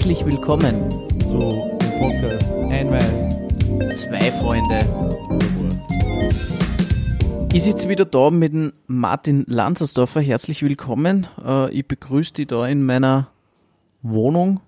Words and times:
Herzlich 0.00 0.24
willkommen, 0.24 0.90
So 1.26 1.38
im 1.38 1.98
Podcast 2.00 2.54
Einwein. 2.72 3.30
zwei 3.92 4.32
Freunde. 4.32 4.78
Ich 7.52 7.64
sitze 7.64 7.86
wieder 7.90 8.06
da 8.06 8.30
mit 8.30 8.54
dem 8.54 8.72
Martin 8.86 9.44
Lanzersdorfer. 9.46 10.22
Herzlich 10.22 10.62
willkommen. 10.62 11.26
Äh, 11.44 11.70
Ich 11.78 11.86
begrüße 11.86 12.32
dich 12.32 12.46
da 12.46 12.66
in 12.66 12.82
meiner 12.86 13.28
Wohnung. 14.00 14.60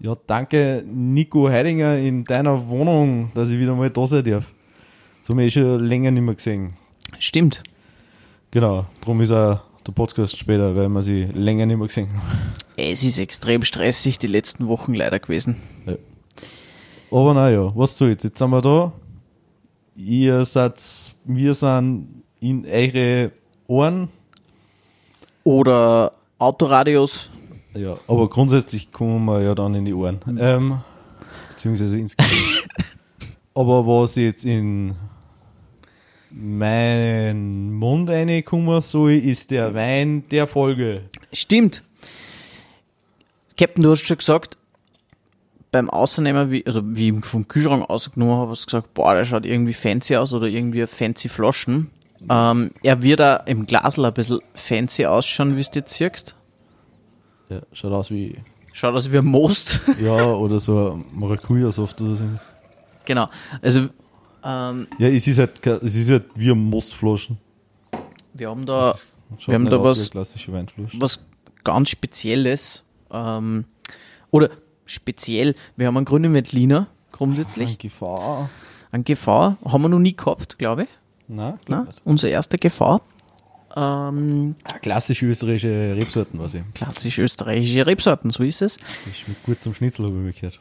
Ja, 0.00 0.16
danke 0.26 0.82
Nico 0.84 1.48
Heidinger 1.48 1.96
in 1.98 2.24
deiner 2.24 2.66
Wohnung, 2.68 3.30
dass 3.36 3.50
ich 3.50 3.60
wieder 3.60 3.76
mal 3.76 3.88
da 3.90 4.04
sein 4.04 4.24
darf. 4.24 4.50
Das 5.20 5.28
haben 5.30 5.38
wir 5.38 5.46
eh 5.46 5.50
schon 5.52 5.78
länger 5.78 6.10
nicht 6.10 6.22
mehr 6.24 6.34
gesehen. 6.34 6.74
Stimmt. 7.20 7.62
Genau, 8.50 8.86
darum 9.00 9.20
ist 9.20 9.30
auch 9.30 9.60
der 9.86 9.92
Podcast 9.92 10.38
später, 10.38 10.74
weil 10.76 10.88
wir 10.88 11.02
sie 11.02 11.24
länger 11.24 11.66
nicht 11.66 11.76
mehr 11.76 11.86
gesehen 11.86 12.08
haben. 12.08 12.52
Es 12.76 13.04
ist 13.04 13.18
extrem 13.18 13.62
stressig 13.62 14.18
die 14.18 14.26
letzten 14.26 14.68
Wochen 14.68 14.94
leider 14.94 15.18
gewesen. 15.18 15.56
Aber 17.10 17.34
naja, 17.34 17.70
was 17.74 17.96
soll's, 17.96 18.22
jetzt 18.24 18.38
sind 18.38 18.50
wir 18.50 18.60
da. 18.60 18.92
Ihr 19.96 20.44
seid, 20.44 20.82
wir 21.24 21.54
sind 21.54 22.24
in 22.40 22.66
eure 22.66 23.30
Ohren. 23.68 24.08
Oder 25.44 26.12
Autoradios. 26.38 27.30
Ja, 27.74 27.96
aber 28.08 28.28
grundsätzlich 28.28 28.90
kommen 28.90 29.24
wir 29.26 29.42
ja 29.42 29.54
dann 29.54 29.74
in 29.74 29.84
die 29.84 29.94
Ohren. 29.94 30.18
Ähm, 30.38 30.80
beziehungsweise 31.50 31.98
ins 31.98 32.16
Gesicht. 32.16 32.68
aber 33.54 33.86
was 33.86 34.16
jetzt 34.16 34.44
in 34.44 34.96
meinen 36.36 37.72
Mund 37.72 38.10
reinkommen 38.10 38.80
soll, 38.80 39.12
ist 39.12 39.50
der 39.50 39.74
Wein 39.74 40.28
der 40.30 40.46
Folge. 40.46 41.02
Stimmt. 41.32 41.84
Captain, 43.56 43.82
du 43.82 43.90
hast 43.90 44.06
schon 44.06 44.18
gesagt, 44.18 44.58
beim 45.70 45.88
Außernehmen, 45.88 46.50
wie, 46.50 46.66
also 46.66 46.82
wie 46.84 47.10
ich 47.10 47.24
vom 47.24 47.46
Kühlschrank 47.46 47.88
ausgenommen 47.88 48.36
habe, 48.36 48.50
hast 48.50 48.62
du 48.62 48.66
gesagt, 48.66 48.94
boah, 48.94 49.14
der 49.14 49.24
schaut 49.24 49.46
irgendwie 49.46 49.72
fancy 49.72 50.16
aus 50.16 50.32
oder 50.32 50.46
irgendwie 50.46 50.86
fancy 50.86 51.28
Flaschen. 51.28 51.90
Ähm, 52.28 52.70
er 52.82 53.02
wird 53.02 53.20
da 53.20 53.36
im 53.36 53.66
Glasl 53.66 54.04
ein 54.04 54.14
bisschen 54.14 54.40
fancy 54.54 55.06
ausschauen, 55.06 55.56
wie 55.56 55.62
du 55.62 55.70
jetzt 55.74 55.94
siehst. 55.94 56.36
Ja, 57.48 57.60
schaut 57.72 57.92
aus 57.92 58.10
wie, 58.10 58.36
Schaut 58.72 58.94
aus 58.96 59.12
wie 59.12 59.18
ein 59.18 59.24
Most. 59.24 59.82
ja, 60.00 60.32
oder 60.32 60.58
so 60.58 60.94
ein 60.94 61.04
Maracuja-Saft 61.12 62.00
oder 62.00 62.16
so. 62.16 62.24
genau. 63.04 63.28
Also, 63.62 63.88
ähm, 64.44 64.86
Ja, 64.98 65.08
es 65.08 65.26
ist 65.26 65.38
halt, 65.38 65.66
es 65.66 65.94
ist 65.94 66.10
halt 66.10 66.24
wie 66.34 66.50
ein 66.50 66.58
Mostflaschen. 66.58 67.38
wir 68.34 68.48
haben 68.50 68.66
da 68.66 68.94
Wir 69.46 69.54
haben 69.54 69.68
da 69.70 69.82
was- 69.82 70.10
eine 70.14 70.66
was 71.00 71.20
ganz 71.64 71.88
Spezielles. 71.90 72.84
Ähm, 73.10 73.64
oder 74.30 74.50
speziell, 74.86 75.54
wir 75.76 75.86
haben 75.86 75.96
einen 75.96 76.04
grünen 76.06 76.34
Veltliner 76.34 76.88
grundsätzlich. 77.12 77.70
Ein 77.70 77.78
Gefahr. 77.78 78.50
Ein 78.90 79.04
GV 79.04 79.56
haben 79.64 79.82
wir 79.82 79.88
noch 79.88 79.98
nie 79.98 80.14
gehabt, 80.16 80.58
glaube 80.58 80.84
ich. 80.84 80.88
Nein, 81.26 81.58
glaub. 81.64 81.88
Unser 82.04 82.28
erster 82.28 82.58
GV. 82.58 83.00
Ähm, 83.76 84.54
Ah, 84.64 84.78
Klassische 84.78 85.26
österreichische 85.26 85.96
Rebsorten, 85.96 86.38
was 86.38 86.54
ich. 86.54 86.62
klassisch 86.74 87.18
österreichische 87.18 87.84
Rebsorten, 87.86 88.30
so 88.30 88.42
ist 88.44 88.62
es. 88.62 88.76
Das 89.04 89.16
schmeckt 89.18 89.42
gut 89.44 89.62
zum 89.62 89.74
Schnitzel, 89.74 90.06
habe 90.06 90.28
ich 90.28 90.36
gehört. 90.40 90.60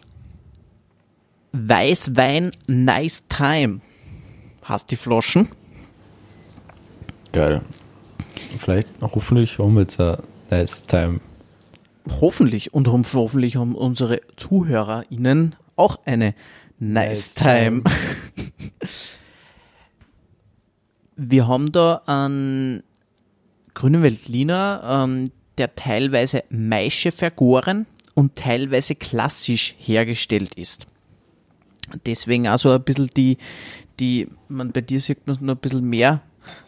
Weißwein 1.54 2.52
Nice 2.68 3.28
Time. 3.30 3.80
Hast 4.64 4.92
die 4.92 4.96
Flaschen? 4.96 5.48
Geil. 7.32 7.62
Vielleicht, 8.58 8.88
hoffentlich 9.02 9.60
haben 9.60 9.76
wir 9.76 9.82
jetzt 9.82 10.00
ein 10.02 10.18
nice 10.50 10.86
time. 10.86 11.20
Hoffentlich. 12.22 12.74
Und 12.74 12.88
hoffentlich 12.88 13.56
haben 13.56 13.76
unsere 13.76 14.22
ZuhörerInnen 14.36 15.56
auch 15.76 16.00
eine 16.06 16.34
Nice, 16.80 17.36
Nice 17.36 17.36
Time. 17.36 17.84
Wir 21.16 21.48
haben 21.48 21.72
da 21.72 22.02
einen 22.08 22.84
grünen 23.76 24.02
Veltliner, 24.02 25.06
ähm, 25.06 25.30
der 25.58 25.76
teilweise 25.76 26.44
Maische 26.50 27.12
vergoren 27.12 27.86
und 28.16 28.36
teilweise 28.36 28.96
klassisch 28.96 29.76
hergestellt 29.78 30.56
ist. 30.56 30.88
Deswegen 32.06 32.48
also 32.48 32.72
ein 32.72 32.84
bisschen 32.84 33.10
die, 33.16 33.38
die 34.00 34.28
man 34.48 34.72
bei 34.72 34.82
dir 34.82 35.00
sieht 35.00 35.26
man 35.28 35.38
noch 35.42 35.56
ein 35.56 35.60
bisschen 35.60 35.84
mehr, 35.84 36.22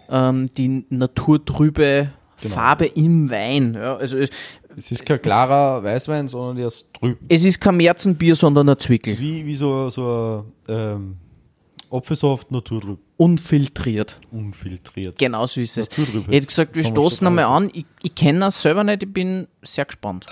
ähm, 0.10 0.48
die 0.56 0.86
naturtrübe 0.90 2.12
Farbe 2.38 2.86
im 2.86 3.30
Wein. 3.30 3.76
Ja, 3.76 3.96
also 3.96 4.18
es, 4.18 4.92
ist 4.92 5.06
kein 5.06 5.22
klarer 5.22 5.84
Weißwein, 5.84 6.28
sondern 6.28 6.58
der 6.58 6.68
ist 6.68 6.94
trüb. 6.94 7.18
es 7.28 7.44
ist 7.44 7.60
kein 7.60 7.78
Märzenbier, 7.78 8.36
sondern 8.36 8.70
ein 8.70 8.80
Zwickel. 8.80 9.18
Wie, 9.18 9.46
wie 9.46 9.56
so, 9.56 9.90
so 9.90 10.46
ein 10.68 10.74
ähm, 10.76 11.18
Apfelsaft, 11.90 12.52
naturtrüb. 12.52 13.00
Unfiltriert. 13.18 14.20
Unfiltriert. 14.32 15.18
Genau 15.18 15.46
so 15.48 15.62
ist 15.62 15.78
es. 15.78 15.90
Naturtrüb. 15.90 16.28
Ich 16.28 16.36
hätte 16.36 16.48
gesagt, 16.48 16.76
wir 16.76 16.84
stoßen 16.84 17.26
einmal 17.26 17.46
an. 17.46 17.70
Ich, 17.74 17.86
ich 18.04 18.14
kenne 18.14 18.40
das 18.40 18.62
selber 18.62 18.84
nicht, 18.84 19.04
ich 19.04 19.14
bin 19.14 19.48
sehr 19.62 19.86
gespannt. 19.86 20.26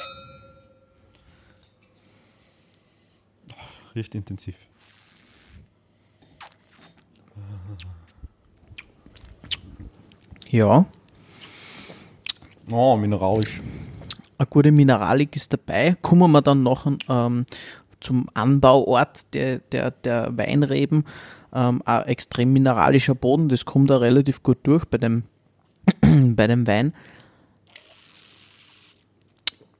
Riecht 3.96 4.16
intensiv. 4.16 4.56
Ja, 10.54 10.86
Oh, 12.70 12.96
mineralisch. 12.96 13.60
eine 14.38 14.46
gute 14.48 14.72
Mineralik 14.72 15.36
ist 15.36 15.52
dabei. 15.52 15.98
Kommen 16.04 16.32
wir 16.32 16.44
dann 16.44 16.62
noch 16.62 16.86
ähm, 17.10 17.46
zum 18.00 18.28
Anbauort 18.36 19.34
der, 19.34 19.60
der, 19.72 19.90
der 19.92 20.38
Weinreben. 20.38 21.06
Ähm, 21.56 21.82
ein 21.86 22.04
extrem 22.04 22.54
mineralischer 22.54 23.16
Boden, 23.16 23.50
das 23.50 23.66
kommt 23.66 23.90
da 23.90 23.98
relativ 23.98 24.44
gut 24.44 24.60
durch 24.64 24.86
bei 24.86 25.00
dem, 25.00 25.24
bei 26.36 26.46
dem 26.46 26.68
Wein. 26.68 26.94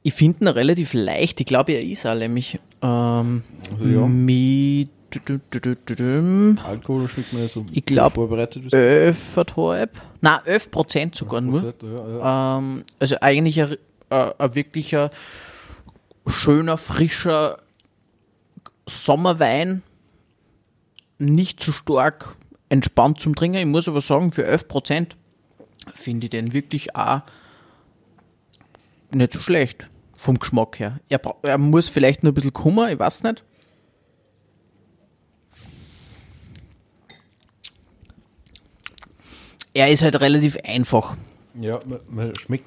Ich 0.02 0.14
finde 0.14 0.44
ihn 0.46 0.48
relativ 0.48 0.94
leicht. 0.94 1.40
Ich 1.40 1.46
glaube, 1.46 1.74
er 1.74 1.84
ist 1.84 2.06
auch 2.08 2.16
nämlich 2.16 2.60
ähm, 2.82 3.44
Also 3.72 3.86
ja, 3.86 4.06
mit 4.08 4.90
Alkohol 6.66 7.08
schmeckt 7.08 7.34
mir 7.34 7.48
so 7.48 7.66
Ich 7.72 7.86
vorbereitet 8.14 8.66
ist. 8.66 8.74
11,5. 8.74 9.90
Nein, 10.22 10.40
11 10.46 10.72
Prozent 10.72 11.16
sogar 11.16 11.42
nur. 11.42 11.74
Ja, 11.82 12.08
ja. 12.08 12.62
Also 13.00 13.18
eigentlich 13.22 13.62
ein, 13.62 13.78
ein, 14.10 14.56
wirklicher 14.56 15.10
schöner, 16.28 16.78
frischer 16.78 17.60
Sommerwein. 18.86 19.84
Nicht 21.20 21.62
zu 21.62 21.72
stark 21.72 22.36
entspannt 22.70 23.20
zum 23.20 23.36
Trinken. 23.36 23.60
Ich 23.60 23.66
muss 23.66 23.88
aber 23.88 24.02
sagen, 24.02 24.32
für 24.32 24.46
11 24.46 24.68
Prozent 24.68 25.16
finde 25.94 26.26
ich 26.26 26.32
den 26.32 26.54
wirklich 26.54 26.96
auch 26.96 27.22
nicht 29.12 29.34
so 29.34 29.40
schlecht 29.40 29.88
vom 30.16 30.40
Geschmack 30.40 30.80
her. 30.80 31.00
Er, 31.10 31.20
er 31.44 31.58
muss 31.58 31.90
vielleicht 31.90 32.24
nur 32.24 32.32
ein 32.32 32.36
bisschen 32.36 32.54
Kummer, 32.54 32.92
ich 32.92 33.00
weiß 33.00 33.24
nicht. 33.24 33.44
Er 39.74 39.90
ist 39.90 40.04
halt 40.04 40.20
relativ 40.22 40.58
einfach. 40.64 41.16
ja 41.60 41.80
man, 41.86 42.00
man 42.10 42.36
schmeckt, 42.36 42.66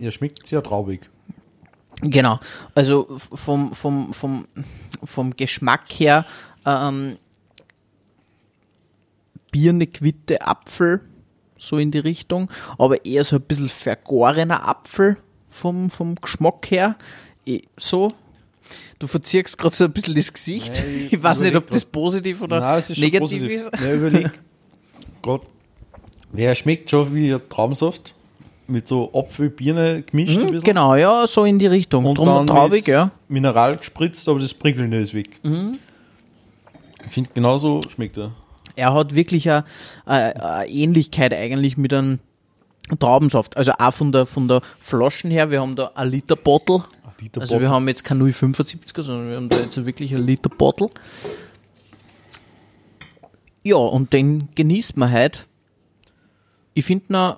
er 0.00 0.10
schmeckt 0.10 0.46
sehr 0.46 0.62
traubig. 0.62 1.08
Genau. 2.02 2.38
Also 2.74 3.18
vom, 3.32 3.72
vom, 3.74 4.12
vom, 4.12 4.46
vom 5.02 5.36
Geschmack 5.36 5.88
her 5.98 6.24
ähm, 6.64 7.16
Birne, 9.50 9.86
Quitte, 9.86 10.42
Apfel, 10.46 11.00
so 11.58 11.78
in 11.78 11.90
die 11.90 11.98
Richtung, 11.98 12.50
aber 12.78 13.04
eher 13.04 13.24
so 13.24 13.36
ein 13.36 13.42
bisschen 13.42 13.68
vergorener 13.68 14.68
Apfel 14.68 15.16
vom, 15.48 15.90
vom 15.90 16.14
Geschmack 16.16 16.70
her. 16.70 16.96
Eh, 17.46 17.62
So. 17.76 18.12
Du 18.98 19.06
verziehst 19.06 19.56
gerade 19.56 19.74
so 19.74 19.84
ein 19.84 19.92
bisschen 19.92 20.14
das 20.14 20.32
Gesicht. 20.32 20.76
Ja, 20.76 20.84
ich 20.84 21.12
ich 21.14 21.22
weiß 21.22 21.40
nicht, 21.40 21.56
ob 21.56 21.70
das 21.70 21.84
positiv 21.84 22.42
oder 22.42 22.60
Nein, 22.60 22.78
ist 22.80 22.90
negativ 22.98 23.20
positiv. 23.20 23.50
ist. 23.50 23.70
Ja, 23.80 23.92
überleg. 23.94 24.30
Gott. 25.22 25.46
Der 26.32 26.54
schmeckt 26.54 26.90
schon 26.90 27.14
wie 27.14 27.32
ein 27.32 27.40
Traubensaft. 27.48 28.14
Mit 28.66 28.86
so 28.86 29.10
Apfel, 29.14 29.48
Birne 29.48 30.02
gemischt 30.02 30.36
ein 30.36 30.42
Hm, 30.42 30.50
bisschen. 30.50 30.64
genau, 30.64 30.94
ja, 30.94 31.26
so 31.26 31.44
in 31.46 31.58
die 31.58 31.66
Richtung. 31.68 32.04
Und 32.04 32.18
Drum 32.18 32.26
dann 32.26 32.46
traubig, 32.46 32.86
ja. 32.86 33.06
Mhm. 33.06 33.10
Mineral 33.28 33.76
gespritzt, 33.78 34.28
aber 34.28 34.38
das 34.40 34.52
Prickeln 34.52 34.92
ist 34.92 35.14
weg. 35.14 35.30
Ich 37.06 37.12
finde, 37.12 37.30
genauso 37.32 37.80
schmeckt 37.88 38.18
er. 38.18 38.32
er 38.76 38.92
hat 38.92 39.14
wirklich 39.14 39.50
eine, 39.50 39.64
eine, 40.04 40.68
Ähnlichkeit 40.68 41.32
eigentlich 41.32 41.78
mit 41.78 41.94
einem 41.94 42.18
Traubensaft. 43.00 43.56
Also 43.56 43.72
auch 43.78 43.92
von 43.92 44.12
der, 44.12 44.26
von 44.26 44.48
der 44.48 44.60
Flaschen 44.78 45.30
her. 45.30 45.50
Wir 45.50 45.62
haben 45.62 45.74
da 45.74 45.92
ein 45.94 46.10
Liter 46.10 46.36
Bottle. 46.36 46.84
Liter 47.20 47.40
Also 47.40 47.58
wir 47.60 47.70
haben 47.70 47.88
jetzt 47.88 48.04
kein 48.04 48.20
0,75er, 48.22 49.02
sondern 49.02 49.30
wir 49.30 49.36
haben 49.36 49.48
da 49.48 49.58
jetzt 49.60 49.84
wirklich 49.84 50.14
ein 50.14 50.24
Liter 50.26 50.50
Bottle. 50.50 50.90
Ja, 53.64 53.76
und 53.76 54.12
den 54.12 54.48
genießt 54.54 54.96
man 54.98 55.10
halt. 55.10 55.46
Ich 56.78 56.84
finde 56.84 57.36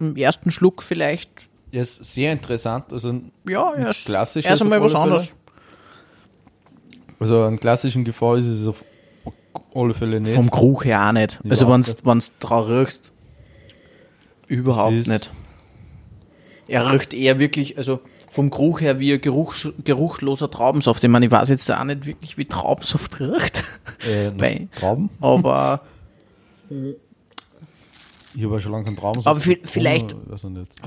ihn 0.00 0.08
im 0.08 0.16
ersten 0.16 0.50
Schluck 0.50 0.82
vielleicht, 0.82 1.30
Er 1.70 1.82
ist 1.82 2.04
sehr 2.04 2.32
interessant. 2.32 2.92
Also 2.92 3.20
ja, 3.48 3.72
er 3.74 3.90
ist, 3.90 4.06
klassisch. 4.06 4.44
er 4.44 4.54
ist 4.54 4.62
einmal 4.62 4.82
was 4.82 4.94
anderes. 4.96 5.34
Also 7.20 7.44
einen 7.44 7.60
klassischen 7.60 8.02
Gefahr 8.04 8.38
ist 8.38 8.46
es 8.48 8.66
auf 8.66 8.82
alle 9.72 9.94
Fälle 9.94 10.20
nicht. 10.20 10.34
Vom 10.34 10.50
Geruch 10.50 10.84
her 10.84 11.06
auch 11.08 11.12
nicht. 11.12 11.38
Ich 11.44 11.50
also 11.52 11.68
wenn 11.70 11.82
du 11.82 12.28
drauf 12.40 12.68
riechst, 12.68 13.12
überhaupt 14.48 15.06
nicht. 15.06 15.32
Er 16.66 16.90
riecht 16.90 17.14
eher 17.14 17.38
wirklich, 17.38 17.76
also 17.76 18.00
vom 18.30 18.50
Geruch 18.50 18.80
her 18.80 18.98
wie 18.98 19.12
ein 19.12 19.20
Geruchs, 19.20 19.68
geruchloser 19.84 20.50
Traubensaft. 20.50 21.04
Ich 21.04 21.08
meine, 21.10 21.26
ich 21.26 21.30
weiß 21.32 21.50
jetzt 21.50 21.70
auch 21.70 21.84
nicht 21.84 22.04
wirklich, 22.04 22.36
wie 22.36 22.46
Traubensaft 22.46 23.20
riecht, 23.20 23.62
äh, 24.04 24.32
Weil- 24.36 24.66
Trauben. 24.80 25.08
aber 25.20 25.82
Ich 28.34 28.42
habe 28.44 28.54
ja 28.54 28.60
schon 28.60 28.72
lange 28.72 28.84
keinen 28.84 28.96
Trauben. 28.96 29.20
Aber 29.26 29.38
vi- 29.38 29.60
vielleicht- 29.64 30.14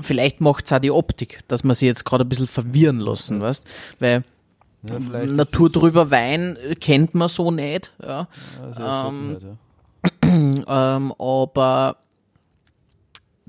vielleicht 0.02 0.40
macht 0.40 0.66
es 0.66 0.72
auch 0.72 0.78
die 0.80 0.90
Optik, 0.90 1.40
dass 1.48 1.62
man 1.64 1.74
sie 1.76 1.86
jetzt 1.86 2.04
gerade 2.04 2.24
ein 2.24 2.28
bisschen 2.28 2.46
verwirren 2.48 3.00
lassen, 3.00 3.40
weißt 3.40 3.64
Weil 4.00 4.24
Ja, 4.82 4.98
Natur 5.26 5.70
drüber 5.70 6.10
Wein 6.10 6.56
kennt 6.80 7.14
man 7.14 7.28
so 7.28 7.50
nicht, 7.50 7.92
ja. 8.02 8.28
Ja, 8.60 8.72
selten 8.72 9.30
halt, 9.32 9.42
ja. 9.42 9.56
Ähm, 10.96 11.12
aber 11.18 11.96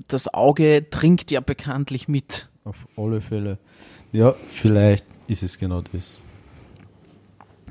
das 0.08 0.32
Auge 0.32 0.86
trinkt 0.90 1.30
ja 1.30 1.40
bekanntlich 1.40 2.08
mit. 2.08 2.48
Auf 2.64 2.76
alle 2.96 3.20
Fälle. 3.20 3.58
Ja, 4.12 4.34
vielleicht 4.50 5.04
ist 5.26 5.42
es 5.42 5.58
genau 5.58 5.82
das. 5.92 6.20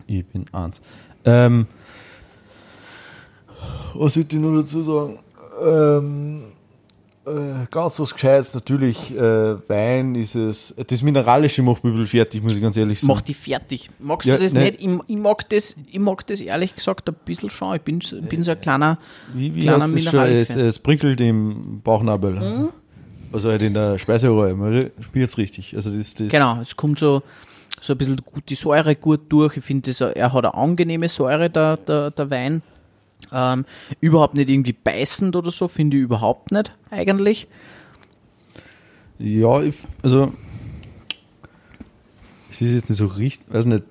Ich 0.06 0.26
bin 0.26 0.46
eins. 0.54 0.82
Ähm, 1.26 1.68
was 3.94 4.16
ich 4.16 4.32
noch 4.34 4.56
dazu 4.62 4.84
sagen? 4.84 5.20
Ähm, 5.62 6.44
äh, 7.26 7.66
ganz 7.70 8.00
was 8.00 8.14
Gescheites, 8.14 8.54
natürlich, 8.56 9.14
äh, 9.14 9.20
Wein 9.70 10.16
ist 10.16 10.36
es. 10.36 10.74
Das 10.88 11.02
Mineralische 11.02 11.62
macht 11.62 11.84
bisschen 11.92 12.06
fertig, 12.06 12.42
muss 12.42 12.54
ich 12.54 12.62
ganz 12.62 12.78
ehrlich 12.78 13.00
sagen. 13.02 13.12
Mach 13.14 13.22
die 13.22 13.34
fertig. 13.34 13.90
Magst 14.00 14.28
Ja, 14.30 14.38
du 14.38 14.44
das 14.44 14.54
ne. 14.54 14.62
nicht? 14.62 14.82
Ich, 14.82 14.90
ich, 15.08 15.18
mag 15.18 15.50
das, 15.50 15.76
ich 15.92 16.00
mag 16.00 16.26
das 16.28 16.40
ehrlich 16.40 16.74
gesagt 16.74 17.10
ein 17.10 17.16
bisschen 17.26 17.50
schon. 17.50 17.76
Ich 17.76 17.82
bin, 17.82 18.00
so- 18.00 18.22
bin 18.22 18.44
so 18.44 18.52
ein 18.52 18.62
kleiner. 18.62 18.98
wie 19.34 19.54
wie 19.54 19.60
kleiner 19.62 19.84
heißt. 19.84 20.52
Es, 20.52 20.56
es 20.56 20.80
prickelt 20.80 21.20
im 21.20 21.82
Bauchnabel. 21.84 22.70
Also 23.34 23.50
halt 23.50 23.62
in 23.62 23.74
der 23.74 23.98
Speiseröhre. 24.00 24.54
Man 24.56 24.92
spürt 25.02 25.26
es 25.28 25.38
richtig. 25.38 25.76
Also 25.76 25.92
das, 25.92 26.14
das 26.14 26.30
Genau, 26.30 26.60
es 26.62 26.78
kommt 26.78 26.98
so, 27.00 27.24
so 27.82 27.94
ein 27.94 27.98
bisschen 27.98 28.18
gut, 28.24 28.44
die 28.48 28.56
Säure 28.56 28.96
gut 28.96 29.22
durch. 29.28 29.58
Ich 29.58 29.66
finde, 29.66 29.92
er 30.16 30.32
hat 30.32 30.46
eine 30.46 30.54
angenehme 30.54 31.10
Säure, 31.10 31.50
der, 31.50 31.76
der, 31.76 32.12
der 32.12 32.30
Wein. 32.30 32.62
Ähm, 33.32 33.66
überhaupt 34.00 34.36
nicht 34.36 34.50
irgendwie 34.50 34.74
beißend 34.74 35.36
oder 35.36 35.52
so, 35.52 35.68
finde 35.68 35.98
ich 35.98 36.04
überhaupt 36.04 36.52
nicht 36.52 36.74
eigentlich. 36.92 37.48
Ja, 39.20 39.62
ich, 39.62 39.76
also 40.02 40.32
es 42.52 42.62
ist 42.62 42.74
jetzt 42.74 42.90
nicht 42.90 42.98
so 42.98 43.08
richtig, 43.08 43.54
weiß 43.54 43.66
nicht, 43.66 43.84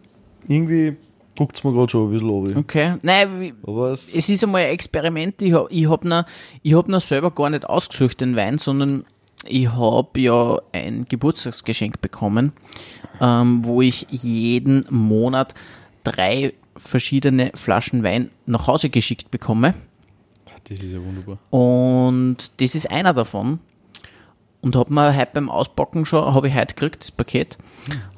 irgendwie 0.49 0.97
guckt 1.37 1.57
es 1.57 1.65
mir 1.65 1.73
gerade 1.73 1.91
schon 1.91 2.09
ein 2.09 2.13
bisschen 2.13 2.57
an. 2.57 2.57
Okay. 2.59 2.95
Nein, 3.03 3.55
Aber 3.63 3.93
es, 3.93 4.15
es 4.15 4.29
ist 4.29 4.43
einmal 4.43 4.63
ein 4.63 4.71
Experiment. 4.71 5.43
Ich 5.43 5.53
habe 5.53 5.69
ich 5.71 5.87
hab 5.87 6.05
ihn, 6.05 6.23
ich 6.63 6.75
hab 6.75 6.89
ihn 6.89 6.99
selber 7.01 7.31
gar 7.31 7.51
nicht 7.51 7.67
ausgesucht, 7.67 8.21
den 8.21 8.37
Wein, 8.37 8.59
sondern 8.59 9.05
ich 9.47 9.71
habe 9.71 10.21
ja 10.21 10.61
ein 10.73 11.05
Geburtstagsgeschenk 11.05 12.01
bekommen, 12.01 12.53
ähm, 13.21 13.65
wo 13.65 13.83
ich 13.83 14.07
jeden 14.11 14.87
Monat 14.91 15.55
drei 16.03 16.55
verschiedene 16.77 17.51
Flaschen 17.55 18.03
Wein 18.03 18.31
nach 18.47 18.67
Hause 18.67 18.91
geschickt 18.91 19.31
bekomme. 19.31 19.75
das 20.65 20.79
ist 20.79 20.93
ja 20.93 20.99
wunderbar. 21.03 21.39
Und 21.51 22.61
das 22.61 22.75
ist 22.75 22.91
einer 22.91 23.15
davon. 23.15 23.61
Und 24.61 24.75
habe 24.75 24.93
mir 24.93 25.17
heute 25.17 25.31
beim 25.35 25.49
Auspacken 25.49 26.07
schon, 26.07 26.35
habe 26.35 26.49
ich 26.49 26.55
heute 26.55 26.75
gekriegt, 26.75 27.03
das 27.03 27.11
Paket, 27.13 27.57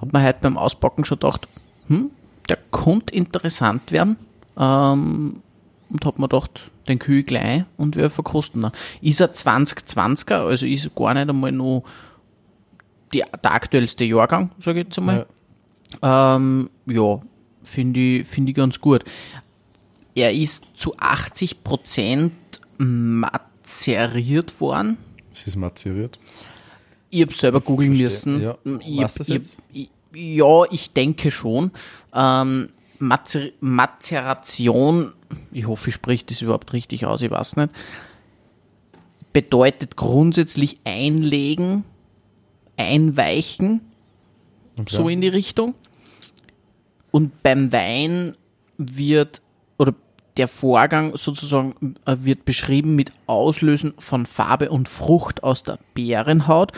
habe 0.01 0.17
mir 0.17 0.25
heute 0.25 0.39
beim 0.41 0.57
Auspacken 0.57 1.05
schon 1.05 1.19
gedacht, 1.19 1.49
hm, 1.89 2.11
der 2.49 2.59
könnte 2.71 3.15
interessant 3.15 3.93
werden. 3.93 4.17
Ähm, 4.57 5.43
und 5.91 6.05
habe 6.05 6.21
mir 6.21 6.29
gedacht, 6.29 6.71
den 6.87 6.99
kühl 6.99 7.23
gleich 7.23 7.65
und 7.77 7.97
wir 7.97 8.11
verkosten 8.11 8.65
ihn. 8.65 8.73
Ist 9.01 9.21
er 9.21 9.33
2020er, 9.33 10.47
also 10.47 10.67
ist 10.67 10.95
gar 10.95 11.15
nicht 11.15 11.29
einmal 11.29 11.53
nur 11.53 11.83
die, 13.13 13.25
der 13.43 13.53
aktuellste 13.53 14.05
Jahrgang, 14.05 14.51
sage 14.59 14.81
ich 14.81 14.87
jetzt 14.87 14.99
einmal. 14.99 15.27
Ähm, 16.03 16.71
ja, 16.87 17.21
finde 17.69 18.00
ich, 18.00 18.26
find 18.26 18.49
ich 18.49 18.55
ganz 18.55 18.81
gut. 18.81 19.05
Er 20.15 20.32
ist 20.32 20.67
zu 20.76 20.97
80% 20.97 22.31
mazeriert 22.79 24.61
worden. 24.61 24.99
Es 25.32 25.47
ist 25.47 25.56
mazeriert. 25.56 26.19
Ich 27.11 27.23
habe 27.23 27.32
selber 27.32 27.61
googeln 27.61 27.97
müssen. 27.97 28.43
Ja. 28.43 28.59
Ich, 28.81 29.00
das 29.00 29.20
ich, 29.20 29.29
jetzt? 29.29 29.62
Ich, 29.73 29.91
ja, 30.15 30.65
ich 30.70 30.93
denke 30.93 31.31
schon. 31.31 31.70
Ähm, 32.12 32.70
Mazer 32.99 33.50
Mazeration, 33.61 35.12
ich 35.53 35.67
hoffe, 35.69 35.91
ich 35.91 35.94
spreche 35.94 36.26
das 36.26 36.43
überhaupt 36.43 36.73
richtig 36.73 37.06
aus, 37.06 37.23
ich 37.23 37.31
weiß 37.31 37.56
nicht, 37.56 37.73
bedeutet 39.32 39.94
grundsätzlich 39.94 40.79
einlegen, 40.85 41.85
einweichen, 42.76 43.82
Okay. 44.79 44.94
so 44.94 45.09
in 45.09 45.21
die 45.21 45.29
Richtung. 45.29 45.75
Und 47.11 47.43
beim 47.43 47.73
Wein 47.73 48.37
wird, 48.77 49.43
oder 49.79 49.95
der 50.37 50.49
Vorgang 50.49 51.17
sozusagen 51.17 51.95
äh, 52.07 52.17
wird 52.21 52.45
beschrieben 52.45 52.95
mit 52.95 53.13
Auslösen 53.27 53.95
von 53.99 54.27
Farbe 54.27 54.71
und 54.71 54.89
Frucht 54.89 55.43
aus 55.43 55.63
der 55.63 55.79
Beerenhaut 55.95 56.73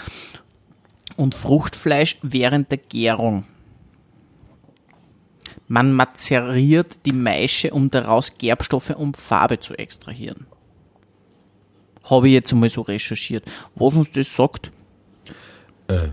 und 1.17 1.35
Fruchtfleisch 1.35 2.19
während 2.23 2.71
der 2.71 2.79
Gärung. 2.79 3.45
Man 5.69 5.93
mazeriert 5.93 7.07
die 7.07 7.13
Maische, 7.13 7.73
um 7.73 7.91
daraus 7.91 8.39
Gerbstoffe 8.39 8.91
und 8.91 9.17
Farbe 9.17 9.61
zu 9.61 9.75
extrahieren. 9.75 10.47
Habe 12.05 12.29
ich 12.29 12.35
jetzt 12.35 12.53
einmal 12.53 12.71
so 12.71 12.81
recherchiert. 12.81 13.45
Was 13.77 13.97
uns 13.97 14.11
das 14.11 14.35
sagt, 14.35 14.73
Äh, 15.87 16.09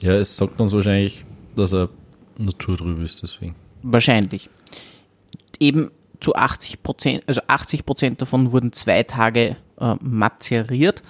ja, 0.00 0.12
es 0.14 0.36
sagt 0.36 0.60
uns 0.60 0.72
wahrscheinlich, 0.72 1.24
dass 1.56 1.72
er 1.72 1.88
Natur 2.44 2.76
drüber 2.76 3.02
ist, 3.02 3.22
deswegen. 3.22 3.54
Wahrscheinlich. 3.82 4.48
Eben 5.58 5.90
zu 6.20 6.34
80 6.34 6.82
Prozent, 6.82 7.22
also 7.26 7.40
80 7.46 7.84
Prozent 7.84 8.22
davon 8.22 8.52
wurden 8.52 8.72
zwei 8.72 9.02
Tage 9.02 9.56
äh, 9.78 9.94
mazeriert 10.00 11.02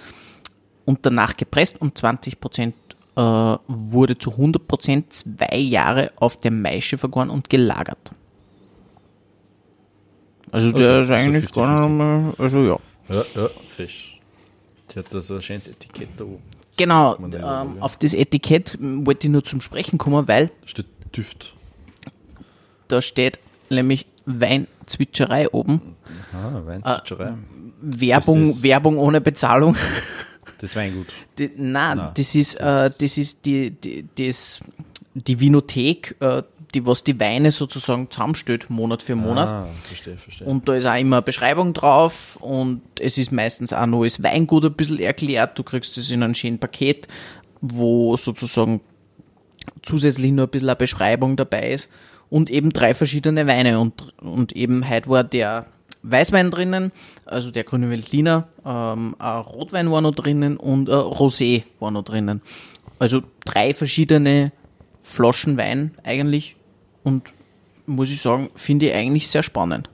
und 0.85 1.05
danach 1.05 1.37
gepresst 1.37 1.79
und 1.81 1.97
20 1.97 2.39
Prozent 2.39 2.75
äh, 3.15 3.21
wurde 3.21 4.17
zu 4.17 4.31
100 4.31 4.67
Prozent 4.67 5.13
zwei 5.13 5.57
Jahre 5.57 6.11
auf 6.15 6.37
der 6.37 6.51
Maische 6.51 6.97
vergoren 6.97 7.29
und 7.29 7.49
gelagert. 7.49 8.11
Also 10.51 10.71
der 10.71 10.99
ist 10.99 11.11
also 11.11 11.13
eigentlich 11.15 11.51
gar 11.51 11.71
nicht 11.71 11.83
50-50. 11.83 11.85
einmal, 11.85 12.33
also 12.37 12.63
ja. 12.63 12.79
Ja, 13.09 13.23
ja, 13.35 13.49
fisch. 13.75 14.19
Die 14.91 14.99
hat 14.99 15.13
da 15.13 15.21
so 15.21 15.35
ein 15.35 15.41
schönes 15.41 15.67
Etikett 15.67 16.09
da 16.17 16.25
oben. 16.25 16.43
Genau, 16.77 17.15
ähm, 17.17 17.81
auf 17.81 17.97
das 17.97 18.13
Etikett 18.13 18.75
m, 18.79 19.05
wollte 19.05 19.27
ich 19.27 19.31
nur 19.31 19.43
zum 19.43 19.61
Sprechen 19.61 19.97
kommen, 19.99 20.27
weil 20.27 20.51
Steht 20.65 20.87
Düft. 21.15 21.53
da 22.87 23.01
steht 23.01 23.39
nämlich 23.69 24.05
Weinzwitscherei 24.25 25.49
oben. 25.49 25.81
Ah, 26.33 26.61
Weinzitscherei. 26.65 27.33
Werbung, 27.81 28.45
das- 28.45 28.63
Werbung 28.63 28.97
ohne 28.97 29.21
Bezahlung. 29.21 29.75
Das 30.59 30.77
Weingut. 30.77 31.07
Die, 31.39 31.51
nein, 31.57 31.97
Nein, 31.97 32.11
das 32.15 32.35
ist, 32.35 32.55
äh, 32.55 32.89
das 32.97 33.17
ist 33.17 33.45
die, 33.45 33.71
die, 33.71 34.05
das, 34.15 34.61
die 35.13 35.37
Vinothek, 35.37 36.15
äh, 36.21 36.41
die, 36.73 36.85
was 36.85 37.03
die 37.03 37.19
Weine 37.19 37.51
sozusagen 37.51 38.09
zusammenstellt, 38.09 38.69
Monat 38.69 39.03
für 39.03 39.15
Monat. 39.15 39.49
Ah, 39.49 39.67
verstehe, 39.83 40.15
verstehe. 40.15 40.47
Und 40.47 40.65
da 40.69 40.75
ist 40.75 40.85
auch 40.85 40.95
immer 40.97 41.17
eine 41.17 41.21
Beschreibung 41.21 41.73
drauf 41.73 42.37
und 42.39 42.81
es 43.01 43.17
ist 43.17 43.33
meistens 43.33 43.73
auch 43.73 43.85
noch 43.87 44.03
das 44.05 44.23
Weingut 44.23 44.63
ein 44.63 44.71
bisschen 44.73 44.99
erklärt. 44.99 45.59
Du 45.59 45.63
kriegst 45.63 45.97
das 45.97 46.09
in 46.09 46.23
einem 46.23 46.33
schönen 46.35 46.59
Paket, 46.59 47.09
wo 47.59 48.15
sozusagen 48.15 48.79
zusätzlich 49.81 50.31
noch 50.31 50.43
ein 50.43 50.49
bisschen 50.49 50.69
eine 50.69 50.75
Beschreibung 50.75 51.35
dabei 51.35 51.71
ist 51.71 51.89
und 52.29 52.49
eben 52.49 52.71
drei 52.71 52.93
verschiedene 52.93 53.47
Weine 53.47 53.79
und, 53.79 54.13
und 54.21 54.53
eben 54.53 54.89
heute 54.89 55.09
war 55.09 55.23
der 55.23 55.67
Weißwein 56.03 56.51
drinnen, 56.51 56.91
also 57.25 57.51
der 57.51 57.63
grüne 57.63 57.89
Veltliner, 57.89 58.47
ähm, 58.65 59.15
ein 59.19 59.41
Rotwein 59.41 59.91
war 59.91 60.01
noch 60.01 60.15
drinnen 60.15 60.57
und 60.57 60.89
ein 60.89 60.95
Rosé 60.95 61.63
war 61.79 61.91
noch 61.91 62.03
drinnen. 62.03 62.41
Also 62.99 63.21
drei 63.45 63.73
verschiedene 63.73 64.51
Flaschen 65.01 65.57
Wein 65.57 65.91
eigentlich 66.03 66.55
und 67.03 67.31
muss 67.85 68.11
ich 68.11 68.21
sagen, 68.21 68.49
finde 68.55 68.87
ich 68.87 68.93
eigentlich 68.93 69.27
sehr 69.27 69.43
spannend. 69.43 69.89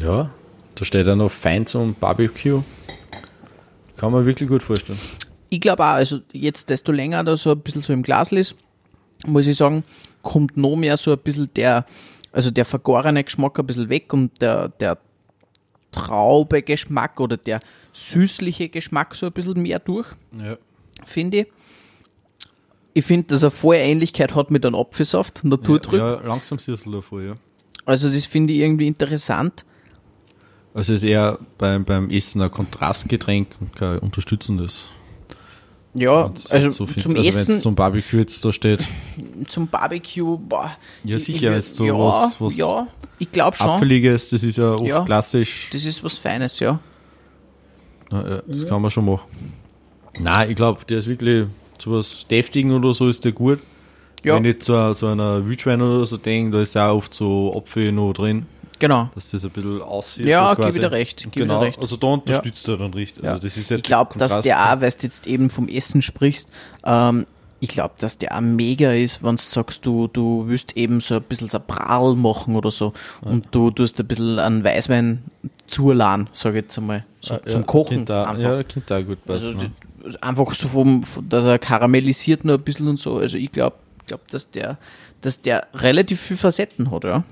ja, 0.00 0.30
da 0.74 0.84
steht 0.84 1.06
ja 1.06 1.14
noch 1.14 1.30
Fein 1.30 1.66
zum 1.66 1.94
Barbecue. 1.94 2.62
Kann 3.96 4.12
man 4.12 4.26
wirklich 4.26 4.48
gut 4.48 4.62
vorstellen. 4.62 4.98
Ich 5.54 5.60
glaube 5.60 5.84
auch, 5.84 5.94
also 5.94 6.18
jetzt, 6.32 6.68
desto 6.68 6.90
länger 6.90 7.22
da 7.22 7.36
so 7.36 7.52
ein 7.52 7.60
bisschen 7.60 7.80
so 7.80 7.92
im 7.92 8.02
Glas 8.02 8.32
ist, 8.32 8.56
muss 9.24 9.46
ich 9.46 9.56
sagen, 9.56 9.84
kommt 10.20 10.56
noch 10.56 10.74
mehr 10.74 10.96
so 10.96 11.12
ein 11.12 11.18
bisschen 11.18 11.48
der, 11.54 11.86
also 12.32 12.50
der 12.50 12.64
vergorene 12.64 13.22
Geschmack 13.22 13.56
ein 13.60 13.66
bisschen 13.66 13.88
weg 13.88 14.12
und 14.12 14.42
der, 14.42 14.70
der 14.70 14.98
traube 15.92 16.62
Geschmack 16.62 17.20
oder 17.20 17.36
der 17.36 17.60
süßliche 17.92 18.68
Geschmack 18.68 19.14
so 19.14 19.26
ein 19.26 19.32
bisschen 19.32 19.62
mehr 19.62 19.78
durch, 19.78 20.08
Ja. 20.36 20.58
finde 21.06 21.38
ich. 21.42 21.46
Ich 22.94 23.04
finde, 23.04 23.28
dass 23.28 23.44
er 23.44 23.52
voll 23.52 23.76
Ähnlichkeit 23.76 24.34
hat 24.34 24.50
mit 24.50 24.66
einem 24.66 24.74
Apfelsaft, 24.74 25.44
Naturtrüb. 25.44 26.00
Ja, 26.00 26.14
ja, 26.14 26.20
langsam 26.26 26.58
du 26.58 26.90
davor, 26.90 27.22
ja. 27.22 27.36
Also 27.84 28.08
das 28.08 28.24
finde 28.26 28.54
ich 28.54 28.60
irgendwie 28.60 28.88
interessant. 28.88 29.64
Also 30.74 30.94
ist 30.94 31.04
eher 31.04 31.38
beim, 31.58 31.84
beim 31.84 32.10
Essen 32.10 32.42
ein 32.42 32.50
Kontrastgetränk 32.50 33.54
und 33.60 33.76
kein 33.76 34.00
unterstützendes. 34.00 34.86
Ja, 35.96 36.24
also 36.50 36.70
so 36.70 36.86
zum 36.86 36.96
also 36.96 37.10
wenn 37.14 37.16
Essen, 37.24 37.54
es 37.54 37.60
zum 37.60 37.74
Barbecue 37.76 38.18
jetzt 38.18 38.44
da 38.44 38.52
steht, 38.52 38.86
zum 39.48 39.68
Barbecue, 39.68 40.36
boah. 40.38 40.72
Ja, 41.04 41.16
ich- 41.16 41.24
sicher, 41.24 41.52
ich, 41.52 41.58
ist 41.58 41.76
so 41.76 41.84
ja, 41.84 41.96
was- 41.96 42.34
was 42.40 42.56
ja, 42.56 42.86
ich 43.18 43.30
glaube 43.30 43.56
schon. 43.56 43.70
Apfeliges, 43.70 44.28
das 44.30 44.42
ist 44.42 44.56
ja 44.58 44.72
oft 44.72 44.82
Ja. 44.84 45.02
klassisch. 45.04 45.68
Das 45.72 45.84
ist 45.84 46.02
was 46.02 46.18
Feines, 46.18 46.58
ja. 46.58 46.80
Ja, 48.10 48.28
ja, 48.28 48.42
das 48.46 48.66
kann 48.66 48.82
man 48.82 48.90
schon 48.90 49.04
machen. 49.06 49.22
Nein, 50.18 50.50
ich 50.50 50.56
glaube, 50.56 50.84
der 50.84 50.98
ist 50.98 51.06
wirklich 51.08 51.46
zu 51.78 51.92
was 51.92 52.26
Deftigen 52.28 52.72
oder 52.72 52.92
so 52.94 53.08
ist 53.08 53.24
der 53.24 53.32
gut. 53.32 53.60
Ja. 54.24 54.36
Wenn 54.36 54.44
ich 54.46 54.60
zu 54.62 54.92
so, 54.94 55.06
einer 55.08 55.46
Wildschwein 55.46 55.82
oder 55.82 56.04
so 56.06 56.16
denke, 56.16 56.56
da 56.56 56.62
ist 56.62 56.76
auch 56.76 56.96
oft 56.96 57.12
so 57.14 57.54
Apfel 57.56 57.92
noch 57.92 58.12
drin, 58.14 58.46
Genau. 58.86 59.08
dass 59.14 59.30
das 59.30 59.44
ein 59.44 59.50
bisschen 59.50 59.80
aussieht. 59.82 60.26
Ja, 60.26 60.52
gebe 60.54 60.70
dir 60.70 60.90
recht, 60.92 61.24
ich 61.24 61.30
Genau, 61.32 61.60
recht. 61.60 61.78
also 61.80 61.96
da 61.96 62.06
unterstützt 62.08 62.68
er 62.68 62.76
dann 62.76 62.92
richtig. 62.92 63.24
Ja. 63.24 63.30
Also 63.32 63.42
das 63.48 63.56
ist 63.56 63.70
ja 63.70 63.78
Ich 63.78 63.82
glaube, 63.82 64.18
dass 64.18 64.40
der 64.42 64.58
auch, 64.72 64.80
weil 64.80 64.90
du 64.90 64.96
jetzt 65.06 65.26
eben 65.26 65.48
vom 65.48 65.68
Essen 65.68 66.02
sprichst, 66.02 66.50
ähm, 66.84 67.26
ich 67.60 67.68
glaube, 67.68 67.94
dass 67.96 68.18
der 68.18 68.36
auch 68.36 68.42
mega 68.42 68.92
ist, 68.92 69.22
wenn 69.22 69.36
du 69.36 69.42
sagst, 69.42 69.86
du, 69.86 70.06
du 70.08 70.44
willst 70.46 70.76
eben 70.76 71.00
so 71.00 71.14
ein 71.14 71.22
bisschen 71.22 71.48
so 71.48 71.56
ein 71.58 71.64
Bral 71.66 72.14
machen 72.14 72.56
oder 72.56 72.70
so 72.70 72.92
und 73.22 73.48
du 73.52 73.70
tust 73.70 73.98
ein 74.00 74.06
bisschen 74.06 74.38
an 74.38 74.62
Weißwein 74.64 75.22
zuladen, 75.66 76.28
sage 76.34 76.58
ich 76.58 76.64
jetzt 76.64 76.76
einmal, 76.78 77.06
so 77.20 77.36
zum 77.46 77.64
Kochen 77.64 78.04
Da, 78.04 78.24
einfach. 78.24 78.42
ja, 78.42 78.62
könnte 78.64 78.94
auch 78.96 79.02
gut 79.02 79.24
passen. 79.24 79.46
Also 79.56 79.58
die- 79.58 80.18
einfach 80.20 80.52
so 80.52 80.68
vom, 80.68 81.02
dass 81.30 81.46
er 81.46 81.58
karamellisiert 81.58 82.44
nur 82.44 82.56
ein 82.58 82.62
bisschen 82.62 82.86
und 82.88 82.98
so. 82.98 83.16
Also 83.16 83.38
ich 83.38 83.50
glaube, 83.50 83.76
glaub, 84.06 84.26
dass 84.28 84.50
der, 84.50 84.76
dass 85.22 85.40
der 85.40 85.66
relativ 85.72 86.20
viel 86.20 86.36
Facetten 86.36 86.90
hat, 86.90 87.04
ja. 87.04 87.24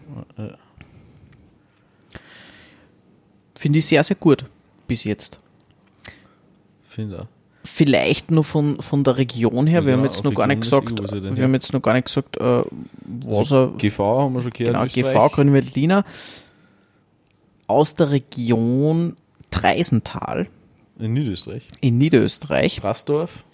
Finde 3.63 3.79
ich 3.79 3.87
sehr, 3.87 4.03
sehr 4.03 4.17
gut 4.17 4.45
bis 4.89 5.05
jetzt. 5.05 5.39
Finde. 6.89 7.29
Vielleicht 7.65 8.33
nur 8.33 8.43
von, 8.43 8.83
von 8.83 9.05
der 9.05 9.19
Region 9.19 9.69
her. 9.69 9.85
wir 9.85 9.93
Ja, 9.93 9.97
haben 9.99 10.05
jetzt 10.05 10.25
noch 10.25 10.35
gar 10.35 10.49
nicht 10.49 10.63
gesagt, 10.63 10.99
eh, 10.99 11.37
wir 11.37 11.45
haben 11.45 11.55
jetzt 11.55 11.73
noch 11.73 11.81
gar 11.81 11.95
nicht 11.95 12.07
gesagt, 12.07 12.39
äh, 12.39 12.63
was 13.25 13.53
er 13.53 13.69
GV 13.79 13.99
haben 14.23 14.35
wir 14.35 14.43
schon 14.43 14.51
gehört. 14.51 14.75
genau. 14.75 14.85
GV 15.13 15.29
Grünwaldliner 15.33 16.05
aus 17.69 17.95
der 17.95 18.11
Region 18.11 19.17
Treisental 19.53 20.49
In 20.99 21.13
Niederösterreich. 21.13 21.69
in 21.81 21.99
Niederösterreich. 21.99 22.81
Brasdorf, 22.81 23.45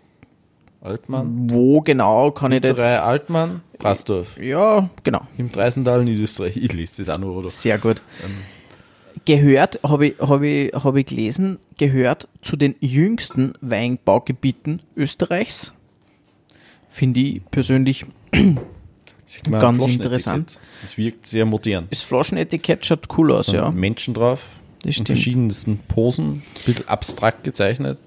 Altmann, 0.81 1.51
Wo 1.51 1.83
genau 1.83 2.31
kann 2.31 2.53
ich 2.53 2.63
da 2.63 2.69
jetzt 2.69 2.79
Witzerei, 2.79 3.01
Altmann, 3.01 3.61
Brasdorf. 3.79 4.41
Ja, 4.41 4.89
genau. 5.05 5.21
Im 5.37 5.53
Dreisental, 5.53 6.03
Niederösterreich. 6.03 6.57
Ich 6.57 6.73
lese 6.73 7.03
das 7.05 7.15
auch 7.15 7.19
noch, 7.19 7.35
oder? 7.35 7.51
Sehr 7.51 7.77
gut. 7.77 8.01
Gehört, 9.25 9.81
habe 9.83 10.09
ich, 10.09 10.19
hab 10.19 10.43
ich, 10.43 10.73
hab 10.73 10.97
ich 10.97 11.07
gelesen, 11.07 11.59
gehört 11.77 12.29
zu 12.43 12.57
den 12.57 12.75
jüngsten 12.81 13.55
Weinbaugebieten 13.61 14.83
Österreichs. 14.97 15.73
Finde 16.89 17.21
ich 17.21 17.43
persönlich, 17.51 18.05
Ganz 19.51 19.85
interessant. 19.87 20.59
Das 20.81 20.97
wirkt 20.97 21.27
sehr 21.27 21.45
modern. 21.45 21.87
das 21.91 22.01
Flaschenetikett 22.01 22.87
schaut 22.87 23.07
cool 23.19 23.33
aus, 23.33 23.49
ja. 23.49 23.71
Menschen 23.71 24.15
drauf. 24.15 24.47
Das 24.83 24.99
in 24.99 25.07
verschiedensten 25.07 25.79
Posen. 25.79 26.33
Ein 26.33 26.43
bisschen 26.65 26.89
abstrakt 26.89 27.45
gezeichnet. 27.45 27.99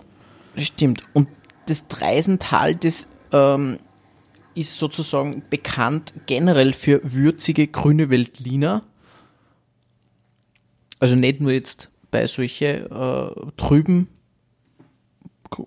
Das 0.55 0.65
stimmt. 0.65 1.03
Und 1.13 1.27
das 1.67 1.87
Dreisental, 1.87 2.75
das 2.75 3.07
ähm, 3.31 3.77
ist 4.55 4.77
sozusagen 4.77 5.43
bekannt 5.49 6.13
generell 6.25 6.73
für 6.73 7.01
würzige 7.03 7.67
grüne 7.67 8.09
Veltliner. 8.09 8.83
Also 11.01 11.15
nicht 11.17 11.41
nur 11.41 11.51
jetzt 11.51 11.89
bei 12.11 12.25
solche 12.27 12.65
äh, 12.89 13.51
trüben 13.57 14.07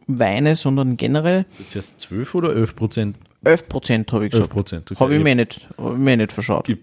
Weine, 0.07 0.57
sondern 0.57 0.97
generell. 0.97 1.45
Jetzt 1.59 1.77
erst 1.77 2.01
12 2.01 2.35
oder 2.37 2.55
11 2.57 2.75
Prozent? 2.77 3.19
11 3.45 3.69
Prozent 3.69 4.13
habe 4.13 4.27
ich 4.27 4.33
11 4.33 4.41
gesagt. 4.41 4.53
Prozent. 4.53 4.91
Okay. 4.93 5.01
Habe 5.01 5.13
ich 5.15 5.19
ich 5.19 5.25
mir 5.25 5.35
nicht, 5.35 5.69
hab 5.77 5.93
ich 5.93 5.99
mir 5.99 6.17
nicht 6.17 6.33
verschaut. 6.33 6.69
Ich- 6.71 6.79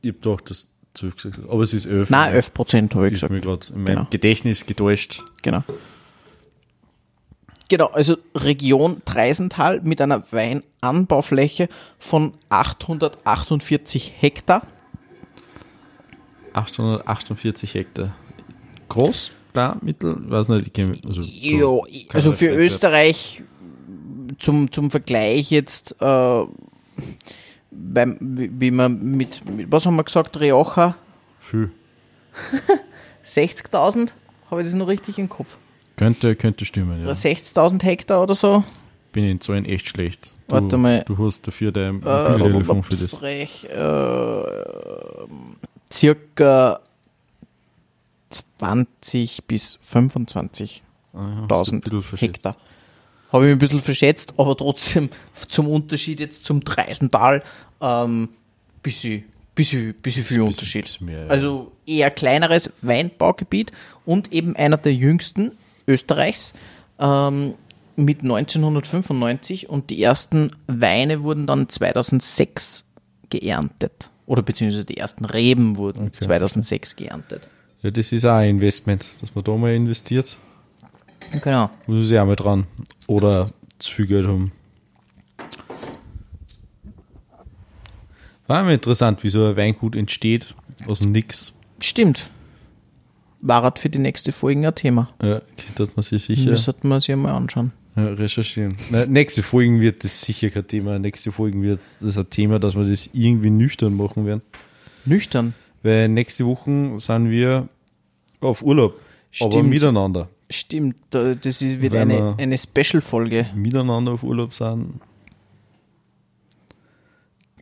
ich 0.00 0.08
habe 0.08 0.18
doch 0.20 0.40
das 0.40 0.68
12 0.94 1.14
gesagt. 1.16 1.38
Aber 1.48 1.62
es 1.62 1.72
ist 1.72 1.86
11. 1.86 2.10
Nein, 2.10 2.30
Ja. 2.30 2.36
11 2.36 2.54
Prozent 2.54 2.94
habe 2.96 3.06
ich 3.08 3.14
Ich 3.14 3.22
habe 3.22 3.34
gesagt. 3.34 3.46
mich 3.46 3.60
gerade 3.70 3.78
in 3.78 3.84
meinem 3.84 3.96
Genau. 3.96 4.08
Gedächtnis 4.10 4.66
getäuscht. 4.66 5.22
Genau. 5.42 5.62
Genau, 7.68 7.86
also 7.86 8.16
Region 8.34 9.00
Treisental 9.04 9.80
mit 9.82 10.00
einer 10.00 10.24
Weinanbaufläche 10.32 11.68
von 11.98 12.34
848 12.48 14.12
Hektar. 14.18 14.66
848 16.54 17.74
Hektar. 17.74 18.14
Groß, 18.88 19.32
klar, 19.52 19.76
mittel, 19.80 20.16
weiß 20.30 20.48
nicht, 20.48 20.78
also, 20.78 21.22
so 21.22 21.28
Jo, 21.28 21.86
also 22.12 22.32
für 22.32 22.46
Referenzwert. 22.46 22.66
Österreich 22.72 23.42
zum, 24.38 24.70
zum 24.70 24.90
Vergleich 24.90 25.50
jetzt, 25.50 25.96
äh, 26.00 26.42
beim, 27.70 28.18
wie, 28.20 28.50
wie 28.60 28.70
man 28.70 29.00
mit, 29.02 29.48
mit, 29.50 29.70
was 29.72 29.86
haben 29.86 29.96
wir 29.96 30.04
gesagt, 30.04 30.38
Rioja, 30.40 30.94
viel. 31.40 31.70
60.000, 33.26 34.10
habe 34.50 34.60
ich 34.62 34.66
das 34.66 34.74
noch 34.74 34.88
richtig 34.88 35.18
im 35.18 35.28
Kopf? 35.28 35.56
Könnte, 35.96 36.34
könnte 36.36 36.64
stimmen, 36.64 36.98
ja. 36.98 37.04
Oder 37.04 37.12
60.000 37.12 37.82
Hektar 37.84 38.22
oder 38.22 38.34
so? 38.34 38.64
Bin 39.12 39.24
in 39.24 39.40
Zahlen 39.40 39.64
echt 39.66 39.86
schlecht. 39.88 40.34
Du, 40.48 40.54
Warte 40.54 40.76
mal. 40.78 41.04
Du 41.06 41.18
hast 41.18 41.46
dafür 41.46 41.70
dein 41.70 42.02
Äh, 42.02 42.30
Mobiltelefon 42.30 42.82
für 42.82 42.90
das. 42.90 43.02
Österreich, 43.02 43.66
äh, 43.66 43.76
circa 45.92 46.80
20 48.30 49.44
bis 49.44 49.78
25.000 49.86 50.80
Ah, 51.14 51.46
ja. 51.50 52.18
Hektar. 52.18 52.56
Habe 53.32 53.44
ich 53.44 53.48
mich 53.48 53.56
ein 53.56 53.58
bisschen 53.58 53.80
verschätzt, 53.80 54.34
aber 54.36 54.56
trotzdem 54.56 55.10
zum 55.48 55.68
Unterschied 55.68 56.20
jetzt 56.20 56.44
zum 56.44 56.60
Dreisental 56.60 57.42
ähm, 57.80 58.28
bisschen, 58.82 59.24
bisschen, 59.54 59.94
bisschen 59.94 60.22
viel 60.22 60.40
Unterschied. 60.42 60.84
bisschen 60.84 61.06
mehr, 61.06 61.24
ja. 61.24 61.26
Also 61.28 61.72
eher 61.86 62.10
kleineres 62.10 62.72
Weinbaugebiet 62.82 63.72
und 64.04 64.32
eben 64.32 64.56
einer 64.56 64.76
der 64.76 64.94
jüngsten 64.94 65.52
Österreichs 65.86 66.54
ähm, 66.98 67.54
mit 67.96 68.22
1995 68.22 69.68
und 69.68 69.90
die 69.90 70.02
ersten 70.02 70.50
Weine 70.66 71.22
wurden 71.22 71.46
dann 71.46 71.68
2006 71.68 72.86
geerntet. 73.28 74.10
Oder 74.26 74.42
beziehungsweise 74.42 74.84
die 74.84 74.96
ersten 74.96 75.24
Reben 75.24 75.76
wurden 75.76 76.08
Okay. 76.08 76.18
2006 76.18 76.96
geerntet. 76.96 77.48
Ja, 77.82 77.90
das 77.90 78.12
ist 78.12 78.24
auch 78.24 78.34
ein 78.34 78.50
Investment, 78.50 79.20
dass 79.20 79.34
man 79.34 79.42
da 79.44 79.56
mal 79.56 79.74
investiert. 79.74 80.36
Genau. 81.42 81.70
Muss 81.86 82.10
ich 82.10 82.18
auch 82.18 82.26
mal 82.26 82.36
dran. 82.36 82.66
Oder 83.06 83.50
zu 83.78 83.92
viel 83.92 84.06
Geld 84.06 84.26
haben. 84.26 84.52
War 88.46 88.60
immer 88.60 88.72
interessant, 88.72 89.22
wie 89.24 89.28
so 89.28 89.46
ein 89.46 89.56
Weingut 89.56 89.96
entsteht 89.96 90.54
aus 90.86 91.00
dem 91.00 91.12
Nix. 91.12 91.52
Stimmt. 91.80 92.28
War 93.40 93.62
halt 93.62 93.78
für 93.78 93.88
die 93.90 93.98
nächste 93.98 94.30
Folge 94.30 94.66
ein 94.66 94.74
Thema. 94.74 95.08
Ja, 95.22 95.42
könnte 95.74 95.92
man 95.96 96.02
sich 96.02 96.22
sicher 96.22 96.50
Das 96.50 96.64
sollten 96.64 96.88
wir 96.88 97.00
sich 97.00 97.12
einmal 97.12 97.32
anschauen. 97.34 97.72
Ja, 97.96 98.04
recherchieren. 98.06 98.74
Na, 98.90 99.06
nächste 99.06 99.42
Folgen 99.42 99.80
wird 99.80 100.04
das 100.04 100.20
sicher 100.22 100.50
kein 100.50 100.66
Thema. 100.66 100.98
Nächste 100.98 101.30
Folgen 101.32 101.62
wird 101.62 101.80
das 102.00 102.16
ein 102.16 102.28
Thema, 102.30 102.58
dass 102.58 102.74
wir 102.74 102.84
das 102.84 103.10
irgendwie 103.12 103.50
nüchtern 103.50 103.96
machen 103.96 104.24
werden. 104.26 104.42
Nüchtern. 105.04 105.54
Weil 105.82 106.08
nächste 106.08 106.46
Woche 106.46 106.94
sind 106.98 107.30
wir 107.30 107.68
auf 108.40 108.62
Urlaub. 108.62 108.98
Aber 109.40 109.50
Stimmt. 109.50 109.70
miteinander. 109.70 110.28
Stimmt, 110.50 110.96
da- 111.10 111.34
das 111.34 111.60
wird 111.62 111.92
Wenn 111.92 112.10
eine, 112.10 112.34
eine 112.38 112.58
Special-Folge. 112.58 113.46
Miteinander 113.54 114.12
auf 114.12 114.22
Urlaub 114.22 114.52
sind. 114.54 115.00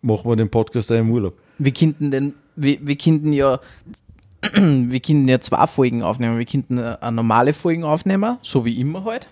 Machen 0.02 0.30
wir 0.30 0.36
den 0.36 0.50
Podcast 0.50 0.90
auch 0.92 0.96
im 0.96 1.10
Urlaub. 1.10 1.34
Wir 1.58 1.72
könnten 1.72 2.10
denn, 2.10 2.34
wir, 2.56 2.78
wir 2.80 2.96
könnten 2.96 3.32
ja, 3.32 3.60
wir 4.42 5.00
könnten 5.00 5.28
ja 5.28 5.40
zwei 5.40 5.66
Folgen 5.66 6.02
aufnehmen. 6.02 6.38
Wir 6.38 6.46
könnten 6.46 6.78
eine, 6.78 7.12
normale 7.12 7.52
Folgen 7.52 7.84
aufnehmen, 7.84 8.38
so 8.42 8.64
wie 8.64 8.80
immer 8.80 9.04
halt. 9.04 9.28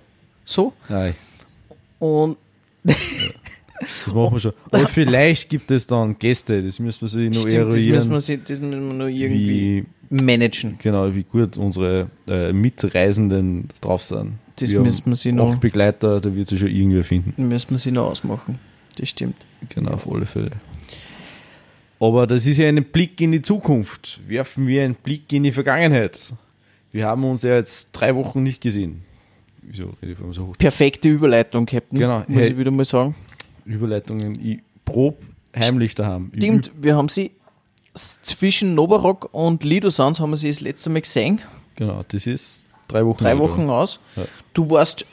So. 0.48 0.72
Nein. 0.88 1.14
Und 1.98 2.38
Das 2.84 4.06
machen 4.14 4.32
wir 4.34 4.40
schon. 4.40 4.52
Aber 4.70 4.86
vielleicht 4.86 5.50
gibt 5.50 5.70
es 5.70 5.86
dann 5.86 6.18
Gäste, 6.18 6.62
das 6.62 6.78
müssen 6.78 7.00
wir 7.02 7.08
sich 7.08 7.30
noch 7.30 7.40
stimmt, 7.42 7.54
das 7.54 7.74
müssen, 7.74 7.90
eruieren. 7.90 8.10
wir, 8.10 8.20
sich- 8.20 8.42
das 8.44 8.60
müssen 8.60 8.88
wir 8.88 8.94
noch 8.94 9.06
irgendwie 9.08 9.84
Wie, 10.10 10.24
managen. 10.24 10.78
genau, 10.82 11.14
wie 11.14 11.22
gut 11.24 11.56
unsere 11.58 12.08
äh, 12.26 12.52
Mitreisenden 12.52 13.68
drauf 13.82 14.02
sind. 14.02 14.38
Das 14.58 14.70
wir 14.70 14.80
müssen 14.80 15.04
wir 15.14 15.30
haben 15.32 15.36
noch- 15.52 15.60
Begleiter, 15.60 16.20
da 16.20 16.34
wird 16.34 16.48
sich 16.48 16.58
schon 16.58 16.68
irgendwer 16.68 17.04
finden. 17.04 17.46
Müssen 17.48 17.70
wir 17.72 17.78
sie 17.78 17.92
noch 17.92 18.06
ausmachen. 18.10 18.58
Das 18.96 19.10
stimmt. 19.10 19.46
Genau, 19.68 19.92
auf 19.92 20.10
alle 20.10 20.24
Fälle. 20.26 20.52
Aber 22.00 22.26
das 22.26 22.46
ist 22.46 22.56
ja 22.56 22.68
ein 22.68 22.82
Blick 22.84 23.20
in 23.20 23.32
die 23.32 23.42
Zukunft. 23.42 24.20
Werfen 24.26 24.66
wir 24.66 24.82
einen 24.84 24.94
Blick 24.94 25.30
in 25.32 25.42
die 25.42 25.52
Vergangenheit. 25.52 26.32
Wir 26.90 27.06
haben 27.06 27.22
uns 27.24 27.42
ja 27.42 27.56
jetzt 27.56 27.92
drei 27.92 28.14
Wochen 28.16 28.42
nicht 28.42 28.60
gesehen. 28.62 29.02
Wieso 29.70 29.92
rede 30.02 30.12
ich 30.12 30.34
so 30.34 30.46
hoch? 30.46 30.56
Perfekte 30.56 31.08
Überleitung, 31.08 31.66
Captain. 31.66 31.98
Genau. 31.98 32.24
Muss 32.26 32.42
Hey. 32.42 32.50
ich 32.50 32.58
wieder 32.58 32.70
mal 32.70 32.84
sagen. 32.84 33.14
Überleitungen. 33.64 34.38
Ich 34.42 34.60
prob 34.84 35.18
heimlich 35.54 35.94
daheim. 35.94 36.30
Stimmt, 36.34 36.70
wir 36.80 36.96
haben 36.96 37.08
sie 37.08 37.32
zwischen 37.94 38.74
Novarock 38.74 39.28
und 39.32 39.64
Lido 39.64 39.90
Sounds 39.90 40.20
haben 40.20 40.30
wir 40.30 40.36
sie 40.36 40.48
das 40.48 40.60
letzte 40.60 40.88
Mal 40.90 41.00
gesehen. 41.02 41.40
Genau, 41.76 42.04
das 42.08 42.26
ist 42.26 42.64
drei 42.86 43.04
Wochen. 43.04 43.22
Drei 43.22 43.38
Wochen 43.38 43.68
aus. 43.68 44.00
Ja. 44.16 44.24
Du 44.54 44.70
warst 44.70 45.04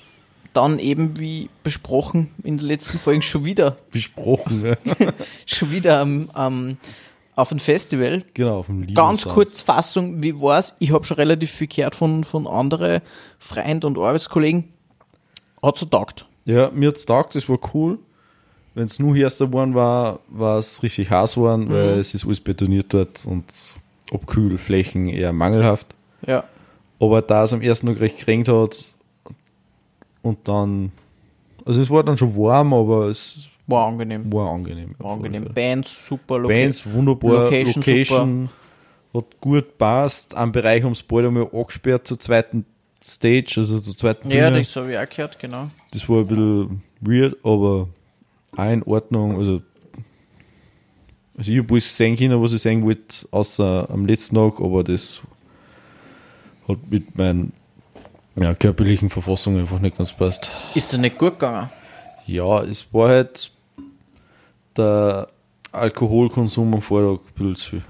dann 0.53 0.79
eben, 0.79 1.19
wie 1.19 1.50
besprochen, 1.63 2.29
in 2.43 2.57
der 2.57 2.67
letzten 2.67 2.97
Folge 2.97 3.21
schon 3.24 3.43
wieder, 3.43 3.77
Besprochen. 3.91 4.63
Ja. 4.65 4.75
schon 5.45 5.71
wieder 5.71 6.00
am, 6.00 6.29
am, 6.33 6.77
auf 7.35 7.51
ein 7.51 7.59
Festival. 7.59 8.23
genau, 8.33 8.59
auf 8.59 8.67
dem 8.67 8.81
Lied. 8.83 8.95
Ganz 8.95 9.25
kurz 9.25 9.61
Fassung, 9.61 10.23
wie 10.23 10.33
war's? 10.39 10.75
Ich 10.79 10.91
habe 10.91 11.03
schon 11.05 11.17
relativ 11.17 11.51
viel 11.51 11.67
gehört 11.67 11.95
von, 11.95 12.23
von 12.23 12.47
anderen 12.47 13.01
Freunden 13.39 13.85
und 13.87 13.97
Arbeitskollegen. 13.97 14.65
Hat 15.61 15.77
so 15.77 15.85
taugt. 15.85 16.25
Ja, 16.45 16.69
mir 16.71 16.89
hat's 16.89 17.05
taugt, 17.05 17.35
das 17.35 17.49
war 17.49 17.57
cool. 17.73 17.99
Wenn 18.73 18.85
es 18.85 18.99
nur 18.99 19.15
erster 19.15 19.47
geworden 19.47 19.73
war, 19.73 20.19
war 20.29 20.59
es 20.59 20.83
richtig 20.83 21.09
heiß 21.09 21.35
geworden, 21.35 21.65
Mhm. 21.65 21.69
weil 21.69 21.99
es 21.99 22.13
ist 22.13 22.25
alles 22.25 22.41
betoniert 22.41 22.93
dort 22.93 23.25
und 23.25 23.45
Abkühlflächen 24.13 25.07
eher 25.09 25.33
mangelhaft. 25.33 25.87
Ja. 26.27 26.43
Aber 26.99 27.21
da 27.21 27.43
es 27.43 27.53
am 27.53 27.61
ersten 27.61 27.87
Tag 27.87 27.99
recht 27.99 28.19
geregnet 28.19 28.49
hat 28.49 28.93
und 30.21 30.47
dann, 30.47 30.91
also 31.65 31.81
es 31.81 31.89
war 31.89 32.03
dann 32.03 32.17
schon 32.17 32.35
warm, 32.37 32.73
aber 32.73 33.07
es 33.09 33.49
War 33.67 33.88
angenehm. 33.88 34.31
war 34.31 34.51
angenehm. 34.51 34.95
War 35.00 35.13
angenehm. 35.13 35.45
Bands, 35.53 36.05
super. 36.07 36.38
Loca- 36.38 36.53
Bands, 36.53 36.86
wunderbar, 36.86 37.43
Location 37.45 37.81
Location, 37.84 38.50
hat 39.13 39.25
gut 39.41 39.77
passt. 39.77 40.36
Am 40.36 40.51
Bereich 40.51 40.84
sie 40.84 41.03
bald 41.07 41.25
einmal 41.25 41.48
angesperrt 41.51 42.07
zur 42.07 42.19
zweiten 42.19 42.65
Stage, 43.03 43.55
also 43.57 43.79
zur 43.79 43.95
zweiten 43.98 44.29
Ja, 44.29 44.50
Bühne. 44.50 44.60
das 44.62 44.75
habe 44.75 44.91
ich 44.91 44.98
auch 44.98 45.10
gehört, 45.10 45.39
genau. 45.39 45.67
Das 45.91 46.07
war 46.10 46.19
ein 46.19 46.25
bisschen 46.27 46.81
weird, 47.01 47.38
aber 47.43 47.88
auch 48.55 48.72
in 48.72 48.84
Ordnung. 48.84 49.38
Also, 49.38 49.62
also 51.38 51.51
ich 51.51 51.57
habe 51.60 51.74
alles 51.74 51.88
gesehen 51.88 52.15
können, 52.17 52.41
was 52.41 52.53
ich 52.53 52.62
sehen 52.62 52.84
wollte, 52.84 53.27
außer 53.31 53.88
am 53.89 54.05
letzten 54.05 54.36
Tag, 54.36 54.60
aber 54.60 54.84
das 54.84 55.22
hat 56.67 56.77
mit 56.89 57.17
meinen 57.17 57.51
ja, 58.36 58.53
körperlichen 58.53 59.10
Verfassung 59.10 59.57
einfach 59.57 59.79
nicht 59.79 59.98
ganz 59.98 60.12
passt. 60.13 60.51
Ist 60.75 60.93
das 60.93 61.00
nicht 61.00 61.17
gut 61.17 61.34
gegangen? 61.39 61.69
Ja, 62.25 62.63
es 62.63 62.91
war 62.93 63.10
halt 63.10 63.51
der 64.77 65.27
Alkoholkonsum 65.72 66.74
am 66.74 66.82
Vortag 66.82 67.22
ein 67.25 67.34
bisschen 67.36 67.55
zu 67.55 67.70
viel. 67.72 67.84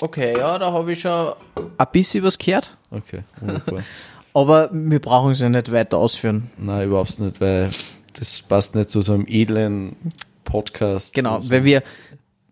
Okay, 0.00 0.38
ja, 0.38 0.58
da 0.58 0.72
habe 0.72 0.92
ich 0.92 1.00
schon 1.00 1.32
ein 1.76 1.86
bisschen 1.92 2.22
was 2.24 2.38
gehört. 2.38 2.76
Okay, 2.90 3.22
wunderbar. 3.40 3.82
Aber 4.34 4.68
wir 4.72 5.00
brauchen 5.00 5.32
es 5.32 5.40
ja 5.40 5.48
nicht 5.48 5.72
weiter 5.72 5.98
ausführen. 5.98 6.50
Nein, 6.58 6.86
überhaupt 6.88 7.18
nicht, 7.18 7.40
weil 7.40 7.70
das 8.12 8.40
passt 8.42 8.74
nicht 8.76 8.90
zu 8.90 9.02
so 9.02 9.14
einem 9.14 9.26
edlen 9.26 9.96
Podcast. 10.44 11.14
Genau, 11.14 11.40
weil 11.50 11.64
wir 11.64 11.82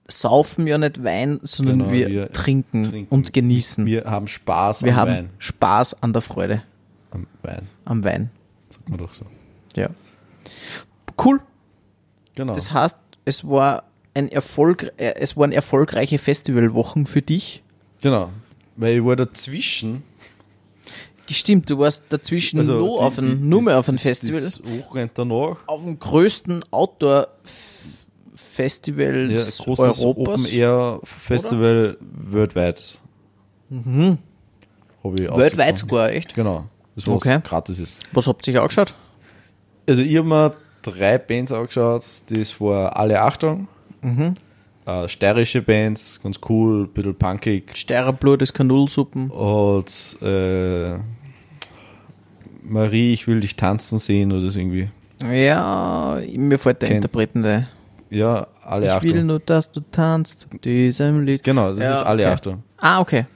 saufen 0.09 0.67
ja 0.67 0.79
nicht 0.79 1.03
Wein, 1.05 1.39
sondern 1.43 1.79
Genau, 1.81 1.93
wir, 1.93 2.09
wir 2.09 2.33
trinken, 2.33 2.83
trinken. 2.83 3.15
und 3.15 3.33
genießen. 3.33 3.87
Wir, 3.87 4.05
wir 4.05 4.11
haben 4.11 4.27
Spaß 4.29 4.83
am 4.85 4.97
haben 4.97 5.11
Wein. 5.13 5.31
Spaß 5.39 6.03
an 6.03 6.13
der 6.13 6.23
Freude 6.23 6.63
Am 7.13 7.27
Wein, 7.43 7.69
am 7.85 8.03
Wein. 8.05 8.31
sagt 8.71 8.89
man 8.89 8.99
doch 8.99 9.15
so. 9.15 9.27
Ja. 9.77 9.89
Cool. 11.25 11.41
Genau. 12.35 12.53
Das 12.55 12.73
heißt, 12.73 12.99
es 13.27 13.47
war 13.47 13.83
ein 14.15 14.31
Erfolg, 14.31 14.93
äh, 14.97 15.15
es 15.17 15.37
waren 15.37 15.53
erfolgreiche 15.53 16.17
Festivalwochen 16.17 17.05
für 17.07 17.21
dich. 17.21 17.63
genau. 18.01 18.31
Weil 18.79 18.97
ich 18.99 19.05
war 19.05 19.17
dazwischen. 19.17 20.03
Stimmt, 21.31 21.69
du 21.71 21.79
warst 21.79 22.05
dazwischen 22.11 22.57
nur, 22.61 22.61
Also 22.61 22.97
die- 22.99 23.03
auf 23.03 23.19
ein, 23.19 23.27
die- 23.27 23.35
nur 23.49 23.63
mehr 23.63 23.79
auf 23.79 23.89
ein 23.89 23.95
das- 23.97 24.03
Festival. 24.03 24.41
Das 24.41 24.61
Wochenende 24.63 25.13
danach. 25.15 25.57
auf 25.67 25.83
dem 25.85 25.99
größten 25.99 26.61
Ja, 26.61 27.27
Outdoor-Festivals 28.37 29.59
großes 29.59 30.01
Europas. 30.01 30.41
Open 30.45 30.47
Air 30.53 31.01
Festival 31.05 31.97
weltweit. 32.01 33.01
Mhm. 33.71 34.19
Weltweit 35.03 35.79
sogar, 35.79 36.11
echt? 36.11 36.35
Genau. 36.35 36.67
Das 36.95 37.07
was 37.07 37.15
Okay. 37.15 37.41
gratis 37.45 37.79
ist. 37.79 37.95
Was 38.13 38.27
habt 38.27 38.47
ihr 38.49 38.55
euch 38.55 38.61
angeschaut? 38.61 38.93
Also 39.87 40.03
ich 40.03 40.17
habe 40.17 40.27
mir 40.29 40.55
drei 40.91 41.19
Bands 41.19 41.53
angeschaut. 41.53 42.05
Das 42.31 42.61
war 42.61 42.97
alle 42.97 43.21
Achtung. 43.21 43.69
Mhm. 44.03 44.35
Äh, 44.87 45.09
steirische 45.09 45.63
Bands, 45.63 46.21
ganz 46.23 46.39
cool, 46.49 46.85
ein 46.85 46.89
bisschen 46.93 47.15
punkig. 47.17 47.77
Steirerblut 47.77 48.41
ist 48.43 48.53
Kanulsuppen. 48.55 49.31
Und 49.31 50.17
äh, 50.23 50.95
Marie, 52.63 53.13
ich 53.13 53.27
will 53.29 53.41
dich 53.41 53.57
tanzen 53.57 53.99
sehen 53.99 54.33
oder 54.33 54.51
so 54.51 54.59
irgendwie. 54.59 54.89
Ja, 55.31 56.19
mir 56.35 56.59
fällt 56.59 56.83
der 56.83 56.89
Kennt- 56.89 57.05
Interpretende. 57.05 57.69
Ja, 58.11 58.47
alle 58.63 58.87
Ich 58.87 59.03
will 59.03 59.13
Achtung. 59.13 59.27
nur, 59.27 59.41
dass 59.41 59.73
du 59.73 59.81
tanzt 59.91 60.49
diesem 60.65 61.25
Lied. 61.25 61.43
Genau, 61.43 61.71
das 61.71 61.81
Ja, 61.81 61.95
ist 61.95 62.03
alle 62.03 62.23
okay. 62.25 62.33
Achtung. 62.33 62.63
Ah, 62.79 63.01
okay. 63.01 63.27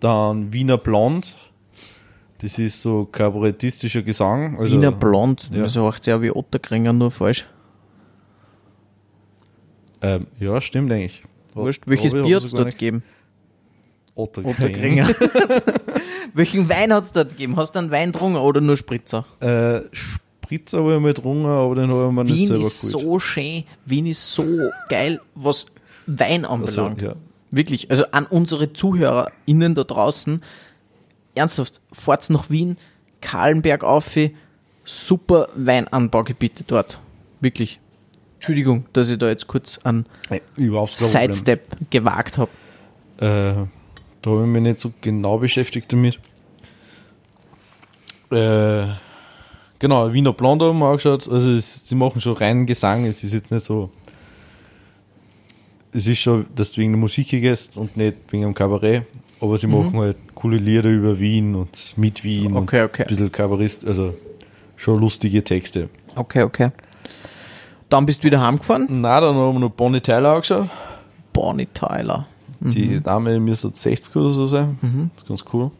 Dann 0.00 0.52
Wiener 0.52 0.78
Blond. 0.78 1.34
Das 2.42 2.58
ist 2.58 2.82
so 2.82 3.04
kabarettistischer 3.04 4.02
Gesang. 4.02 4.58
Also, 4.58 4.74
Wiener 4.74 4.90
Blond. 4.92 5.48
ja. 5.52 5.62
Das 5.62 5.76
macht 5.76 6.06
ja 6.08 6.20
wie 6.20 6.30
Otterkringer, 6.32 6.92
nur 6.92 7.10
falsch. 7.10 7.46
Ähm, 10.00 10.26
ja, 10.40 10.60
stimmt 10.60 10.90
eigentlich. 10.92 11.22
Wurscht. 11.54 11.84
Welches 11.86 12.12
Bier 12.12 12.36
hat 12.36 12.42
es 12.44 12.50
dort 12.52 12.72
gegeben? 12.72 13.02
Otterkringer. 14.14 15.08
Otterkringer. 15.08 15.08
Welchen 16.34 16.68
Wein 16.68 16.92
hat 16.92 17.04
es 17.04 17.12
dort 17.12 17.30
gegeben? 17.30 17.56
Hast 17.56 17.74
du 17.74 17.78
einen 17.78 17.90
Wein 17.90 18.10
getrunken 18.12 18.38
oder 18.38 18.60
nur 18.60 18.76
Spritzer? 18.76 19.24
Äh, 19.40 19.82
Spritzer 19.92 20.78
habe 20.78 20.94
ich 20.96 21.00
mal 21.00 21.14
getrunken, 21.14 21.46
aber 21.46 21.74
den 21.76 21.88
habe 21.88 22.06
ich 22.08 22.12
mir 22.12 22.24
nicht 22.24 22.36
Wien 22.36 22.48
selber 22.48 22.66
ist 22.66 22.80
geholt. 22.92 23.02
so 23.04 23.18
schön, 23.18 23.64
Wien 23.86 24.06
ist 24.06 24.34
so 24.34 24.44
geil, 24.88 25.20
was 25.34 25.66
Wein 26.06 26.44
Also, 26.44 26.82
anbelangt. 26.86 27.02
ja. 27.02 27.14
Wirklich, 27.50 27.90
also 27.90 28.04
an 28.12 28.26
unsere 28.26 28.72
ZuhörerInnen 28.72 29.74
da 29.74 29.84
draußen, 29.84 30.42
ernsthaft, 31.34 31.80
fahrt 31.92 32.28
nach 32.30 32.50
Wien, 32.50 32.76
Kahlenberg 33.20 33.84
auf, 33.84 34.16
super 34.84 35.48
Weinanbaugebiete 35.54 36.64
dort. 36.66 37.00
Wirklich. 37.40 37.80
Entschuldigung, 38.34 38.86
dass 38.92 39.08
ich 39.08 39.18
da 39.18 39.28
jetzt 39.28 39.46
kurz 39.46 39.78
kein 40.98 41.04
Problem. 41.04 41.32
Sidestep 41.32 41.90
gewagt 41.90 42.38
habe. 42.38 42.50
Äh, 43.18 43.66
da 44.20 44.30
habe 44.30 44.42
ich 44.42 44.48
mich 44.48 44.62
nicht 44.62 44.78
so 44.80 44.92
genau 45.00 45.38
beschäftigt 45.38 45.92
damit. 45.92 46.18
Äh, 48.32 48.86
genau, 49.78 50.12
Wiener 50.12 50.32
Blond 50.32 50.62
haben 50.62 50.78
wir 50.78 50.86
angeschaut. 50.86 51.28
Also 51.28 51.50
es, 51.50 51.88
sie 51.88 51.94
machen 51.94 52.20
schon 52.20 52.36
reinen 52.36 52.66
Gesang. 52.66 53.04
Es 53.04 53.22
ist 53.22 53.32
jetzt 53.32 53.52
nicht 53.52 53.64
so. 53.64 53.90
Es 55.92 56.06
ist 56.06 56.18
schon, 56.18 56.46
dass 56.54 56.72
du 56.72 56.80
wegen 56.80 56.92
der 56.92 57.00
Musik 57.00 57.28
gehst 57.28 57.76
und 57.76 57.96
nicht 57.96 58.16
wegen 58.30 58.42
dem 58.44 58.54
Kabarett. 58.54 59.06
Aber 59.42 59.58
sie 59.58 59.66
machen 59.66 59.94
halt 59.98 60.16
coole 60.36 60.56
Lieder 60.56 60.88
über 60.88 61.18
Wien 61.18 61.56
und 61.56 61.94
mit 61.96 62.22
Wien. 62.22 62.56
Okay, 62.56 62.82
und 62.82 62.86
okay. 62.90 63.02
Ein 63.02 63.08
bisschen 63.08 63.32
Kabarett, 63.32 63.84
also 63.84 64.14
schon 64.76 65.00
lustige 65.00 65.42
Texte. 65.42 65.88
Okay, 66.14 66.42
okay. 66.42 66.70
Dann 67.88 68.06
bist 68.06 68.20
du 68.20 68.24
wieder 68.28 68.40
heimgefahren? 68.40 68.86
Na, 68.88 69.20
dann 69.20 69.34
haben 69.34 69.54
wir 69.54 69.58
noch 69.58 69.70
Bonnie 69.70 70.00
Tyler 70.00 70.34
angeschaut. 70.34 70.68
Bonnie 71.32 71.66
Tyler. 71.74 72.26
Die 72.60 73.00
Dame 73.02 73.40
müsste 73.40 73.70
60 73.74 74.14
oder 74.14 74.32
so 74.32 74.46
sein. 74.46 74.78
Das 75.16 75.24
ist 75.24 75.28
ganz 75.28 75.44
cool. 75.52 75.72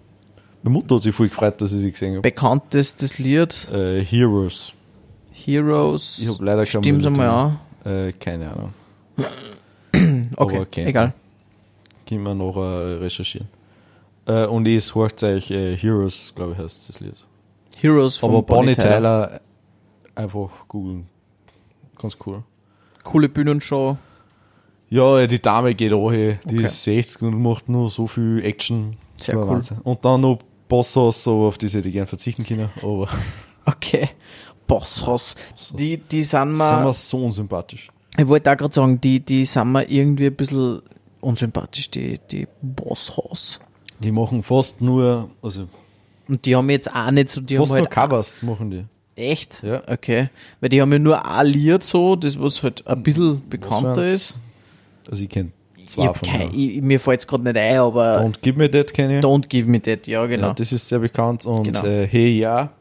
Meine 0.65 0.73
Mutter 0.75 0.97
hat 0.97 1.03
sich 1.03 1.15
voll 1.15 1.29
gefreut, 1.29 1.61
dass 1.61 1.73
ich 1.73 1.81
sie 1.81 1.91
gesehen 1.93 2.13
habe. 2.15 2.23
Bekanntestes 2.23 3.19
Lied, 3.19 3.69
Äh, 3.73 4.03
Heroes. 4.05 4.73
Heroes. 5.31 6.19
Ich 6.21 6.29
habe 6.29 6.45
leider 6.45 6.65
kein 6.65 6.83
Stimmt's 6.83 7.05
Bild 7.05 7.07
einmal 7.07 7.29
an. 7.29 7.59
Äh, 8.09 8.13
keine 8.15 8.51
Ahnung. 8.53 8.73
Okay, 9.95 10.57
Aber 10.57 10.67
kennt 10.67 10.89
egal. 10.89 11.13
Können 12.09 12.23
wir 12.25 12.35
noch 12.35 12.57
äh, 12.57 12.95
recherchieren. 12.99 13.49
Äh, 14.27 14.47
und 14.47 14.67
es 14.69 14.95
horcht 14.95 15.23
euch 15.25 15.51
äh, 15.51 15.77
Heroes, 15.77 16.33
glaube 16.35 16.53
ich, 16.53 16.59
heißt 16.59 16.89
das 16.89 17.01
Lied. 17.01 17.25
Heroes 17.79 18.17
von 18.19 18.31
Aber 18.31 18.43
Bonnie 18.43 18.75
Tyler 18.77 19.41
einfach 20.15 20.51
googeln. 20.69 21.07
Ganz 21.99 22.17
cool. 22.27 22.43
Coole 23.03 23.29
Bühnenshow. 23.29 23.97
Ja, 24.91 25.27
die 25.27 25.41
Dame 25.41 25.75
geht 25.75 25.93
auch. 25.93 26.11
Die 26.11 26.37
Okay. 26.45 26.63
ist 26.65 26.85
60 26.85 27.23
und 27.23 27.43
macht 27.43 27.69
nur 27.69 27.89
so 27.89 28.07
viel 28.07 28.45
Action. 28.45 28.97
Sehr 29.17 29.37
cool. 29.39 29.49
Wahnsinn. 29.49 29.79
Und 29.83 30.05
dann 30.05 30.21
noch 30.21 30.39
Bosshaus, 30.69 31.25
so 31.25 31.47
auf 31.47 31.59
diese, 31.59 31.81
die 31.81 31.91
gern 31.91 32.07
verzichten 32.07 32.45
können. 32.45 32.71
Aber 32.83 33.09
Okay. 33.65 34.11
Bosshaus. 34.67 35.35
Die, 35.75 35.97
die 35.99 36.23
sind 36.23 36.57
sind 36.57 36.59
mir, 36.59 36.93
so 36.95 37.25
unsympathisch. 37.25 37.91
ich 38.17 38.27
wollte 38.29 38.51
auch 38.53 38.57
gerade 38.57 38.73
sagen, 38.75 39.01
die, 39.01 39.21
die 39.21 39.45
sind 39.45 39.73
mir 39.73 39.89
irgendwie 39.91 40.27
ein 40.27 40.35
bisschen 40.37 40.83
unsympathisch, 41.23 41.91
die, 41.91 42.19
die 42.31 42.47
Bosshaus. 42.61 43.61
Die 44.01 44.13
machen 44.13 44.43
fast 44.43 44.81
nur, 44.81 45.31
also 45.43 45.69
Und 46.29 46.45
die 46.45 46.55
haben 46.57 46.69
jetzt 46.71 46.93
auch 46.95 47.11
nicht 47.11 47.31
so, 47.31 47.41
die 47.41 47.57
fast 47.57 47.71
haben 47.71 47.79
nur 47.79 47.85
halt 47.87 47.91
Covers 48.11 48.43
machen 48.43 48.71
die. 48.71 48.85
echt? 49.17 49.63
Ja. 49.63 49.83
Okay. 49.87 50.29
Weil 50.61 50.69
die 50.71 50.81
haben 50.83 50.93
ja 50.93 50.99
nur 50.99 51.25
ein 51.25 51.47
Lied 51.47 51.83
so, 51.83 52.17
das 52.17 52.39
was 52.41 52.63
halt 52.63 52.87
ein 52.87 53.03
bisschen 53.03 53.43
bekannter 53.49 54.03
ist. 54.03 54.37
Also 55.11 55.23
ich 55.23 55.29
kenne 55.29 55.51
Ich 55.77 55.89
zwei 55.89 56.07
hab 56.07 56.17
von 56.19 56.29
kein, 56.29 56.53
ich, 56.55 56.81
mir 56.83 56.99
fällt 57.01 57.21
es 57.21 57.27
gerade 57.27 57.43
nicht 57.45 57.57
ein, 57.57 57.79
aber 57.79 58.19
Don't 58.21 58.41
Give 58.41 58.59
Me 58.59 58.71
That 58.71 58.93
kenne 58.95 59.19
ich. 59.19 59.25
Don't 59.25 59.49
Give 59.49 59.69
Me 59.69 59.81
That, 59.83 60.07
ja 60.07 60.25
genau. 60.27 60.49
Ja, 60.49 60.55
das 60.55 60.73
ist 60.73 60.89
sehr 60.89 60.99
bekannt. 61.01 61.45
Und 61.47 61.65
Genau. 61.65 61.85
äh, 61.85 62.07
Hey 62.07 62.39
Ja, 62.39 62.73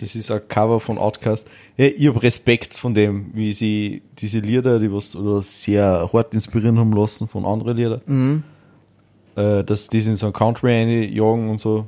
Das 0.00 0.14
ist 0.14 0.30
ein 0.30 0.40
Cover 0.48 0.78
von 0.80 0.96
Outcast. 0.98 1.48
Ja, 1.76 1.86
ich 1.86 2.06
habe 2.06 2.22
Respekt 2.22 2.74
von 2.76 2.94
dem, 2.94 3.30
wie 3.34 3.52
sie 3.52 4.02
diese 4.18 4.38
Lieder, 4.38 4.78
die 4.78 4.92
was 4.92 5.16
oder 5.16 5.40
sehr 5.42 6.08
hart 6.12 6.34
inspirieren 6.34 6.78
haben 6.78 6.92
lassen 6.92 7.26
von 7.28 7.44
anderen 7.44 7.76
Liedern, 7.76 8.44
äh, 9.36 9.64
dass 9.64 9.88
die 9.88 9.98
in 9.98 10.14
so 10.16 10.26
ein 10.26 10.32
Country 10.32 10.72
einjagen 10.72 11.50
und 11.50 11.58
so. 11.58 11.86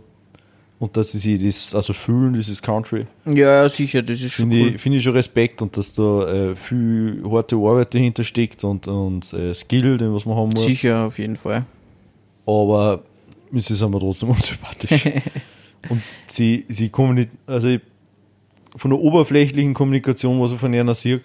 Und 0.79 0.97
dass 0.97 1.13
sie 1.13 1.19
sich 1.19 1.43
das 1.45 1.75
also 1.75 1.93
fühlen, 1.93 2.33
dieses 2.33 2.63
Country. 2.63 3.07
Ja, 3.27 3.69
sicher, 3.69 4.01
das 4.03 4.23
ist 4.23 4.33
schon 4.33 4.49
Finde 4.51 4.65
cool. 4.65 4.75
ich, 4.77 4.81
find 4.81 4.97
ich 4.97 5.03
schon 5.05 5.13
Respekt 5.13 5.61
und 5.61 5.77
dass 5.77 5.93
da 5.93 6.27
äh, 6.53 6.57
viel 6.57 7.23
harte 7.31 7.57
Arbeit 7.57 7.93
dahinter 7.93 8.25
steckt 8.25 8.65
und, 8.65 8.89
und 8.89 9.31
äh, 9.35 9.53
Skill, 9.53 9.99
den 9.99 10.15
was 10.15 10.25
man 10.25 10.37
haben 10.39 10.49
muss. 10.49 10.65
Sicher, 10.65 11.05
auf 11.05 11.19
jeden 11.19 11.37
Fall. 11.37 11.67
aber 12.47 13.03
mir 13.51 13.59
ist 13.59 13.71
es 13.71 13.83
aber 13.83 14.01
trotzdem 14.01 14.31
unsympathisch. 14.31 15.05
und 15.91 16.01
sie, 16.27 16.65
sie 16.69 16.89
kommunizieren, 16.89 17.37
also 17.47 17.69
ich- 17.69 17.81
von 18.77 18.91
der 18.91 19.01
oberflächlichen 19.01 19.75
Kommunikation, 19.75 20.41
was 20.41 20.53
ich 20.53 20.59
von 20.59 20.73
ihnen 20.73 20.95
sehe, 20.95 21.21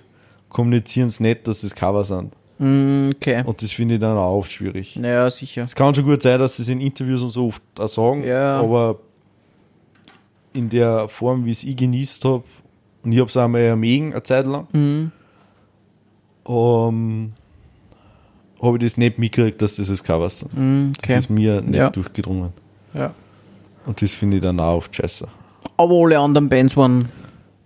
kommunizieren 0.50 1.10
sie 1.10 1.24
nicht, 1.24 1.48
dass 1.48 1.64
es 1.64 1.76
Cover 1.76 2.04
sind. 2.04 2.34
Mm, 2.60 3.10
Okay. 3.16 3.44
Und 3.46 3.62
das 3.62 3.72
finde 3.72 3.96
ich 3.96 4.00
dann 4.00 4.18
auch 4.18 4.38
oft 4.38 4.52
schwierig. 4.52 4.96
Naja, 4.96 5.30
sicher. 5.30 5.64
Es 5.64 5.76
kann 5.76 5.94
schon 5.94 6.06
gut 6.06 6.22
sein, 6.22 6.40
dass 6.40 6.56
sie 6.58 6.64
es 6.64 6.70
in 6.70 6.80
Interviews 6.82 7.22
und 7.22 7.30
so 7.30 7.48
oft 7.48 7.62
auch 7.78 7.88
sagen, 7.88 8.24
Ja. 8.24 8.60
aber 8.62 9.00
in 10.54 10.70
der 10.70 11.08
Form, 11.10 11.46
wie 11.46 11.52
es 11.52 11.64
ich 11.64 11.76
genießt 11.76 12.24
habe, 12.26 12.44
und 13.04 13.12
ich 13.12 13.20
habe 13.20 13.30
es 13.30 13.36
einmal 13.38 13.62
ermegen, 13.62 14.14
eine 14.14 14.24
Zeit 14.24 14.46
lang, 14.46 14.68
Mhm. 14.72 15.12
ähm, 16.48 17.34
habe 18.62 18.78
ich 18.78 18.84
das 18.84 18.98
nicht 18.98 19.20
mitgekriegt, 19.20 19.62
dass 19.62 19.76
das 19.76 19.90
als 19.90 20.04
Covers 20.04 20.40
sind. 20.40 20.54
Mm, 20.54 20.92
Das 20.94 21.04
Okay. 21.04 21.18
ist 21.20 21.30
mir 21.30 21.62
nicht 21.62 21.76
Ja. 21.76 21.90
durchgedrungen. 21.90 22.52
Ja. 22.94 23.14
Und 23.86 24.02
das 24.02 24.14
finde 24.14 24.38
ich 24.38 24.44
dann 24.44 24.60
auch 24.60 24.78
oft 24.78 24.96
scheiße. 24.96 25.28
Aber 25.78 25.94
alle 25.94 26.18
anderen 26.20 26.48
Bands 26.50 26.76
waren 26.78 27.10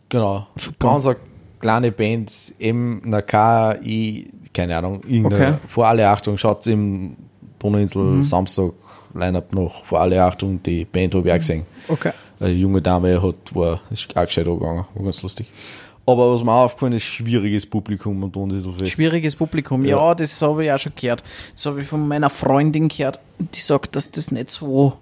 Genau. 0.10 0.48
Super. 0.56 0.88
Ganz 0.90 1.06
eine 1.08 1.16
kleine 1.60 1.92
Band, 1.92 2.32
M, 2.60 3.02
na 3.06 3.22
K, 3.22 3.76
I, 3.84 4.30
keine 4.54 4.78
Ahnung, 4.78 5.02
irgendeine, 5.08 5.46
Okay. 5.48 5.58
vor 5.68 5.88
alle 5.88 6.08
Achtung, 6.10 6.38
schaut 6.38 6.66
im 6.68 7.16
Donauinsel 7.60 8.24
Samstag 8.24 8.72
Line-Up 9.14 9.54
noch, 9.54 9.84
vor 9.86 10.02
alle 10.02 10.24
Achtung, 10.24 10.62
die 10.64 10.86
Band 10.86 11.16
habe 11.16 11.28
ich 11.28 11.34
auch 11.34 11.38
gesehen. 11.38 11.66
Okay. 11.88 12.12
Eine 12.40 12.52
junge 12.52 12.82
Dame 12.82 13.22
hat, 13.22 13.36
war, 13.54 13.82
ist 13.90 14.08
auch 14.16 14.26
gescheit 14.26 14.48
angegangen, 14.48 14.86
war 14.94 15.04
ganz 15.04 15.22
lustig. 15.24 15.48
Aber 16.06 16.34
was 16.34 16.44
mir 16.44 16.52
auch 16.52 16.64
aufgefallen 16.64 16.94
ist, 16.94 17.04
schwieriges 17.04 17.66
Publikum 17.68 18.24
und 18.24 18.36
Donauinselfest. 18.36 18.92
Schwieriges 18.92 19.36
Publikum. 19.36 19.84
Ja, 19.86 19.98
Ja. 19.98 20.16
das 20.16 20.42
habe 20.42 20.66
ich 20.66 20.72
auch 20.72 20.80
schon 20.80 20.94
gehört. 20.96 21.24
Das 21.54 21.66
habe 21.68 21.82
ich 21.82 21.88
von 21.88 22.08
meiner 22.08 22.30
Freundin 22.32 22.88
gehört. 22.88 23.20
Die 23.38 23.60
sagt, 23.60 23.96
dass 23.96 24.10
das 24.10 24.32
nicht 24.32 24.50
so. 24.50 24.94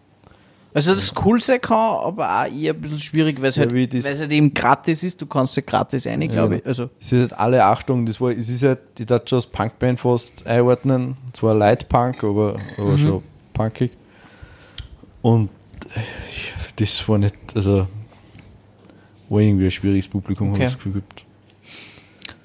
Also, 0.78 0.94
das 0.94 1.12
cool 1.26 1.42
sein 1.42 1.60
kann, 1.60 1.76
aber 1.78 2.30
auch 2.42 2.46
eher 2.52 2.74
ein 2.74 2.80
bisschen 2.82 3.00
schwierig, 3.00 3.42
weil 3.42 3.50
es 3.50 3.56
Ja, 3.56 3.64
halt, 3.64 3.74
weil 3.74 3.96
es 4.12 4.20
halt 4.20 4.32
eben 4.32 4.54
gratis 4.54 5.04
ist. 5.04 5.20
Du 5.20 5.26
kannst 5.26 5.56
ja 5.58 5.64
gratis 5.66 6.06
rein, 6.06 6.20
glaube 6.30 6.54
Ja. 6.56 6.60
ich. 6.60 6.66
Also, 6.68 6.90
Es 7.00 7.12
ist 7.12 7.20
halt 7.22 7.34
alle 7.34 7.66
Achtung, 7.66 8.06
das 8.06 8.22
war, 8.22 8.30
es 8.32 8.48
ist 8.50 8.62
halt, 8.64 8.80
die 9.00 9.06
darf 9.08 9.24
schon 9.28 9.38
als 9.38 9.48
Punkband 9.48 10.00
fast 10.00 10.46
einordnen. 10.46 11.18
Zwar 11.34 11.56
Light 11.56 11.90
Punk, 11.90 12.24
aber, 12.24 12.58
aber 12.78 12.92
Mhm. 12.92 12.98
schon 13.00 13.24
punkig. 13.54 13.92
Und 15.24 15.50
das 16.76 17.10
war 17.10 17.18
nicht, 17.18 17.36
also 17.56 17.88
war 19.30 19.40
irgendwie 19.42 19.66
ein 19.66 19.72
schwieriges 19.72 20.08
Publikum, 20.08 20.50
Okay. 20.52 20.58
habe 20.60 20.64
ich 20.66 20.70
das 20.70 20.78
Gefühl 20.78 20.94
gehabt. 21.02 21.24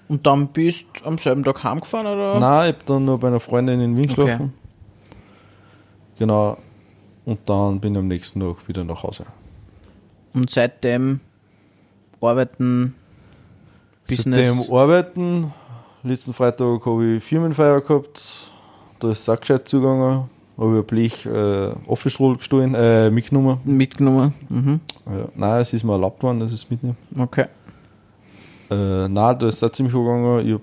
und 0.08 0.26
dann 0.26 0.48
bist 0.48 0.86
du 1.00 1.04
am 1.06 1.18
selben 1.18 1.44
Tag 1.44 1.62
heimgefahren, 1.64 2.06
oder? 2.06 2.40
Nein, 2.40 2.70
ich 2.70 2.76
habe 2.76 2.84
dann 2.86 3.04
noch 3.04 3.18
bei 3.18 3.28
einer 3.28 3.40
Freundin 3.40 3.80
in 3.80 3.96
Wien 3.96 4.10
Okay. 4.10 4.22
geschlafen. 4.22 4.52
Genau. 6.18 6.56
Und 7.24 7.40
dann 7.48 7.80
bin 7.80 7.94
ich 7.94 7.98
am 7.98 8.08
nächsten 8.08 8.40
Tag 8.40 8.66
wieder 8.66 8.84
nach 8.84 9.02
Hause. 9.02 9.24
Und 10.34 10.50
seitdem 10.50 11.20
arbeiten, 12.20 12.94
Business. 14.08 14.56
Seitdem 14.56 14.74
arbeiten. 14.74 15.52
Letzten 16.02 16.32
Freitag 16.32 16.84
habe 16.84 17.16
ich 17.16 17.24
Firmenfeier 17.24 17.80
gehabt. 17.80 18.50
Da 18.98 19.10
ist 19.10 19.20
es 19.20 19.28
auch 19.28 19.38
gescheit 19.38 19.68
zugegangen. 19.68 20.24
Habe 20.58 20.72
ich 20.72 20.78
ein 20.80 20.86
Blech 20.86 21.26
äh, 21.26 21.72
Office-Roll 21.86 22.36
gestohlen, 22.36 22.74
äh, 22.74 23.10
mitgenommen. 23.10 23.58
mitgenommen. 23.64 24.34
Mhm. 24.48 24.80
Ja, 25.06 25.28
nein, 25.34 25.60
es 25.60 25.72
ist 25.72 25.84
mir 25.84 25.92
erlaubt 25.92 26.22
worden, 26.22 26.40
dass 26.40 26.52
ich 26.52 26.62
es 26.62 26.70
mitnehme. 26.70 26.96
Okay. 27.16 27.46
Äh, 28.70 29.08
nein, 29.08 29.38
da 29.38 29.46
ist 29.46 29.56
es 29.56 29.64
auch 29.64 29.70
ziemlich 29.70 29.94
angegangen. 29.94 30.46
Ich 30.46 30.52
habe 30.54 30.62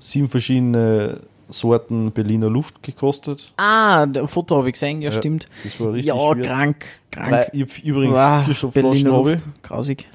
sieben 0.00 0.28
verschiedene 0.28 1.20
Sorten 1.58 2.10
Berliner 2.12 2.48
Luft 2.50 2.82
gekostet. 2.82 3.52
Ah, 3.56 4.06
der 4.06 4.26
Foto 4.28 4.56
habe 4.56 4.68
ich 4.68 4.74
gesehen, 4.74 5.00
ja, 5.02 5.10
Ja, 5.10 5.18
stimmt. 5.18 5.48
Das 5.62 5.78
war 5.80 5.92
richtig 5.92 6.06
Ja, 6.14 6.18
schwierig. 6.18 6.46
krank, 6.46 6.84
krank. 7.10 7.28
Drei, 7.30 7.48
ich 7.52 7.62
habe 7.62 7.72
übrigens 7.82 8.16
Wow, 8.16 8.56
vier 8.72 8.82
Berliner. 8.82 9.10
Luft, 9.10 9.44
grausig. 9.62 10.08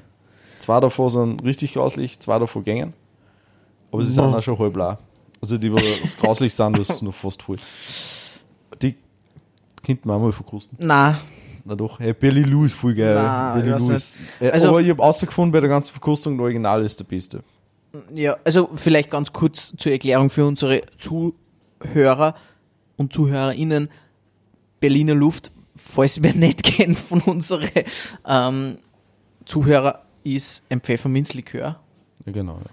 Zwei 0.60 0.80
davon 0.80 1.10
sind 1.10 1.44
richtig 1.44 1.74
grauslich, 1.74 2.18
zwei 2.20 2.38
davon 2.38 2.62
gängen. 2.64 2.92
Aber 3.92 4.02
sie 4.02 4.10
Mhm. 4.10 4.14
sind 4.14 4.34
auch 4.34 4.42
schon 4.42 4.58
halb 4.58 4.76
leer. 4.76 4.98
Also 5.40 5.56
die, 5.56 5.70
die 5.70 6.00
das 6.02 6.16
grauslich 6.20 6.52
sind, 6.54 6.78
das 6.78 6.90
ist 6.90 7.02
noch 7.02 7.14
fast 7.14 7.42
voll. 7.42 7.56
Die 8.82 8.94
könnten 9.84 10.08
wir 10.08 10.14
auch 10.14 10.20
mal 10.20 10.32
verkosten. 10.32 10.76
Na, 10.80 11.18
Na 11.64 11.74
doch, 11.74 12.00
hey, 12.00 12.14
Berlin 12.14 12.44
Lou 12.50 12.64
ist 12.64 12.74
voll 12.74 12.94
geil. 12.94 13.14
Nein, 13.14 13.70
weiß 13.72 13.88
Lou 13.88 13.94
ist, 13.94 14.20
äh, 14.40 14.50
Also- 14.50 14.68
aber 14.70 14.80
ich 14.80 14.88
habe 14.90 15.02
rausgefunden, 15.02 15.52
bei 15.52 15.60
der 15.60 15.68
ganzen 15.68 15.92
Verkostung, 15.92 16.36
der 16.38 16.44
Original 16.44 16.82
ist 16.84 16.98
der 17.00 17.04
beste. 17.04 17.42
Ja, 18.14 18.36
also 18.44 18.70
vielleicht 18.74 19.10
ganz 19.10 19.32
kurz 19.32 19.74
zur 19.76 19.92
Erklärung 19.92 20.30
für 20.30 20.46
unsere 20.46 20.82
Zuhörer 20.98 22.34
und 22.96 23.12
Zuhörerinnen. 23.12 23.88
Berliner 24.80 25.14
Luft, 25.14 25.50
falls 25.76 26.22
wer 26.22 26.34
nicht 26.34 26.62
kennt 26.62 26.98
von 26.98 27.20
unseren 27.22 27.68
ähm, 28.26 28.78
Zuhörer, 29.44 30.02
ist 30.24 30.64
ein 30.70 30.80
Pfefferminzlikör. 30.80 31.80
Ja, 32.26 32.32
genau. 32.32 32.58
Ja. 32.58 32.70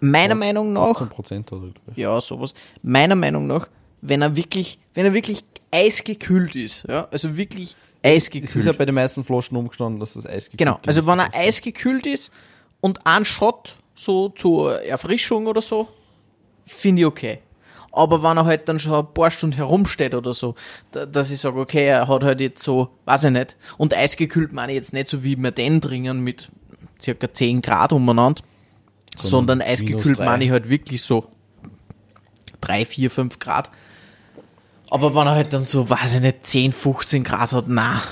Meiner 0.00 0.34
Meinung 0.34 0.72
nach 0.72 1.00
18% 1.00 1.52
oder 1.52 1.72
ja, 1.94 2.20
sowas. 2.20 2.54
Meiner 2.82 3.14
Meinung 3.14 3.46
nach, 3.46 3.68
wenn 4.00 4.20
er 4.22 4.34
wirklich, 4.34 4.78
wenn 4.94 5.04
er 5.06 5.14
wirklich 5.14 5.44
eisgekühlt 5.70 6.56
ist, 6.56 6.84
ja, 6.88 7.06
also 7.10 7.36
wirklich 7.36 7.76
Es 8.02 8.26
ist 8.28 8.34
ja 8.34 8.40
eisgekühlt. 8.40 8.78
bei 8.78 8.84
den 8.84 8.94
meisten 8.96 9.22
Flaschen 9.24 9.56
umgestanden, 9.56 10.00
dass 10.00 10.14
das 10.14 10.26
Eis 10.26 10.46
gekühlt 10.46 10.58
Genau, 10.58 10.78
ist. 10.82 10.88
also 10.88 11.06
wenn 11.06 11.20
er 11.20 11.28
ist- 11.28 11.34
eisgekühlt 11.36 12.06
ist 12.06 12.32
und 12.80 13.06
ein 13.06 13.24
Shot 13.24 13.76
so 14.02 14.28
zur 14.30 14.82
Erfrischung 14.82 15.46
oder 15.46 15.60
so, 15.60 15.88
finde 16.66 17.02
ich 17.02 17.06
okay. 17.06 17.38
Aber 17.92 18.22
wenn 18.22 18.38
er 18.38 18.46
halt 18.46 18.68
dann 18.68 18.78
schon 18.78 18.94
ein 18.94 19.12
paar 19.12 19.30
Stunden 19.30 19.56
herumsteht 19.56 20.14
oder 20.14 20.32
so, 20.32 20.54
da, 20.92 21.04
dass 21.04 21.30
ich 21.30 21.38
sage, 21.40 21.60
okay, 21.60 21.86
er 21.86 22.08
hat 22.08 22.24
halt 22.24 22.40
jetzt 22.40 22.62
so, 22.62 22.88
weiß 23.04 23.24
ich 23.24 23.30
nicht, 23.30 23.56
und 23.76 23.94
eisgekühlt 23.94 24.52
meine 24.52 24.72
ich 24.72 24.76
jetzt 24.76 24.94
nicht 24.94 25.08
so 25.08 25.22
wie 25.22 25.36
wir 25.36 25.50
den 25.50 25.80
trinken 25.80 26.20
mit 26.20 26.48
circa 27.00 27.32
10 27.32 27.60
Grad 27.60 27.92
umeinander, 27.92 28.42
sondern, 29.16 29.58
Sondern 29.58 29.68
eisgekühlt 29.68 30.18
meine 30.18 30.44
ich 30.44 30.50
halt 30.50 30.70
wirklich 30.70 31.02
so 31.02 31.26
3, 32.62 32.86
4, 32.86 33.10
5 33.10 33.38
Grad. 33.38 33.70
Aber 34.88 35.14
wenn 35.14 35.26
er 35.26 35.34
halt 35.34 35.52
dann 35.52 35.62
so, 35.62 35.88
weiß 35.88 36.16
ich 36.16 36.20
nicht, 36.22 36.46
10, 36.46 36.72
15 36.72 37.24
Grad 37.24 37.52
hat, 37.52 37.64
na, 37.68 38.02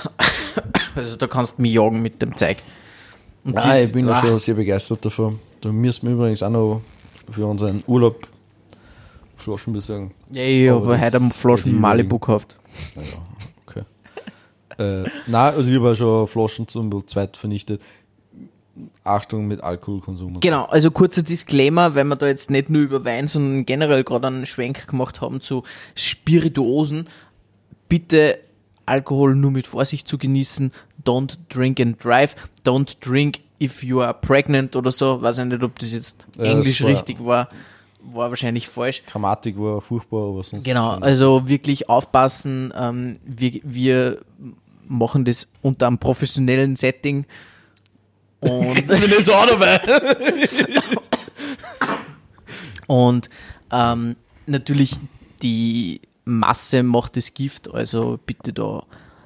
also 0.95 1.15
da 1.17 1.27
kannst 1.27 1.57
du 1.57 1.63
mich 1.63 1.73
jagen 1.73 2.01
mit 2.01 2.21
dem 2.21 2.37
Zeug. 2.37 2.57
Und 3.43 3.55
Nein, 3.55 3.63
das- 3.63 3.85
ich 3.87 3.93
bin 3.93 4.07
ja 4.07 4.13
ah, 4.13 4.21
schon 4.21 4.39
sehr 4.39 4.55
begeistert 4.55 5.03
davon. 5.05 5.39
Da 5.61 5.71
müssen 5.71 6.07
wir 6.07 6.13
übrigens 6.13 6.43
auch 6.43 6.49
noch 6.49 6.81
für 7.31 7.45
unseren 7.45 7.83
Urlaub 7.87 8.27
Flaschen 9.37 9.73
besorgen. 9.73 10.11
Ja, 10.29 10.43
ich 10.43 10.69
Aber 10.69 10.97
habe 10.97 11.01
heute 11.01 11.33
Flaschen 11.33 11.71
die 11.71 11.77
Malibu 11.77 12.19
gekauft. 12.19 12.59
Naja, 12.95 13.07
okay. 13.65 13.83
äh, 14.77 15.09
nein, 15.27 15.53
also 15.55 15.69
ich 15.69 15.77
habe 15.77 15.95
schon 15.95 16.27
Flaschen 16.27 16.67
zum 16.67 17.07
zweit 17.07 17.37
vernichtet. 17.37 17.81
Achtung 19.03 19.47
mit 19.47 19.61
Alkoholkonsum. 19.61 20.39
Genau, 20.39 20.65
also 20.65 20.91
kurzer 20.91 21.23
Disclaimer, 21.23 21.93
weil 21.93 22.05
wir 22.05 22.15
da 22.15 22.27
jetzt 22.27 22.49
nicht 22.49 22.69
nur 22.69 22.83
über 22.83 23.03
Wein, 23.03 23.27
sondern 23.27 23.65
generell 23.65 24.03
gerade 24.03 24.27
einen 24.27 24.45
Schwenk 24.45 24.87
gemacht 24.87 25.21
haben 25.21 25.41
zu 25.41 25.63
Spirituosen. 25.95 27.07
Bitte 27.89 28.39
Alkohol 28.85 29.35
nur 29.35 29.51
mit 29.51 29.67
Vorsicht 29.67 30.07
zu 30.07 30.17
genießen. 30.17 30.71
Don't 31.05 31.37
drink 31.49 31.79
and 31.79 32.03
drive. 32.03 32.35
Don't 32.65 32.97
drink 32.99 33.39
if 33.61 33.83
you 33.83 34.01
are 34.01 34.13
pregnant 34.13 34.75
oder 34.75 34.91
so. 34.91 35.21
Weiß 35.21 35.37
ich 35.39 35.45
nicht, 35.45 35.63
ob 35.63 35.77
das 35.79 35.93
jetzt 35.93 36.27
Ja, 36.37 36.45
englisch 36.45 36.79
das 36.79 36.87
war- 36.87 36.93
richtig 36.93 37.23
war. 37.25 37.49
War 38.03 38.29
wahrscheinlich 38.29 38.67
falsch. 38.67 39.03
Grammatik 39.05 39.59
war 39.59 39.79
furchtbar, 39.79 40.29
aber 40.29 40.43
sonst. 40.43 40.63
Genau, 40.65 40.89
also 40.99 41.47
wirklich 41.47 41.87
aufpassen. 41.87 42.73
Ähm, 42.75 43.13
wir, 43.23 43.59
wir 43.63 44.21
machen 44.87 45.23
das 45.23 45.47
unter 45.61 45.85
einem 45.87 45.99
professionellen 45.99 46.75
Setting. 46.75 47.25
Und 48.39 48.49
mir 48.87 49.07
nicht 49.07 49.25
so 49.25 49.33
auch 49.33 49.45
dabei. 49.45 49.79
Und 52.87 53.29
ähm, 53.71 54.15
natürlich 54.47 54.95
die 55.41 56.01
Masse 56.25 56.83
macht 56.83 57.17
das 57.17 57.33
Gift, 57.33 57.73
also 57.73 58.19
bitte 58.25 58.53
da 58.53 58.83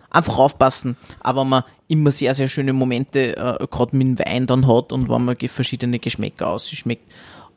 einfach 0.10 0.38
aufpassen. 0.38 0.98
Aber 1.20 1.42
wenn 1.42 1.50
man 1.50 1.64
immer 1.88 2.12
sehr, 2.12 2.34
sehr 2.34 2.48
schöne 2.48 2.74
Momente 2.74 3.36
äh, 3.36 3.68
gerade 3.70 3.96
mit 3.96 4.08
dem 4.08 4.20
Wein 4.20 4.48
dann 4.48 4.68
hat 4.68 4.92
und 4.92 5.10
wenn 5.10 5.26
man 5.26 5.36
verschiedene 5.38 6.00
Geschmäcker 6.00 6.48
ausschmeckt, 6.48 7.12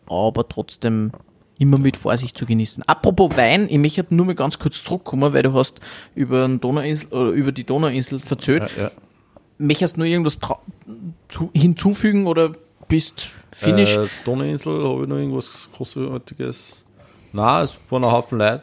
aber 0.09 0.48
trotzdem 0.48 1.12
immer 1.59 1.79
mit 1.79 1.96
Vorsicht 1.96 2.38
zu 2.38 2.46
genießen. 2.46 2.85
Apropos 2.85 3.37
Wein, 3.37 3.66
ich 3.68 3.79
möchte 3.79 4.07
nur 4.11 4.27
mal 4.27 4.35
ganz 4.35 4.59
kurz 4.59 4.83
zurückkommen, 4.83 5.33
weil 5.33 5.42
du 5.42 5.53
hast 5.55 5.81
über, 6.14 6.46
den 6.46 6.61
Donauinsel, 6.61 7.09
oder 7.12 7.31
über 7.31 7.53
die 7.53 7.64
Donauinsel 7.64 8.20
verzählt. 8.20 8.70
ja, 8.77 8.85
ja. 8.85 8.90
Möchtest 9.61 9.96
du 9.96 10.01
nur 10.01 10.07
irgendwas 10.07 10.38
hinzufügen 11.53 12.29
oder 12.29 12.53
bist 12.87 13.31
finish? 13.51 13.96
Äh, 13.96 14.07
Donauinsel, 14.24 14.88
habe 14.88 15.03
ich 15.03 15.09
noch 15.09 15.16
irgendwas 15.16 15.68
Großartiges? 15.74 16.85
Nein, 17.33 17.64
es 17.64 17.77
waren 17.90 18.05
ein 18.05 18.12
Haufen 18.12 18.38
Leute. 18.38 18.62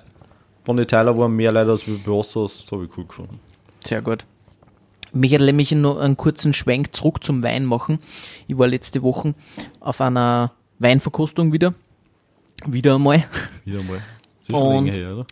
Bonnie 0.66 0.86
Tyler 0.86 1.18
waren 1.18 1.36
mehr 1.36 1.52
Leute 1.52 1.72
als 1.72 1.88
wir 1.88 1.98
bei 1.98 2.18
das 2.22 2.70
habe 2.72 2.86
ich 2.86 2.98
cool 2.98 3.06
gefunden. 3.06 3.40
Sehr 3.86 4.02
gut. 4.02 4.26
Mich 5.14 5.34
hat 5.34 5.42
nämlich 5.42 5.72
noch 5.72 5.98
einen 6.00 6.18
kurzen 6.18 6.54
Schwenk 6.54 6.94
zurück 6.96 7.24
zum 7.24 7.42
Wein 7.44 7.66
machen. 7.66 8.00
Ich 8.48 8.58
war 8.58 8.68
letzte 8.68 9.02
Woche 9.02 9.34
auf 9.80 10.02
einer 10.02 10.52
Weinverkostung 10.80 11.54
wieder. 11.54 11.74
Wieder 12.68 12.96
einmal. 12.96 13.24
Wieder 13.64 13.82
mal. 13.84 14.02
Das 14.40 14.50
ist 14.50 14.56
schon 14.56 14.62
Und- 14.76 14.86
länger 14.86 14.98
her, 14.98 15.16
oder? 15.18 15.26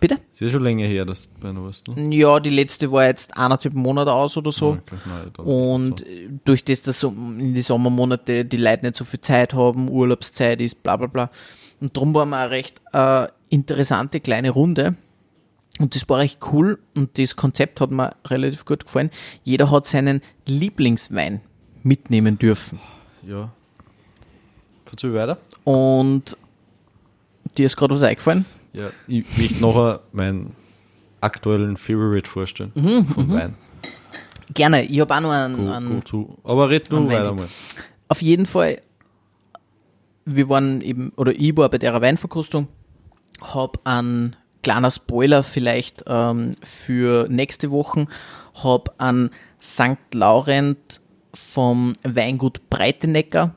Bitte? 0.00 0.16
Das 0.32 0.40
ist 0.42 0.52
schon 0.52 0.62
länger 0.64 0.86
her, 0.86 1.06
dass 1.06 1.28
du 1.32 1.40
bei 1.40 1.48
einer 1.48 1.62
warst, 1.64 1.88
ne? 1.88 2.14
Ja, 2.14 2.38
die 2.38 2.50
letzte 2.50 2.92
war 2.92 3.06
jetzt 3.06 3.34
eineinhalb 3.36 3.72
Monate 3.72 4.12
aus 4.12 4.36
oder 4.36 4.50
so. 4.50 4.70
Okay, 4.72 4.96
nein, 5.06 5.46
Und 5.46 6.00
so. 6.00 6.04
äh, 6.04 6.28
durch 6.44 6.62
das, 6.64 6.82
dass 6.82 7.02
in 7.04 7.54
die 7.54 7.62
Sommermonate 7.62 8.44
die 8.44 8.56
Leute 8.58 8.84
nicht 8.84 8.96
so 8.96 9.04
viel 9.04 9.20
Zeit 9.22 9.54
haben, 9.54 9.88
Urlaubszeit 9.88 10.60
ist, 10.60 10.82
bla 10.82 10.96
bla 10.98 11.06
bla. 11.06 11.30
Und 11.80 11.96
darum 11.96 12.14
war 12.14 12.26
mal 12.26 12.42
eine 12.42 12.50
recht 12.50 12.82
äh, 12.92 13.28
interessante 13.54 14.20
kleine 14.20 14.50
Runde. 14.50 14.96
Und 15.78 15.94
das 15.96 16.08
war 16.08 16.18
recht 16.18 16.38
cool 16.52 16.78
und 16.96 17.18
das 17.18 17.34
Konzept 17.36 17.80
hat 17.80 17.90
mir 17.90 18.14
relativ 18.26 18.64
gut 18.64 18.84
gefallen. 18.84 19.10
Jeder 19.42 19.70
hat 19.70 19.86
seinen 19.86 20.20
Lieblingswein 20.46 21.40
mitnehmen 21.82 22.38
dürfen. 22.38 22.78
Ja. 23.26 23.50
Verzöge 24.84 25.16
weiter. 25.18 25.38
Und 25.64 26.36
dir 27.58 27.66
ist 27.66 27.76
gerade 27.76 27.94
was 27.94 28.02
eingefallen? 28.04 28.44
Ja, 28.72 28.90
ich 29.08 29.24
möchte 29.36 29.60
nachher 29.60 30.00
meinen 30.12 30.54
aktuellen 31.20 31.76
Favorite 31.76 32.28
vorstellen 32.28 32.70
Mhm, 32.74 33.06
vom 33.06 33.30
Wein. 33.32 33.54
Gerne, 34.52 34.84
ich 34.84 35.00
habe 35.00 35.14
auch 35.14 35.20
noch 35.20 35.30
einen, 35.30 35.56
Go, 35.56 35.72
einen 35.72 36.02
go. 36.04 36.38
Aber 36.44 36.68
red 36.68 36.90
Wein. 36.92 37.08
weiter 37.08 37.32
mal. 37.34 37.48
Auf 38.08 38.20
jeden 38.22 38.46
Fall, 38.46 38.80
wir 40.24 40.48
waren 40.48 40.80
eben, 40.82 41.10
oder 41.16 41.32
ich 41.32 41.56
war 41.56 41.68
bei 41.68 41.78
der 41.78 42.00
Weinverkostung, 42.00 42.68
hab 43.40 43.80
einen 43.84 44.36
kleiner 44.62 44.90
Spoiler 44.90 45.42
vielleicht 45.42 46.04
ähm, 46.06 46.52
für 46.62 47.28
nächste 47.28 47.70
Woche, 47.70 48.06
hab 48.62 48.94
an 48.98 49.30
St. 49.60 49.98
Laurent 50.12 51.00
vom 51.32 51.92
Weingut 52.02 52.70
Breitenecker 52.70 53.54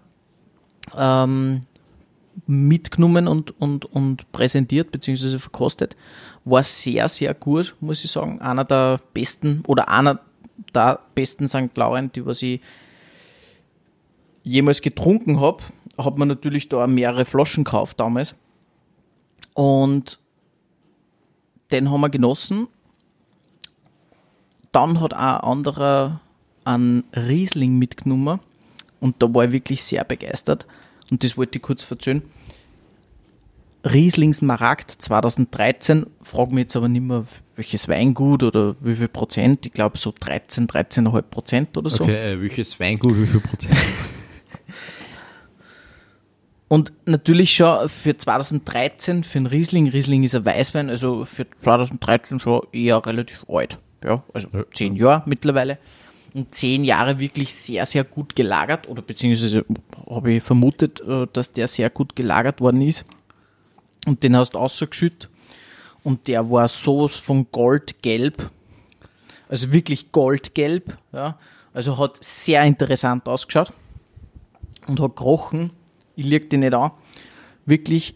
ähm, 0.96 1.62
mitgenommen 2.46 3.28
und, 3.28 3.60
und, 3.60 3.86
und 3.86 4.32
präsentiert 4.32 4.92
bzw. 4.92 5.40
verkostet. 5.40 5.96
War 6.46 6.64
sehr, 6.64 7.08
sehr 7.08 7.34
gut, 7.34 7.76
muss 7.80 8.04
ich 8.04 8.12
sagen. 8.12 8.42
Einer 8.42 8.64
der 8.64 9.00
besten 9.14 9.64
oder 9.68 9.90
einer 9.90 10.20
der 10.74 11.00
besten 11.16 11.48
St. 11.48 11.76
Laurent, 11.76 12.16
die 12.16 12.26
was 12.26 12.42
ich 12.42 12.62
jemals 14.44 14.82
getrunken 14.82 15.40
habe, 15.42 15.64
hat 15.98 16.18
man 16.18 16.28
natürlich 16.28 16.70
da 16.70 16.88
mehrere 16.88 17.26
Flaschen 17.26 17.64
gekauft 17.64 18.00
damals. 18.00 18.36
Und 19.58 20.20
den 21.72 21.90
haben 21.90 22.02
wir 22.02 22.12
genossen. 22.12 22.68
Dann 24.72 25.02
hat 25.02 25.16
auch 25.16 25.18
ein 25.18 25.40
anderer 25.42 26.22
einen 26.64 27.06
Riesling 27.16 27.80
mitgenommen 27.80 28.40
und 29.00 29.16
da 29.24 29.34
war 29.34 29.46
ich 29.46 29.52
wirklich 29.54 29.84
sehr 29.84 30.04
begeistert. 30.04 30.68
Und 31.10 31.24
das 31.24 31.38
wollte 31.38 31.58
ich 31.58 31.64
kurz 31.64 31.90
erzählen. 31.90 32.22
Riesling 33.84 34.36
Smaragd 34.36 34.92
2013, 34.92 36.06
frag 36.22 36.52
mich 36.52 36.66
jetzt 36.66 36.76
aber 36.76 36.88
nicht 36.88 37.02
mehr, 37.02 37.26
welches 37.56 37.88
Weingut 37.88 38.44
oder 38.44 38.76
wie 38.80 38.94
viel 38.94 39.08
Prozent. 39.08 39.66
Ich 39.66 39.74
glaube 39.74 39.98
so 39.98 40.14
13, 40.20 40.68
13,5 40.68 41.22
Prozent 41.24 41.78
oder 41.78 41.90
so. 41.90 42.04
Okay, 42.04 42.34
äh, 42.34 42.40
welches 42.40 42.80
Weingut, 42.80 43.18
wie 43.18 43.26
viel 43.26 43.40
Prozent? 43.40 43.76
Und 46.70 46.92
natürlich 47.06 47.56
schon 47.56 47.88
für 47.88 48.18
2013, 48.18 49.24
für 49.24 49.38
einen 49.40 49.48
Riesling, 49.48 49.88
Riesling 49.90 50.24
ist 50.24 50.36
ein 50.36 50.46
Weißwein, 50.46 50.90
also 50.90 51.24
für 51.24 51.48
2013 51.62 52.40
schon 52.42 52.62
eher 52.74 53.06
relativ 53.06 53.46
alt. 53.48 53.78
Ja, 54.04 54.24
also 54.34 54.50
Ja. 54.54 54.64
zehn 54.74 54.96
Jahre 54.96 55.24
mittlerweile. 55.26 55.78
Und 56.34 56.54
zehn 56.54 56.84
Jahre 56.84 57.20
wirklich 57.20 57.54
sehr, 57.54 57.86
sehr 57.86 58.04
gut 58.04 58.36
gelagert, 58.36 58.88
oder 58.90 59.02
beziehungsweise 59.02 59.66
habe 60.10 60.34
ich 60.34 60.44
vermutet, 60.44 61.00
äh, 61.08 61.26
dass 61.32 61.54
der 61.54 61.68
sehr 61.68 61.90
gut 61.90 62.16
gelagert 62.16 62.60
worden 62.60 62.82
ist. 62.82 63.06
Und 64.06 64.24
den 64.24 64.36
hast 64.36 64.52
du 64.54 64.60
ausgeschüttet. 64.60 65.30
Und 66.04 66.28
der 66.28 66.50
war 66.52 66.68
sowas 66.68 67.16
von 67.16 67.48
goldgelb. 67.52 68.52
Also 69.50 69.72
wirklich 69.72 70.12
goldgelb. 70.12 70.98
Ja. 71.14 71.38
Also 71.74 71.98
hat 71.98 72.24
sehr 72.24 72.64
interessant 72.64 73.28
ausgeschaut. 73.28 73.72
Und 74.86 75.00
hat 75.00 75.16
gerochen. 75.16 75.72
Ich 76.18 76.26
leg 76.26 76.50
den 76.50 76.62
nicht 76.62 76.74
an. 76.74 76.92
Wirklich 77.66 78.16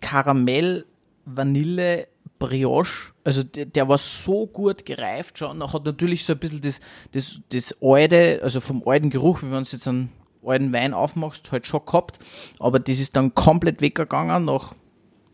Karamell, 0.00 0.84
Vanille, 1.24 2.08
Brioche. 2.40 3.12
Also 3.22 3.44
der, 3.44 3.66
der 3.66 3.88
war 3.88 3.98
so 3.98 4.46
gut 4.48 4.84
gereift 4.84 5.38
schon. 5.38 5.62
Er 5.62 5.72
hat 5.72 5.84
natürlich 5.84 6.24
so 6.24 6.32
ein 6.32 6.38
bisschen 6.40 6.60
das, 6.60 6.80
das, 7.12 7.40
das 7.50 7.76
alte, 7.80 8.40
also 8.42 8.58
vom 8.60 8.82
alten 8.84 9.10
Geruch, 9.10 9.42
wie 9.42 9.50
wenn 9.50 9.62
du 9.62 9.70
jetzt 9.70 9.86
einen 9.86 10.10
alten 10.44 10.72
Wein 10.72 10.92
aufmachst, 10.92 11.52
halt 11.52 11.68
schon 11.68 11.86
gehabt. 11.86 12.18
Aber 12.58 12.80
das 12.80 12.98
ist 12.98 13.14
dann 13.14 13.32
komplett 13.34 13.80
weggegangen 13.80 14.44
nach 14.44 14.74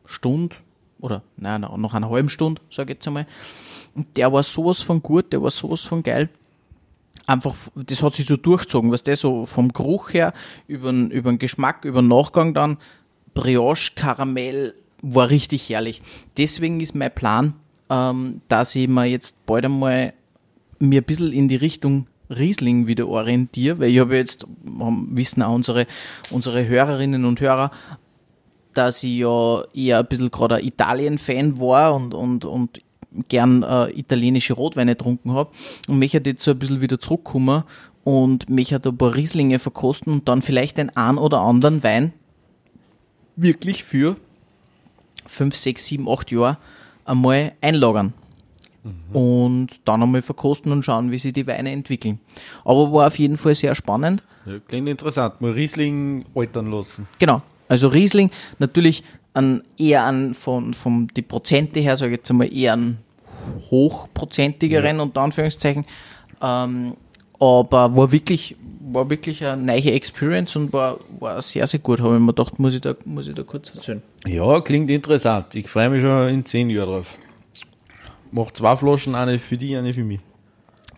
Stunde 0.05 0.57
oder 1.01 1.23
nein, 1.39 1.63
nach 1.63 1.95
einer 1.95 2.11
halben 2.11 2.29
Stunde, 2.29 2.61
sage 2.69 2.93
ich 2.93 2.97
jetzt 2.97 3.09
einmal. 3.09 3.27
Und 3.95 4.19
der 4.19 4.31
war 4.33 4.43
sowas 4.43 4.83
von 4.83 5.03
gut, 5.03 5.33
der 5.33 5.43
war 5.43 5.51
sowas 5.51 5.81
von 5.81 6.03
geil 6.03 6.29
einfach, 7.27 7.55
das 7.75 8.03
hat 8.03 8.15
sich 8.15 8.27
so 8.27 8.37
durchgezogen, 8.37 8.91
was 8.91 9.03
der 9.03 9.17
so 9.17 9.47
vom 9.47 9.73
Geruch 9.73 10.13
her, 10.13 10.33
über 10.67 10.91
den, 10.91 11.11
über 11.11 11.31
den 11.31 11.39
Geschmack, 11.39 11.85
über 11.85 12.03
den 12.03 12.09
Nachgang 12.09 12.55
dann, 12.55 12.79
Brioche, 13.35 13.93
Karamell, 13.95 14.75
war 15.03 15.31
richtig 15.31 15.69
herrlich. 15.69 16.03
Deswegen 16.37 16.81
ist 16.81 16.95
mein 16.95 17.15
Plan, 17.15 17.55
ähm, 17.89 18.43
dass 18.49 18.75
ich 18.75 18.89
mir 18.89 19.07
jetzt 19.07 19.47
bald 19.47 19.65
einmal 19.65 20.13
mir 20.79 21.01
ein 21.01 21.05
bisschen 21.05 21.33
in 21.33 21.49
die 21.49 21.57
Richtung 21.57 22.07
Riesling 22.31 22.87
wieder 22.87 23.09
orientiere, 23.09 23.81
weil 23.81 23.91
ich 23.91 23.99
habe 23.99 24.17
jetzt, 24.17 24.47
wissen 24.63 25.43
auch 25.43 25.55
unsere, 25.55 25.87
unsere 26.31 26.67
Hörerinnen 26.67 27.25
und 27.25 27.41
Hörer, 27.41 27.71
dass 28.73 29.03
ich 29.03 29.19
ja 29.19 29.63
eher 29.75 29.99
ein 29.99 30.07
bisschen 30.07 30.31
gerade 30.31 30.65
Italien-Fan 30.65 31.59
war 31.59 31.95
und, 31.95 32.15
und, 32.15 32.45
und 32.45 32.81
gern 33.29 33.63
äh, 33.63 33.91
italienische 33.91 34.55
Rotweine 34.55 34.93
getrunken 34.93 35.33
habe 35.33 35.51
und 35.89 35.99
mich 35.99 36.15
hat 36.15 36.27
jetzt 36.27 36.45
so 36.45 36.53
ein 36.53 36.59
bisschen 36.59 36.81
wieder 36.81 37.01
zurückkommen 37.01 37.65
und 38.05 38.49
mich 38.49 38.73
hat 38.73 38.87
ein 38.87 38.97
paar 38.97 39.15
Rieslinge 39.15 39.59
verkosten 39.59 40.13
und 40.13 40.29
dann 40.29 40.43
vielleicht 40.43 40.79
den 40.79 40.97
ein 40.97 41.19
oder 41.19 41.41
anderen 41.41 41.83
Wein 41.83 42.13
wirklich 43.37 43.85
für 43.85 44.17
5, 45.27 45.55
6, 45.55 45.87
7, 45.87 46.09
8 46.09 46.31
Jahre 46.33 46.59
einmal 47.05 47.53
einlagern. 47.61 48.13
Und 49.13 49.87
dann 49.87 50.03
einmal 50.03 50.23
verkosten 50.23 50.73
und 50.73 50.85
schauen, 50.85 51.11
wie 51.11 51.19
sich 51.19 51.35
die 51.35 51.47
Weine 51.47 51.71
entwickeln. 51.71 52.19
Aber 52.65 52.91
war 52.93 53.09
auf 53.09 53.19
jeden 53.19 53.37
Fall 53.37 53.55
sehr 53.55 53.75
spannend. 53.75 54.25
Ja, 54.47 54.59
klingt 54.59 54.89
interessant. 54.89 55.41
Mal 55.43 55.51
Riesling 55.51 56.25
altern 56.35 56.71
lassen. 56.71 57.07
Genau. 57.19 57.43
Also 57.69 57.89
Riesling 57.89 58.31
natürlich 58.59 59.05
an, 59.35 59.63
eher 59.79 60.05
an 60.05 60.35
von, 60.35 60.75
von 60.75 61.09
die 61.17 61.23
Prozente 61.23 61.81
her, 61.81 61.97
sage 61.97 62.13
ich 62.13 62.19
jetzt 62.19 62.31
einmal, 62.31 62.53
eher 62.53 62.75
an 62.75 62.99
hochprozentigeren 63.71 65.01
unter 65.01 65.23
Anführungszeichen. 65.23 65.85
Ähm, 66.43 66.95
aber 67.39 67.97
war 67.97 68.13
wirklich, 68.13 68.57
war 68.81 69.09
wirklich 69.09 69.45
eine 69.45 69.63
neue 69.63 69.93
Experience 69.93 70.57
und 70.57 70.73
war, 70.73 70.99
war 71.19 71.41
sehr, 71.41 71.67
sehr 71.67 71.81
gut. 71.81 72.01
Habe 72.01 72.15
ich 72.15 72.21
mir 72.21 72.35
gedacht, 72.35 72.59
muss 72.59 72.75
ich 72.75 72.83
da, 72.83 72.95
muss 73.05 73.29
ich 73.29 73.35
da 73.35 73.43
kurz 73.43 73.75
erzählen. 73.75 74.03
Ja, 74.27 74.61
klingt 74.61 74.91
interessant. 74.91 75.55
Ich 75.55 75.69
freue 75.69 75.89
mich 75.89 76.03
schon 76.03 76.29
in 76.29 76.45
zehn 76.45 76.69
Jahren 76.69 76.89
drauf. 76.89 77.17
Mach 78.31 78.51
zwei 78.51 78.77
Flaschen, 78.77 79.15
eine 79.15 79.39
für 79.39 79.57
die, 79.57 79.77
eine 79.77 79.93
für 79.93 80.05
mich. 80.05 80.21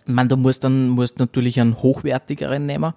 Ich 0.05 0.12
meine, 0.12 0.29
du 0.29 0.37
musst 0.37 0.65
dann 0.65 0.88
musst 0.88 1.19
natürlich 1.19 1.61
einen 1.61 1.81
hochwertigeren 1.81 2.67
nehmen, 2.67 2.93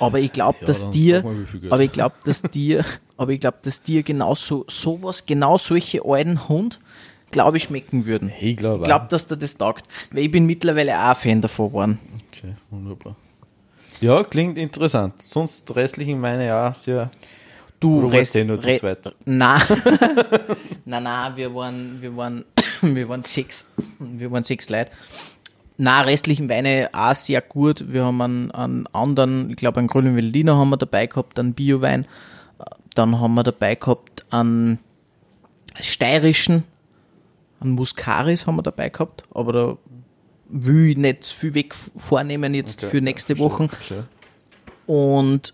aber 0.00 0.20
ich 0.20 0.32
glaube, 0.32 0.58
Ja, 0.62 0.66
dass 0.66 0.90
dir, 0.90 1.22
mal, 1.22 1.46
aber 1.70 1.82
ich 1.82 1.92
glaube, 1.92 2.14
dass 2.24 2.42
dir, 2.42 2.84
aber 3.16 3.32
ich 3.32 3.40
glaube, 3.40 3.58
dass 3.62 3.82
dir 3.82 4.02
genauso 4.02 4.64
sowas, 4.68 5.26
genau 5.26 5.58
solche 5.58 6.02
alten 6.04 6.48
Hund, 6.48 6.80
glaube 7.30 7.58
ich, 7.58 7.64
schmecken 7.64 8.06
würden. 8.06 8.32
Ich 8.40 8.56
glaube 8.56 8.78
Ich 8.78 8.84
glaube, 8.84 9.06
dass 9.10 9.26
dir 9.26 9.36
das 9.36 9.56
taugt, 9.56 9.84
weil 10.10 10.24
ich 10.24 10.30
bin 10.30 10.46
mittlerweile 10.46 10.98
auch 10.98 11.08
ein 11.08 11.14
Fan 11.14 11.42
davon 11.42 11.68
geworden. 11.68 11.98
Okay, 12.32 12.54
wunderbar. 12.70 13.16
Ja, 14.00 14.24
klingt 14.24 14.58
interessant. 14.58 15.22
Sonst 15.22 15.74
restlichen 15.74 16.20
meine 16.20 16.46
ja 16.46 16.72
sehr. 16.74 17.10
Du 17.78 18.00
du 18.00 18.10
eh 18.10 18.44
nur 18.44 18.60
zu 18.60 18.74
zweit? 18.74 19.14
Nein. 19.26 19.60
nein, 20.86 21.02
nein, 21.02 21.36
wir 21.36 21.54
waren, 21.54 22.00
wir 22.00 22.16
waren, 22.16 22.44
wir 22.80 23.08
waren 23.08 23.22
sechs, 23.22 23.70
wir 23.98 24.30
waren 24.30 24.44
sechs 24.44 24.70
Leute. 24.70 24.90
Na, 25.78 26.00
restlichen 26.02 26.48
Weine 26.48 26.88
auch 26.92 27.14
sehr 27.14 27.42
gut. 27.42 27.92
Wir 27.92 28.04
haben 28.04 28.20
einen, 28.22 28.50
einen 28.50 28.86
anderen, 28.88 29.50
ich 29.50 29.56
glaube, 29.56 29.78
einen 29.78 29.88
grünen 29.88 30.16
Veltliner 30.16 30.56
haben 30.56 30.70
wir 30.70 30.78
dabei 30.78 31.06
gehabt, 31.06 31.38
einen 31.38 31.54
Biowein. 31.54 32.06
Dann 32.94 33.20
haben 33.20 33.34
wir 33.34 33.42
dabei 33.42 33.74
gehabt 33.74 34.24
einen 34.30 34.78
steirischen, 35.78 36.64
einen 37.60 37.72
Muscaris 37.72 38.46
haben 38.46 38.56
wir 38.56 38.62
dabei 38.62 38.88
gehabt, 38.88 39.24
aber 39.34 39.52
da 39.52 39.76
will 40.48 40.90
ich 40.90 40.96
nicht 40.96 41.26
viel 41.26 41.54
weg 41.54 41.74
vornehmen 41.74 42.54
jetzt 42.54 42.82
Okay, 42.82 42.90
für 42.90 42.96
ja, 42.98 43.02
nächste 43.02 43.36
verstehe, 43.36 43.68
Woche. 43.68 44.06
Und 44.86 45.52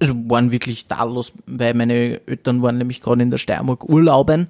also 0.00 0.14
waren 0.30 0.50
wirklich 0.50 0.86
tadellos, 0.86 1.32
weil 1.46 1.74
meine 1.74 2.26
Eltern 2.26 2.62
waren 2.62 2.78
nämlich 2.78 3.02
gerade 3.02 3.22
in 3.22 3.30
der 3.30 3.38
Steiermark 3.38 3.88
urlauben. 3.88 4.48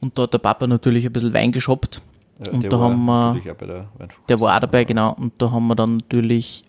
Und 0.00 0.16
da 0.16 0.22
hat 0.22 0.32
der 0.32 0.38
Papa 0.38 0.66
natürlich 0.66 1.04
ein 1.04 1.12
bisschen 1.12 1.34
Wein 1.34 1.52
geshoppt. 1.52 2.00
Ja, 2.44 2.52
Und 2.52 2.62
der 2.62 2.70
da 2.70 2.78
war 2.80 2.90
haben 2.90 3.04
wir- 3.04 3.40
der. 3.40 3.56
Der 4.28 4.40
war 4.40 4.56
auch 4.56 4.60
dabei, 4.60 4.84
genau. 4.84 5.12
Und 5.14 5.32
da 5.38 5.50
haben 5.50 5.66
wir 5.66 5.74
dann 5.74 5.96
natürlich 5.98 6.62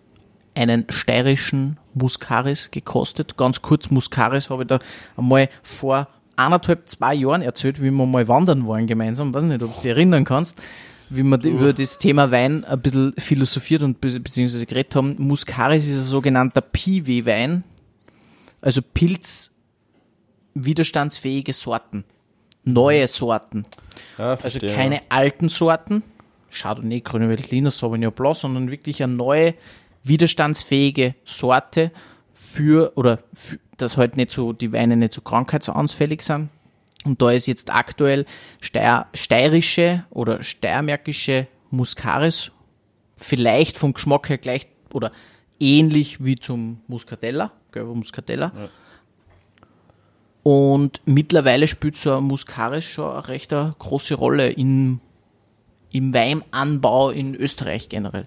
einen 0.56 0.86
steirischen 0.90 1.78
Muscaris 1.94 2.72
gekostet. 2.72 3.38
Ganz 3.38 3.62
kurz, 3.62 3.90
Muscaris 3.92 4.50
habe 4.50 4.64
ich 4.64 4.68
da 4.68 4.80
einmal 5.16 5.48
vor 5.62 6.08
eineinhalb, 6.36 6.90
zwei 6.90 7.14
Jahren 7.14 7.42
erzählt, 7.44 7.80
wie 7.82 7.92
wir 7.92 8.06
mal 8.06 8.28
wandern 8.28 8.68
waren 8.68 8.88
gemeinsam. 8.88 9.34
Weiß 9.34 9.44
nicht, 9.44 9.62
ob 9.62 9.76
du 9.76 9.82
dich 9.82 9.92
erinnern 9.92 10.24
kannst, 10.24 10.58
wie 11.10 11.22
wir 11.24 11.38
die- 11.38 11.50
über 11.50 11.72
das 11.74 11.98
Thema 12.00 12.32
Wein 12.32 12.64
ein 12.66 12.82
bisschen 12.82 13.14
philosophiert 13.18 13.84
und 13.84 14.02
be 14.02 14.20
beziehungsweise 14.20 14.66
geredet 14.66 14.96
haben. 14.96 15.16
Muscaris 15.20 15.88
ist 15.88 15.98
ein 15.98 16.04
sogenannter 16.04 16.62
Piwi-Wein, 16.62 17.64
also 18.62 18.82
pilzwiderstandsfähige 20.54 21.54
Sorten. 21.54 22.04
Neue 22.64 23.08
Sorten. 23.08 23.66
Ja, 24.18 24.32
Also 24.32 24.42
verstehe, 24.42 24.70
keine 24.70 25.02
alten 25.10 25.50
Sorten, 25.50 26.04
Chardonnay, 26.52 27.02
Grüne 27.02 27.30
Veltliner, 27.30 27.72
Sauvignon 27.72 28.12
Blanc, 28.12 28.36
sondern 28.36 28.72
wirklich 28.72 29.04
eine 29.04 29.14
neue, 29.14 29.54
widerstandsfähige 30.04 31.16
Sorte 31.24 31.92
für, 32.34 32.94
oder 32.96 33.20
für, 33.34 33.60
dass 33.78 33.98
halt 33.98 34.18
nicht 34.18 34.32
so, 34.32 34.54
die 34.54 34.72
Weine 34.72 34.96
nicht 34.98 35.14
so 35.14 35.22
krankheitsanfällig 35.22 36.22
sind. 36.22 36.50
Und 37.06 37.22
da 37.22 37.32
ist 37.32 37.48
jetzt 37.48 37.74
aktuell 37.74 38.26
Steier, 38.60 39.08
steirische 39.14 40.06
oder 40.10 40.44
steiermärkische 40.44 41.48
Muscaris 41.70 42.52
vielleicht 43.18 43.78
vom 43.78 43.94
Geschmack 43.94 44.30
her 44.30 44.38
gleich 44.38 44.68
oder 44.94 45.12
ähnlich 45.60 46.24
wie 46.24 46.36
zum 46.36 46.82
Muscatella, 46.88 47.52
gelber 47.72 47.96
Muscatella. 47.96 48.52
Und 50.50 51.02
mittlerweile 51.06 51.68
spielt 51.68 51.96
so 51.96 52.18
ein 52.18 52.24
Muscaris 52.24 52.84
schon 52.84 53.12
eine 53.12 53.28
recht 53.28 53.54
eine 53.54 53.76
große 53.78 54.16
Rolle 54.16 54.50
in, 54.50 55.00
im 55.92 56.12
Weinanbau 56.12 57.12
in 57.12 57.36
Österreich 57.36 57.88
generell. 57.88 58.26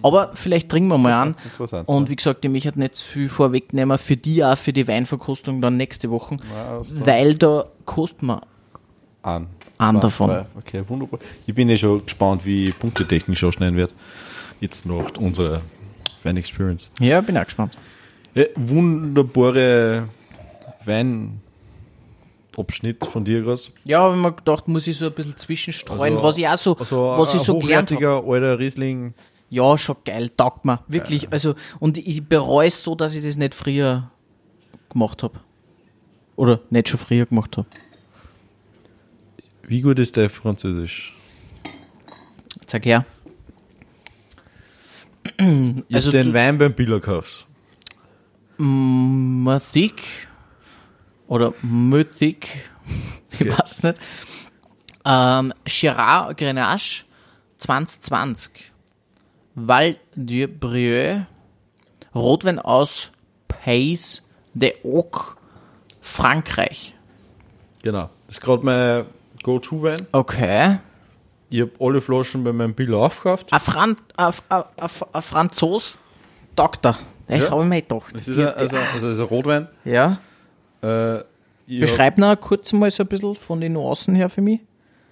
Aber 0.00 0.30
vielleicht 0.32 0.70
trinken 0.70 0.88
wir 0.88 0.96
mal 0.96 1.12
an. 1.12 1.36
Und 1.84 2.04
ja. 2.04 2.08
wie 2.08 2.16
gesagt, 2.16 2.42
ich 2.42 2.50
möchte 2.50 2.78
nicht 2.78 2.96
viel 2.96 3.28
vorwegnehmen, 3.28 3.98
für 3.98 4.16
die 4.16 4.42
auch 4.42 4.56
für 4.56 4.72
die 4.72 4.88
Weinverkostung 4.88 5.60
dann 5.60 5.76
nächste 5.76 6.08
Woche, 6.10 6.38
Ja, 6.54 6.80
weil 7.04 7.34
da 7.34 7.66
kostet 7.84 8.22
man 8.22 8.40
An. 9.20 9.48
An 9.76 10.00
davon. 10.00 10.30
drei. 10.30 10.46
Okay, 10.56 10.82
wunderbar. 10.88 11.20
Ich 11.46 11.54
bin 11.54 11.68
eh 11.68 11.76
schon 11.76 12.02
gespannt, 12.02 12.46
wie 12.46 12.70
punktetechnisch 12.70 13.44
ausschneiden 13.44 13.76
wird. 13.76 13.92
Jetzt 14.58 14.86
noch 14.86 15.04
unsere 15.18 15.60
Wein 16.22 16.38
Experience. 16.38 16.90
Ja, 16.98 17.20
bin 17.20 17.36
auch 17.36 17.44
gespannt. 17.44 17.76
Ja, 18.34 18.44
wunderbare 18.56 20.08
Weinabschnitt 22.58 23.04
von 23.04 23.24
dir 23.24 23.42
gerade. 23.42 23.60
Ja, 23.84 24.00
habe 24.00 24.16
ich 24.16 24.20
mir 24.22 24.32
gedacht, 24.32 24.68
muss 24.68 24.86
ich 24.86 24.96
so 24.98 25.06
ein 25.06 25.12
bisschen 25.12 25.36
zwischenstreuen, 25.36 26.14
Also- 26.16 26.22
was 26.22 26.38
ich 26.38 26.48
auch 26.48 26.56
so, 26.56 26.76
Also 26.76 27.14
was 27.16 27.34
ich 27.34 27.40
so 27.40 27.58
gelernt 27.58 27.90
habe. 27.92 28.24
alter 28.26 28.58
Riesling. 28.58 29.14
Ja, 29.50 29.78
schon 29.78 29.96
geil, 30.04 30.28
taugt 30.30 30.64
mir. 30.64 30.80
Wirklich, 30.88 31.32
also, 31.32 31.54
und 31.80 31.96
ich 31.96 32.22
bereue 32.28 32.66
es 32.68 32.82
so, 32.82 32.94
dass 32.94 33.14
ich 33.16 33.24
das 33.24 33.36
nicht 33.36 33.54
früher 33.54 34.10
gemacht 34.90 35.22
habe. 35.22 35.40
Oder 36.36 36.60
nicht 36.70 36.88
schon 36.90 36.98
früher 36.98 37.24
gemacht 37.26 37.56
habe. 37.56 37.66
Wie 39.62 39.80
gut 39.80 39.98
ist 39.98 40.16
der 40.16 40.28
Französisch? 40.30 41.16
Sag 42.66 42.84
her. 42.84 43.04
Also 45.92 46.10
den 46.12 46.34
Wein 46.34 46.58
beim 46.58 46.74
Biller 46.74 47.00
gekauft. 47.00 47.46
Mythic 48.58 50.27
oder 51.28 51.54
Mythic, 51.62 52.68
ich 53.30 53.40
Okay. 53.42 53.58
weiß 53.58 53.82
nicht. 53.84 53.98
Ähm, 55.04 55.52
Girard 55.64 56.36
Grenache 56.36 57.04
2020. 57.58 58.72
Val 59.54 59.96
du 60.16 60.46
Brieux. 60.48 61.22
Rotwein 62.14 62.58
aus 62.58 63.10
Pays 63.48 64.22
de 64.54 64.74
Oc, 64.82 65.36
Frankreich. 66.00 66.94
Genau. 67.82 68.10
Das 68.26 68.36
ist 68.36 68.40
gerade 68.40 68.64
mein 68.64 69.06
Go-To-Wein. 69.42 70.06
Okay. 70.12 70.78
Ich 71.50 71.60
habe 71.60 71.72
alle 71.80 72.00
Flaschen 72.00 72.44
bei 72.44 72.52
meinem 72.52 72.74
Biller 72.74 72.98
aufgekauft. 72.98 73.52
Ein, 73.52 73.60
Fran 73.60 73.96
Franzos 75.20 75.98
Doktor. 76.56 76.98
Das 77.28 77.46
Ja. 77.46 77.50
habe 77.52 77.62
ich 77.62 77.68
mir 77.68 77.82
gedacht. 77.82 78.14
Das 78.14 78.26
ist 78.28 78.38
ein, 78.38 78.48
also, 78.48 78.76
also 78.76 79.06
das 79.08 79.14
ist 79.16 79.20
ein 79.20 79.26
Rotwein. 79.26 79.68
ja. 79.84 80.18
Äh, 80.82 81.18
Beschreib 81.66 82.16
noch 82.18 82.34
kurz 82.40 82.72
mal 82.72 82.90
so 82.90 83.02
ein 83.02 83.06
bisschen 83.08 83.34
von 83.34 83.60
den 83.60 83.74
Nuancen 83.74 84.14
her 84.14 84.28
für 84.28 84.40
mich. 84.40 84.60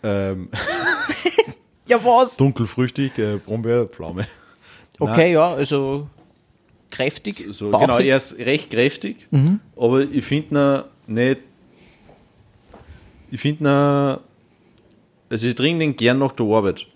ähm, 0.03 0.49
Ja, 1.89 2.03
was? 2.05 2.37
dunkelfrüchtig, 2.37 3.17
äh, 3.19 3.37
Brombeer, 3.37 3.87
Pflaume. 3.87 4.27
Okay, 4.99 5.33
ja, 5.35 5.51
also 5.51 6.09
kräftig. 6.91 7.45
So, 7.51 7.71
bauchig. 7.71 7.87
genau, 7.87 7.99
er 7.99 8.17
ist 8.17 8.39
recht 8.39 8.71
kräftig, 8.71 9.29
aber 9.77 10.01
ich 10.01 10.25
finde 10.25 10.87
ihn 11.07 11.15
nicht. 11.15 11.41
Ich 13.31 13.39
finde 13.43 13.63
ihn. 13.65 13.67
Also, 15.29 15.47
ich 15.49 15.55
trinke 15.55 15.81
den 15.81 15.97
gern 15.97 16.19
nach 16.19 16.33
der 16.33 16.47
Arbeit. 16.47 16.87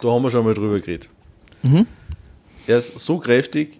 Da 0.00 0.08
haben 0.08 0.22
wir 0.22 0.30
schon 0.30 0.44
mal 0.44 0.54
drüber 0.54 0.78
geredet. 0.78 1.08
Er 2.68 2.78
ist 2.78 2.96
so 3.00 3.18
kräftig, 3.18 3.79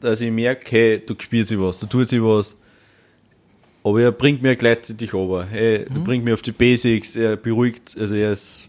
dass 0.00 0.20
ich 0.20 0.30
merke, 0.30 0.70
hey, 0.70 1.02
du 1.04 1.14
spürst 1.18 1.48
sich 1.48 1.58
was, 1.58 1.80
du 1.80 1.86
tust 1.86 2.10
sich 2.10 2.22
was. 2.22 2.58
Aber 3.84 4.02
er 4.02 4.12
bringt 4.12 4.42
mir 4.42 4.56
gleichzeitig 4.56 5.14
over. 5.14 5.46
Hey, 5.46 5.84
er 5.84 6.00
bringt 6.00 6.24
mir 6.24 6.34
auf 6.34 6.42
die 6.42 6.52
Basics, 6.52 7.16
er 7.16 7.36
beruhigt, 7.36 7.96
also 7.98 8.14
er 8.14 8.32
ist. 8.32 8.64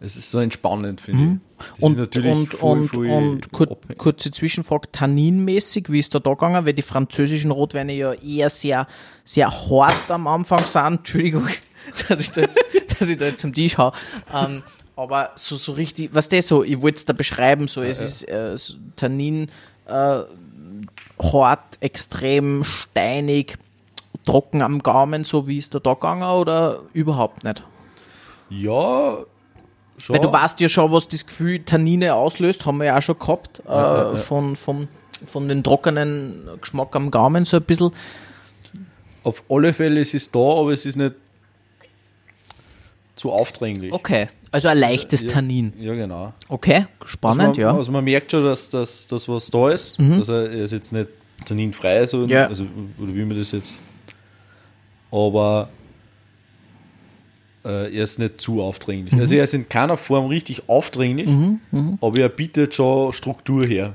Es 0.00 0.16
ist 0.16 0.30
so 0.30 0.38
entspannend, 0.38 1.00
finde 1.00 1.40
ich. 1.58 1.66
Das 1.72 1.80
und, 1.80 1.98
natürlich 1.98 2.32
und, 2.32 2.54
voll- 2.54 2.78
und, 2.78 2.88
voll 2.88 3.08
und 3.08 3.52
kur 3.52 3.72
abhängig. 3.72 3.98
kurze 3.98 4.30
Zwischenfrage, 4.30 4.92
tanninmäßig, 4.92 5.90
wie 5.90 5.98
ist 5.98 6.14
da 6.14 6.20
da 6.20 6.34
gegangen? 6.34 6.64
Weil 6.64 6.72
die 6.72 6.82
französischen 6.82 7.50
Rotweine 7.50 7.92
ja 7.94 8.12
eher 8.12 8.48
sehr, 8.48 8.86
sehr 9.24 9.50
hart 9.50 10.08
am 10.10 10.28
Anfang 10.28 10.66
sind. 10.66 10.86
Entschuldigung, 10.98 11.48
dass 12.08 12.20
ich 12.20 12.30
da 12.30 12.42
jetzt, 12.42 12.64
dass 13.00 13.08
ich 13.08 13.16
da 13.18 13.26
jetzt 13.26 13.40
zum 13.40 13.52
Tisch 13.52 13.76
hau. 13.76 13.92
Ähm, 14.32 14.62
aber 14.94 15.30
so, 15.34 15.56
so 15.56 15.72
richtig, 15.72 16.10
was 16.12 16.28
das 16.28 16.46
so, 16.48 16.64
ich 16.64 16.80
wollte 16.80 16.96
es 16.96 17.04
da 17.04 17.12
beschreiben, 17.12 17.68
so, 17.68 17.82
es 17.82 18.00
ist 18.00 18.28
äh, 18.28 18.56
so 18.56 18.74
Tannin 18.96 19.48
äh, 19.88 20.22
hart, 21.22 21.78
extrem 21.80 22.64
steinig, 22.64 23.58
trocken 24.24 24.62
am 24.62 24.80
Gaumen, 24.80 25.24
so 25.24 25.48
wie 25.48 25.58
ist 25.58 25.74
da 25.74 25.78
da 25.78 25.94
gegangen 25.94 26.22
oder 26.22 26.80
überhaupt 26.92 27.44
nicht? 27.44 27.64
Ja, 28.50 29.18
schon. 29.98 30.14
Weil 30.14 30.20
du 30.20 30.32
weißt 30.32 30.60
ja 30.60 30.68
schon, 30.68 30.92
was 30.92 31.08
das 31.08 31.26
Gefühl 31.26 31.60
Tannine 31.60 32.14
auslöst, 32.14 32.66
haben 32.66 32.78
wir 32.78 32.86
ja 32.86 32.98
auch 32.98 33.02
schon 33.02 33.18
gehabt, 33.18 33.60
äh, 33.66 34.16
Von, 34.16 34.56
von, 34.56 34.88
von 35.26 35.48
den 35.48 35.64
trockenen 35.64 36.48
Geschmack 36.60 36.94
am 36.94 37.10
Gaumen 37.10 37.44
so 37.44 37.56
ein 37.56 37.62
bisschen. 37.62 37.90
Auf 39.24 39.42
alle 39.48 39.72
Fälle 39.72 40.00
ist 40.00 40.14
es 40.14 40.30
da, 40.30 40.38
aber 40.38 40.72
es 40.72 40.86
ist 40.86 40.96
nicht 40.96 41.14
zu 43.18 43.30
aufdringlich. 43.30 43.92
Okay, 43.92 44.28
also 44.52 44.68
ein 44.68 44.78
leichtes 44.78 45.22
Ja, 45.22 45.28
Tannin. 45.28 45.72
Ja, 45.78 45.94
genau. 45.94 46.32
Okay, 46.48 46.86
spannend, 47.04 47.40
also 47.40 47.50
man, 47.50 47.60
ja. 47.60 47.72
Mhm. 47.72 47.78
Also 47.78 47.92
man 47.92 48.04
merkt 48.04 48.30
schon, 48.30 48.44
dass 48.44 48.70
das, 48.70 49.08
was 49.28 49.50
da 49.50 49.70
ist. 49.70 49.98
Dass 49.98 50.28
er, 50.28 50.48
ist 50.50 50.70
jetzt 50.72 50.92
nicht 50.92 51.08
tanninfrei, 51.44 52.06
so, 52.06 52.24
Ja. 52.26 52.46
also, 52.46 52.64
oder 52.98 53.14
wie 53.14 53.24
man 53.24 53.36
das 53.36 53.52
jetzt. 53.52 53.74
Aber 55.10 55.68
äh, 57.64 57.94
er 57.96 58.04
ist 58.04 58.18
nicht 58.18 58.40
zu 58.40 58.62
aufdringlich. 58.62 59.12
Mhm. 59.12 59.20
Also 59.20 59.34
er 59.34 59.44
ist 59.44 59.54
in 59.54 59.68
keiner 59.68 59.96
Form 59.96 60.26
richtig 60.26 60.68
aufdringlich, 60.68 61.28
aber 62.00 62.18
er 62.18 62.28
bietet 62.28 62.74
schon 62.74 63.12
Struktur 63.12 63.64
her. 63.64 63.94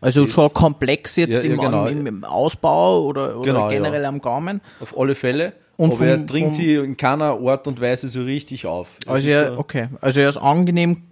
Also 0.00 0.26
schon 0.26 0.52
komplex 0.52 1.16
jetzt 1.16 1.32
Ja, 1.34 1.40
im, 1.40 1.58
genau. 1.58 1.86
im, 1.86 2.06
im 2.06 2.24
Ausbau 2.24 3.04
oder, 3.04 3.38
oder 3.38 3.52
Genau, 3.52 3.68
generell 3.68 4.04
am 4.04 4.20
Gaumen. 4.20 4.60
Auf 4.80 4.98
alle 4.98 5.14
Fälle. 5.14 5.54
Und 5.76 5.92
aber 5.94 6.06
er 6.06 6.16
vom- 6.18 6.26
dringt 6.26 6.54
vom- 6.54 6.54
sie 6.54 6.74
in 6.74 6.96
keiner 6.96 7.38
Art 7.40 7.66
und 7.68 7.80
Weise 7.80 8.08
so 8.08 8.22
richtig 8.22 8.66
auf. 8.66 8.88
Es 9.02 9.08
Also 9.08 9.28
er, 9.28 9.48
so- 9.54 9.58
okay, 9.58 9.88
also 10.00 10.20
er 10.20 10.28
ist 10.28 10.36
angenehm, 10.36 11.02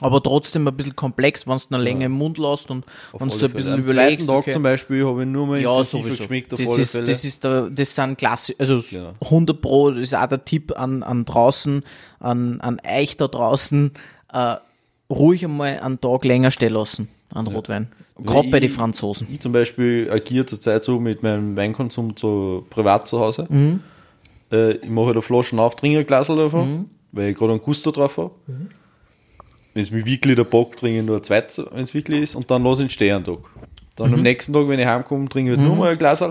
aber 0.00 0.22
trotzdem 0.22 0.68
ein 0.68 0.76
bisschen 0.76 0.94
komplex, 0.94 1.46
wenn 1.46 1.56
du 1.58 1.74
eine 1.74 1.82
Länge 1.82 2.04
im 2.06 2.12
Mund 2.12 2.36
lässt 2.38 2.70
und 2.70 2.84
wenn 3.18 3.28
du 3.30 3.34
ein 3.44 3.50
bisschen 3.52 3.72
Am 3.72 3.80
überlegst. 3.80 4.26
Tag 4.28 4.36
okay. 4.36 4.50
zum 4.52 4.62
Beispiel 4.62 5.06
habe 5.06 5.22
ich 5.22 5.28
nur 5.28 5.46
mal 5.46 5.60
Ja, 5.60 5.82
sowieso. 5.82 6.18
geschmeckt 6.18 6.52
auf 6.52 6.60
das, 6.60 6.68
alle 6.68 6.80
ist, 6.82 6.90
Fälle. 6.92 7.04
das, 7.04 7.24
ist 7.24 7.44
der, 7.44 7.70
das 7.70 7.94
sind 7.94 8.18
klassisch, 8.18 8.56
also 8.58 8.78
Genau. 8.90 9.12
100 9.22 9.60
Pro, 9.60 9.90
das 9.90 10.02
ist 10.02 10.14
auch 10.14 10.26
der 10.26 10.44
Tipp 10.44 10.72
an, 10.78 11.02
an 11.02 11.24
draußen, 11.24 11.82
an, 12.20 12.60
an 12.60 12.80
euch 12.86 13.16
da 13.16 13.26
draußen, 13.28 13.92
äh, 14.32 14.56
ruhig 15.08 15.44
einmal 15.44 15.80
einen 15.80 16.00
Tag 16.00 16.24
länger 16.24 16.50
stehen 16.50 16.74
lassen 16.74 17.08
an 17.32 17.46
Rotwein. 17.46 17.88
Gerade 18.24 18.48
bei 18.48 18.60
den 18.60 18.70
ich- 18.70 18.76
Franzosen. 18.76 19.26
Ich 19.30 19.40
zum 19.40 19.52
Beispiel 19.52 20.10
agiere 20.10 20.46
zurzeit 20.46 20.82
so 20.84 20.98
mit 20.98 21.22
meinem 21.22 21.56
Weinkonsum 21.56 22.14
so 22.16 22.64
privat 22.70 23.06
zu 23.08 23.20
Hause. 23.20 23.46
Mhm. 23.48 23.80
äh, 24.52 24.72
ich 24.76 24.88
mache 24.88 25.06
halt 25.06 25.16
eine 25.16 25.22
Flasche 25.22 25.58
auf, 25.58 25.74
trinke 25.76 25.98
ein 25.98 26.06
Glas 26.06 26.28
davon, 26.28 26.68
Mhm. 26.72 26.84
weil 27.12 27.30
ich 27.30 27.36
gerade 27.36 27.52
einen 27.52 27.60
Guster 27.62 27.92
drauf 27.92 28.16
habe. 28.16 28.30
Wenn 29.74 29.82
es 29.82 29.90
mir 29.90 30.06
wirklich 30.06 30.36
der 30.36 30.44
Bock, 30.44 30.76
trinke 30.76 31.00
ich 31.00 31.04
nur 31.06 31.16
ein 31.16 31.22
zweites, 31.22 31.62
wenn 31.72 31.82
es 31.82 31.92
wirklich 31.94 32.20
ist, 32.22 32.34
und 32.36 32.50
dann 32.50 32.62
lasse 32.64 32.82
ich 32.82 32.86
ihn 32.86 32.90
stehen 32.90 33.16
einen 33.16 33.24
Tag. 33.24 33.38
Dann 33.96 34.08
Mhm. 34.08 34.14
am 34.14 34.22
nächsten 34.22 34.52
Tag, 34.52 34.68
wenn 34.68 34.78
ich 34.78 34.86
heimkomme, 34.86 35.28
trinke 35.28 35.52
ich 35.52 35.58
halt 35.58 35.66
nur 35.68 35.76
mal 35.76 35.90
ein 35.92 35.98
Glas. 35.98 36.24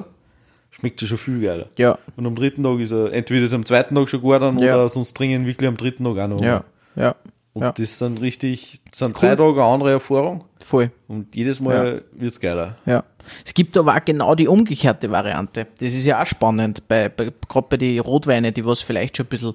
Schmeckt 0.71 1.01
ja 1.01 1.07
schon 1.07 1.17
viel 1.17 1.39
geiler. 1.41 1.67
Ja. 1.77 1.97
Und 2.17 2.25
am 2.25 2.35
dritten 2.35 2.63
Tag 2.63 2.79
ist 2.79 2.91
er, 2.91 3.13
entweder 3.13 3.45
ist 3.45 3.51
er 3.53 3.55
am 3.57 3.65
zweiten 3.65 3.95
Tag 3.95 4.09
schon 4.09 4.21
gut 4.21 4.41
Ja. 4.41 4.47
oder 4.75 4.89
sonst 4.89 5.13
trinke 5.15 5.35
ich 5.35 5.41
ihn 5.41 5.45
wirklich 5.47 5.67
am 5.67 5.77
dritten 5.77 6.03
Tag 6.03 6.17
auch 6.17 6.27
noch. 6.27 6.41
Ja. 6.41 6.63
Ja. 6.95 7.15
Und 7.55 7.61
ja. 7.61 7.71
das 7.71 7.97
sind 7.97 8.19
richtig, 8.19 8.81
das 8.89 8.99
sind 8.99 9.15
Cool. 9.15 9.29
drei 9.29 9.35
Tage 9.37 9.53
eine 9.53 9.63
andere 9.63 9.91
Erfahrung. 9.91 10.43
Voll. 10.59 10.91
Und 11.07 11.33
jedes 11.33 11.61
Mal 11.61 12.03
wird's 12.11 12.41
geiler. 12.41 12.75
Ja. 12.85 13.05
Es 13.45 13.53
gibt 13.53 13.77
aber 13.77 13.95
auch 13.95 14.03
genau 14.03 14.35
die 14.35 14.49
umgekehrte 14.49 15.09
Variante. 15.09 15.65
Das 15.79 15.93
ist 15.93 16.05
ja 16.05 16.21
auch 16.21 16.25
spannend, 16.25 16.85
bei, 16.89 17.07
bei, 17.07 17.31
gerade 17.47 17.67
bei 17.69 17.77
den 17.77 18.01
Rotweine, 18.01 18.51
die 18.51 18.65
was 18.65 18.81
vielleicht 18.81 19.15
schon 19.15 19.27
ein 19.27 19.29
bisschen 19.29 19.53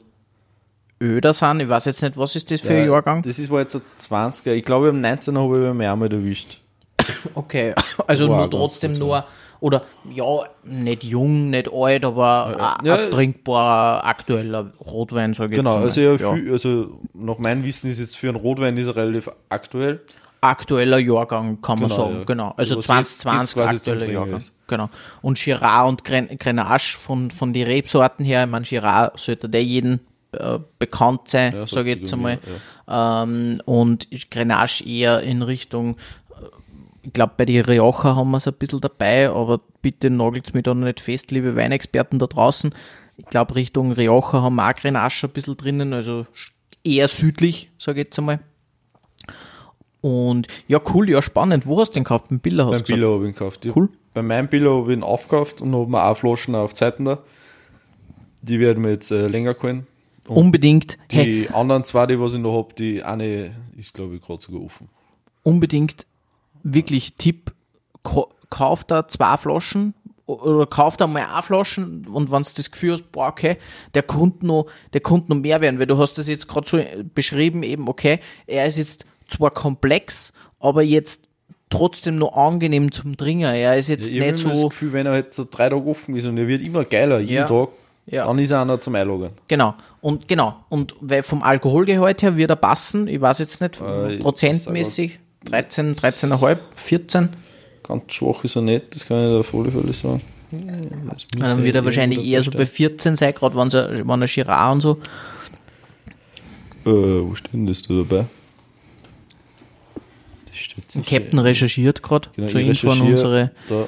öder 0.99 1.35
sind. 1.35 1.61
Ich 1.61 1.69
weiß 1.69 1.85
jetzt 1.85 2.03
nicht, 2.03 2.17
was 2.17 2.35
ist 2.37 2.51
das 2.51 2.63
für 2.63 2.73
ein 2.73 2.87
Jahrgang? 2.87 3.21
Das 3.21 3.39
ist 3.39 3.51
war 3.51 3.61
jetzt 3.61 3.77
ein 3.77 3.83
20er. 4.01 4.53
Ich 4.53 4.65
glaube, 4.65 4.89
am 4.89 5.03
19er 5.03 5.39
habe 5.39 5.69
ich 5.69 5.75
mich 5.75 5.89
auch 5.89 5.97
mal 5.97 6.11
erwischt. 6.11 6.63
Okay, 7.35 7.75
also 8.07 8.29
nur 8.29 8.51
trotzdem 8.51 8.95
nur, 8.95 9.27
oder 9.61 9.83
ja, 10.13 10.25
nicht 10.65 11.05
jung, 11.05 11.51
nicht 11.51 11.71
alt, 11.73 12.05
aber 12.05 12.79
ja. 12.85 13.09
trinkbarer, 13.11 14.05
aktueller 14.07 14.73
Rotwein, 14.81 15.35
sage 15.35 15.55
ich 15.55 15.59
Genau, 15.59 15.75
jetzt 15.85 15.99
also, 15.99 16.01
ja, 16.01 16.35
Viel, 16.35 16.51
also 16.53 17.01
nach 17.15 17.39
meinem 17.39 17.63
Wissen 17.65 17.91
ist 17.91 18.01
jetzt 18.01 18.17
für 18.17 18.29
einen 18.29 18.37
Rotwein 18.39 18.77
ist 18.77 18.87
er 18.87 18.97
relativ 18.97 19.29
aktuell. 19.49 20.01
Aktueller 20.43 20.99
Jahrgang, 20.99 21.61
kann 21.61 21.79
man 21.81 21.89
Genau, 21.89 22.03
sagen, 22.03 22.19
ja. 22.21 22.25
genau. 22.25 22.55
Also 22.57 22.77
Was 22.79 22.87
jetzt- 22.87 23.19
2020 23.21 23.41
jetzt 23.41 23.55
quasi 23.55 23.83
zum 23.83 23.93
aktueller 23.93 24.13
Jahrgang. 24.15 24.39
ist. 24.39 24.53
Genau. 24.69 24.89
Und 25.21 25.39
Girard 25.39 25.89
und 25.91 26.05
Gren 26.05 26.39
Grenache 26.39 26.97
von, 26.97 27.31
von 27.31 27.53
den 27.53 27.67
Rebsorten 27.67 28.25
her, 28.25 28.45
ich 28.45 28.51
meine, 28.51 28.65
Girard 28.65 29.21
sollte 29.21 29.51
der 29.51 29.63
jeden 29.63 30.01
äh, 30.33 30.59
bekannt 30.79 31.29
sein, 31.29 31.53
Ja, 31.55 31.67
sage 31.67 31.91
ich 31.93 32.01
jetzt 32.01 32.15
einmal. 32.15 32.39
Ähm, 32.89 33.61
und 33.67 34.09
Grenache 34.31 34.83
eher 34.89 35.21
in 35.21 35.43
Richtung, 35.43 35.97
ich 37.11 37.15
glaube, 37.15 37.33
bei 37.37 37.45
den 37.45 37.65
Rioja 37.65 38.15
haben 38.15 38.31
wir 38.31 38.37
es 38.37 38.47
ein 38.47 38.55
bisschen 38.55 38.81
dabei, 38.81 39.29
aber 39.31 39.61
bitte 39.83 40.11
nagelt 40.11 40.55
mich 40.55 40.63
da 40.63 40.73
noch 40.75 40.85
nicht 40.85 41.01
fest, 41.01 41.33
liebe 41.33 41.57
Weinexperten 41.57 42.21
da 42.21 42.29
draußen. 42.29 42.73
Ich 43.17 43.27
glaube, 43.27 43.57
Richtung 43.57 43.91
Rioja 43.91 44.43
haben 44.43 44.55
wir 44.55 44.69
auch 44.71 44.75
Grenache 44.77 45.27
ein 45.27 45.33
bisschen 45.33 45.57
drinnen, 45.57 45.93
also 45.93 46.25
eher 46.85 47.09
südlich, 47.09 47.69
sage 47.79 48.01
ich 48.03 48.07
jetzt 48.07 48.19
einmal. 48.21 48.39
Und 50.03 50.47
ja, 50.69 50.81
cool, 50.95 51.11
ja, 51.11 51.21
spannend. 51.21 51.67
Wo 51.67 51.81
hast 51.81 51.91
du 51.91 51.95
den 51.95 52.05
gekauft? 52.05 52.27
Beim 52.31 52.39
Biller 52.39 52.67
hast 52.67 52.73
Beim 52.73 52.85
du? 52.85 52.93
Biller 52.95 53.09
habe 53.13 53.25
ich 53.25 53.31
ihn 53.31 53.35
gekauft. 53.35 53.65
Ja. 53.65 53.73
Cool. 53.75 53.89
Bei 54.15 54.23
meinem 54.23 54.47
Biller 54.49 54.71
habe 54.77 54.93
ich 54.93 54.97
ihn 54.99 55.03
aufgekauft 55.03 55.61
und 55.61 55.75
habe 55.75 55.91
mir 55.91 56.05
auch 56.05 56.17
Flaschen 56.17 56.55
auf 56.55 56.75
Zeiten 56.75 57.05
da. 57.07 57.19
Die 58.43 58.61
werden 58.61 58.85
wir 58.85 58.93
jetzt 58.93 59.11
äh, 59.11 59.27
länger 59.27 59.55
gehalten. 59.55 59.87
Unbedingt, 60.29 60.97
Die 61.11 61.17
hey, 61.17 61.49
anderen 61.53 61.83
zwei, 61.83 62.07
die 62.07 62.21
was 62.21 62.35
ich 62.35 62.41
noch 62.41 62.57
habe, 62.57 62.73
die 62.75 63.03
eine 63.03 63.57
ist, 63.77 63.95
glaube 63.95 64.15
ich, 64.15 64.23
gerade 64.23 64.41
sogar 64.41 64.63
offen. 64.63 64.89
unbedingt, 65.43 66.07
wirklich 66.63 67.15
Tipp, 67.17 67.53
ka- 68.03 68.27
kauf 68.51 68.85
da 68.85 69.07
zwei 69.09 69.37
Flaschen 69.37 69.95
oder 70.27 70.67
kauf 70.67 70.97
da 70.97 71.07
mal 71.07 71.25
eine 71.27 71.43
Flaschen 71.43 72.07
und 72.07 72.31
wenn 72.31 72.43
du 72.43 72.49
das 72.55 72.71
Gefühl 72.71 72.93
hast, 72.93 73.11
boah, 73.13 73.29
okay, 73.29 73.57
der 73.95 74.03
konnte 74.03 74.47
noch, 74.47 74.67
der 74.93 75.01
konnte 75.01 75.33
noch 75.33 75.41
mehr 75.41 75.61
werden, 75.61 75.79
weil 75.81 75.87
du 75.87 75.99
hast 75.99 76.19
das 76.19 76.29
jetzt 76.29 76.47
gerade 76.49 76.69
so 76.69 76.81
beschrieben, 77.15 77.63
eben, 77.65 77.89
okay, 77.89 78.21
er 78.47 78.67
ist 78.67 78.79
jetzt 78.79 79.07
zwar 79.29 79.51
komplex, 79.51 80.33
aber 80.61 80.83
jetzt 80.83 81.25
trotzdem 81.69 82.17
noch 82.17 82.33
angenehm 82.37 82.91
zum 82.91 83.17
Trinken. 83.17 83.45
Er 83.45 83.77
ist 83.77 83.89
jetzt 83.89 84.05
habe 84.11 84.15
nicht 84.15 84.45
immer 84.45 84.51
das 84.51 84.59
so, 84.61 84.69
Gefühl, 84.69 84.93
wenn 84.93 85.07
er 85.07 85.13
halt 85.13 85.35
so 85.35 85.45
drei 85.49 85.69
Tage 85.69 85.85
offen 85.87 86.17
ist 86.17 86.27
und 86.27 86.37
er 86.37 86.49
wird 86.49 86.63
immer 86.63 86.85
geiler, 86.85 87.21
jeden 87.21 87.35
Ja. 87.35 87.47
Tag, 87.47 87.69
Ja. 88.07 88.25
dann 88.25 88.39
ist 88.41 88.51
er 88.51 88.63
einer 88.63 88.81
zum 88.81 88.97
Einlagern. 88.97 89.33
Genau. 89.47 89.75
Und 90.01 90.27
genau. 90.27 90.57
Und 90.69 90.97
weil 91.01 91.23
vom 91.23 91.43
Alkoholgehalt 91.45 92.23
her 92.23 92.37
wird 92.37 92.51
er 92.51 92.57
passen. 92.57 93.07
Ich 93.07 93.21
weiß 93.21 93.39
jetzt 93.39 93.61
nicht, 93.61 93.81
Äh, 93.81 94.17
prozentmäßig 94.19 95.21
13, 95.45 95.95
13,5, 95.95 96.59
14. 96.75 97.29
Ganz 97.83 98.13
schwach 98.13 98.45
ist 98.45 98.57
er 98.57 98.63
nicht, 98.63 98.95
das 98.95 99.07
kann 99.07 99.19
ich 99.19 99.41
auf 99.41 99.55
alle 99.55 99.71
Fälle 99.71 99.93
sagen. 99.93 100.21
Das 101.09 101.27
Dann 101.37 101.63
wird 101.63 101.77
er 101.77 101.85
wahrscheinlich 101.85 102.25
eher 102.25 102.43
so 102.43 102.51
bei 102.51 102.67
14 102.67 103.15
sein, 103.17 103.33
gerade 103.35 103.57
wenn 103.57 103.69
er, 103.69 104.07
wenn 104.07 104.23
er 104.23 104.29
Girard 104.29 104.75
und 104.75 104.81
so. 104.81 104.99
Äh, 106.85 106.91
wo 106.91 107.35
steht 107.35 107.53
denn 107.53 107.67
das 107.67 107.83
da 107.83 107.95
dabei? 107.95 108.27
Das. 110.47 111.07
Captain 111.07 111.39
recherchiert 111.39 112.03
gerade 112.03 112.29
Genau, 112.35 112.49
zur 112.49 112.61
Info 112.61 112.91
an 112.91 113.01
unsere. 113.03 113.51
Da, 113.69 113.87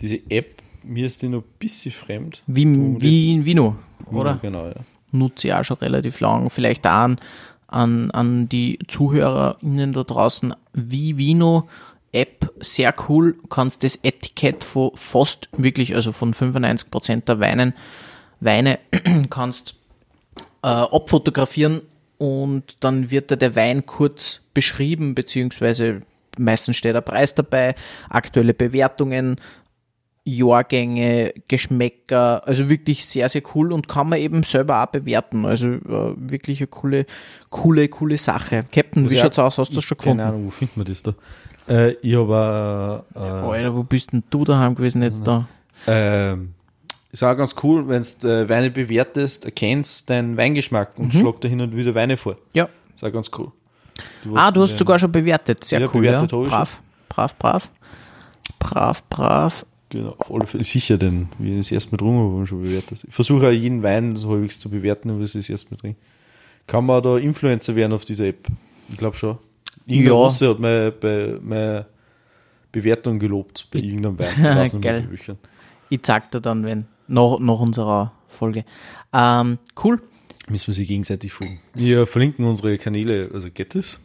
diese 0.00 0.20
App, 0.28 0.62
mir 0.82 1.06
ist 1.06 1.20
die 1.22 1.28
noch 1.28 1.42
ein 1.42 1.48
bisschen 1.58 1.92
fremd. 1.92 2.42
Wie, 2.46 2.66
wie 3.00 3.32
in 3.32 3.44
Vino, 3.44 3.76
oder? 4.06 4.38
Genau, 4.40 4.66
ja. 4.66 4.76
Nutze 5.12 5.48
ich 5.48 5.54
auch 5.54 5.64
schon 5.64 5.76
relativ 5.78 6.20
lang. 6.20 6.50
Vielleicht 6.50 6.86
auch 6.86 6.92
an, 6.92 7.18
an, 7.74 8.10
an 8.12 8.48
die 8.48 8.78
ZuhörerInnen 8.86 9.92
da 9.92 10.04
draußen. 10.04 10.54
Wie 10.72 11.16
Vino 11.16 11.68
App, 12.12 12.48
sehr 12.60 12.94
cool. 13.08 13.36
Kannst 13.50 13.82
das 13.82 13.98
Etikett 14.02 14.62
von 14.62 14.92
fast 14.94 15.48
wirklich, 15.52 15.94
also 15.94 16.12
von 16.12 16.32
95% 16.32 17.24
der 17.24 17.40
Weinen, 17.40 17.74
Weine 18.40 18.78
kannst 19.30 19.74
äh, 20.62 20.68
abfotografieren 20.68 21.80
und 22.18 22.76
dann 22.80 23.10
wird 23.10 23.30
da 23.30 23.36
der 23.36 23.56
Wein 23.56 23.84
kurz 23.86 24.42
beschrieben, 24.54 25.14
beziehungsweise 25.14 26.02
meistens 26.38 26.76
steht 26.76 26.94
der 26.94 27.00
Preis 27.00 27.34
dabei, 27.34 27.74
aktuelle 28.10 28.54
Bewertungen, 28.54 29.40
Jahrgänge, 30.24 31.34
Geschmäcker, 31.48 32.46
also 32.46 32.68
wirklich 32.70 33.04
sehr, 33.06 33.28
sehr 33.28 33.42
cool 33.54 33.72
und 33.72 33.88
kann 33.88 34.08
man 34.08 34.18
eben 34.18 34.42
selber 34.42 34.82
auch 34.82 34.86
bewerten. 34.86 35.44
Also 35.44 35.68
äh, 35.68 36.14
wirklich 36.16 36.60
eine 36.60 36.66
coole, 36.68 37.06
coole, 37.50 37.88
coole 37.88 38.16
Sache. 38.16 38.64
Captain, 38.72 39.10
wie 39.10 39.14
ja, 39.14 39.22
schaut's 39.22 39.38
aus? 39.38 39.58
Hast 39.58 39.70
du 39.70 39.74
das 39.76 39.84
schon 39.84 39.98
gefunden? 39.98 40.18
Keine 40.18 40.30
Ahnung, 40.30 40.46
wo 40.46 40.50
findet 40.50 40.76
man 40.76 40.86
das 40.86 41.02
da? 41.02 41.14
Äh, 41.68 41.92
ich 42.02 42.14
habe 42.16 43.04
äh, 43.14 43.18
Alter, 43.18 43.74
wo 43.74 43.82
bist 43.82 44.12
denn 44.12 44.22
du 44.30 44.44
daheim 44.44 44.74
gewesen 44.74 45.02
jetzt 45.02 45.26
da? 45.26 45.46
Ähm, 45.86 46.54
ist 47.12 47.22
auch 47.22 47.36
ganz 47.36 47.54
cool, 47.62 47.86
wenn 47.88 48.02
du 48.20 48.28
äh, 48.28 48.48
Weine 48.48 48.70
bewertest, 48.70 49.44
erkennst 49.44 50.08
deinen 50.10 50.36
Weingeschmack 50.36 50.98
Mhm. 50.98 51.04
und 51.04 51.14
schlag 51.14 51.40
da 51.42 51.48
hin 51.48 51.60
und 51.60 51.76
wieder 51.76 51.94
Weine 51.94 52.16
vor. 52.16 52.36
Ja. 52.54 52.68
Ist 52.94 53.04
auch 53.04 53.12
ganz 53.12 53.30
cool. 53.38 53.52
Du 54.24 54.34
Ah, 54.36 54.50
du 54.50 54.62
hast 54.62 54.72
äh, 54.72 54.76
sogar 54.78 54.98
schon 54.98 55.12
bewertet. 55.12 55.64
Sehr 55.64 55.80
Ja, 55.80 55.86
cool, 55.92 56.00
bewertet 56.00 56.32
ja. 56.32 56.38
Brav, 56.42 56.80
brav, 57.08 57.36
brav. 57.36 57.70
Brav, 58.58 59.02
brav. 59.10 59.66
Genau, 59.94 60.16
auf 60.18 60.32
alle 60.32 60.46
Fälle 60.48 60.64
sicher, 60.64 60.98
denn 60.98 61.28
wie 61.38 61.56
ich 61.56 61.68
das 61.68 61.86
Mal 61.86 61.98
getrunken 61.98 62.36
habe, 62.36 62.46
schon 62.48 62.62
bewertet. 62.62 63.04
Ich 63.06 63.14
versuche 63.14 63.46
auch 63.46 63.52
jeden 63.52 63.80
Wein 63.84 64.16
so 64.16 64.30
halbwegs 64.30 64.58
zu 64.58 64.68
bewerten, 64.68 65.08
aber 65.10 65.20
das 65.20 65.36
ist 65.36 65.48
erste 65.48 65.72
Mal 65.72 65.76
drin. 65.76 65.94
Kann 66.66 66.84
man 66.84 67.00
da 67.00 67.16
Influencer 67.16 67.76
werden 67.76 67.92
auf 67.92 68.04
dieser 68.04 68.24
App? 68.24 68.48
Ich 68.88 68.96
glaube 68.96 69.16
schon. 69.16 69.38
Irgendein 69.86 70.08
Ja. 70.08 70.12
Russe 70.14 70.48
hat 70.48 70.58
meine, 70.58 70.90
bei, 70.90 71.36
meine 71.40 71.86
Bewertung 72.72 73.20
gelobt 73.20 73.68
bei 73.70 73.78
irgendeinem 73.78 74.18
Wein. 74.18 74.80
Geil. 74.80 75.08
Ich 75.90 76.02
zeig 76.02 76.32
dir 76.32 76.40
dann, 76.40 76.64
wenn, 76.64 76.86
nach, 77.06 77.38
nach 77.38 77.60
unserer 77.60 78.10
Folge. 78.26 78.64
Ähm, 79.12 79.58
cool. 79.84 80.02
Müssen 80.48 80.66
wir 80.66 80.74
sie 80.74 80.86
gegenseitig 80.86 81.32
folgen. 81.32 81.60
Wir 81.72 82.04
verlinken 82.08 82.44
unsere 82.46 82.78
Kanäle, 82.78 83.30
also 83.32 83.48
geht 83.48 83.76
das? 83.76 84.00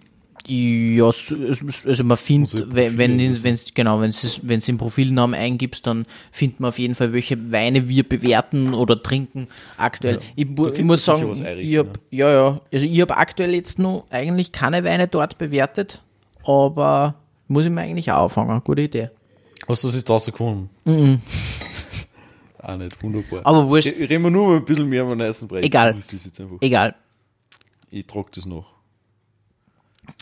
Ja, 0.51 1.05
also 1.05 2.03
man 2.03 2.17
findet, 2.17 2.53
Unsere 2.53 2.75
wenn 2.75 2.97
wenn 2.97 3.43
wenn's, 3.43 3.71
genau, 3.75 4.01
wenn 4.01 4.09
es 4.09 4.39
wenn 4.41 4.59
im 4.67 4.77
Profilnamen 4.79 5.39
eingibst, 5.39 5.85
dann 5.85 6.07
findet 6.31 6.59
man 6.59 6.69
auf 6.69 6.79
jeden 6.79 6.95
Fall, 6.95 7.13
welche 7.13 7.51
Weine 7.51 7.87
wir 7.87 8.01
bewerten 8.07 8.73
oder 8.73 9.01
trinken 9.03 9.47
aktuell. 9.77 10.19
Ich, 10.35 10.45
Da 10.47 10.49
ich 10.63 10.67
könnte 10.69 10.83
muss 10.85 11.05
sagen, 11.05 11.31
ich 11.59 11.77
hab, 11.77 11.99
ja 12.09 12.31
ja, 12.31 12.61
also 12.73 12.85
ich 12.85 12.99
habe 13.01 13.15
aktuell 13.17 13.53
jetzt 13.53 13.77
noch 13.77 14.05
eigentlich 14.09 14.51
keine 14.51 14.83
Weine 14.83 15.07
dort 15.07 15.37
bewertet, 15.37 16.01
aber 16.43 17.13
muss 17.47 17.65
ich 17.65 17.71
mir 17.71 17.81
eigentlich 17.81 18.11
auch 18.11 18.21
auffangen. 18.23 18.59
Gute 18.63 18.81
Idee. 18.81 19.09
Hast 19.67 19.83
du 19.83 19.87
das 19.89 19.95
jetzt 19.97 20.09
draußen 20.09 20.31
gefunden? 20.31 20.69
Auch 22.61 22.75
nicht, 22.75 23.01
wunderbar. 23.03 23.41
Aber 23.45 23.67
wurscht. 23.67 23.87
Ich- 23.87 24.09
Reden 24.09 24.23
wir 24.23 24.31
nur 24.31 24.47
mal 24.47 24.57
ein 24.57 24.65
bisschen 24.65 24.89
mehr 24.89 25.03
über 25.03 25.11
den 25.15 25.21
Eisenbrei. 25.21 25.61
Egal. 25.61 25.95
Ich. 26.11 26.31
Egal. 26.61 26.95
ich 27.91 28.05
trage 28.05 28.29
das 28.35 28.45
noch. 28.45 28.65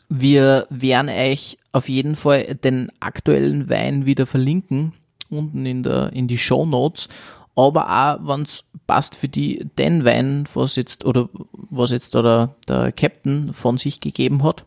Wir 0.09 0.67
werden 0.69 1.09
euch 1.09 1.57
auf 1.73 1.89
jeden 1.89 2.15
Fall 2.15 2.55
den 2.55 2.89
aktuellen 2.99 3.69
Wein 3.69 4.05
wieder 4.05 4.25
verlinken, 4.25 4.93
unten 5.29 5.65
in, 5.65 5.83
der, 5.83 6.13
in 6.13 6.27
die 6.27 6.37
Show 6.37 6.65
Notes. 6.65 7.09
Aber 7.55 7.89
auch, 7.89 8.27
wenn 8.27 8.43
es 8.43 8.63
passt 8.85 9.15
für 9.15 9.27
die, 9.27 9.67
den 9.77 10.05
Wein, 10.05 10.45
was 10.53 10.75
jetzt, 10.75 11.03
oder 11.05 11.27
was 11.51 11.91
jetzt 11.91 12.15
da 12.15 12.21
der, 12.21 12.55
der 12.67 12.91
Captain 12.91 13.51
von 13.51 13.77
sich 13.77 13.99
gegeben 13.99 14.43
hat. 14.43 14.65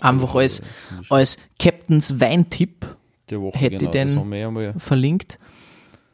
Einfach 0.00 0.34
als, 0.34 0.60
als 1.08 1.38
Captains 1.58 2.20
Weintipp 2.20 2.84
hätte 3.54 3.76
genau, 3.78 3.90
den- 3.92 4.08
ja 4.60 4.72
verlinkt. 4.78 5.38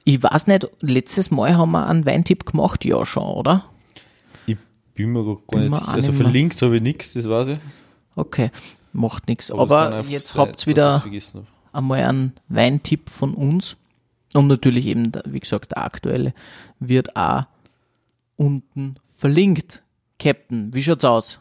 Ich 0.04 0.22
weiß 0.22 0.46
nicht, 0.48 0.68
letztes 0.80 1.30
Mal 1.30 1.56
haben 1.56 1.72
wir 1.72 1.86
einen 1.86 2.04
Weintipp 2.04 2.44
gemacht, 2.44 2.84
ja 2.84 3.06
schon, 3.06 3.24
oder? 3.24 3.64
Ich 4.46 4.58
bin 4.94 5.12
mir 5.12 5.24
gar 5.24 5.36
Bin 5.50 5.62
nicht 5.70 5.74
sicher. 5.76 5.88
Also 5.94 6.12
verlinkt 6.12 6.60
habe 6.60 6.76
ich 6.76 6.82
nichts, 6.82 7.14
das 7.14 7.28
weiß 7.28 7.48
ich. 7.48 7.58
Okay, 8.16 8.50
macht 8.92 9.28
nichts. 9.28 9.50
Aber 9.50 9.90
einfach 9.90 10.10
jetzt 10.10 10.28
sein, 10.28 10.42
habt 10.42 10.62
ihr 10.62 10.70
wieder 10.70 11.02
habe. 11.02 11.46
einmal 11.72 12.02
einen 12.02 12.32
Weintipp 12.48 13.10
von 13.10 13.34
uns. 13.34 13.76
Und 14.34 14.48
natürlich 14.48 14.86
eben, 14.86 15.12
wie 15.26 15.40
gesagt, 15.40 15.72
der 15.72 15.84
aktuelle 15.84 16.34
wird 16.80 17.14
auch 17.16 17.44
unten 18.36 18.96
verlinkt. 19.04 19.82
Captain, 20.18 20.74
wie 20.74 20.82
schaut's 20.82 21.04
aus? 21.04 21.40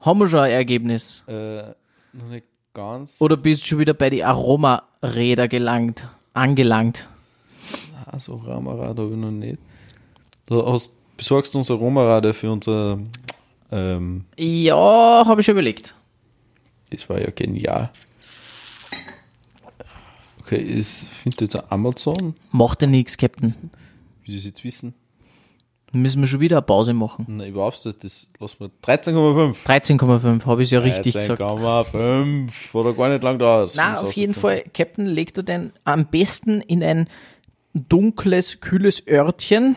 Haben 0.00 0.20
wir 0.20 0.28
schon 0.28 0.40
ein 0.40 0.50
Ergebnis? 0.50 1.24
Äh, 1.28 1.62
noch 2.12 2.28
nicht 2.30 2.46
ganz. 2.74 3.20
Oder 3.20 3.36
bist 3.36 3.62
du 3.62 3.66
schon 3.66 3.78
wieder 3.78 3.94
bei 3.94 4.10
die 4.10 4.24
Aromaräder 4.24 5.48
gelangt, 5.48 6.08
angelangt? 6.34 7.06
Also 8.06 8.40
Aromarad 8.46 8.98
habe 8.98 9.10
ich 9.10 9.16
noch 9.16 9.30
nicht. 9.30 9.58
Du 10.46 10.64
hast, 10.64 10.94
besorgst 11.16 11.54
du 11.54 11.58
uns 11.58 11.70
Aromarade 11.70 12.32
für 12.32 12.50
unser. 12.52 12.98
Ähm, 13.72 14.24
Ja, 14.38 15.24
habe 15.26 15.40
ich 15.40 15.44
schon 15.46 15.54
überlegt. 15.54 15.95
Das 16.90 17.08
war 17.08 17.20
ja 17.20 17.30
genial. 17.30 17.90
Okay, 20.40 20.60
ist, 20.60 21.08
findet 21.08 21.40
jetzt 21.40 21.72
Amazon, 21.72 22.34
Macht 22.52 22.82
ja 22.82 22.88
nichts, 22.88 23.16
Captain. 23.16 23.52
wie 24.22 24.32
Sie 24.32 24.36
es 24.36 24.44
jetzt 24.44 24.64
wissen. 24.64 24.94
Müssen 25.92 26.20
wir 26.20 26.26
schon 26.26 26.40
wieder 26.40 26.58
eine 26.58 26.62
Pause 26.62 26.92
machen. 26.92 27.24
Nein, 27.28 27.48
überhaupt 27.50 27.84
nicht, 27.84 28.04
das 28.04 28.28
lassen 28.38 28.56
wir 28.60 28.70
13,5. 28.82 29.56
13,5, 29.64 30.44
habe 30.44 30.62
ich 30.62 30.70
ja 30.70 30.80
richtig 30.80 31.14
gesagt. 31.14 31.40
13,5 31.40 32.74
oder 32.74 32.92
gar 32.92 33.08
nicht 33.08 33.22
lang 33.22 33.38
da. 33.38 33.66
Na, 33.74 34.00
auf 34.00 34.12
jeden 34.12 34.34
Fall, 34.34 34.62
Captain, 34.74 35.06
legt 35.06 35.38
er 35.38 35.44
den 35.44 35.72
am 35.84 36.06
besten 36.06 36.60
in 36.60 36.82
ein 36.82 37.08
dunkles, 37.72 38.60
kühles 38.60 39.06
Örtchen. 39.08 39.76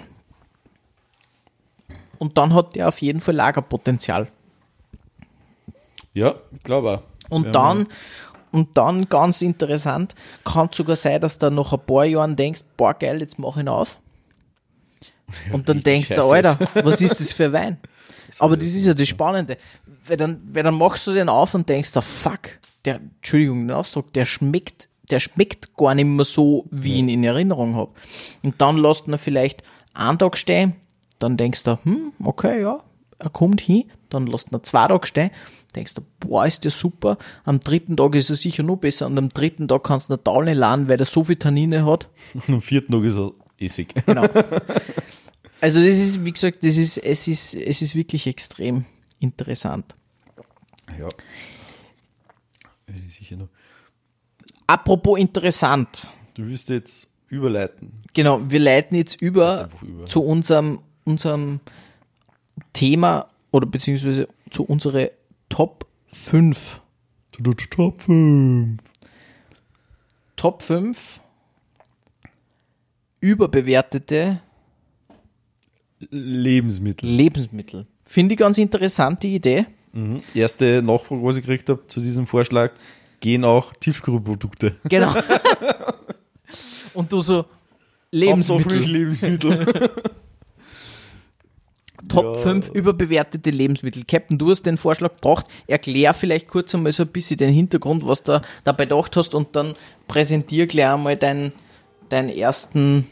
Und 2.17 2.37
dann 2.37 2.53
hat 2.53 2.75
der 2.75 2.89
auf 2.89 3.01
jeden 3.01 3.21
Fall 3.21 3.35
Lagerpotenzial. 3.35 4.27
Ja, 6.19 6.35
ich 6.51 6.63
glaube 6.63 6.89
auch. 6.89 7.01
Und 7.29 7.45
Ja, 7.45 7.51
dann, 7.51 7.87
und 8.51 8.77
dann 8.77 9.07
ganz 9.07 9.41
interessant, 9.41 10.15
kann 10.43 10.69
sogar 10.71 10.95
sein, 10.95 11.21
dass 11.21 11.37
du 11.37 11.49
nach 11.49 11.71
ein 11.71 11.79
paar 11.79 12.05
Jahren 12.05 12.35
denkst, 12.35 12.61
boah 12.75 12.93
geil, 12.93 13.21
jetzt 13.21 13.39
mach 13.39 13.55
ich 13.55 13.61
ihn 13.61 13.67
auf. 13.69 13.97
Und 15.51 15.69
dann 15.69 15.81
denkst 15.81 16.09
du, 16.09 16.23
Alter, 16.23 16.57
was 16.83 17.01
ist 17.01 17.19
das 17.19 17.31
für 17.31 17.45
ein 17.45 17.53
Wein? 17.53 17.77
Aber 18.39 18.57
das 18.57 18.67
ist 18.67 18.85
ja 18.85 18.93
das 18.93 19.07
Spannende. 19.07 19.57
Weil 20.07 20.17
dann, 20.17 20.41
weil 20.51 20.63
dann 20.63 20.75
machst 20.75 21.05
du 21.07 21.13
den 21.13 21.29
auf 21.29 21.53
und 21.53 21.69
denkst, 21.69 21.93
da 21.93 22.01
fuck, 22.01 22.59
der, 22.85 22.95
Entschuldigung, 22.95 23.67
den 23.67 23.75
Ausdruck, 23.75 24.11
der 24.13 24.25
schmeckt, 24.25 24.89
der 25.11 25.19
schmeckt 25.19 25.75
gar 25.77 25.93
nicht 25.93 26.05
mehr 26.05 26.25
so, 26.25 26.65
wie 26.71 26.93
ich 26.93 26.99
ihn 26.99 27.09
in 27.09 27.23
Erinnerung 27.23 27.75
habe. 27.75 27.91
Und 28.43 28.59
dann 28.59 28.77
lässt 28.77 29.07
man 29.07 29.19
vielleicht 29.19 29.63
einen 29.93 30.17
Tag 30.17 30.37
stehen, 30.37 30.75
dann 31.19 31.37
denkst 31.37 31.63
du, 31.63 31.77
hm, 31.83 32.13
okay, 32.23 32.61
ja, 32.61 32.79
er 33.19 33.29
kommt 33.29 33.61
hin, 33.61 33.91
dann 34.09 34.27
lässt 34.27 34.51
man 34.51 34.63
zwei 34.63 34.87
Tage 34.87 35.05
stehen, 35.05 35.31
denkst 35.75 35.93
du, 35.93 36.01
boah, 36.19 36.45
ist 36.45 36.63
der 36.63 36.71
super, 36.71 37.17
am 37.43 37.59
dritten 37.59 37.97
Tag 37.97 38.15
ist 38.15 38.29
er 38.29 38.35
sicher 38.35 38.63
noch 38.63 38.77
besser 38.77 39.05
und 39.07 39.17
am 39.17 39.29
dritten 39.29 39.67
Tag 39.67 39.83
kannst 39.83 40.09
du 40.09 40.13
eine 40.13 40.23
Taule 40.23 40.53
laden, 40.53 40.89
weil 40.89 40.97
der 40.97 41.05
so 41.05 41.23
viel 41.23 41.35
Tannine 41.35 41.85
hat. 41.85 42.09
Am 42.47 42.61
vierten 42.61 42.91
Tag 42.91 43.03
ist 43.03 43.17
er 43.17 43.31
Essig. 43.59 43.93
Genau. 44.05 44.25
Also 45.61 45.79
das 45.79 45.97
ist, 45.97 46.23
wie 46.23 46.31
gesagt, 46.31 46.63
das 46.63 46.77
ist, 46.77 46.97
es 46.99 47.27
ist, 47.27 47.53
es 47.53 47.81
ist 47.81 47.93
wirklich 47.93 48.27
extrem 48.27 48.85
interessant. 49.19 49.93
Ja. 50.97 51.07
Sicher 53.09 53.35
noch. 53.35 53.49
Apropos 54.67 55.19
interessant. 55.19 56.07
Du 56.35 56.47
wirst 56.47 56.69
jetzt 56.69 57.09
überleiten. 57.27 57.91
Genau, 58.13 58.39
wir 58.49 58.59
leiten 58.59 58.95
jetzt 58.95 59.21
über, 59.21 59.69
über. 59.81 60.05
zu 60.05 60.23
unserem, 60.23 60.79
unserem 61.03 61.59
Thema 62.71 63.29
oder 63.51 63.67
beziehungsweise 63.67 64.29
zu 64.49 64.63
unsere 64.63 65.11
Top 65.49 65.85
5. 66.13 66.81
Top 67.71 68.01
5. 68.01 68.77
Top 70.35 70.61
5 70.61 71.19
überbewertete 73.21 74.41
Lebensmittel. 76.09 77.09
Lebensmittel. 77.09 77.85
Finde 78.05 78.33
ich 78.33 78.39
ganz 78.39 78.57
interessante 78.57 79.27
Idee. 79.27 79.65
Mhm. 79.91 80.21
Erste 80.33 80.81
Nachfrage, 80.81 81.23
was 81.23 81.35
ich 81.35 81.43
gekriegt 81.43 81.69
habe 81.69 81.85
zu 81.87 81.99
diesem 81.99 82.25
Vorschlag, 82.25 82.71
gehen 83.19 83.43
auch 83.43 83.73
Tiefkühlprodukte. 83.73 84.75
Genau. 84.85 85.13
Und 86.93 87.11
du 87.11 87.21
so 87.21 87.45
Lebensmittel. 88.11 88.79
Lebensmittel. 88.79 89.89
Top 92.09 92.35
Ja. 92.35 92.41
5 92.41 92.69
überbewertete 92.69 93.51
Lebensmittel. 93.51 94.03
Captain, 94.05 94.37
du 94.37 94.49
hast 94.49 94.63
den 94.65 94.77
Vorschlag 94.77 95.15
gebracht. 95.15 95.45
Erklär 95.67 96.13
vielleicht 96.13 96.47
kurz 96.47 96.75
einmal 96.75 96.91
so 96.91 97.03
ein 97.03 97.09
bisschen 97.09 97.37
den 97.37 97.53
Hintergrund, 97.53 98.05
was 98.05 98.23
du 98.23 98.41
dabei 98.63 98.85
gedacht 98.85 99.15
hast 99.15 99.33
und 99.33 99.55
dann 99.55 99.75
präsentier 100.07 100.67
gleich 100.67 100.89
einmal 100.89 101.15
dein, 101.15 101.53
dein 102.09 102.29
ersten 102.29 103.07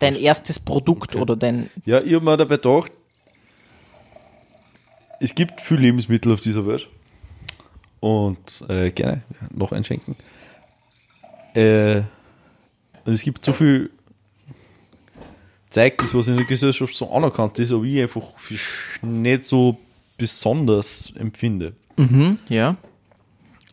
dein 0.00 0.16
erstes 0.16 0.58
Produkt 0.58 1.14
oder 1.14 1.36
dein 1.36 1.70
ja, 1.84 2.00
ich 2.00 2.12
habe 2.14 2.24
mir 2.24 2.36
dabei 2.36 2.56
gedacht, 2.56 2.90
es 5.20 5.32
gibt 5.34 5.60
viel 5.60 5.78
Lebensmittel 5.78 6.32
auf 6.32 6.40
dieser 6.40 6.66
Welt. 6.66 6.88
Und 8.00 8.64
äh, 8.68 8.90
gerne 8.90 9.22
noch 9.54 9.70
einschenken. 9.70 10.16
Äh, 11.54 11.98
und 13.04 13.12
es 13.12 13.22
gibt 13.22 13.44
so 13.44 13.52
viel 13.52 13.90
Zeug, 15.72 15.98
das 15.98 16.14
was 16.14 16.28
in 16.28 16.36
der 16.36 16.46
Gesellschaft 16.46 16.94
so 16.94 17.10
anerkannt 17.10 17.58
ist, 17.58 17.72
aber 17.72 17.84
ich 17.84 18.00
einfach 18.02 18.22
nicht 19.02 19.44
so 19.44 19.78
besonders 20.16 21.12
empfinde. 21.18 21.72
ja. 22.48 22.76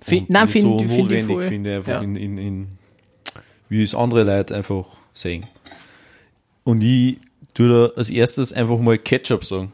Fi- 0.02 0.20
Und 0.20 0.30
nein, 0.30 0.48
finde 0.48 0.68
so 0.88 0.88
find 0.96 1.12
ich 1.12 1.24
voll. 1.26 1.44
finde, 1.44 1.76
einfach 1.76 1.92
ja. 1.94 2.02
in, 2.02 2.16
in, 2.16 2.38
in, 2.38 2.68
wie 3.68 3.84
es 3.84 3.94
andere 3.94 4.24
Leute 4.24 4.56
einfach 4.56 4.86
sehen. 5.14 5.46
Und 6.64 6.82
ich 6.82 7.18
tue 7.54 7.68
da 7.68 7.96
als 7.98 8.10
erstes 8.10 8.54
einfach 8.54 8.80
mal 8.80 8.98
Ketchup 8.98 9.44
sagen. 9.44 9.72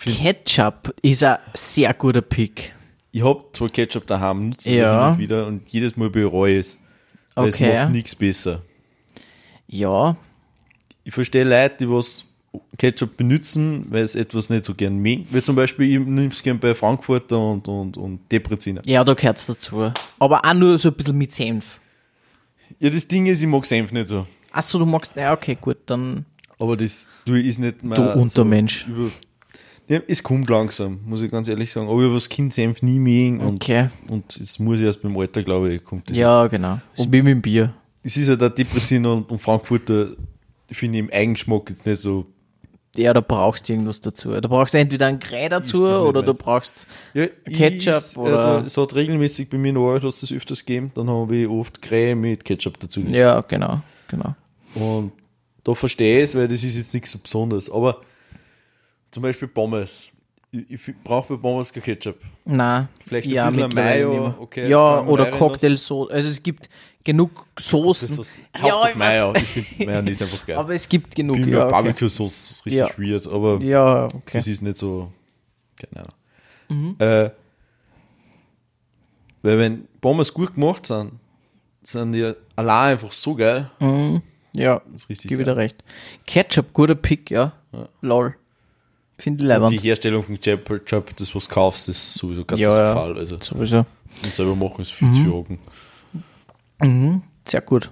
Ketchup 0.00 0.94
ist 1.02 1.22
ein 1.22 1.36
sehr 1.54 1.92
guter 1.94 2.22
Pick. 2.22 2.74
ich 3.12 3.22
habe 3.22 3.44
zwar 3.52 3.68
Ketchup 3.68 4.06
daheim, 4.06 4.48
nutze 4.48 4.70
es 4.70 4.76
Ja. 4.76 5.16
wieder 5.18 5.46
und 5.46 5.68
jedes 5.68 5.96
Mal 5.96 6.10
bereue 6.10 6.58
es. 6.58 6.80
Okay. 7.36 7.48
es 7.48 7.60
macht 7.60 7.90
nichts 7.92 8.14
besser. 8.16 8.62
Ja, 9.68 10.16
Ich 11.04 11.12
verstehe 11.14 11.44
Leute, 11.44 11.76
die 11.80 11.88
was 11.90 12.24
Ketchup 12.78 13.16
benutzen, 13.16 13.84
weil 13.90 14.02
es 14.02 14.14
etwas 14.14 14.48
nicht 14.48 14.64
so 14.64 14.74
gern 14.74 14.96
mögen. 14.98 15.26
Wie 15.30 15.42
zum 15.42 15.56
Beispiel, 15.56 15.90
ich 15.90 15.98
nehme 16.06 16.28
es 16.28 16.42
gern 16.42 16.58
bei 16.58 16.74
Frankfurter 16.74 17.38
und, 17.38 17.66
und, 17.68 17.96
und 17.96 18.20
Depreziner. 18.30 18.80
ja, 18.86 19.02
da 19.04 19.12
gehört 19.14 19.36
es 19.38 19.46
dazu. 19.46 19.90
Aber 20.18 20.44
auch 20.44 20.54
nur 20.54 20.78
so 20.78 20.88
ein 20.90 20.94
bisschen 20.94 21.18
mit 21.18 21.32
Senf. 21.32 21.80
Ja, 22.78 22.90
das 22.90 23.06
Ding 23.08 23.26
ist, 23.26 23.42
ich 23.42 23.48
mag 23.48 23.64
Senf 23.66 23.92
nicht 23.92 24.08
so. 24.08 24.26
Achso, 24.52 24.78
du 24.78 24.86
magst, 24.86 25.16
ja, 25.16 25.32
okay, 25.32 25.58
gut, 25.60 25.78
dann 25.86 26.24
Aber 26.58 26.76
das 26.76 27.08
du 27.24 27.34
ist 27.34 27.58
nicht 27.58 27.82
mehr 27.82 27.96
Du 27.96 28.20
Untermensch. 28.20 28.86
So 28.88 28.92
über, 28.92 29.10
ja, 29.88 30.00
es 30.06 30.22
kommt 30.22 30.48
langsam, 30.48 31.00
muss 31.04 31.22
ich 31.22 31.30
ganz 31.30 31.48
ehrlich 31.48 31.70
sagen. 31.72 31.88
Aber 31.88 31.98
ich 31.98 32.04
habe 32.04 32.14
das 32.14 32.28
Kind 32.28 32.54
Senf 32.54 32.82
nie 32.82 32.98
mögen 33.00 33.40
und, 33.40 33.54
Okay. 33.56 33.88
und 34.08 34.36
es 34.36 34.58
muss 34.60 34.80
erst 34.80 35.02
beim 35.02 35.16
Alter, 35.18 35.42
glaube 35.42 35.74
ich, 35.74 35.84
kommt 35.84 36.08
das. 36.08 36.16
Ja, 36.16 36.46
genau. 36.46 36.80
Das 36.96 37.04
ist 37.04 37.12
wie 37.12 37.20
mit 37.20 37.32
dem 37.32 37.42
Bier. 37.42 37.74
jetzt. 38.04 38.16
Es 38.16 38.22
ist 38.22 38.28
ja 38.28 38.36
der 38.36 38.50
Depreziner 38.50 39.12
und, 39.12 39.28
und 39.30 39.40
Frankfurter, 39.40 40.10
finde 40.76 40.98
ich 40.98 41.04
im 41.04 41.10
Eigengeschmack 41.12 41.70
jetzt 41.70 41.86
nicht 41.86 41.98
so. 42.00 42.26
Ja, 42.96 43.12
da 43.12 43.20
brauchst 43.20 43.68
du 43.68 43.72
irgendwas 43.72 44.00
dazu. 44.00 44.30
Da 44.40 44.46
brauchst 44.48 44.72
du 44.74 44.78
entweder 44.78 45.06
ein 45.06 45.18
Grey 45.18 45.48
dazu 45.48 45.84
Ist 45.86 45.96
oder 45.98 46.22
du 46.22 46.28
meins. 46.32 46.38
brauchst. 46.38 46.86
Ja, 47.12 47.26
Ketchup 47.44 48.02
ich, 48.12 48.16
oder- 48.16 48.32
Also, 48.44 48.66
es 48.66 48.76
hat 48.76 48.94
regelmäßig 48.94 49.50
bei 49.50 49.58
mir 49.58 49.70
in 49.70 49.76
Arbeit 49.76 50.04
hast 50.04 50.22
du 50.22 50.26
das 50.26 50.36
öfters 50.36 50.64
gegeben, 50.64 50.92
dann 50.94 51.10
habe 51.10 51.34
ich 51.36 51.48
oft 51.48 51.82
Krähe 51.82 52.14
mit 52.14 52.44
Ketchup 52.44 52.78
dazu 52.78 53.00
gegessen. 53.00 53.20
Ja, 53.20 53.40
genau, 53.40 53.80
genau. 54.06 54.36
Und 54.76 55.10
da 55.64 55.74
verstehe 55.74 56.18
ich 56.18 56.24
es, 56.24 56.34
weil 56.36 56.46
das 56.46 56.62
ist 56.62 56.76
jetzt 56.76 56.94
nichts 56.94 57.10
so 57.10 57.18
Besonderes. 57.18 57.68
Aber 57.68 58.00
zum 59.10 59.22
Beispiel 59.24 59.48
Pommes. 59.48 60.10
Ich, 60.68 60.88
ich 60.88 60.94
brauche 61.02 61.36
bei 61.36 61.40
Pommes 61.42 61.72
kein 61.72 61.82
Ketchup. 61.82 62.16
Na, 62.44 62.88
Vielleicht 63.06 63.26
ein 63.26 63.32
ja, 63.34 63.46
bisschen 63.46 63.62
mittlerweile 63.64 64.06
Mayo, 64.06 64.34
okay, 64.38 64.68
ja, 64.68 65.00
oder. 65.02 65.30
Cocktailsoße. 65.30 66.12
Also 66.12 66.28
es 66.28 66.42
gibt 66.42 66.68
genug 67.02 67.46
Soßen. 67.58 68.24
Ja, 68.62 68.88
ich 68.88 68.94
Mayo. 68.94 69.32
Ich 69.34 69.42
finde 69.44 69.68
Mayonnaise 69.86 70.24
einfach 70.24 70.46
geil. 70.46 70.56
Aber 70.56 70.72
es 70.72 70.88
gibt 70.88 71.14
genug. 71.14 71.36
Bin 71.36 71.48
Ja, 71.48 71.58
ja, 71.58 71.62
okay. 71.64 71.72
Barbecue-Sauce 71.72 72.62
richtig 72.64 72.80
Ja. 72.80 72.90
weird, 72.96 73.26
aber 73.26 73.60
ja 73.60 74.06
okay. 74.06 74.20
das 74.32 74.46
ist 74.46 74.62
nicht 74.62 74.76
so. 74.78 75.10
Keine 75.76 76.06
Ahnung. 76.06 76.14
Mhm. 76.68 76.96
Äh, 76.98 77.30
weil 79.42 79.58
wenn 79.58 79.88
Pommes 80.00 80.32
gut 80.32 80.54
gemacht 80.54 80.86
sind, 80.86 81.12
sind 81.82 82.12
die 82.12 82.32
allein 82.56 82.92
einfach 82.92 83.12
so 83.12 83.34
geil. 83.34 83.70
Ja, 84.54 84.80
Das 84.92 85.02
ist 85.02 85.08
richtig 85.10 85.28
gebe 85.28 85.44
dir 85.44 85.56
recht. 85.56 85.82
Ketchup, 86.26 86.72
guter 86.72 86.94
Pick, 86.94 87.30
ja. 87.30 87.52
Lol. 88.00 88.36
Finde 89.18 89.44
ich 89.44 89.50
Und 89.50 89.60
die 89.60 89.64
leibend. 89.66 89.84
Herstellung 89.84 90.22
von 90.22 90.40
Ketchup, 90.40 91.16
das 91.16 91.34
was 91.34 91.48
kaufst, 91.48 91.88
ist 91.88 92.14
sowieso 92.14 92.40
ja. 92.40 92.44
katastrophal. 92.46 93.18
Also, 93.18 93.38
Sowieso. 93.38 93.78
und 93.78 94.34
selber 94.34 94.56
machen 94.56 94.80
ist 94.82 94.92
viel 94.92 95.12
zu 95.12 95.20
jagen. 95.20 95.58
Sehr 97.46 97.60
gut. 97.60 97.90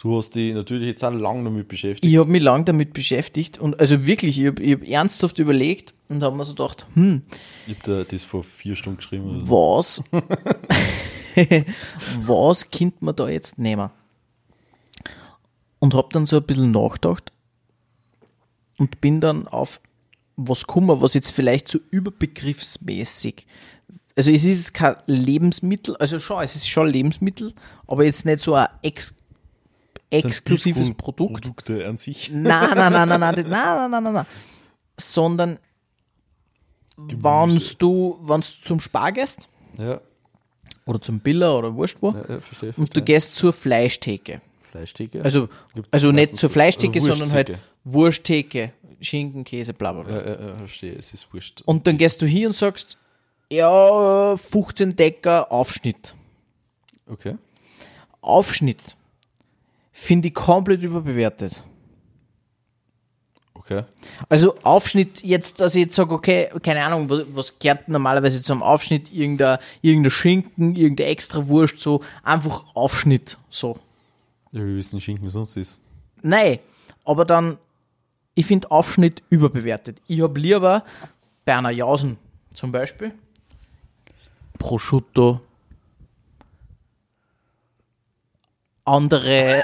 Du 0.00 0.16
hast 0.16 0.36
dich 0.36 0.54
natürlich 0.54 0.86
jetzt 0.86 1.04
auch 1.04 1.10
lange 1.12 1.42
damit 1.44 1.66
beschäftigt. 1.66 2.04
Ich 2.10 2.16
habe 2.18 2.30
mich 2.30 2.40
lange 2.40 2.64
damit 2.64 2.92
beschäftigt 2.92 3.58
und 3.58 3.80
also 3.80 4.06
wirklich, 4.06 4.40
ich 4.40 4.46
habe 4.46 4.62
hab 4.70 4.86
ernsthaft 4.86 5.40
überlegt 5.40 5.92
und 6.08 6.22
habe 6.22 6.36
mir 6.36 6.44
so 6.44 6.54
gedacht, 6.54 6.86
hm, 6.94 7.22
Ich 7.66 7.76
habe 7.80 8.04
da 8.04 8.06
das 8.08 8.22
vor 8.22 8.44
vier 8.44 8.76
Stunden 8.76 8.98
geschrieben. 8.98 9.28
Oder 9.28 9.40
so. 9.40 9.50
was, 9.50 10.04
was 12.20 12.70
könnte 12.70 13.04
man 13.04 13.16
da 13.16 13.28
jetzt 13.28 13.58
nehmen? 13.58 13.90
und 15.80 15.94
hab 15.94 16.10
dann 16.10 16.26
so 16.26 16.38
ein 16.38 16.42
bisschen 16.42 16.72
nachgedacht 16.72 17.30
und 18.78 19.00
bin 19.00 19.20
dann 19.20 19.46
auf 19.46 19.80
was 20.36 20.66
gekommen, 20.66 21.00
was 21.00 21.14
jetzt 21.14 21.32
vielleicht 21.32 21.68
so 21.68 21.78
überbegriffsmäßig 21.90 23.46
also 24.18 24.32
es 24.32 24.44
ist 24.44 24.74
kein 24.74 24.96
Lebensmittel, 25.06 25.96
also 25.98 26.18
schon, 26.18 26.42
es 26.42 26.56
ist 26.56 26.68
schon 26.68 26.88
Lebensmittel, 26.88 27.54
aber 27.86 28.02
jetzt 28.02 28.26
nicht 28.26 28.40
so 28.40 28.54
ein 28.54 28.66
ex 28.82 29.14
exklusives 30.10 30.92
Produkt. 30.94 31.42
Produkte 31.42 31.86
an 31.86 31.98
sich. 31.98 32.28
Nein, 32.32 32.70
nein, 32.74 32.92
nein, 32.92 33.08
nein, 33.08 33.20
nein, 33.20 33.34
nein, 33.34 33.48
nein, 33.48 33.90
nein, 33.90 34.02
nein, 34.02 34.12
nein. 34.12 34.26
Sondern 34.98 35.58
wenn 36.96 37.62
du, 37.78 38.18
wenn 38.22 38.40
du 38.40 38.46
zum 38.64 38.80
Spar 38.80 39.12
gehst 39.12 39.48
Ja, 39.78 40.00
oder 40.84 41.00
zum 41.00 41.20
Biller 41.20 41.56
oder 41.56 41.72
wurscht 41.76 41.98
wo 42.00 42.10
ja, 42.10 42.24
ja 42.28 42.40
verstehe. 42.40 42.74
und 42.76 42.96
du 42.96 43.02
gehst 43.02 43.36
zur 43.36 43.52
Fleischtheke. 43.52 44.40
Fleischtheke. 44.72 45.22
Also, 45.22 45.48
Gibt's 45.74 45.92
also 45.92 46.10
nicht 46.10 46.36
zur 46.36 46.50
Fleischtheke, 46.50 47.00
sondern 47.00 47.30
halt 47.30 47.56
Wursttheke. 47.92 48.72
Schinken, 49.00 49.44
Käse, 49.44 49.74
bla 49.74 49.92
bla 49.92 50.02
bla. 50.02 50.16
ja, 50.16 50.48
ja, 50.48 50.54
verstehe, 50.56 50.94
es 50.94 51.14
ist 51.14 51.32
wurscht. 51.32 51.62
Und 51.64 51.86
dann 51.86 51.96
gehst 51.96 52.20
du 52.20 52.26
hier 52.26 52.48
und 52.48 52.56
sagst, 52.56 52.98
ja, 53.50 54.36
15 54.36 54.96
Decker 54.96 55.50
Aufschnitt. 55.52 56.14
Okay. 57.06 57.36
Aufschnitt 58.20 58.96
finde 59.92 60.28
ich 60.28 60.34
komplett 60.34 60.82
überbewertet. 60.82 61.62
Okay. 63.54 63.84
Also 64.28 64.54
Aufschnitt 64.62 65.22
jetzt, 65.22 65.60
dass 65.60 65.74
ich 65.74 65.84
jetzt 65.84 65.96
sage, 65.96 66.14
okay, 66.14 66.48
keine 66.62 66.84
Ahnung, 66.84 67.10
was, 67.10 67.24
was 67.32 67.58
gehört 67.58 67.88
normalerweise 67.88 68.42
zum 68.42 68.62
Aufschnitt? 68.62 69.12
Irgendein, 69.12 69.58
irgendein 69.82 70.10
Schinken, 70.10 70.74
irgendeine 70.74 71.10
extra 71.10 71.48
Wurst, 71.48 71.80
so 71.80 72.02
einfach 72.22 72.64
Aufschnitt, 72.74 73.38
so. 73.50 73.78
Ja, 74.52 74.60
wir 74.60 74.76
wissen 74.76 75.00
Schinken 75.00 75.28
sonst 75.28 75.56
ist. 75.56 75.82
Nein, 76.22 76.60
aber 77.04 77.26
dann, 77.26 77.58
ich 78.38 78.46
finde 78.46 78.70
Aufschnitt 78.70 79.22
überbewertet. 79.30 80.00
Ich 80.06 80.20
habe 80.22 80.38
lieber 80.38 80.84
bei 81.44 81.56
einer 81.56 81.70
Jausen 81.70 82.18
zum 82.54 82.70
Beispiel 82.70 83.12
Prosciutto, 84.58 85.40
andere 88.84 89.62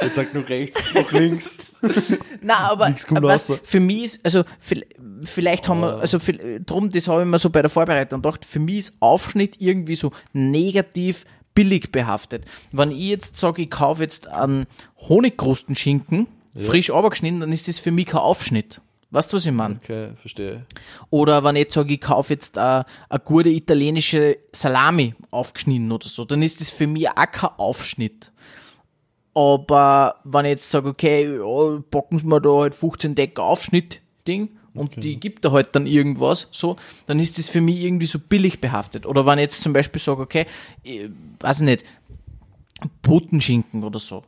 Jetzt 0.00 0.16
sagt 0.16 0.34
noch 0.34 0.48
rechts, 0.48 0.94
noch 0.94 1.10
links. 1.12 1.80
Na, 2.40 2.70
aber 2.70 2.88
was, 3.22 3.52
für 3.62 3.80
mich 3.80 4.04
ist, 4.04 4.24
also 4.24 4.44
vi- 4.66 4.84
vielleicht 5.24 5.68
haben 5.68 5.80
wir, 5.80 5.96
also 5.98 6.18
vi- 6.18 6.60
drum, 6.64 6.90
das 6.90 7.08
habe 7.08 7.22
ich 7.22 7.28
mir 7.28 7.38
so 7.38 7.50
bei 7.50 7.60
der 7.62 7.70
Vorbereitung 7.70 8.22
gedacht, 8.22 8.44
für 8.44 8.58
mich 8.60 8.76
ist 8.78 8.96
Aufschnitt 9.00 9.60
irgendwie 9.60 9.94
so 9.94 10.10
negativ 10.32 11.24
billig 11.54 11.92
behaftet. 11.92 12.44
Wenn 12.72 12.90
ich 12.90 12.98
jetzt 13.08 13.36
sage, 13.36 13.62
ich 13.62 13.70
kaufe 13.70 14.02
jetzt 14.02 14.26
einen 14.28 14.66
Honigkrustenschinken, 15.08 16.26
frisch 16.56 16.90
abgeschnitten, 16.90 17.40
dann 17.40 17.52
ist 17.52 17.68
das 17.68 17.78
für 17.78 17.90
mich 17.90 18.06
kein 18.06 18.20
Aufschnitt. 18.20 18.80
Weißt 19.10 19.32
du, 19.32 19.36
was 19.36 19.46
ich 19.46 19.52
meine? 19.52 19.76
Okay, 19.76 20.10
verstehe. 20.16 20.66
Oder 21.10 21.44
wenn 21.44 21.54
ich 21.54 21.62
jetzt 21.62 21.74
sage, 21.74 21.94
ich 21.94 22.00
kaufe 22.00 22.32
jetzt 22.32 22.58
eine, 22.58 22.84
eine 23.08 23.20
gute 23.20 23.48
italienische 23.48 24.38
Salami 24.50 25.14
aufgeschnitten 25.30 25.92
oder 25.92 26.08
so, 26.08 26.24
dann 26.24 26.42
ist 26.42 26.60
das 26.60 26.70
für 26.70 26.88
mich 26.88 27.08
auch 27.08 27.30
kein 27.30 27.50
Aufschnitt. 27.56 28.32
Aber 29.32 30.16
wenn 30.24 30.46
ich 30.46 30.50
jetzt 30.50 30.70
sage, 30.70 30.88
okay, 30.88 31.36
ja, 31.36 31.80
packen 31.90 32.18
Sie 32.18 32.26
mir 32.26 32.40
da 32.40 32.50
halt 32.50 32.74
15 32.74 33.14
Decker 33.14 33.44
Aufschnitt-Ding 33.44 34.48
und 34.74 35.02
die 35.02 35.20
gibt 35.20 35.44
da 35.44 35.52
halt 35.52 35.76
dann 35.76 35.86
irgendwas, 35.86 36.48
so, 36.50 36.74
dann 37.06 37.20
ist 37.20 37.38
das 37.38 37.48
für 37.48 37.60
mich 37.60 37.82
irgendwie 37.82 38.06
so 38.06 38.18
billig 38.18 38.60
behaftet. 38.60 39.06
Oder 39.06 39.26
wenn 39.26 39.38
ich 39.38 39.44
jetzt 39.44 39.62
zum 39.62 39.72
Beispiel 39.72 40.00
sage, 40.00 40.22
okay, 40.22 40.46
ich, 40.82 41.08
weiß 41.38 41.60
ich 41.60 41.66
nicht, 41.66 41.84
Putenschinken 43.02 43.84
oder 43.84 44.00
so, 44.00 44.24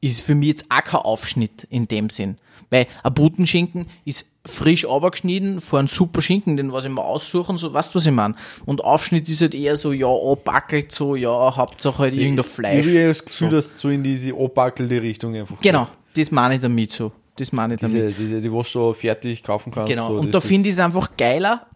ist 0.00 0.20
für 0.20 0.34
mich 0.34 0.48
jetzt 0.48 0.66
auch 0.70 0.82
kein 0.84 1.00
Aufschnitt 1.00 1.64
in 1.70 1.88
dem 1.88 2.10
Sinn. 2.10 2.38
Weil 2.70 2.86
ein 3.02 3.14
Putenschinken 3.14 3.86
ist 4.04 4.26
frisch 4.44 4.84
abgeschnitten 4.86 5.60
vor 5.60 5.78
einem 5.78 5.88
super 5.88 6.20
Schinken, 6.22 6.56
den 6.56 6.72
was 6.72 6.84
ich 6.84 6.90
mir 6.90 7.02
aussuchen, 7.04 7.58
so, 7.58 7.72
weißt 7.72 7.94
du, 7.94 7.96
was 7.96 8.06
ich 8.06 8.12
meine? 8.12 8.34
Und 8.64 8.82
Aufschnitt 8.82 9.28
ist 9.28 9.40
halt 9.40 9.54
eher 9.54 9.76
so, 9.76 9.92
ja, 9.92 10.08
abbackelt, 10.08 10.92
so, 10.92 11.16
ja, 11.16 11.56
Hauptsache 11.56 11.98
halt 11.98 12.14
irgendein 12.14 12.44
Fleisch. 12.44 12.86
Ich 12.86 12.94
habe 12.96 13.08
das 13.08 13.24
Gefühl, 13.24 13.50
So. 13.50 13.56
dass 13.56 13.72
du 13.72 13.78
so 13.78 13.88
in 13.90 14.02
diese 14.02 14.32
abbackelte 14.34 15.00
Richtung 15.02 15.34
einfach 15.34 15.60
Genau, 15.60 15.84
gehst. 15.84 15.92
das 16.16 16.30
meine 16.30 16.56
ich 16.56 16.60
damit 16.60 16.90
so. 16.92 17.12
Das 17.36 17.52
meine 17.52 17.74
ich 17.74 17.80
damit. 17.80 17.96
Diese, 18.08 18.22
diese, 18.22 18.40
die 18.40 18.52
was 18.52 18.72
du 18.72 18.92
fertig 18.94 19.42
kaufen 19.42 19.72
kannst. 19.72 19.90
Genau, 19.90 20.08
so, 20.08 20.18
und 20.18 20.32
da 20.34 20.40
finde 20.40 20.68
ich 20.68 20.74
es 20.74 20.80
einfach 20.80 21.16
geiler, 21.16 21.66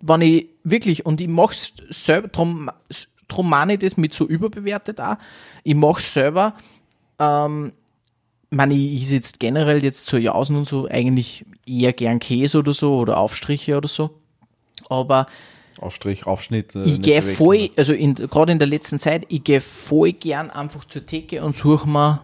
wenn 0.00 0.20
ich 0.20 0.48
wirklich, 0.62 1.06
und 1.06 1.20
ich 1.20 1.28
mache 1.28 1.54
es 1.54 1.72
selber, 1.88 2.28
drum, 2.28 2.70
drum 3.28 3.48
meine 3.48 3.74
ich 3.74 3.78
das 3.78 3.96
mit 3.96 4.12
so 4.14 4.26
überbewertet 4.26 5.00
auch, 5.00 5.16
ich 5.62 5.74
mache 5.74 6.00
es 6.00 6.12
selber, 6.12 6.54
ähm, 7.18 7.72
meine, 8.50 8.74
ich 8.74 9.10
jetzt 9.10 9.40
generell 9.40 9.82
jetzt 9.82 10.06
zur 10.06 10.18
Jausen 10.18 10.56
und 10.56 10.66
so 10.66 10.88
eigentlich 10.88 11.44
eher 11.66 11.92
gern 11.92 12.18
Käse 12.18 12.58
oder 12.58 12.72
so 12.72 12.96
oder 12.98 13.18
Aufstriche 13.18 13.76
oder 13.76 13.88
so, 13.88 14.10
aber 14.88 15.26
Aufstrich, 15.80 16.26
Aufschnitt. 16.26 16.74
äh, 16.76 16.84
ich 16.84 17.02
gehe 17.02 17.20
voll, 17.20 17.70
also 17.76 17.92
in, 17.92 18.14
gerade 18.14 18.52
in 18.52 18.58
der 18.58 18.68
letzten 18.68 18.98
Zeit, 18.98 19.26
ich 19.28 19.44
gehe 19.44 19.60
voll 19.60 20.12
gern 20.12 20.50
einfach 20.50 20.84
zur 20.84 21.04
Theke 21.04 21.42
und 21.42 21.56
suche 21.56 21.88
mir, 21.88 22.22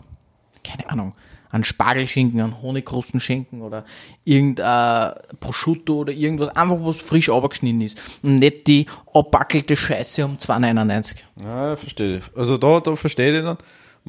keine 0.63 0.89
Ahnung, 0.89 1.15
einen 1.51 1.65
Spargelschinken, 1.65 2.41
einen 2.41 2.63
Honigkrustenschinken 2.63 3.63
oder 3.63 3.85
irgendein 4.25 5.15
Prosciutto 5.41 5.99
oder 5.99 6.13
irgendwas, 6.13 6.49
einfach 6.51 6.79
was 6.81 7.01
frisch 7.01 7.29
abgeschnitten 7.29 7.81
ist. 7.81 8.01
Und 8.23 8.37
nicht 8.37 8.69
die 8.69 8.87
abbackelte 9.13 9.75
Scheiße 9.75 10.25
um 10.25 10.37
2,99. 10.37 11.17
Ja, 11.43 11.77
verstehe. 11.77 12.19
ich. 12.19 12.25
Also 12.37 12.57
da, 12.57 12.81
da 12.81 12.95
verstehe 12.95 13.37
ich 13.37 13.45
dann. 13.45 13.59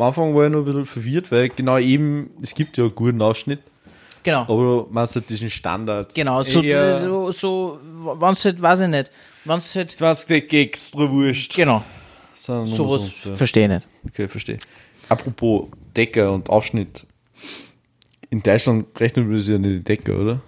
Am 0.02 0.08
Anfang 0.08 0.34
war 0.34 0.46
ich 0.48 0.52
noch 0.52 0.60
ein 0.60 0.66
bisschen 0.66 0.86
verwirrt, 0.88 1.32
weil 1.32 1.50
genau 1.50 1.78
eben, 1.78 2.32
es 2.42 2.56
gibt 2.56 2.76
ja 2.76 2.86
einen 2.86 2.96
guten 2.96 3.22
Ausschnitt, 3.22 3.60
Genau. 4.24 4.42
aber 4.42 4.88
man 4.90 5.06
hat 5.06 5.30
diesen 5.30 5.50
Standard. 5.52 6.16
Genau, 6.16 6.42
so, 6.44 6.64
Eher 6.64 6.98
so, 6.98 7.30
so 7.30 7.80
wenn 8.20 8.30
es 8.34 8.44
halt, 8.46 8.60
weiß 8.60 8.80
ich 8.82 8.88
nicht, 8.88 9.12
wenn 9.46 9.58
es 9.60 9.76
halt, 9.76 9.92
20 9.92 10.28
Decke 10.28 10.60
extra 10.62 11.08
Wurscht. 11.08 11.56
genau, 11.56 11.84
sowas 12.36 12.76
sonst, 12.76 13.26
ja. 13.26 13.34
verstehe 13.36 13.66
ich 13.66 13.70
nicht. 13.70 13.88
Okay, 14.08 14.28
verstehe. 14.28 14.58
Apropos 15.08 15.68
Decker 15.96 16.32
und 16.34 16.50
Aufschnitt. 16.50 17.06
In 18.32 18.42
Deutschland 18.42 18.88
rechnet 19.00 19.28
man 19.28 19.38
das 19.38 19.48
ja 19.48 19.60
nicht 19.60 19.76
in 19.76 19.84
Decker, 19.84 20.18
oder? 20.18 20.42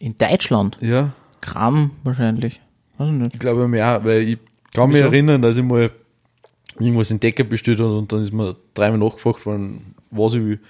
In 0.00 0.18
Deutschland, 0.18 0.76
Ja, 0.80 1.12
Gramm 1.40 1.92
wahrscheinlich, 2.02 2.60
weiß 2.96 3.08
ich 3.10 3.14
nicht. 3.14 3.34
ich 3.34 3.38
glaube 3.40 3.68
mehr, 3.68 4.00
weil 4.04 4.22
ich 4.22 4.38
kann 4.74 4.88
mich 4.88 4.96
Wieso? 4.98 5.06
erinnern, 5.06 5.40
dass 5.40 5.56
ich 5.56 5.62
mal 5.62 5.88
irgendwas 6.80 7.10
in 7.10 7.20
Decker 7.20 7.44
bestellt 7.44 7.80
habe 7.80 7.96
und 7.98 8.12
dann 8.12 8.22
ist 8.22 8.32
mir 8.32 8.56
dreimal 8.74 8.98
nachgefragt 8.98 9.44
worden, 9.46 9.94
was 10.10 10.34
ich 10.34 10.40
will. 10.40 10.60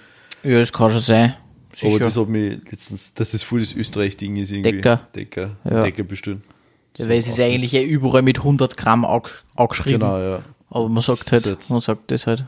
Ja, 0.43 0.59
das 0.59 0.71
kann 0.73 0.89
schon 0.89 0.99
sein. 0.99 1.35
Aber 1.81 1.91
Sicher. 1.91 1.99
das 2.05 2.17
hat 2.17 2.27
mich 2.29 2.57
letztens, 2.71 3.13
dass 3.13 3.31
das 3.31 3.43
voll 3.43 3.59
das 3.59 3.73
Österreich-Ding 3.75 4.37
ist 4.37 4.51
irgendwie. 4.51 4.71
Decker. 4.71 5.07
Decker. 5.15 5.51
Ja. 5.65 5.81
Decker 5.81 6.03
bestellen. 6.03 6.43
Ja, 6.97 7.07
weil 7.07 7.17
es 7.19 7.27
ist 7.27 7.39
eigentlich 7.39 7.73
eh 7.75 7.83
überall 7.83 8.23
mit 8.23 8.39
100 8.39 8.75
Gramm 8.75 9.05
ange- 9.05 9.29
angeschrieben. 9.55 9.99
Genau, 10.01 10.19
ja. 10.19 10.41
Aber 10.69 10.89
man 10.89 11.01
sagt 11.01 11.21
Das 11.21 11.31
halt, 11.31 11.45
jetzt- 11.45 11.69
man 11.69 11.79
sagt 11.79 12.09
das 12.11 12.25
halt. 12.27 12.45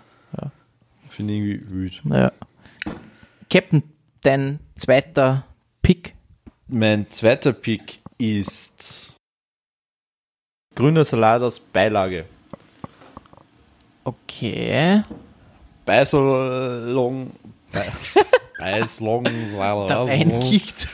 Finde 1.09 1.33
ich 1.33 1.39
irgendwie 1.41 1.69
wild. 1.75 2.01
Ja. 2.05 2.31
Captain, 3.49 3.83
dein 4.21 4.59
zweiter 4.75 5.45
Pick. 5.81 6.15
Mein 6.67 7.09
zweiter 7.11 7.51
Pick 7.53 7.99
ist 8.17 9.15
grüner 10.75 11.03
Salat 11.03 11.41
aus 11.41 11.59
Beilage. 11.59 12.25
Okay. 14.03 15.03
Beisalong. 15.85 17.31
Be 17.71 17.81
Beislong. 18.59 19.23
Der 19.23 20.05
Wein 20.07 20.39
kickt. 20.41 20.87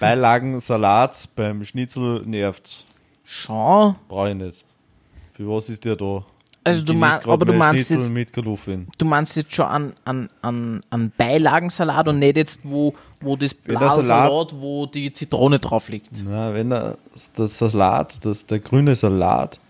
Beilagensalat 0.00 1.28
beim 1.36 1.64
Schnitzel 1.64 2.22
nervt. 2.26 2.84
Schon. 3.24 3.94
Brauche 4.08 4.30
ich 4.30 4.36
nicht. 4.36 4.64
Für 5.34 5.48
was 5.48 5.68
ist 5.68 5.84
der 5.84 5.96
da? 5.96 6.24
Also 6.66 6.78
Ich 6.80 6.84
du 6.86 6.94
meinst, 6.94 7.26
aber 7.26 7.44
du 7.44 7.52
mein 7.52 7.58
meinst 7.58 7.88
Schnitzel 7.88 8.02
jetzt, 8.04 8.12
mit 8.12 8.32
Kartoffeln. 8.32 8.88
du 8.96 9.04
meinst 9.04 9.36
jetzt 9.36 9.54
schon 9.54 9.66
an, 9.66 9.92
an, 10.06 10.30
an, 10.40 10.80
an 10.88 11.12
Beilagensalat 11.16 12.08
und 12.08 12.18
nicht 12.18 12.36
jetzt, 12.38 12.60
wo, 12.64 12.94
wo 13.20 13.36
das 13.36 13.54
Salat- 14.06 14.54
wo 14.58 14.86
die 14.86 15.12
Zitrone 15.12 15.58
drauf 15.58 15.90
liegt. 15.90 16.10
Na, 16.24 16.54
wenn 16.54 16.72
er, 16.72 16.96
das 17.36 17.58
Salat, 17.58 18.24
das, 18.24 18.46
der 18.46 18.60
grüne 18.60 18.94
Salat, 18.96 19.60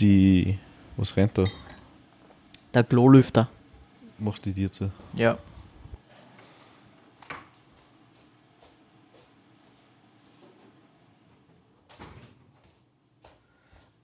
die, 0.00 0.58
was 0.96 1.16
rennt 1.16 1.36
da? 1.38 1.44
Der 2.74 2.84
Klolüfter. 2.84 3.48
Macht 4.18 4.44
die 4.44 4.52
dir 4.52 4.70
zu. 4.70 4.90
Ja. 5.14 5.38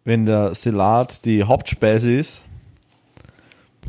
Wenn 0.05 0.27
der 0.27 0.55
Salat 0.55 1.25
die 1.25 1.45
Hauptspeise 1.45 2.13
ist, 2.13 2.43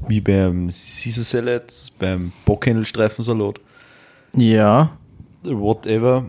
wie 0.07 0.21
beim 0.21 0.67
Caesar 0.67 1.23
Salad, 1.23 1.73
beim 1.97 2.31
Bockhändelstreifensalat, 2.45 3.59
Ja. 4.35 4.95
whatever, 5.43 6.25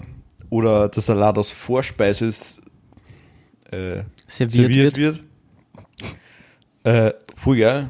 oder 0.49 0.89
der 0.89 1.03
Salat 1.03 1.37
aus 1.37 1.51
Vorspeise 1.53 2.27
ist, 2.27 2.62
äh, 3.70 4.05
Serviert, 4.27 4.51
serviert 4.53 4.97
wird. 4.97 5.16
wird, 5.16 5.25
äh, 6.85 7.12
voll 7.37 7.59
geil. 7.59 7.89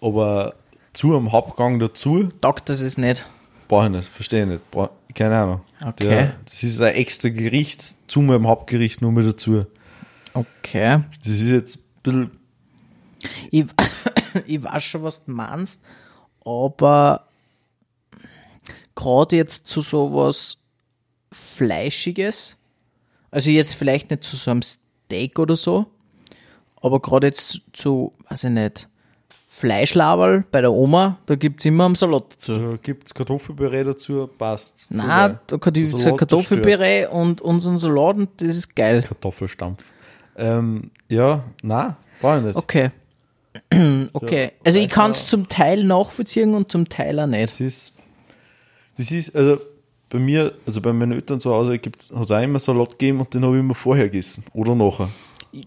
aber 0.00 0.54
zu 0.92 1.14
am 1.14 1.32
Hauptgang 1.32 1.78
dazu 1.78 2.30
Taugt 2.40 2.68
das 2.68 2.80
es 2.80 2.96
nicht. 2.96 3.26
brauche 3.68 3.86
ich 3.86 3.92
nicht, 3.92 4.08
verstehe 4.08 4.44
ich 4.44 4.48
nicht. 4.48 4.70
Brauch, 4.70 4.90
keine 5.14 5.36
Ahnung. 5.38 5.60
Okay. 5.80 6.08
Der, 6.08 6.36
das 6.44 6.62
ist 6.62 6.80
ein 6.80 6.94
extra 6.94 7.28
Gericht 7.28 7.82
zu 8.10 8.20
meinem 8.22 8.46
Hauptgericht 8.46 9.02
nur 9.02 9.12
mit 9.12 9.26
dazu. 9.26 9.66
Okay. 10.32 11.02
Das 11.18 11.28
ist 11.28 11.50
jetzt 11.50 11.76
ein 11.76 12.02
bisschen 12.02 12.30
Ich, 13.50 13.66
ich 14.46 14.62
weiß 14.62 14.84
schon, 14.84 15.02
was 15.02 15.24
du 15.24 15.30
meinst, 15.32 15.80
aber 16.44 17.26
gerade 18.94 19.36
jetzt 19.36 19.66
zu 19.66 19.80
sowas 19.80 20.58
Fleischiges, 21.32 22.56
also 23.30 23.50
jetzt 23.50 23.74
vielleicht 23.74 24.10
nicht 24.10 24.24
zu 24.24 24.36
so 24.36 24.50
einem 24.50 24.62
Steak 24.62 25.38
oder 25.38 25.56
so, 25.56 25.86
aber 26.80 27.00
gerade 27.00 27.28
jetzt 27.28 27.60
zu, 27.72 28.12
weiß 28.28 28.44
ich 28.44 28.50
nicht, 28.50 28.88
Fleischlaberl 29.48 30.44
bei 30.50 30.60
der 30.60 30.72
Oma, 30.72 31.16
da 31.24 31.34
gibt 31.34 31.60
es 31.60 31.66
immer 31.66 31.86
einen 31.86 31.94
Salat 31.94 32.24
dazu. 32.34 32.58
Da 32.58 32.76
gibt 32.82 33.06
es 33.06 33.14
Kartoffelpüree 33.14 33.84
dazu, 33.84 34.28
passt. 34.36 34.86
Geil. 34.90 35.40
da 35.46 35.56
kann 35.56 35.72
Der 35.72 35.82
ich 35.82 35.90
Salat 35.90 36.04
gesagt, 36.04 36.18
Kartoffelpüree 36.18 37.06
und 37.06 37.40
unseren 37.40 37.78
Salat 37.78 38.16
und 38.16 38.28
das 38.36 38.48
ist 38.48 38.76
geil. 38.76 39.02
Kartoffelstampf. 39.02 39.82
Ähm, 40.36 40.90
ja, 41.08 41.42
na, 41.62 41.96
brauche 42.20 42.38
ich 42.38 42.44
nicht. 42.44 42.56
Okay. 42.56 42.90
Okay. 44.12 44.52
Also 44.64 44.78
ich 44.78 44.90
kann 44.90 45.12
es 45.12 45.24
zum 45.24 45.48
Teil 45.48 45.84
nachvollziehen 45.84 46.52
und 46.54 46.70
zum 46.70 46.88
Teil 46.90 47.18
auch 47.18 47.26
nicht. 47.26 47.44
Das 47.44 47.60
ist, 47.60 47.94
das 48.98 49.10
ist, 49.10 49.34
also 49.34 49.58
bei 50.10 50.18
mir, 50.18 50.52
also 50.66 50.82
bei 50.82 50.92
meinen 50.92 51.12
Eltern 51.12 51.40
zu 51.40 51.50
Hause 51.50 51.72
hat 51.72 51.96
es 51.98 52.12
auch 52.12 52.42
immer 52.42 52.58
Salat 52.58 52.90
gegeben 52.90 53.20
und 53.20 53.32
den 53.32 53.42
habe 53.42 53.54
ich 53.54 53.60
immer 53.60 53.74
vorher 53.74 54.04
gegessen 54.10 54.44
oder 54.52 54.74
nachher. 54.74 55.08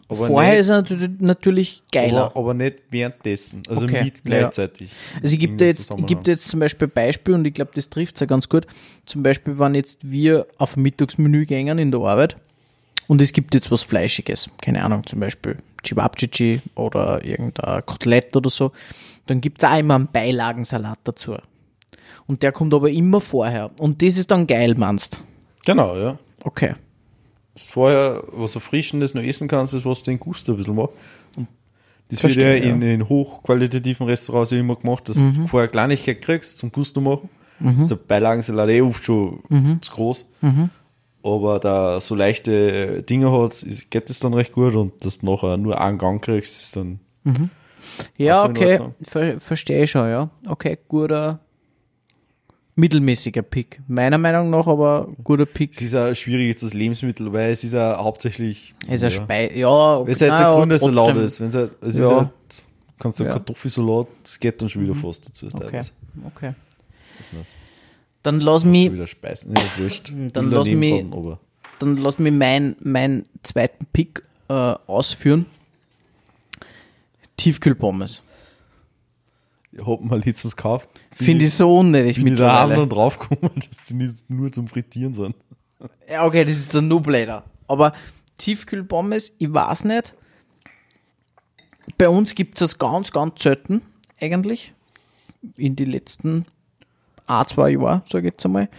Aber 0.07 0.27
Vorher 0.27 0.51
nicht- 0.51 0.59
ist 0.59 0.69
er 0.69 1.09
natürlich, 1.19 1.83
geiler. 1.91 2.25
Aber, 2.25 2.39
aber 2.39 2.53
nicht 2.53 2.77
währenddessen, 2.89 3.63
also 3.69 3.83
Okay, 3.83 4.03
mit 4.03 4.17
ja. 4.17 4.21
gleichzeitig. 4.23 4.91
Also 5.21 5.33
ich 5.33 5.39
gebe 5.39 5.65
jetzt, 5.65 5.89
dir 5.91 6.31
jetzt 6.31 6.47
zum 6.47 6.59
Beispiel 6.59 6.87
Beispiel 6.87 7.33
und 7.33 7.45
ich 7.47 7.53
glaube, 7.53 7.71
das 7.73 7.89
trifft 7.89 8.15
es 8.15 8.21
ja 8.21 8.27
ganz 8.27 8.49
gut. 8.49 8.67
Zum 9.05 9.23
Beispiel, 9.23 9.57
wenn 9.59 9.75
jetzt 9.75 10.09
wir 10.09 10.45
auf 10.57 10.77
Mittagsmenü 10.77 11.45
gehen 11.45 11.79
in 11.79 11.91
der 11.91 12.01
Arbeit 12.01 12.35
und 13.07 13.21
es 13.21 13.33
gibt 13.33 13.53
jetzt 13.55 13.71
was 13.71 13.83
Fleischiges, 13.83 14.49
keine 14.61 14.83
Ahnung, 14.83 15.05
zum 15.05 15.19
Beispiel 15.19 15.57
Chibabchichi 15.83 16.61
oder 16.75 17.23
irgendein 17.23 17.85
Kotelett 17.85 18.35
oder 18.35 18.49
so, 18.49 18.71
dann 19.25 19.41
gibt 19.41 19.63
es 19.63 19.69
auch 19.69 19.77
immer 19.77 19.95
einen 19.95 20.07
Beilagensalat 20.07 20.99
dazu. 21.03 21.35
Und 22.27 22.43
der 22.43 22.51
kommt 22.51 22.73
aber 22.73 22.89
immer 22.91 23.21
vorher. 23.21 23.71
Und 23.79 24.01
das 24.03 24.17
ist 24.17 24.29
dann 24.29 24.45
geil, 24.45 24.75
meinst 24.77 25.23
Genau, 25.65 25.97
ja. 25.97 26.17
Okay. 26.43 26.73
Vorher 27.63 28.23
was 28.31 28.55
Erfrischendes 28.55 29.13
noch 29.13 29.23
essen 29.23 29.47
kannst, 29.47 29.73
ist, 29.73 29.85
was 29.85 30.03
den 30.03 30.19
Gust 30.19 30.49
ein 30.49 30.57
bisschen 30.57 30.75
macht. 30.75 30.91
Und 31.35 31.47
das 32.09 32.23
wird 32.23 32.33
Verstehe, 32.33 32.57
ja 32.65 32.73
in, 32.73 32.81
in 32.81 33.07
hochqualitativen 33.09 34.05
Restaurants 34.07 34.51
ja 34.51 34.57
immer 34.59 34.75
gemacht, 34.75 35.09
dass 35.09 35.17
Mhm. 35.17 35.33
du 35.33 35.47
vorher 35.47 35.67
Kleinigkeit 35.69 36.21
kriegst 36.21 36.57
zum 36.57 36.71
Gust 36.71 36.95
noch 36.95 37.03
machen. 37.03 37.29
Das 37.61 37.75
ist 37.83 37.89
der 37.91 37.95
Beilagensalat 37.97 38.69
eh 38.69 38.81
oft 38.81 39.03
schon 39.03 39.39
Mhm. 39.49 39.81
zu 39.81 39.91
groß. 39.91 40.25
Aber 41.21 41.59
da 41.59 41.99
so 41.99 42.15
leichte 42.15 43.03
Dinge 43.03 43.29
hat, 43.31 43.65
geht 43.89 44.09
das 44.09 44.19
dann 44.19 44.33
recht 44.33 44.53
gut 44.53 44.73
und 44.75 45.03
dass 45.03 45.19
du 45.19 45.25
nachher 45.29 45.57
nur 45.57 45.79
einen 45.81 45.97
Gang 45.97 46.23
kriegst, 46.23 46.59
ist 46.61 46.75
dann 46.77 46.99
Ja, 48.17 48.43
Auch 48.43 48.45
in 48.45 48.51
okay, 48.51 48.79
ver 49.01 49.39
verstehe 49.39 49.83
ich 49.83 49.91
schon, 49.91 50.07
ja. 50.09 50.29
Okay, 50.47 50.77
guter, 50.87 51.39
mittelmäßiger 52.79 53.41
Pick. 53.41 53.81
Meiner 53.87 54.17
Meinung 54.17 54.49
nach 54.49 54.67
aber 54.67 55.07
guter 55.23 55.43
Es 55.43 55.49
Pick. 55.53 55.81
ist 55.81 55.93
ein 55.95 56.15
schwieriges 56.15 56.73
Lebensmittel, 56.73 57.31
weil 57.33 57.51
es 57.51 57.63
ist 57.63 57.73
ja 57.73 57.97
hauptsächlich. 58.01 58.73
Es 58.87 58.95
ist 58.95 59.01
ja. 59.01 59.07
ein 59.07 59.25
Spei 59.25 59.51
ja, 59.55 60.05
Wenn 60.05 60.11
es 60.11 60.21
halt 60.21 60.31
naja, 60.31 60.49
der 60.51 60.59
grüne 60.59 60.77
Salat 60.77 60.95
trotzdem. 61.05 61.23
ist, 61.25 61.39
wenn 61.41 61.47
es 61.49 61.55
halt, 61.55 61.71
es 61.81 61.97
Ja. 61.97 62.03
ist 62.03 62.09
halt, 62.11 62.29
kannst 62.99 63.19
du 63.19 63.23
Ja. 63.25 63.31
Kartoffelsalat, 63.31 64.07
das 64.23 64.39
geht 64.39 64.61
dann 64.61 64.69
schon 64.69 64.81
wieder 64.83 64.95
fast 64.95 65.27
dazu. 65.29 65.47
Okay, 65.53 65.81
okay. 66.25 66.53
Ist. 67.21 67.31
Dann 68.23 68.41
lass 68.41 68.65
mich, 68.65 68.91
wieder 68.91 69.07
Speisen, 69.07 69.53
ja, 69.55 69.61
wurscht. 69.77 70.11
Dann 70.33 70.51
lass 70.51 70.67
mich- 70.67 71.05
dann 71.79 71.95
lass 71.95 72.19
mich 72.19 72.33
meinen 72.33 72.75
mein 72.81 73.23
zweiten 73.43 73.85
Pick 73.93 74.23
äh, 74.49 74.53
ausführen. 74.53 75.45
Tiefkühlpommes. 77.37 78.23
Ich 79.71 79.85
hab 79.85 80.01
mal 80.01 80.19
letztens 80.19 80.55
gekauft. 80.55 80.89
Finde 81.11 81.45
ich 81.45 81.53
so 81.53 81.77
unnötig 81.77 82.19
mittlerweile. 82.21 82.75
dann 82.75 82.89
draufgekommen, 82.89 83.51
dass 83.69 83.87
sie 83.87 83.95
nicht 83.95 84.29
nur 84.29 84.51
zum 84.51 84.67
Frittieren 84.67 85.13
sind. 85.13 85.35
Ja, 86.09 86.25
okay, 86.25 86.43
das 86.43 86.57
ist 86.57 86.73
der 86.73 86.81
Nublader. 86.81 87.43
Aber 87.67 87.93
Tiefkühlpommes, 88.37 89.33
ich 89.37 89.53
weiß 89.53 89.85
nicht. 89.85 90.13
Bei 91.97 92.09
uns 92.09 92.35
gibt 92.35 92.55
es 92.55 92.59
das 92.59 92.79
ganz, 92.79 93.11
ganz 93.11 93.41
selten, 93.41 93.81
eigentlich. 94.19 94.73
In 95.55 95.75
die 95.75 95.85
letzten 95.85 96.45
ein, 97.27 97.47
zwei 97.47 97.71
Jahren, 97.71 98.01
sage 98.05 98.27
ich 98.27 98.33
jetzt 98.33 98.45
einmal. 98.45 98.69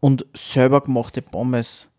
Und 0.00 0.24
selber 0.32 0.80
gemachte 0.80 1.20
Pommes, 1.20 1.90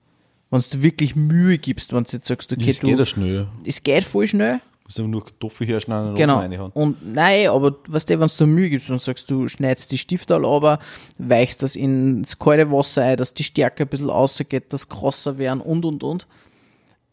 wenn 0.49 0.61
du 0.71 0.81
wirklich 0.81 1.15
Mühe 1.15 1.57
gibst, 1.57 1.93
wenn 1.93 2.03
du 2.03 2.11
jetzt 2.11 2.27
sagst, 2.27 2.51
okay, 2.51 2.65
das 2.65 2.79
du, 2.79 2.87
geht 2.87 2.99
ja 2.99 3.05
schnell. 3.05 3.47
es 3.63 3.83
geht 3.83 4.03
voll 4.03 4.27
schnell. 4.27 4.59
Musst 4.91 4.99
einfach 4.99 5.09
nur 5.11 5.23
Kartoffel 5.25 5.67
herschneiden 5.67 6.09
und 6.09 6.15
Genau. 6.15 6.39
reinhauen. 6.39 6.71
Und 6.73 7.13
nein, 7.13 7.47
aber 7.47 7.77
weißt 7.87 8.09
du, 8.09 8.19
wenn 8.19 8.29
du 8.37 8.45
Mühe 8.45 8.69
gibst 8.69 8.89
und 8.89 9.01
sagst, 9.01 9.31
du 9.31 9.47
schneidest 9.47 9.91
die 9.91 9.97
Stifte 9.97 10.35
aber, 10.35 10.79
weichst 11.17 11.63
das 11.63 11.77
ins 11.77 12.37
kalte 12.37 12.69
Wasser 12.71 13.03
ein, 13.03 13.15
dass 13.17 13.33
die 13.33 13.43
Stärke 13.45 13.83
ein 13.83 13.89
bisschen 13.89 14.09
rausgeht, 14.09 14.73
dass 14.73 14.89
krosser 14.89 15.37
werden 15.37 15.61
und 15.61 15.85
und 15.85 16.03
und. 16.03 16.27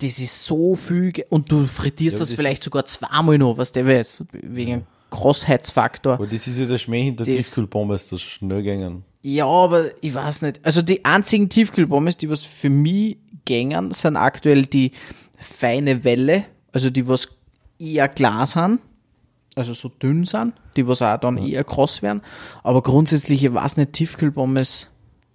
Das 0.01 0.19
ist 0.19 0.45
so 0.45 0.75
viel. 0.75 1.13
Und 1.29 1.51
du 1.53 1.67
frittierst 1.67 2.15
Ja, 2.15 2.19
das, 2.21 2.29
das- 2.31 2.37
vielleicht 2.37 2.65
sogar 2.65 2.85
zweimal 2.85 3.39
noch, 3.39 3.57
was 3.59 3.71
der 3.73 3.87
weiß, 3.87 4.25
wegen 4.33 4.85
Krossheitsfaktor. 5.11 6.15
Aber 6.15 6.27
das 6.27 6.47
ist 6.47 6.59
ja 6.59 6.67
der 6.67 6.79
Schmäh 6.79 7.05
hinter 7.05 7.25
Das- 7.25 7.35
Tiefkühlpommes, 7.35 8.09
das 8.11 8.21
schnell 8.23 8.63
gängen. 8.63 9.05
Ja, 9.23 9.47
aber 9.47 9.87
ich 10.03 10.15
weiß 10.15 10.43
nicht. 10.43 10.61
Also 10.65 10.83
die 10.83 11.05
einzigen 11.05 11.49
Tiefkühlpommes, 11.49 12.17
die 12.17 12.29
was 12.31 12.41
für 12.43 12.71
mich 12.71 13.19
gängen, 13.45 13.91
sind 13.93 14.17
aktuell 14.17 14.63
die 14.63 14.93
feine 15.41 16.05
Welle, 16.05 16.45
also 16.73 16.91
die 16.91 17.07
was 17.09 17.29
eher 17.79 18.09
Glas 18.09 18.57
haben, 18.57 18.81
also 19.57 19.75
so 19.75 19.89
dünn 19.89 20.25
sind, 20.25 20.55
die 20.77 20.87
was 20.87 21.03
auch 21.03 21.19
dann 21.19 21.39
eher 21.39 21.65
kross 21.65 22.03
werden. 22.03 22.23
Aber 22.63 22.83
grundsätzlich, 22.83 23.45
ich 23.45 23.53
weiß 23.53 23.77
nicht, 23.77 23.93
Tiefkühlpommes, 23.93 24.89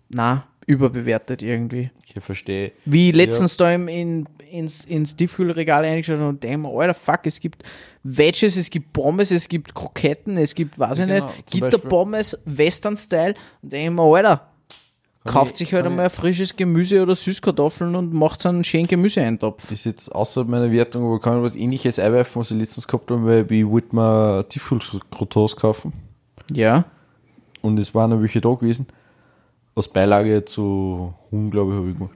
na, 0.09 0.45
überbewertet 0.65 1.43
irgendwie. 1.43 1.91
Ich 2.05 2.21
verstehe. 2.23 2.71
Wie 2.85 3.11
letztens 3.11 3.57
da 3.57 3.71
im, 3.71 3.87
in, 3.87 4.27
ins, 4.49 4.85
ins 4.85 5.15
Tiefkühlregal 5.15 5.83
eingeschaut 5.83 6.19
und 6.19 6.43
mir, 6.43 6.69
alter 6.69 6.93
Fuck, 6.93 7.21
es 7.25 7.39
gibt 7.39 7.63
Wedges, 8.03 8.55
es 8.55 8.69
gibt 8.69 8.93
Pommes, 8.93 9.31
es 9.31 9.47
gibt 9.47 9.73
Kroketten, 9.73 10.37
es 10.37 10.55
gibt, 10.55 10.77
weiß 10.79 10.99
Ja, 10.99 11.05
ich 11.05 11.11
genau. 11.11 11.25
nicht, 11.25 11.51
Gitterpommes, 11.51 12.37
Western-Style 12.45 13.35
und 13.61 13.73
mir, 13.73 14.01
alter, 14.01 14.52
kauft 15.25 15.53
ich- 15.53 15.57
sich 15.59 15.73
halt 15.73 15.85
einmal 15.85 16.05
ein 16.05 16.11
frisches 16.11 16.55
Gemüse 16.55 17.01
oder 17.01 17.15
Süßkartoffeln 17.15 17.95
und 17.95 18.13
macht 18.13 18.45
einen 18.45 18.63
schönen 18.63 18.87
Gemüseeintopf. 18.87 19.71
ist 19.71 19.85
jetzt 19.85 20.09
außerhalb 20.09 20.49
meiner 20.49 20.71
Wertung, 20.71 21.05
aber 21.05 21.19
kann 21.19 21.37
ich 21.37 21.43
was 21.43 21.55
ähnliches 21.55 21.99
einwerfen, 21.99 22.39
was 22.39 22.51
ich 22.51 22.57
letztens 22.57 22.87
gehabt 22.87 23.09
habe, 23.11 23.25
weil 23.25 23.51
ich 23.51 23.65
wollte 23.67 23.95
mir 23.95 24.45
Tiefkühlkrotons 24.49 25.55
kaufen. 25.55 25.93
Ja, 26.51 26.85
Und 27.61 27.79
es 27.79 27.95
waren 27.95 28.19
welche 28.21 28.41
da 28.41 28.53
gewesen. 28.53 28.87
Als 29.75 29.87
Beilage 29.87 30.43
zu 30.45 31.13
Huhn, 31.31 31.49
glaube 31.49 31.71
ich, 31.71 31.77
habe 31.77 31.89
ich 31.89 31.97
gemacht. 31.97 32.15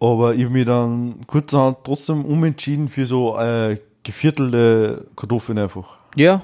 Aber 0.00 0.34
ich 0.34 0.44
habe 0.44 0.52
mich 0.52 0.64
dann 0.66 1.20
kurzerhand 1.26 1.78
trotzdem 1.84 2.24
umentschieden 2.24 2.88
für 2.88 3.06
so 3.06 3.38
äh, 3.38 3.78
geviertelte 4.02 5.06
Kartoffeln 5.16 5.58
einfach. 5.58 5.96
ja, 6.16 6.42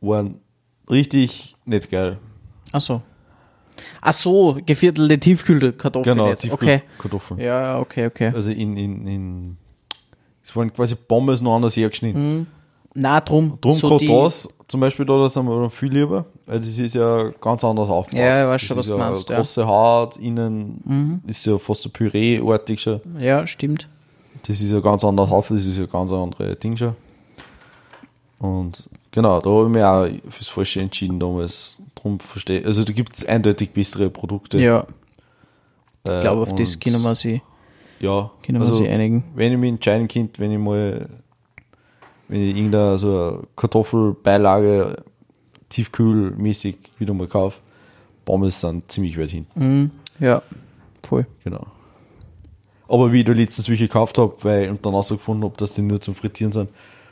Waren 0.00 0.40
richtig 0.90 1.56
nicht 1.64 1.90
geil. 1.90 2.18
Ach 2.76 2.80
so. 2.80 3.02
Ach 4.00 4.12
so, 4.12 4.58
geviertelte 4.64 5.18
Tiefkühlkartoffeln. 5.18 6.16
Genau, 6.16 6.28
jetzt. 6.28 6.50
okay. 6.50 6.82
Ja, 7.36 7.44
ja, 7.62 7.78
okay, 7.78 8.06
okay. 8.06 8.32
Also 8.34 8.50
in, 8.50 8.76
in, 8.76 9.06
in. 9.06 9.56
Es 10.42 10.54
waren 10.54 10.72
quasi 10.72 10.94
Pommes 10.94 11.42
noch 11.42 11.56
anders 11.56 11.76
hergeschnitten. 11.76 12.46
Na, 12.94 13.20
drum. 13.20 13.58
Drum 13.60 13.74
so 13.74 13.88
Croutons, 13.88 14.48
zum 14.68 14.80
Beispiel 14.80 15.04
da, 15.04 15.18
das 15.18 15.34
sind 15.34 15.46
wir 15.46 15.68
viel 15.68 15.92
lieber, 15.92 16.24
weil 16.46 16.60
das 16.60 16.78
ist 16.78 16.94
ja 16.94 17.30
ganz 17.40 17.62
anders 17.62 17.88
aufgebaut. 17.88 18.24
Ja, 18.24 18.44
ich 18.44 18.48
weiß 18.48 18.60
das 18.60 18.66
schon, 18.66 18.78
ist 18.78 18.78
was 18.78 18.86
du 18.86 18.92
ja 18.92 18.98
meinst, 18.98 19.28
ja. 19.28 19.36
große 19.36 19.66
Haut, 19.66 20.16
innen 20.16 21.22
ist 21.26 21.44
ja 21.44 21.58
fast 21.58 21.82
so 21.82 21.90
Püree-artig 21.90 22.80
schon. 22.80 23.00
Ja, 23.18 23.46
stimmt. 23.46 23.88
Das 24.46 24.60
ist 24.60 24.70
ja 24.70 24.80
ganz 24.80 25.04
anders 25.04 25.30
auf, 25.30 25.48
das 25.48 25.66
ist 25.66 25.78
ja 25.78 25.86
ganz 25.86 26.12
ein 26.12 26.18
anderes 26.18 26.58
Ding 26.60 26.76
schon. 26.76 26.94
Und 28.38 28.88
genau, 29.16 29.40
da 29.40 29.50
habe 29.50 29.64
ich 29.66 29.74
mich 29.74 29.82
auch 29.82 30.30
fürs 30.30 30.48
Falsche 30.48 30.80
entschieden 30.80 31.18
damals. 31.18 31.82
Drum 31.96 32.20
verstehe 32.20 32.64
Also 32.64 32.84
da 32.84 32.92
gibt 32.92 33.14
es 33.14 33.24
eindeutig 33.26 33.70
bessere 33.72 34.08
Produkte. 34.10 34.58
Ja, 34.58 34.86
Äh, 36.06 36.14
ich 36.16 36.20
glaube, 36.20 36.42
auf 36.42 36.54
das 36.54 36.78
können 36.78 37.02
wir 37.02 37.14
sie, 37.16 37.42
Ja, 37.98 38.30
können 38.44 38.58
wir 38.60 38.68
also, 38.68 38.74
sie 38.74 38.88
einigen. 38.88 39.24
wenn 39.34 39.52
ich 39.52 39.58
mich 39.58 39.70
entscheiden 39.70 40.06
könnte, 40.06 40.40
wenn 40.40 40.52
ich 40.52 40.58
mal, 40.58 41.08
wenn 42.28 42.42
ich 42.42 42.56
irgendeine 42.56 42.96
so 42.98 43.42
Kartoffelbeilage 43.56 45.02
tiefkühlmäßig 45.68 46.76
wieder 46.98 47.12
mal 47.14 47.26
kaufe, 47.26 47.58
Pommes 48.24 48.60
sind 48.60 48.90
ziemlich 48.90 49.18
weit 49.18 49.30
hinten. 49.30 49.90
Ja, 50.20 50.42
voll. 51.02 51.26
Genau. 51.44 51.66
Aber 52.88 53.12
wie 53.12 53.20
ich 53.20 53.24
da 53.26 53.32
letztens 53.32 53.68
welche 53.68 53.84
gekauft 53.88 54.16
habe, 54.18 54.34
weil 54.42 54.70
und 54.70 54.84
dann 54.86 54.94
rausgefunden 54.94 55.44
habe, 55.44 55.56
dass 55.56 55.74
die 55.74 55.82
nur 55.82 56.00
zum 56.00 56.14
Frittieren 56.14 56.52
sind, 56.52 56.70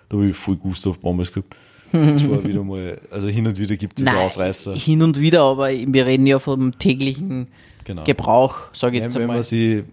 Da 0.09 0.17
habe 0.17 0.29
ich 0.29 0.37
voll 0.37 0.57
Gust 0.57 0.87
auf 0.87 1.01
Pommes 1.01 1.33
gehabt. 1.33 1.55
Das 1.95 2.29
war 2.29 2.45
wieder 2.45 2.63
mal, 2.65 3.01
also 3.11 3.29
hin 3.29 3.47
und 3.47 3.57
wieder 3.59 3.77
gibt 3.77 3.99
es 3.99 4.05
diese 4.05 4.17
Ausreißer. 4.19 4.75
hin 4.75 5.01
und 5.03 5.19
wieder, 5.21 5.43
aber 5.43 5.69
wir 5.71 6.07
reden 6.07 6.27
ja 6.27 6.39
vom 6.39 6.79
täglichen 6.79 7.49
Genau. 7.85 8.03
Gebrauch, 8.05 8.57
sage 8.73 8.97
ich 8.97 9.01
Wenn, 9.03 9.09
jetzt 9.09 9.15
wenn 9.17 9.23
einmal. 9.23 9.37
man 9.37 9.43
sich 9.43 9.85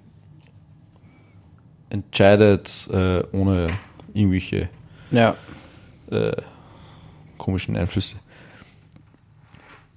entscheidet, 1.89 2.89
äh, 2.91 3.21
ohne 3.33 3.67
irgendwelche 4.13 4.69
Ja. 5.11 5.35
komischen 7.37 7.75
Einflüsse. 7.77 8.17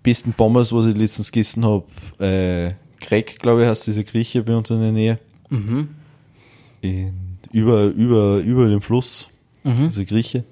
Besten 0.03 0.33
Pommes, 0.33 0.73
was 0.73 0.87
ich 0.87 0.97
letztens 0.97 1.33
gegessen 1.33 1.65
habe, 1.65 1.85
äh, 2.23 2.75
Greg, 3.05 3.39
glaube 3.41 3.63
ich, 3.63 3.69
heißt 3.69 3.87
diese 3.87 4.05
Grieche 4.05 4.43
bei 4.43 4.55
uns 4.57 4.71
in 4.71 4.81
der 4.81 4.93
Nähe. 4.93 5.19
Mhm. 5.51 5.89
In, 6.83 7.39
über, 7.53 7.85
über, 7.87 8.39
über 8.39 8.69
dem 8.69 8.81
Fluss, 8.83 9.31
Mhm. 9.63 9.85
diese 9.89 10.05
Grieche. 10.05 10.45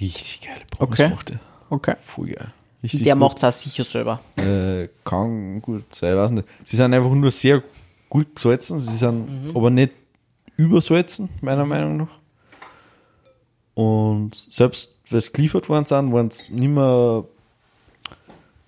Richtig 0.00 0.40
geile 0.42 0.60
Pommes 0.70 0.92
Okay. 1.00 1.08
macht 1.10 1.30
er. 1.30 1.40
Okay. 1.70 1.94
Voll 2.04 2.28
geil. 2.28 2.48
Richtig 2.82 3.02
Der 3.02 3.16
macht 3.16 3.38
es 3.38 3.44
auch 3.44 3.52
sicher 3.52 3.84
selber. 3.84 4.20
Äh, 4.36 4.88
kann 5.04 5.60
gut 5.60 5.92
sein, 5.94 6.16
weiß 6.16 6.30
nicht. 6.30 6.46
Sie 6.64 6.76
sind 6.76 6.94
einfach 6.94 7.10
nur 7.10 7.30
sehr 7.30 7.62
gut 8.08 8.34
gesalzen, 8.36 8.78
sie 8.80 8.96
sind 8.96 9.52
aber 9.54 9.70
nicht 9.70 9.92
übersalzen, 10.56 11.28
meiner 11.40 11.64
Meinung 11.66 11.96
nach. 11.98 12.08
Und 13.74 14.34
selbst 14.34 14.98
weil 15.10 15.20
sie 15.20 15.32
geliefert 15.32 15.68
worden 15.68 15.84
sind, 15.84 16.12
waren 16.12 16.30
sie 16.30 16.54
nicht 16.54 16.68
mehr 16.68 17.24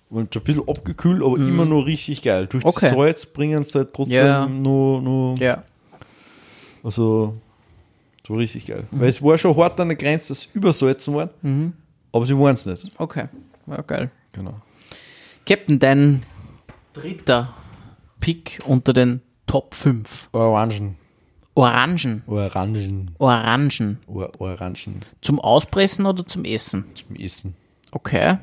waren 0.09 0.27
schon 0.31 0.41
ein 0.41 0.45
bisschen 0.45 0.67
abgekühlt, 0.67 1.23
aber 1.23 1.37
immer 1.37 1.63
noch 1.65 1.85
richtig 1.85 2.21
geil. 2.21 2.47
Durch 2.47 2.65
Okay. 2.65 2.87
das 2.89 2.95
Salz 2.97 3.25
bringen 3.27 3.63
sie 3.63 3.77
halt 3.79 3.93
trotzdem 3.93 4.17
Ja. 4.25 4.45
nur, 4.45 5.01
nur 5.01 5.37
Ja. 5.39 5.63
also 6.83 7.35
so 8.31 8.37
richtig 8.37 8.65
geil. 8.65 8.87
Weil 8.91 9.09
es 9.09 9.21
war 9.21 9.37
schon 9.37 9.55
hart 9.57 9.79
an 9.79 9.89
der 9.89 9.97
Grenze, 9.97 10.29
dass 10.29 10.41
sie 10.41 10.49
übersalzen 10.53 11.13
waren, 11.15 11.73
aber 12.13 12.25
sie 12.25 12.37
waren 12.37 12.53
es 12.53 12.65
nicht. 12.65 12.91
Okay. 12.97 13.25
Ja, 13.67 13.81
geil. 13.81 14.09
Genau. 14.31 14.61
Captain, 15.45 15.79
dein 15.79 16.23
dritter 16.93 17.53
Pick 18.21 18.59
unter 18.65 18.93
den 18.93 19.21
Top 19.47 19.73
5. 19.73 20.29
Orangen. 20.31 20.95
Orangen. 21.55 22.23
Orangen. 22.27 23.11
Orangen. 23.17 23.97
Or 24.07 24.31
Orangen 24.39 25.01
Zum 25.21 25.39
Auspressen 25.39 26.05
oder 26.05 26.25
zum 26.25 26.45
Essen? 26.45 26.85
zum 26.93 27.15
Essen. 27.17 27.55
Okay. 27.91 28.37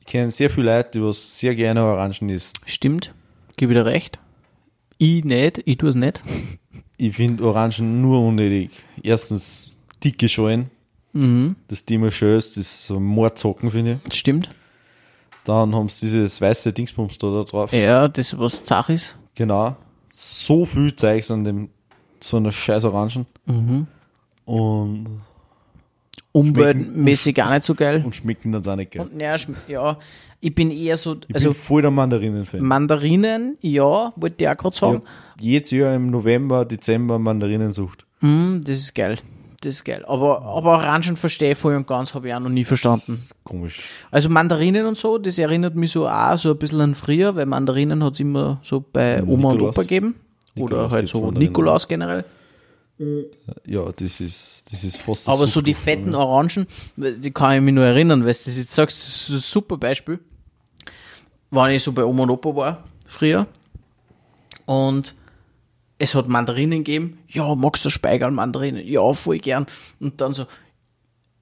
Ich 0.00 0.06
kenne 0.06 0.30
sehr 0.30 0.48
viele 0.48 0.74
Leute, 0.74 0.92
die 0.98 1.02
was 1.04 1.38
sehr 1.38 1.54
gerne 1.54 1.82
Orangen 1.84 2.30
essen. 2.30 2.54
Stimmt. 2.64 3.12
Gebe 3.58 3.74
dir 3.74 3.84
recht. 3.84 4.18
Ich 4.96 5.22
nicht. 5.24 5.60
Ich 5.66 5.76
tue 5.76 5.90
es 5.90 5.94
nicht. 5.94 6.22
Ich 6.98 7.16
finde 7.16 7.44
Orangen 7.44 8.02
nur 8.02 8.20
unnötig. 8.20 8.70
Erstens 9.02 9.78
dicke 10.04 10.28
Schalen. 10.28 10.70
Das 11.68 11.84
die 11.84 11.94
immer 11.94 12.10
schön 12.10 12.36
ist, 12.36 12.56
das 12.56 12.64
ist 12.64 12.84
so 12.84 13.00
Mordzocken, 13.00 13.70
finde 13.70 14.00
ich. 14.04 14.14
Stimmt. 14.14 14.50
Dann 15.44 15.74
haben 15.74 15.88
sie 15.88 16.06
dieses 16.06 16.40
weiße 16.40 16.72
Dingsbums 16.72 17.18
da, 17.18 17.30
da 17.30 17.42
drauf. 17.44 17.72
Ja, 17.72 18.06
das, 18.06 18.38
was 18.38 18.62
Zach 18.62 18.88
ist. 18.90 19.16
Genau. 19.34 19.76
So 20.12 20.64
viel 20.64 20.94
Zeugs 20.94 21.30
an 21.30 21.44
dem, 21.44 21.70
so 22.20 22.36
einer 22.36 22.52
scheiß 22.52 22.84
Orangen. 22.84 23.26
Und, 24.44 25.20
Umweltmäßig 26.32 27.42
auch 27.42 27.50
nicht 27.50 27.64
so 27.64 27.74
geil. 27.74 28.02
und 28.04 28.14
schmecken 28.14 28.52
dann 28.52 28.66
auch 28.66 28.76
nicht 28.76 28.92
geil. 28.92 29.08
Und, 29.10 29.20
ja, 29.20 29.34
ja, 29.66 29.98
ich 30.40 30.54
bin 30.54 30.70
eher 30.70 30.96
so, 30.96 31.16
Ich 31.26 31.34
also 31.34 31.50
bin 31.50 31.58
voll 31.60 31.82
der 31.82 31.90
Mandarinen-Fan. 31.90 32.60
Mandarinen, 32.62 33.58
ja, 33.60 34.12
wollte 34.16 34.44
ich 34.44 34.48
auch 34.48 34.56
gerade 34.56 34.76
sagen. 34.76 35.02
hab 35.04 35.40
jedes 35.40 35.70
Jahr 35.70 35.94
im 35.94 36.10
November, 36.10 36.64
Dezember 36.64 37.18
Mandarinen 37.18 37.70
sucht. 37.70 38.06
Mm, 38.20 38.60
das 38.60 38.78
ist 38.78 38.94
geil. 38.94 39.18
Das 39.60 39.74
ist 39.74 39.84
geil. 39.84 40.04
Aber, 40.06 40.42
aber 40.42 40.70
Orangen 40.74 41.16
verstehe 41.16 41.52
ich 41.52 41.58
voll 41.58 41.74
und 41.74 41.86
ganz, 41.86 42.14
habe 42.14 42.28
ich 42.28 42.34
auch 42.34 42.38
noch 42.38 42.48
nie 42.48 42.62
verstanden. 42.64 43.06
Das 43.08 43.18
ist 43.18 43.44
komisch. 43.44 43.88
Also 44.12 44.28
Mandarinen 44.28 44.86
und 44.86 44.96
so, 44.96 45.18
das 45.18 45.36
erinnert 45.38 45.74
mich 45.74 45.90
so 45.90 46.08
auch 46.08 46.38
so 46.38 46.52
ein 46.52 46.58
bisschen 46.58 46.80
an 46.80 46.94
früher, 46.94 47.34
weil 47.34 47.46
Mandarinen 47.46 48.04
hat 48.04 48.14
es 48.14 48.20
immer 48.20 48.60
so 48.62 48.84
bei 48.92 49.20
Oma 49.22 49.48
und 49.48 49.54
Nikolaus. 49.54 49.76
Opa 49.76 49.82
gegeben. 49.82 50.14
Nikolaus 50.54 50.84
Oder 50.84 50.94
halt 50.94 51.08
so 51.08 51.20
Mandarinen. 51.22 51.48
Nikolaus 51.48 51.88
generell. 51.88 52.24
Ja, 53.64 53.92
das 53.92 54.20
ist, 54.20 54.64
das 54.72 54.82
ist 54.82 54.96
fast 54.98 55.28
Aber 55.28 55.46
so 55.46 55.60
die 55.60 55.74
fetten 55.74 56.12
ja. 56.12 56.18
Orangen, 56.18 56.66
die 56.96 57.30
kann 57.30 57.56
ich 57.56 57.60
mich 57.62 57.74
nur 57.74 57.84
erinnern, 57.84 58.20
weil 58.20 58.32
du 58.32 58.38
das 58.44 58.56
jetzt 58.56 58.74
sagst, 58.74 58.98
das 58.98 59.08
ist 59.08 59.28
ein 59.30 59.38
super 59.40 59.76
Beispiel. 59.76 60.18
Wenn 61.50 61.70
ich 61.70 61.82
so 61.82 61.92
bei 61.92 62.04
Oma 62.04 62.24
und 62.24 62.30
Opa 62.30 62.54
war, 62.54 62.84
früher, 63.06 63.46
und 64.66 65.14
es 65.98 66.14
hat 66.14 66.28
Mandarinen 66.28 66.84
gegeben, 66.84 67.18
ja, 67.28 67.54
magst 67.54 67.84
du 67.84 67.90
Speigerl 67.90 68.30
Mandarinen? 68.30 68.86
Ja, 68.86 69.12
voll 69.12 69.38
gern. 69.38 69.66
Und 69.98 70.20
dann 70.20 70.32
so, 70.32 70.44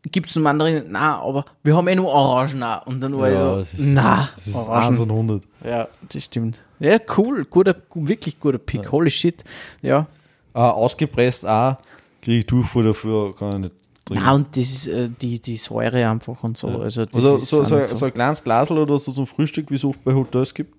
gibt's 0.02 0.36
noch 0.36 0.42
Mandarinen? 0.42 0.86
Na, 0.90 1.20
aber 1.20 1.44
wir 1.62 1.76
haben 1.76 1.88
eh 1.88 1.94
nur 1.94 2.08
Orangen 2.08 2.62
auch. 2.62 2.86
Und 2.86 3.00
dann 3.00 3.18
war 3.18 3.28
Ja, 3.28 3.60
ich 3.60 3.70
so, 3.70 3.82
na, 3.82 4.28
das 4.34 4.46
ist 4.46 4.54
Orangen. 4.54 4.86
1 4.88 5.00
und 5.00 5.10
100. 5.10 5.44
Ja, 5.64 5.88
das 6.08 6.24
stimmt. 6.24 6.60
Ja, 6.78 6.98
cool, 7.16 7.44
guter, 7.44 7.74
wirklich 7.94 8.38
guter 8.38 8.58
Pick, 8.58 8.90
holy 8.92 9.10
shit. 9.10 9.44
Ja. 9.82 10.06
Ah, 10.54 10.70
ausgepresst 10.70 11.46
auch, 11.46 11.76
kriege 12.22 12.38
ich 12.38 12.46
Durchfall 12.46 12.84
dafür, 12.84 13.34
kann 13.36 13.52
ich 13.52 13.58
nicht 13.58 13.74
trinken. 14.06 14.24
Na, 14.24 14.32
und 14.32 14.56
das 14.56 14.64
ist 14.64 14.86
äh, 14.88 15.08
die, 15.20 15.38
die 15.40 15.56
Säure 15.56 16.08
einfach 16.08 16.42
und 16.42 16.56
so. 16.56 16.68
Also, 16.68 17.04
das 17.04 17.14
also 17.16 17.36
ist 17.36 17.48
so, 17.50 17.64
so, 17.64 17.76
nicht 17.78 17.88
so. 17.88 18.06
ein 18.06 18.14
kleines 18.14 18.42
Glasl 18.42 18.78
oder 18.78 18.96
so 18.98 19.12
zum 19.12 19.26
Frühstück, 19.26 19.70
wie 19.70 19.74
es 19.74 19.84
oft 19.84 20.02
bei 20.02 20.14
Hotels 20.14 20.54
gibt. 20.54 20.74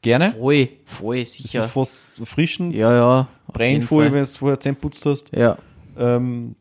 Gerne. 0.00 0.30
Voll, 0.38 0.68
voll, 0.86 1.18
Das 1.20 1.32
sicher. 1.34 1.64
ist 1.64 1.70
fast 1.72 2.02
erfrischend. 2.18 2.74
Ja, 2.74 2.94
ja. 2.94 3.28
Brennt 3.52 3.84
voll, 3.84 4.10
wenn 4.12 4.22
du 4.22 4.26
vorher 4.26 4.58
Zähne 4.58 4.76
putzt 4.76 5.04
hast. 5.04 5.34
Ja, 5.36 5.58
Ähm, 5.98 6.54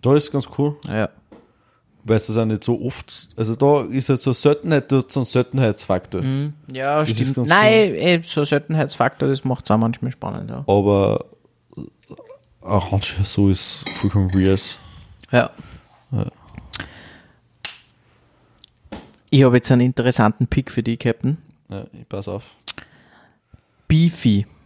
da 0.00 0.14
ist 0.16 0.30
ganz 0.32 0.48
cool, 0.56 0.76
ja. 0.88 1.10
weil 2.04 2.16
es 2.16 2.28
das 2.28 2.36
auch 2.38 2.44
nicht 2.46 2.64
so 2.64 2.80
oft, 2.80 3.30
also 3.36 3.54
da 3.54 3.82
ist 3.82 4.08
halt 4.08 4.20
so 4.20 4.30
eine 4.30 4.34
Seltenheit, 4.34 4.90
da 4.92 4.96
hat 4.98 5.12
so 5.12 5.20
einen 5.20 5.26
Seltenheitsfaktor. 5.26 6.22
Ja, 6.72 7.02
ist 7.02 7.10
stimmt. 7.14 7.48
Nein, 7.48 7.94
ey, 7.96 8.20
so 8.22 8.40
ein 8.40 8.46
Seltenheitsfaktor, 8.46 9.28
das 9.28 9.44
macht 9.44 9.64
es 9.66 9.70
auch 9.72 9.76
manchmal 9.76 10.12
spannend, 10.12 10.48
ja. 10.48 10.64
Aber 10.66 11.26
Orange 12.60 13.16
so 13.24 13.48
ist 13.48 13.88
vollkommen 14.00 14.32
weird. 14.34 14.78
Ja. 15.32 15.50
Ich 19.30 19.44
habe 19.44 19.56
jetzt 19.56 19.70
einen 19.70 19.82
interessanten 19.82 20.46
Pick 20.46 20.70
für 20.70 20.82
dich, 20.82 20.98
Captain. 20.98 21.38
Ja, 21.68 21.86
ich 21.92 22.08
pass 22.08 22.28
auf. 22.28 22.44
Beefy. 23.88 24.46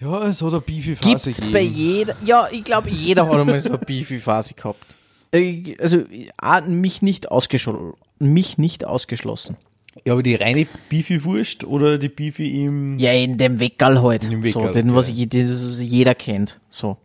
Ja, 0.00 0.22
es 0.28 0.40
hat 0.42 0.52
eine 0.52 0.60
beefy 0.60 0.94
Gibt 0.94 1.26
es 1.26 1.40
bei 1.40 1.60
jeder, 1.60 2.14
ja, 2.24 2.46
ich 2.52 2.62
glaube, 2.62 2.88
jeder 2.88 3.26
hat 3.26 3.34
einmal 3.34 3.58
so 3.58 3.70
eine 3.70 3.78
Beefy-Phase 3.78 4.54
gehabt. 4.54 4.96
Also, 5.80 6.04
auch 6.40 6.66
mich 6.66 7.02
nicht, 7.02 7.32
ausgeschl 7.32 7.94
mich 8.20 8.58
nicht 8.58 8.84
ausgeschlossen. 8.84 9.56
Ja, 10.04 10.12
aber 10.12 10.22
die 10.22 10.34
reine 10.36 10.66
Beefy-Wurst 10.90 11.64
oder 11.64 11.98
die 11.98 12.08
Beefy 12.08 12.64
im. 12.64 12.98
Ja, 12.98 13.12
in 13.12 13.36
dem 13.38 13.58
Weckerl 13.58 14.02
halt. 14.02 14.24
In 14.24 14.30
dem 14.30 14.42
so, 14.44 14.60
Weckerl, 14.60 14.72
den, 14.72 14.94
was, 14.94 15.10
je- 15.10 15.26
das, 15.26 15.48
was 15.70 15.82
jeder 15.82 16.14
kennt. 16.14 16.60
So. 16.68 16.98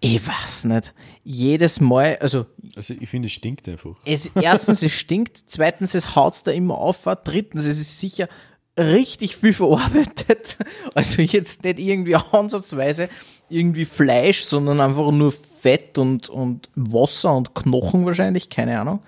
Ich 0.00 0.20
weiß 0.26 0.64
nicht. 0.66 0.92
Jedes 1.24 1.80
Mal, 1.80 2.18
also 2.20 2.44
Also 2.76 2.92
ich 3.00 3.08
finde, 3.08 3.26
es 3.26 3.32
stinkt 3.32 3.66
einfach. 3.68 3.96
es 4.04 4.26
erstens, 4.34 4.82
es 4.82 4.92
stinkt, 4.92 5.42
zweitens, 5.46 5.94
es 5.94 6.14
haut 6.14 6.46
da 6.46 6.50
immer 6.50 6.76
auf, 6.76 7.08
drittens, 7.24 7.64
es 7.64 7.80
ist 7.80 7.98
sicher 7.98 8.28
richtig 8.76 9.36
viel 9.36 9.54
verarbeitet. 9.54 10.58
Also 10.94 11.22
jetzt 11.22 11.64
nicht 11.64 11.78
irgendwie 11.78 12.14
ansatzweise 12.32 13.08
irgendwie 13.48 13.84
Fleisch, 13.86 14.42
sondern 14.42 14.80
einfach 14.80 15.10
nur 15.10 15.32
Fett 15.32 15.96
und, 15.96 16.28
und 16.28 16.68
Wasser 16.74 17.34
und 17.34 17.54
Knochen 17.54 18.04
wahrscheinlich, 18.04 18.50
keine 18.50 18.78
Ahnung. 18.78 19.00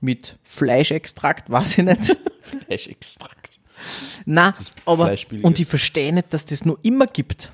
Mit 0.00 0.38
Fleischextrakt, 0.42 1.50
weiß 1.50 1.78
ich 1.78 1.84
nicht. 1.84 2.16
Fleischextrakt. 2.66 3.60
Na, 4.24 4.52
aber, 4.84 5.14
und 5.42 5.58
ich 5.58 5.66
verstehe 5.66 6.12
nicht, 6.12 6.32
dass 6.32 6.44
das 6.44 6.64
nur 6.64 6.78
immer 6.82 7.06
gibt. 7.06 7.52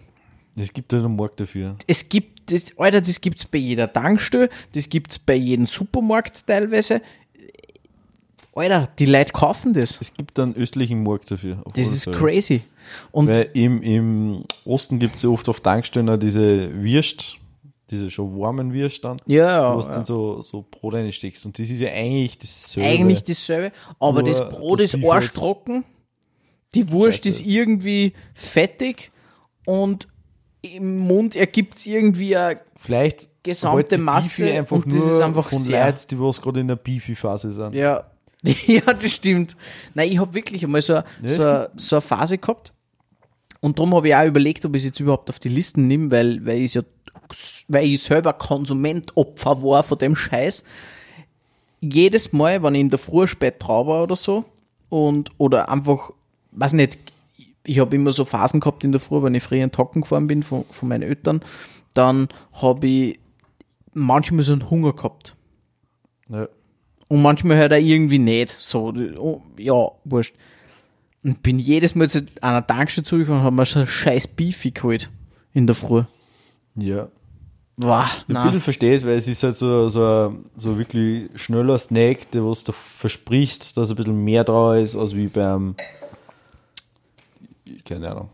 Es 0.57 0.73
gibt 0.73 0.93
halt 0.93 1.05
einen 1.05 1.17
Markt 1.17 1.41
dafür. 1.41 1.77
Es 1.87 2.09
gibt, 2.09 2.51
das, 2.51 2.77
Alter, 2.79 3.01
das 3.01 3.21
gibt's 3.21 3.45
bei 3.45 3.59
jeder 3.59 3.93
Tankstelle, 3.93 4.49
das 4.73 4.89
gibt's 4.89 5.19
bei 5.19 5.35
jedem 5.35 5.67
Supermarkt 5.67 6.47
teilweise. 6.47 7.03
Alter, 8.55 8.89
die 8.99 9.05
Leute 9.05 9.33
kaufen 9.33 9.75
das. 9.75 10.01
Es 10.01 10.15
gibt 10.15 10.39
einen 10.39 10.57
östlichen 10.57 11.03
Markt 11.03 11.31
dafür. 11.31 11.63
Das 11.75 11.93
ist 11.93 12.11
crazy. 12.13 12.63
Und 13.13 13.29
Weil 13.29 13.51
im, 13.53 13.83
im 13.83 14.45
Osten 14.65 14.99
gibt 14.99 15.17
es 15.17 15.23
ja 15.23 15.29
oft 15.29 15.47
auf 15.51 15.61
Tankstellen 15.61 16.19
diese 16.19 16.73
Würst, 16.83 17.37
diese 17.91 18.11
schon 18.11 18.39
warmen 18.39 18.73
Würst 18.73 19.05
dann, 19.05 19.19
ja, 19.27 19.75
wo 19.75 19.81
du 19.81 19.87
ja, 19.87 19.95
dann 19.95 20.05
so, 20.05 20.43
so 20.43 20.65
Brot 20.69 20.95
reinsteckst. 20.95 21.47
Und 21.47 21.59
das 21.59 21.71
ist 21.71 21.81
ja 21.81 21.91
eigentlich 21.91 22.39
dasselbe. 22.39 22.89
eigentlich 22.89 23.23
dasselbe, 23.23 23.73
aber 24.01 24.23
das 24.23 24.49
Brot 24.49 24.81
das 24.81 24.95
ist 24.95 25.05
arschtrocken, 25.05 25.85
die 26.75 26.91
Wurst 26.91 27.25
Scheiße. 27.25 27.29
ist 27.29 27.47
irgendwie 27.47 28.13
fettig 28.35 29.13
und 29.67 30.09
im 30.63 30.99
Mund 30.99 31.37
ergibt 31.37 31.79
es 31.79 31.87
irgendwie 31.87 32.37
eine 32.37 32.61
Vielleicht 32.79 33.29
gesamte 33.43 33.99
Masse 33.99 34.51
einfach 34.53 34.77
und 34.77 34.87
das 34.87 34.95
nur 34.97 35.13
ist 35.13 35.21
einfach 35.21 35.49
von 35.51 35.59
sehr- 35.59 35.87
Leuten, 35.87 36.07
die 36.11 36.21
was 36.21 36.41
gerade 36.43 36.61
in 36.61 36.69
der 36.69 36.77
Beefy-Phase 36.77 37.53
sind. 37.53 37.75
Ja, 37.75 38.05
ja, 38.67 38.81
das 38.93 39.13
stimmt. 39.13 39.57
Nein, 39.95 40.11
ich 40.11 40.19
habe 40.19 40.35
wirklich 40.35 40.65
einmal 40.65 40.83
so, 40.83 41.03
es 41.23 41.37
so, 41.37 41.67
so 41.77 41.97
eine 41.97 42.01
Phase 42.01 42.39
gehabt 42.39 42.73
Und 43.61 43.79
darum 43.79 43.95
habe 43.95 44.09
ich 44.09 44.15
auch 44.15 44.27
überlegt, 44.27 44.65
ob 44.67 44.75
ich 44.75 44.83
es 44.83 44.87
jetzt 44.87 45.01
überhaupt 45.01 45.31
auf 45.31 45.39
die 45.39 45.49
Listen 45.49 45.87
nehme, 45.87 46.11
weil, 46.11 46.45
weil 46.45 46.59
ich 46.59 46.75
ja, 46.75 46.83
weil 47.69 47.87
ich 47.87 48.03
selber 48.03 48.33
Konsumentopfer 48.33 49.63
war 49.63 49.83
von 49.83 49.99
dem 49.99 50.17
Scheiß. 50.17 50.65
Jedes 51.81 52.33
Mal, 52.33 52.63
wenn 52.63 52.75
ich 52.75 52.81
in 52.81 52.91
der 52.91 52.99
Früh 52.99 53.27
spät 53.27 53.57
drauf 53.59 53.87
war 53.87 54.03
oder 54.03 54.17
so, 54.17 54.45
und, 54.89 55.31
oder 55.39 55.69
einfach, 55.69 56.11
weiß 56.53 56.73
nicht, 56.75 56.99
ich 57.65 57.81
habe 57.81 57.97
immer 57.97 58.13
so 58.13 58.25
Phasen 58.25 58.61
gehabt 58.61 58.85
in 58.85 58.93
der 58.93 59.01
Früh, 59.01 59.23
wenn 59.23 59.35
ich 59.35 59.43
früher 59.43 59.65
in 59.65 59.73
Tocken 59.73 60.03
gefahren 60.03 60.27
bin 60.27 60.43
von, 60.43 60.65
von 60.71 60.89
meinen 60.89 61.03
Eltern, 61.03 61.41
dann 61.95 62.29
habe 62.53 62.87
ich 62.87 63.19
manchmal 63.93 64.45
so 64.45 64.53
einen 64.53 64.71
Hunger 64.71 64.93
gehabt. 64.93 65.35
Ja. 66.29 66.49
Und 67.09 67.23
manchmal 67.23 67.59
halt 67.59 67.73
auch 67.73 67.77
irgendwie 67.77 68.19
nicht. 68.19 68.51
So, 68.51 68.93
oh, 69.19 69.43
ja, 69.59 69.91
wurscht. 70.05 70.35
Und 71.23 71.43
bin 71.43 71.59
jedes 71.59 71.95
Mal 71.95 72.09
zu 72.09 72.25
einer 72.41 72.67
Tankstelle 72.67 73.05
zugefahren 73.05 73.41
und 73.41 73.45
habe 73.45 73.57
mir 73.57 73.65
so 73.65 73.81
ein 73.81 73.87
scheiß 73.87 74.29
Beefy 74.29 74.71
geholt. 74.71 75.11
In 75.53 75.67
der 75.67 75.75
Früh. 75.75 76.03
Ja. 76.77 77.09
Ich 77.79 77.85
ein 77.85 78.25
bisschen 78.29 78.61
verstehe 78.61 78.95
es, 78.95 79.05
weil 79.05 79.17
es 79.17 79.29
ist 79.29 79.43
halt 79.43 79.57
so, 79.57 79.91
so, 79.91 80.35
so 80.57 80.79
wirklich 80.79 81.29
schneller 81.35 81.79
Snack, 81.79 82.31
der 82.31 82.47
was 82.47 82.65
da 82.65 82.73
verspricht, 82.73 83.77
dass 83.77 83.91
ein 83.91 83.97
bisschen 83.97 84.25
mehr 84.25 84.45
drauf 84.45 84.77
ist, 84.77 84.97
als 84.97 85.15
wie 85.15 85.27
beim. 85.27 85.75
Keine 87.85 88.11
Ahnung. 88.11 88.31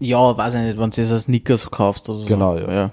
Ja, 0.00 0.36
weiß 0.36 0.54
ich 0.54 0.62
nicht, 0.62 0.78
wenn 0.78 0.90
du 0.90 1.00
es 1.00 1.12
als 1.12 1.24
Snickers 1.24 1.70
kaufst 1.70 2.08
oder 2.08 2.18
so. 2.18 2.26
Genau, 2.26 2.56
ja. 2.56 2.72
Ja. 2.72 2.90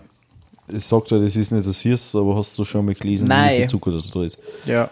Es 0.67 0.89
sagt 0.89 1.11
ja, 1.11 1.19
das 1.19 1.35
ist 1.35 1.51
nicht 1.51 1.63
so 1.63 1.71
süß, 1.71 2.15
aber 2.15 2.35
hast 2.35 2.57
du 2.57 2.65
schon 2.65 2.85
mal 2.85 2.95
gelesen, 2.95 3.27
Nein. 3.27 3.53
wie 3.53 3.57
viel 3.59 3.69
Zucker 3.69 3.91
das 3.91 4.09
da 4.09 4.23
ist? 4.23 4.41
Ja. 4.65 4.89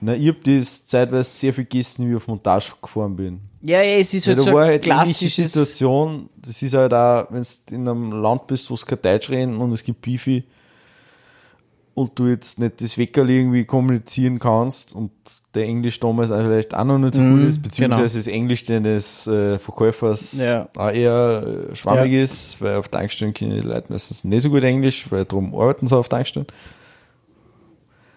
Na, 0.00 0.14
ich 0.14 0.28
hab 0.28 0.42
das 0.44 0.86
zeitweise 0.86 1.28
sehr 1.28 1.52
viel 1.52 1.64
gegessen, 1.64 2.06
wie 2.06 2.10
ich 2.10 2.16
auf 2.16 2.28
Montage 2.28 2.72
gefahren 2.80 3.16
bin. 3.16 3.40
Ja, 3.62 3.82
ja, 3.82 3.98
es 3.98 4.14
ist 4.14 4.26
Ja, 4.26 4.30
halt 4.30 4.38
da 4.38 4.42
so 4.44 4.52
war 4.52 4.66
halt 4.66 4.86
ähnliche 4.86 4.94
klassisches. 4.94 5.52
Situation. 5.52 6.28
Das 6.36 6.62
ist 6.62 6.74
halt 6.74 6.94
auch, 6.94 7.26
wenn 7.30 7.42
du 7.42 7.74
in 7.74 7.88
einem 7.88 8.12
Land 8.12 8.46
bist, 8.46 8.70
wo 8.70 8.74
es 8.74 8.86
kein 8.86 9.02
Deutsch 9.02 9.28
reden 9.30 9.56
und 9.56 9.72
es 9.72 9.82
gibt 9.82 10.00
Beefy 10.02 10.44
und 11.94 12.16
du 12.16 12.28
jetzt 12.28 12.60
nicht 12.60 12.80
das 12.80 12.96
Weckerl 12.96 13.28
irgendwie 13.28 13.64
kommunizieren 13.64 14.38
kannst 14.38 14.94
und 14.94 15.10
der 15.56 15.64
Englisch 15.64 15.98
damals 15.98 16.30
auch 16.30 16.38
vielleicht 16.42 16.72
auch 16.72 16.84
noch 16.84 16.98
nicht 16.98 17.14
so 17.14 17.20
Mhm, 17.22 17.30
gut 17.32 17.42
ist, 17.48 17.60
beziehungsweise 17.60 18.18
das 18.18 18.28
Englisch 18.28 18.62
des 18.62 19.26
äh, 19.26 19.58
Verkäufers 19.58 20.38
Ja. 20.38 20.68
auch 20.76 20.92
eher 20.92 21.66
äh, 21.70 21.74
schwammig 21.74 22.12
Ja. 22.12 22.22
ist, 22.22 22.62
weil 22.62 22.76
auf 22.76 22.88
Tankstellen 22.88 23.34
können 23.34 23.50
die 23.50 23.66
Leute 23.66 23.92
meistens 23.92 24.22
nicht 24.22 24.42
so 24.42 24.50
gut 24.50 24.62
Englisch, 24.62 25.10
weil 25.10 25.24
darum 25.24 25.52
arbeiten 25.56 25.88
sie 25.88 25.96
auf 25.96 26.08
Tankstellen. 26.08 26.46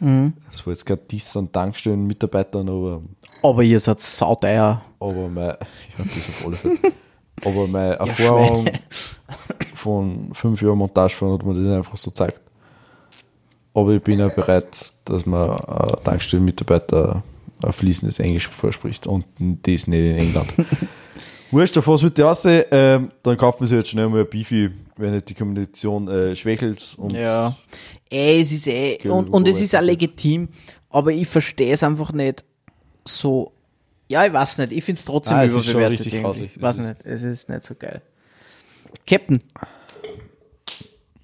Mhm. 0.02 0.34
Das 0.50 0.66
war 0.66 0.74
jetzt 0.74 0.86
kein 0.86 1.00
Diss 1.10 1.38
an 1.38 1.52
Tankstellenmitarbeitern, 1.52 2.68
aber 2.68 3.02
Aber 3.44 3.64
ihr 3.64 3.80
seid 3.80 4.00
sauteuer. 4.02 4.82
aber 5.00 5.28
mein, 5.30 5.48
ja, 5.48 5.56
das 5.98 6.30
auf 6.30 6.48
alle 6.48 6.56
Fälle. 6.56 6.78
Aber 7.46 7.68
meine 7.68 7.96
Erfahrung 7.96 8.70
von 9.76 10.30
fünf 10.34 10.62
Jahren 10.62 10.78
Montagefahren 10.78 11.34
hat 11.36 11.46
mir 11.46 11.54
das 11.54 11.68
einfach 11.68 11.98
so 11.98 12.10
gezeigt. 12.12 12.42
Aber 13.74 13.92
ich 13.92 14.02
bin 14.04 14.20
ja 14.20 14.28
bereit, 14.28 14.94
dass 15.06 15.26
man 15.26 15.50
äh, 15.50 15.92
Tankstellenmitarbeiter 16.04 17.24
ein 17.64 17.72
fließendes 17.72 18.20
Englisch 18.20 18.48
vorspricht 18.48 19.08
und 19.08 19.26
das 19.40 19.88
nicht 19.88 20.00
in 20.00 20.18
England. 20.18 20.54
Wurscht, 21.52 21.76
was 21.86 22.02
wird 22.02 22.18
die 22.18 22.24
aussehen? 22.24 22.64
Ähm, 22.72 23.12
dann 23.24 23.36
kauft 23.38 23.60
man 23.60 23.68
sich 23.68 23.78
jetzt 23.78 23.90
schnell 23.90 24.08
mal 24.10 24.22
ein 24.22 24.30
Beefy, 24.30 24.70
wenn 24.98 25.14
nicht 25.14 25.28
die 25.30 25.34
Kommunikation 25.34 26.08
äh, 26.08 26.36
schwächelt. 26.36 26.96
Und 26.98 27.14
Ja. 27.14 27.56
Ey, 28.10 28.40
es 28.42 28.52
ist 28.52 28.68
eh, 28.68 28.98
und, 29.10 29.30
und 29.30 29.48
es 29.48 29.62
ist 29.62 29.76
auch 29.76 29.82
legitim, 29.82 30.50
aber 30.90 31.12
ich 31.12 31.28
verstehe 31.28 31.74
es 31.74 31.84
einfach 31.84 32.12
nicht 32.14 32.44
so. 33.06 33.52
Ja, 34.10 34.26
ich 34.26 34.34
weiß 34.34 34.58
nicht, 34.60 34.72
ich 34.74 34.84
finde 34.84 35.00
es 35.00 35.06
trotzdem 35.06 35.38
Ah, 35.38 35.44
es 35.44 35.52
ist 35.52 35.64
schon 35.66 35.72
überbewertet. 35.76 36.00
richtig 36.00 36.14
irgendwie. 36.16 36.24
grausig. 36.48 36.52
Das 36.56 36.62
Weiß 36.64 36.80
ist- 36.80 36.88
nicht, 36.88 37.06
es 37.06 37.22
ist 37.24 37.50
nicht 37.50 37.64
so 37.64 37.76
geil. 37.76 38.02
Captain, 39.08 39.42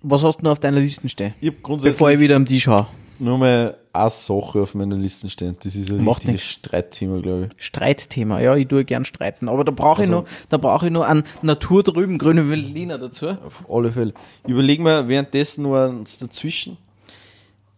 was 0.02 0.24
hast 0.24 0.38
du 0.40 0.44
noch 0.44 0.52
auf 0.52 0.60
deiner 0.60 0.80
Liste 0.80 1.08
stehen? 1.10 1.34
ich 1.42 1.48
habe 1.50 1.58
grundsätzlich 1.62 1.96
Bevor 1.96 2.12
ich 2.12 2.20
wieder 2.20 2.36
am 2.38 2.46
Tisch 2.46 2.68
hau. 2.68 2.88
Nur 3.20 3.38
mal 3.38 3.78
eine 3.94 4.10
Sache 4.10 4.62
auf 4.62 4.76
meiner 4.76 4.96
Liste 4.96 5.30
stehen. 5.30 5.56
Das 5.64 5.76
ist 5.76 5.92
ein 5.92 6.04
Macht 6.04 6.18
richtiges 6.20 6.34
nix. 6.34 6.44
Streitthema, 6.52 7.20
glaube 7.20 7.50
ich. 7.58 7.66
Streitthema, 7.66 8.40
ja, 8.40 8.56
ich 8.56 8.68
tue 8.68 8.86
gern 8.86 9.06
streiten, 9.06 9.50
aber 9.50 9.64
da 9.64 9.72
brauche 9.72 10.02
ich 10.04 10.08
Also- 10.10 10.22
noch, 10.22 10.28
da 10.50 10.58
brauche 10.58 10.86
ich 10.88 10.92
noch 10.92 11.04
einen 11.04 11.24
Natur 11.42 11.84
drüben, 11.84 12.18
grüne 12.18 12.50
Veltliner 12.50 12.98
dazu. 12.98 13.28
Auf 13.30 13.64
alle 13.70 13.92
Fälle. 13.92 14.14
Überlegen 14.48 14.84
wir 14.86 15.08
währenddessen 15.08 15.64
nur 15.64 15.80
eins 15.82 16.18
dazwischen. 16.20 16.78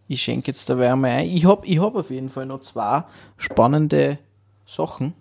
Ich 0.08 0.22
schenke 0.22 0.48
jetzt 0.48 0.68
dabei 0.68 0.92
einmal 0.92 1.10
ein. 1.12 1.28
Ich 1.30 1.44
habe 1.44 1.66
ich 1.66 1.80
hab 1.80 1.94
auf 1.94 2.10
jeden 2.10 2.28
Fall 2.28 2.44
noch 2.46 2.60
zwei 2.60 3.04
spannende 3.36 4.18
Sachen. 4.66 5.14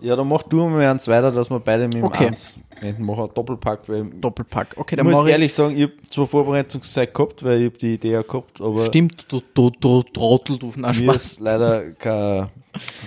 Ja, 0.00 0.14
dann 0.14 0.28
mach 0.28 0.42
du 0.44 0.68
mal 0.68 0.84
eins 0.86 1.08
weiter, 1.08 1.30
dass 1.32 1.50
wir 1.50 1.58
beide 1.60 1.84
mit 1.84 1.94
dem 1.94 2.04
Okay. 2.04 2.26
eins 2.28 2.58
enden. 2.82 3.04
Mach 3.04 3.18
einen 3.18 3.32
Doppelpack, 3.34 3.80
weil 3.88 4.04
Doppelpack. 4.04 4.68
Okay, 4.76 4.94
ich 4.94 4.96
dann 4.98 5.06
muss 5.06 5.20
ich. 5.22 5.28
ehrlich 5.32 5.52
sagen, 5.52 5.76
ich 5.76 5.82
habe 5.84 5.92
zwar 6.10 6.26
Vorbereitungszeit 6.26 7.12
gehabt, 7.14 7.42
weil 7.42 7.62
ich 7.62 7.72
hab 7.72 7.78
die 7.78 7.94
Idee 7.94 8.22
gehabt, 8.22 8.60
aber 8.60 8.84
Stimmt, 8.86 9.24
du, 9.28 9.40
du, 9.54 9.70
du 9.80 10.02
Trottel, 10.02 10.58
du. 10.58 10.72
Nein, 10.76 10.82
mir 10.96 11.12
Spaß. 11.12 11.24
ist 11.24 11.40
leider 11.40 11.90
kein. 11.92 12.48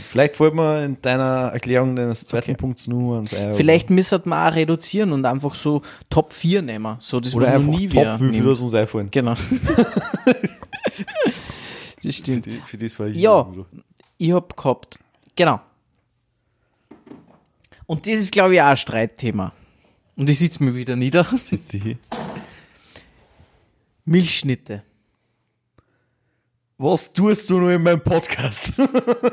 Vielleicht 0.10 0.36
fällt 0.36 0.56
mir 0.56 0.84
in 0.84 1.00
deiner 1.00 1.52
Erklärung 1.54 1.96
deines 1.96 2.26
zweiten 2.26 2.52
Okay. 2.52 2.58
Punkts 2.60 2.88
nur 2.88 3.18
ans 3.18 3.34
Ei. 3.36 3.54
Vielleicht 3.54 3.92
müssen 3.92 4.26
wir 4.26 4.48
auch 4.48 4.56
reduzieren 4.56 5.12
und 5.14 5.24
einfach 5.26 5.54
so 5.54 5.84
Top 6.10 6.34
4 6.34 6.64
nehmen. 6.64 6.96
So, 6.98 7.20
das 7.20 7.36
oder 7.36 7.50
einfach 7.54 7.70
nie 7.70 7.88
top, 7.88 8.20
wie 8.20 8.32
viel 8.32 8.44
das 8.46 8.60
uns 8.62 8.74
einfallen. 8.74 9.10
Genau. 9.12 9.36
das 10.26 12.04
Für, 12.04 12.12
stimmt. 12.12 12.46
die, 12.48 12.60
für 12.66 12.78
das 12.78 13.00
war 13.00 13.08
ich. 13.08 13.18
Ja. 13.18 13.48
Ich 14.18 14.32
hab 14.32 14.56
gehabt. 14.58 14.98
Genau. 15.36 15.60
Und 17.90 18.06
das 18.06 18.18
ist, 18.18 18.32
glaube 18.32 18.54
ich, 18.54 18.62
auch 18.62 18.68
ein 18.68 18.78
Streitthema. 18.78 19.52
Und 20.16 20.30
ich 20.30 20.38
sitze 20.38 20.64
mir 20.64 20.76
wieder 20.76 20.96
nieder. 20.96 21.24
Sitzt 21.44 21.70
sie 21.70 21.80
hier. 21.80 21.98
Milchschnitte. 24.06 24.84
Was 26.78 27.12
tust 27.12 27.50
du 27.50 27.60
nur 27.60 27.72
in 27.72 27.82
meinem 27.82 28.04
Podcast? 28.04 28.74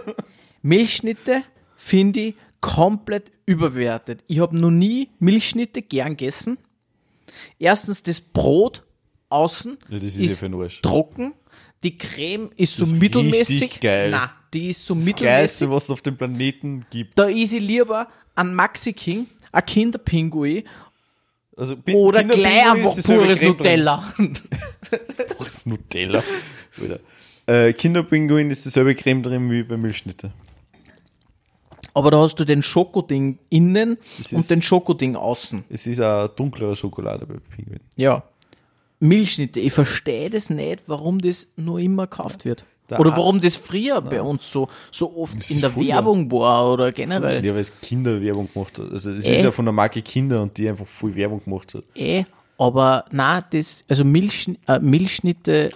Milchschnitte 0.62 1.42
finde 1.76 2.20
ich 2.20 2.34
komplett 2.62 3.30
überbewertet. 3.44 4.24
Ich 4.26 4.40
habe 4.40 4.56
noch 4.58 4.70
nie 4.70 5.10
Milchschnitte 5.18 5.82
gern 5.82 6.16
gegessen. 6.16 6.56
Erstens 7.58 8.02
das 8.04 8.22
Brot 8.22 8.84
außen 9.28 9.76
Ja, 9.90 9.98
das 9.98 10.16
ist 10.16 10.42
ist 10.42 10.82
trocken. 10.82 11.34
Die 11.82 11.98
Creme 11.98 12.50
ist 12.56 12.74
so 12.74 12.84
Das 12.84 12.92
ist 12.92 12.98
mittelmäßig. 12.98 13.80
geil. 13.80 14.12
Nein, 14.12 14.30
die 14.54 14.70
ist 14.70 14.86
so 14.86 14.94
das 14.94 15.04
mittelmäßig. 15.04 15.26
Geilste, 15.26 15.70
was 15.70 15.84
es 15.84 15.90
auf 15.90 16.00
dem 16.00 16.16
Planeten 16.16 16.86
gibt. 16.88 17.18
Da 17.18 17.24
ist 17.24 17.52
ich 17.52 17.60
lieber 17.60 18.08
ein 18.36 18.54
Maxi 18.54 18.92
King, 18.92 19.26
ein 19.52 19.64
Kinderpinguin 19.66 20.62
Also, 21.56 21.76
oder 21.92 22.22
gleich 22.24 22.76
ist 22.76 22.98
einfach 22.98 23.04
pures. 23.18 23.42
Nutella. 23.42 24.14
Pures 25.36 25.66
Nutella. 25.66 26.22
Äh, 27.46 27.72
Kinderpinguin 27.72 28.50
ist 28.50 28.64
dieselbe 28.64 28.94
Creme 28.94 29.22
drin 29.22 29.50
wie 29.50 29.62
bei 29.62 29.76
Milchschnitte. 29.76 30.32
Aber 31.94 32.10
da 32.10 32.18
hast 32.20 32.34
du 32.38 32.44
den 32.44 32.62
Schokoding 32.62 33.38
innen 33.48 33.96
Das 34.18 34.32
und 34.32 34.40
ist- 34.40 34.50
den 34.50 34.60
Schokoding 34.60 35.16
außen. 35.16 35.64
Es 35.70 35.86
ist 35.86 36.00
auch 36.00 36.28
dunklere 36.28 36.76
Schokolade 36.76 37.24
bei 37.26 37.36
Pinguin. 37.54 37.80
Ja. 37.96 38.22
Milchschnitte, 39.00 39.60
ich 39.60 39.72
verstehe 39.72 40.28
das 40.30 40.50
nicht, 40.50 40.82
warum 40.86 41.20
das 41.20 41.48
nur 41.56 41.78
immer 41.78 42.06
gekauft 42.06 42.44
wird. 42.44 42.64
Da- 42.88 42.98
oder 42.98 43.10
warum 43.16 43.40
das 43.40 43.56
früher 43.56 44.00
bei 44.00 44.22
uns 44.22 44.50
so, 44.50 44.68
so 44.92 45.16
oft 45.16 45.36
Das 45.36 45.50
in 45.50 45.60
der. 45.60 45.74
Werbung 45.76 46.30
war 46.30 46.72
oder 46.72 46.92
generell. 46.92 47.44
Ja, 47.44 47.52
weil 47.52 47.60
es 47.60 47.80
Kinderwerbung 47.80 48.48
gemacht 48.52 48.78
hat. 48.78 48.92
Also 48.92 49.10
es 49.10 49.26
Äh. 49.26 49.36
ist 49.36 49.42
ja 49.42 49.50
von 49.50 49.64
der 49.64 49.72
Marke 49.72 50.02
Kinder 50.02 50.40
und 50.42 50.56
die 50.56 50.68
einfach 50.68 50.86
voll 50.86 51.14
Werbung 51.16 51.42
gemacht 51.42 51.74
hat. 51.74 51.82
Eh, 51.96 52.24
aber 52.58 53.04
na, 53.10 53.40
das, 53.40 53.84
also 53.88 54.04
Milch, 54.04 54.48
äh, 54.68 54.78
Milchschnitte 54.78 55.70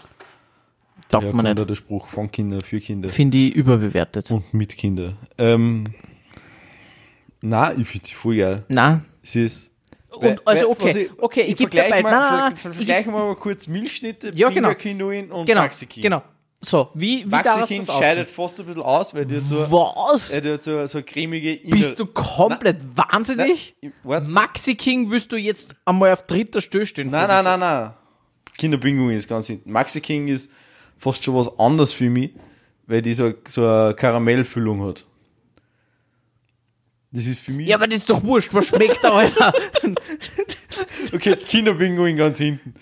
taugt 1.09 1.25
Ja, 1.27 1.33
man 1.33 1.47
nicht. 1.53 1.69
der 1.69 1.75
Spruch 1.75 2.07
von 2.07 2.31
Kinder 2.31 2.61
für 2.61 2.79
Kinder 2.81 3.09
Finde 3.09 3.39
ich 3.39 3.55
überbewertet. 3.55 4.31
und 4.31 4.55
mit 4.55 4.77
Kinder. 4.77 5.15
Ähm, 5.37 5.85
na, 7.43 7.73
ich 7.77 7.89
finde 7.89 8.07
die 8.09 8.15
voll 8.15 8.37
geil. 8.37 8.65
Na, 8.69 9.03
Es 9.23 9.37
ist 9.37 9.71
und 10.11 10.47
also 10.47 10.71
okay, 10.71 11.03
ich- 11.07 11.11
okay, 11.23 11.41
ich, 11.43 11.57
gebe 11.57 11.71
dir 11.71 11.81
vergleich 11.83 12.03
bei, 12.03 12.11
mal, 12.11 12.11
nein, 12.11 12.21
nein, 12.31 12.39
nein, 12.41 12.53
ich- 12.55 12.61
Vergleichen 12.77 13.13
wir 13.13 13.19
mal 13.19 13.37
kurz 13.37 13.67
Milchschnitte, 13.69 14.33
Ja, 14.35 14.49
genau. 14.51 14.75
Pinguin 14.75 15.31
und 15.31 15.47
genau, 15.47 15.63
Maxi 15.63 15.87
genau. 15.87 16.23
So, 16.63 16.91
wie, 16.93 17.25
wie 17.25 17.27
Maxi 17.27 17.63
King 17.75 17.87
das 17.87 17.97
scheidet 17.97 18.29
fast 18.29 18.61
ein 18.61 18.67
bisschen 18.67 18.83
aus, 18.83 19.15
weil 19.15 19.25
die 19.25 19.37
hat 19.37 19.45
so, 19.45 19.57
Was? 19.71 20.31
äh, 20.31 20.43
die 20.43 20.53
hat 20.53 20.63
so, 20.63 20.85
so 20.87 21.03
cremige 21.03 21.55
Inner- 21.55 21.75
Bist 21.75 21.99
du 21.99 22.05
komplett 22.05 22.77
wahnsinnig? 22.95 23.75
Nein. 24.03 24.31
Maxi 24.31 24.75
King 24.75 25.11
willst 25.11 25.33
du 25.33 25.37
jetzt 25.37 25.75
einmal 25.87 26.13
auf 26.13 26.27
dritter 26.27 26.61
Stelle 26.61 26.85
stehen? 26.85 27.11
Nein, 27.11 27.29
nein, 27.29 27.45
nein, 27.45 27.61
nein. 27.61 27.93
Kinderpinguin 28.59 29.17
ist 29.17 29.27
ganz 29.27 29.47
hinten. 29.47 29.73
Maxi 29.73 30.03
King 30.03 30.29
ist 30.29 30.51
fast 30.99 31.25
schon 31.25 31.35
was 31.35 31.49
anderes 31.59 31.95
für 31.95 32.11
mich, 32.11 32.33
weil 32.87 33.01
die 33.01 33.15
so, 33.15 33.33
so 33.49 33.67
eine 33.67 33.95
Karamellfüllung 33.95 34.83
hat. 34.87 35.07
Das 37.11 37.25
ist 37.27 37.41
für 37.41 37.53
mich. 37.53 37.69
Ja, 37.69 37.77
aber 37.77 37.87
das 37.89 38.01
ist 38.01 38.11
doch 38.11 38.23
wurscht, 38.23 38.53
was 38.53 38.67
schmeckt 38.69 39.03
da, 39.03 39.13
Alter? 39.13 39.53
okay, 41.15 41.37
Kinderpinguin 41.37 42.17
ganz 42.17 42.37
hinten. 42.37 42.75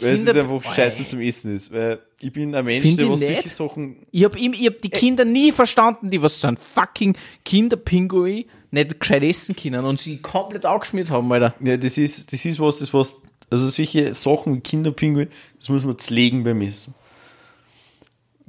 Weil 0.00 0.14
es 0.14 0.20
ist 0.20 0.36
einfach 0.36 0.74
scheiße 0.74 1.06
zum 1.06 1.20
Essen 1.20 1.54
ist. 1.54 1.72
Weil 1.72 2.00
ich 2.20 2.32
bin 2.32 2.54
ein 2.54 2.64
Mensch, 2.64 2.82
Find 2.86 2.98
der 2.98 3.06
ich 3.06 3.12
was 3.12 3.20
solche 3.26 3.48
Sachen. 3.48 3.96
Ich 4.10 4.24
hab, 4.24 4.36
ihm- 4.36 4.52
ich 4.52 4.66
hab 4.66 4.80
die 4.80 4.90
Kinder 4.90 5.24
nie 5.24 5.52
verstanden, 5.52 6.10
die 6.10 6.20
was 6.22 6.40
so 6.40 6.48
ein 6.48 6.56
fucking 6.56 7.16
Kinderpinguin 7.44 8.44
nicht 8.70 9.00
gescheit 9.00 9.22
essen 9.22 9.56
können 9.56 9.84
und 9.84 9.98
sie 9.98 10.18
komplett 10.18 10.66
angeschmiert 10.66 11.10
haben, 11.10 11.30
Alter. 11.32 11.54
Ja, 11.64 11.76
das 11.76 11.96
ist, 11.98 12.32
das 12.32 12.44
ist 12.44 12.60
was, 12.60 12.78
das 12.78 12.92
was, 12.92 13.20
also 13.50 13.66
solche 13.68 14.12
Sachen 14.14 14.56
wie 14.56 14.60
Kinderpinguin, 14.60 15.28
das 15.56 15.68
muss 15.70 15.84
man 15.84 15.98
zlegen 15.98 16.44
beim 16.44 16.60
Essen. 16.60 16.94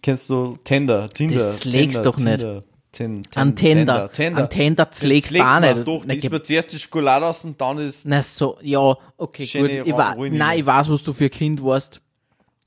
Kennst 0.02 0.30
du 0.30 0.58
Tender, 0.64 1.10
Tinder? 1.10 1.36
Das 1.36 1.60
zlegst 1.62 2.06
doch 2.06 2.18
nicht. 2.18 2.46
Ten, 2.92 3.22
ten, 3.22 3.40
An 3.42 3.56
Tender. 3.56 4.12
Tender. 4.12 4.44
An 4.44 4.50
Tender 4.50 4.90
zlegst 4.92 5.32
du 5.36 5.42
auch 5.46 5.60
nicht. 5.60 5.88
Doch, 5.88 6.04
gib- 6.08 6.32
man 6.32 6.44
zuerst 6.44 6.74
die 6.74 6.80
Schokolade 6.80 7.26
aus 7.28 7.46
und 7.46 7.60
dann 7.62 7.78
ist, 7.78 8.08
Na 8.08 8.22
so, 8.22 8.58
ja, 8.62 8.96
okay, 9.18 9.46
gut. 9.46 9.70
Ich 9.88 9.94
wa 9.96 10.14
Ruine. 10.14 10.38
nein, 10.38 10.60
ich 10.60 10.66
weiß, 10.66 10.90
was 10.90 11.04
du 11.04 11.14
für 11.14 11.26
ein 11.26 11.30
Kind 11.32 11.64
warst. 11.64 12.02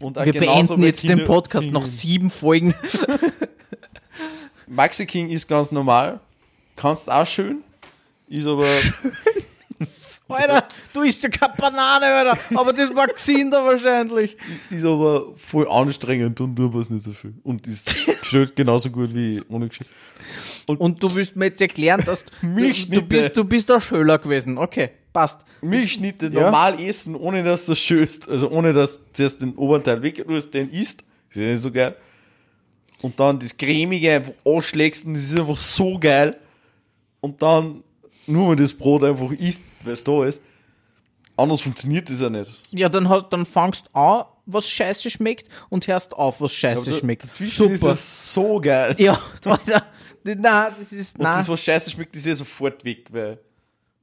und 0.00 0.16
Wir 0.16 0.32
beenden 0.32 0.82
jetzt 0.84 1.08
den 1.08 1.24
Podcast 1.24 1.66
nach 1.66 1.80
Pinguin. 1.80 1.90
sieben 1.90 2.30
Folgen. 2.30 2.74
Maxi 4.68 5.06
King 5.06 5.28
ist 5.28 5.48
ganz 5.48 5.72
normal. 5.72 6.20
Kannst 6.76 7.10
auch 7.10 7.26
schön. 7.26 7.62
Ist 8.28 8.46
aber, 8.46 8.66
Alter, 10.32 10.66
du 10.92 11.02
isst 11.02 11.22
ja 11.22 11.28
keine 11.28 11.54
Banane, 11.56 12.06
Alter. 12.06 12.38
Aber 12.54 12.72
das 12.72 12.92
mag 12.92 13.16
Kinder 13.16 13.64
wahrscheinlich. 13.64 14.36
ist 14.70 14.84
aber 14.84 15.26
voll 15.36 15.68
anstrengend 15.68 16.40
und 16.40 16.56
tut 16.56 16.74
was 16.74 16.90
nicht 16.90 17.02
so 17.02 17.12
viel. 17.12 17.34
Und 17.42 17.66
ist 17.66 18.06
geschnitten 18.20 18.52
genauso 18.54 18.90
gut 18.90 19.14
wie 19.14 19.40
ohne 19.48 19.68
geschnitten. 19.68 19.92
Und 20.78 21.02
du 21.02 21.14
willst 21.14 21.36
mir 21.36 21.46
jetzt 21.46 21.60
erklären, 21.60 22.02
dass 22.04 22.24
du, 22.24 22.30
du, 22.42 22.46
Milchschnitte. 22.46 23.02
bist, 23.04 23.36
du 23.36 23.44
bist 23.44 23.68
der 23.68 23.80
Schöler 23.80 24.18
gewesen. 24.18 24.58
Okay, 24.58 24.90
passt. 25.12 25.40
Milchschnitte 25.60 26.26
Ja. 26.26 26.42
normal 26.42 26.80
essen, 26.80 27.14
ohne 27.14 27.42
dass 27.42 27.66
du 27.66 27.74
schöst. 27.74 28.28
Also 28.28 28.50
ohne 28.50 28.72
dass 28.72 28.98
du 28.98 29.04
zuerst 29.12 29.42
den 29.42 29.54
oberen 29.56 29.82
Teil 29.82 30.02
weg 30.02 30.24
tust, 30.26 30.52
den 30.54 30.70
isst. 30.70 31.02
Ist 31.30 31.36
ja 31.36 31.46
nicht 31.48 31.60
so 31.60 31.70
geil. 31.70 31.94
Und 33.00 33.18
dann 33.18 33.38
das 33.38 33.56
cremige 33.56 34.12
einfach 34.14 34.32
anschlägst 34.44 35.06
und 35.06 35.14
das 35.14 35.24
ist 35.24 35.38
einfach 35.38 35.56
so 35.56 35.98
geil. 35.98 36.36
Und 37.20 37.40
dann 37.42 37.82
nur 38.26 38.48
mal 38.48 38.56
das 38.56 38.72
Brot 38.72 39.04
einfach 39.04 39.30
isst, 39.32 39.62
weil 39.84 39.92
es 39.94 40.04
da 40.04 40.24
ist. 40.24 40.40
Anders 41.36 41.62
funktioniert 41.62 42.08
das 42.10 42.20
ja 42.20 42.28
nicht. 42.30 42.60
Ja, 42.70 42.88
dann, 42.88 43.08
hast, 43.08 43.28
dann 43.30 43.46
fangst 43.46 43.86
du 43.92 43.98
an, 43.98 44.24
was 44.46 44.68
scheiße 44.68 45.08
schmeckt 45.10 45.48
und 45.70 45.86
hörst 45.86 46.12
auf, 46.12 46.40
was 46.40 46.52
scheiße 46.52 46.90
Aber 46.90 46.98
schmeckt. 46.98 47.24
Dazwischen 47.24 47.70
ist 47.70 47.80
Super. 47.80 47.92
es 47.92 48.34
so 48.34 48.60
geil. 48.60 48.94
Ja, 48.98 49.18
Alter. 49.44 49.84
Nein, 50.24 50.72
das 50.78 50.92
ist, 50.92 51.18
Und 51.18 51.24
das, 51.24 51.36
nein. 51.38 51.48
was 51.48 51.60
scheiße 51.60 51.90
schmeckt, 51.90 52.14
ist 52.14 52.26
ja 52.26 52.34
sofort 52.34 52.84
weg, 52.84 53.08
weil 53.10 53.38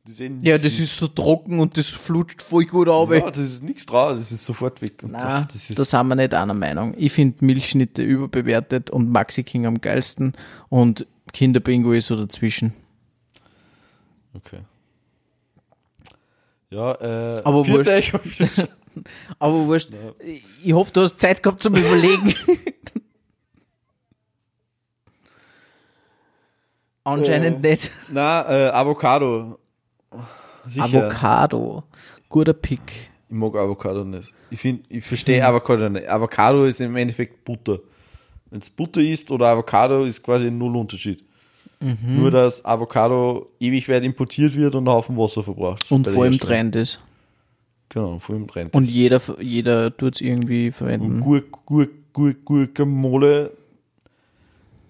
das 0.05 0.20
eh 0.20 0.32
Ja, 0.41 0.57
das 0.57 0.65
ist 0.65 0.97
so 0.97 1.07
trocken 1.07 1.59
und 1.59 1.78
das 1.78 1.88
flutscht 1.88 2.41
voll 2.41 2.65
gut 2.65 2.89
ab. 2.89 3.11
Ja, 3.11 3.30
das 3.30 3.38
ist 3.39 3.63
nichts 3.63 3.86
drauf, 3.86 4.17
das 4.17 4.32
ist 4.32 4.43
sofort 4.43 4.82
weg. 4.82 5.01
Und 5.03 5.11
Nein, 5.11 5.22
ach, 5.24 5.45
das 5.45 5.70
ist 5.70 5.78
da 5.80 5.86
sind 5.86 6.07
wir 6.07 6.15
nicht 6.15 6.34
einer 6.34 6.53
Meinung. 6.53 6.93
Ich 6.97 7.13
finde 7.13 7.45
Milchschnitte 7.45 8.01
überbewertet 8.01 8.89
und 8.89 9.11
Maxi 9.11 9.43
King 9.43 9.65
am 9.65 9.80
geilsten 9.80 10.34
und 10.70 11.05
Kinderbingo 11.32 11.93
ist 11.93 12.07
so 12.07 12.15
dazwischen. 12.15 12.74
Okay. 14.46 14.60
Ja, 16.72 16.94
äh, 16.96 17.42
Aber 17.44 17.68
wurscht. 17.68 18.04
Schon- 18.06 18.20
Aber 19.40 19.66
wurscht, 19.66 19.90
ich- 20.24 20.44
ich 20.64 20.74
hoffe, 20.74 20.92
du 20.94 21.02
hast 21.02 21.20
Zeit 21.20 21.42
gehabt 21.42 21.62
zum 21.62 21.76
Überlegen. 21.76 22.34
Anscheinend 27.04 27.62
nicht. 27.62 27.92
Na, 28.12 28.48
äh, 28.50 28.70
Avocado. 28.72 29.58
Sicher. 30.68 30.84
Avocado. 30.86 31.84
Guter 32.28 32.54
Pick. 32.54 32.82
Ich 33.30 33.36
mag 33.36 33.56
Avocado 33.56 34.04
nicht. 34.04 34.32
Ich 34.50 34.64
ich 34.90 35.06
verstehe 35.06 35.46
Avocado 35.46 35.90
nicht. 35.90 36.08
Avocado 36.08 36.66
ist 36.66 36.82
im 36.82 36.96
Endeffekt 36.96 37.44
Butter. 37.46 37.80
Wenn 38.50 38.60
es 38.60 38.70
Butter 38.70 39.02
ist 39.02 39.32
oder 39.32 39.48
Avocado, 39.48 40.04
ist 40.04 40.22
quasi 40.24 40.52
null 40.52 40.76
Unterschied. 40.76 41.24
Mhm. 41.82 42.19
Nur, 42.19 42.32
dass 42.32 42.65
Avocado 42.65 43.49
ewig 43.59 43.88
weit 43.88 44.03
importiert 44.03 44.55
wird 44.55 44.75
und 44.75 44.88
einen 44.88 44.95
Haufen 44.95 45.17
Wasser 45.17 45.43
verbraucht. 45.43 45.89
Und 45.91 46.07
vor 46.07 46.23
allem. 46.23 46.38
Trend 46.38 46.75
ist. 46.75 46.99
Genau, 47.88 48.19
vor 48.19 48.36
allem 48.36 48.47
Trend. 48.47 48.75
Und 48.75 48.84
ist. 48.84 48.93
jeder, 48.93 49.21
jeder 49.39 49.95
tut 49.95 50.15
es 50.15 50.21
irgendwie 50.21 50.71
verwenden. 50.71 51.21
Gurk, 51.21 51.65
Gurk, 51.65 51.91
Gurk, 52.13 52.43
Gurkenmole 52.45 53.51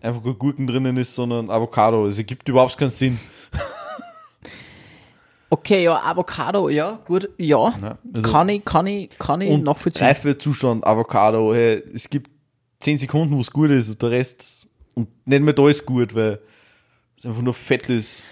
einfach 0.01 0.23
nur 0.23 0.37
Gurken 0.37 0.65
drinnen 0.65 0.97
ist, 0.97 1.13
sondern 1.13 1.49
Avocado. 1.49 2.07
Es 2.07 2.17
ergibt 2.17 2.47
überhaupt 2.49 2.77
keinen 2.77 2.89
Sinn. 2.89 3.19
Okay, 5.51 5.83
ja, 5.83 5.99
Avocado, 6.03 6.69
ja, 6.69 6.99
gut, 7.07 7.27
ja. 7.39 7.73
also- 8.13 8.31
kann 8.31 8.49
ich, 8.49 8.63
kann 8.63 8.85
ich, 8.85 9.09
kann 9.17 9.41
ich 9.41 9.49
Und 9.49 9.63
nachvollziehen. 9.63 10.05
Reifezustand, 10.05 10.85
Avocado, 10.85 11.53
hey, 11.55 11.81
es 11.91 12.07
gibt 12.07 12.29
10 12.81 12.97
Sekunden, 12.97 13.35
wo 13.35 13.41
es 13.41 13.49
gut 13.49 13.71
ist 13.71 13.89
und 13.89 13.99
der 13.99 14.11
Rest, 14.11 14.69
und 14.93 15.07
nicht 15.25 15.41
mehr 15.41 15.55
da 15.55 15.67
ist 15.67 15.87
gut, 15.87 16.13
weil 16.13 16.39
es 17.20 17.26
einfach 17.26 17.41
nur 17.41 17.53
fett 17.53 17.89
ist. 17.89 18.26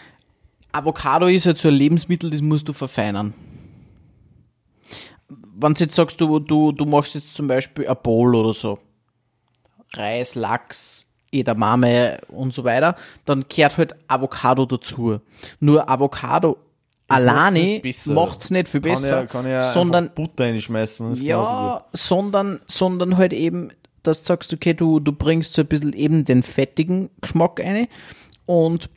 Avocado 0.71 1.27
ist 1.27 1.45
halt 1.45 1.57
so 1.57 1.67
ein 1.67 1.73
Lebensmittel, 1.73 2.29
das 2.29 2.41
musst 2.41 2.67
du 2.67 2.73
verfeinern. 2.73 3.33
Wenn 5.29 5.73
du 5.73 5.83
jetzt 5.83 5.95
sagst, 5.95 6.21
du, 6.21 6.39
du, 6.39 6.71
du 6.71 6.85
machst 6.85 7.15
jetzt 7.15 7.35
zum 7.35 7.47
Beispiel 7.47 7.87
ein 7.87 7.97
Bowl 8.01 8.35
oder 8.35 8.53
so, 8.53 8.79
Reis, 9.93 10.35
Lachs, 10.35 11.07
Edamame 11.31 12.19
und 12.29 12.53
so 12.53 12.63
weiter, 12.63 12.95
dann 13.25 13.47
kehrt 13.47 13.77
halt 13.77 13.95
Avocado 14.07 14.65
dazu. 14.65 15.19
Nur 15.59 15.89
Avocado 15.89 16.57
macht's 17.09 17.23
alleine 17.25 17.81
macht 18.07 18.43
es 18.43 18.51
nicht 18.51 18.69
viel 18.69 18.81
Kann 18.81 18.91
besser, 18.91 19.21
ja, 19.21 19.25
kann 19.25 19.47
ja 19.47 19.61
sondern 19.61 20.11
Butter 20.13 20.45
reinschmeißen. 20.45 21.09
das 21.09 21.19
ist 21.19 21.25
ja, 21.25 21.85
sondern, 21.93 22.59
sondern 22.67 23.17
halt 23.17 23.33
eben, 23.33 23.71
dass 24.03 24.21
du 24.21 24.27
sagst, 24.27 24.53
okay, 24.53 24.73
du, 24.73 24.99
du 24.99 25.11
bringst 25.11 25.55
so 25.55 25.63
ein 25.63 25.67
bisschen 25.67 25.93
eben 25.93 26.23
den 26.23 26.43
fettigen 26.43 27.09
Geschmack 27.21 27.59
rein 27.59 27.87
und 28.47 28.89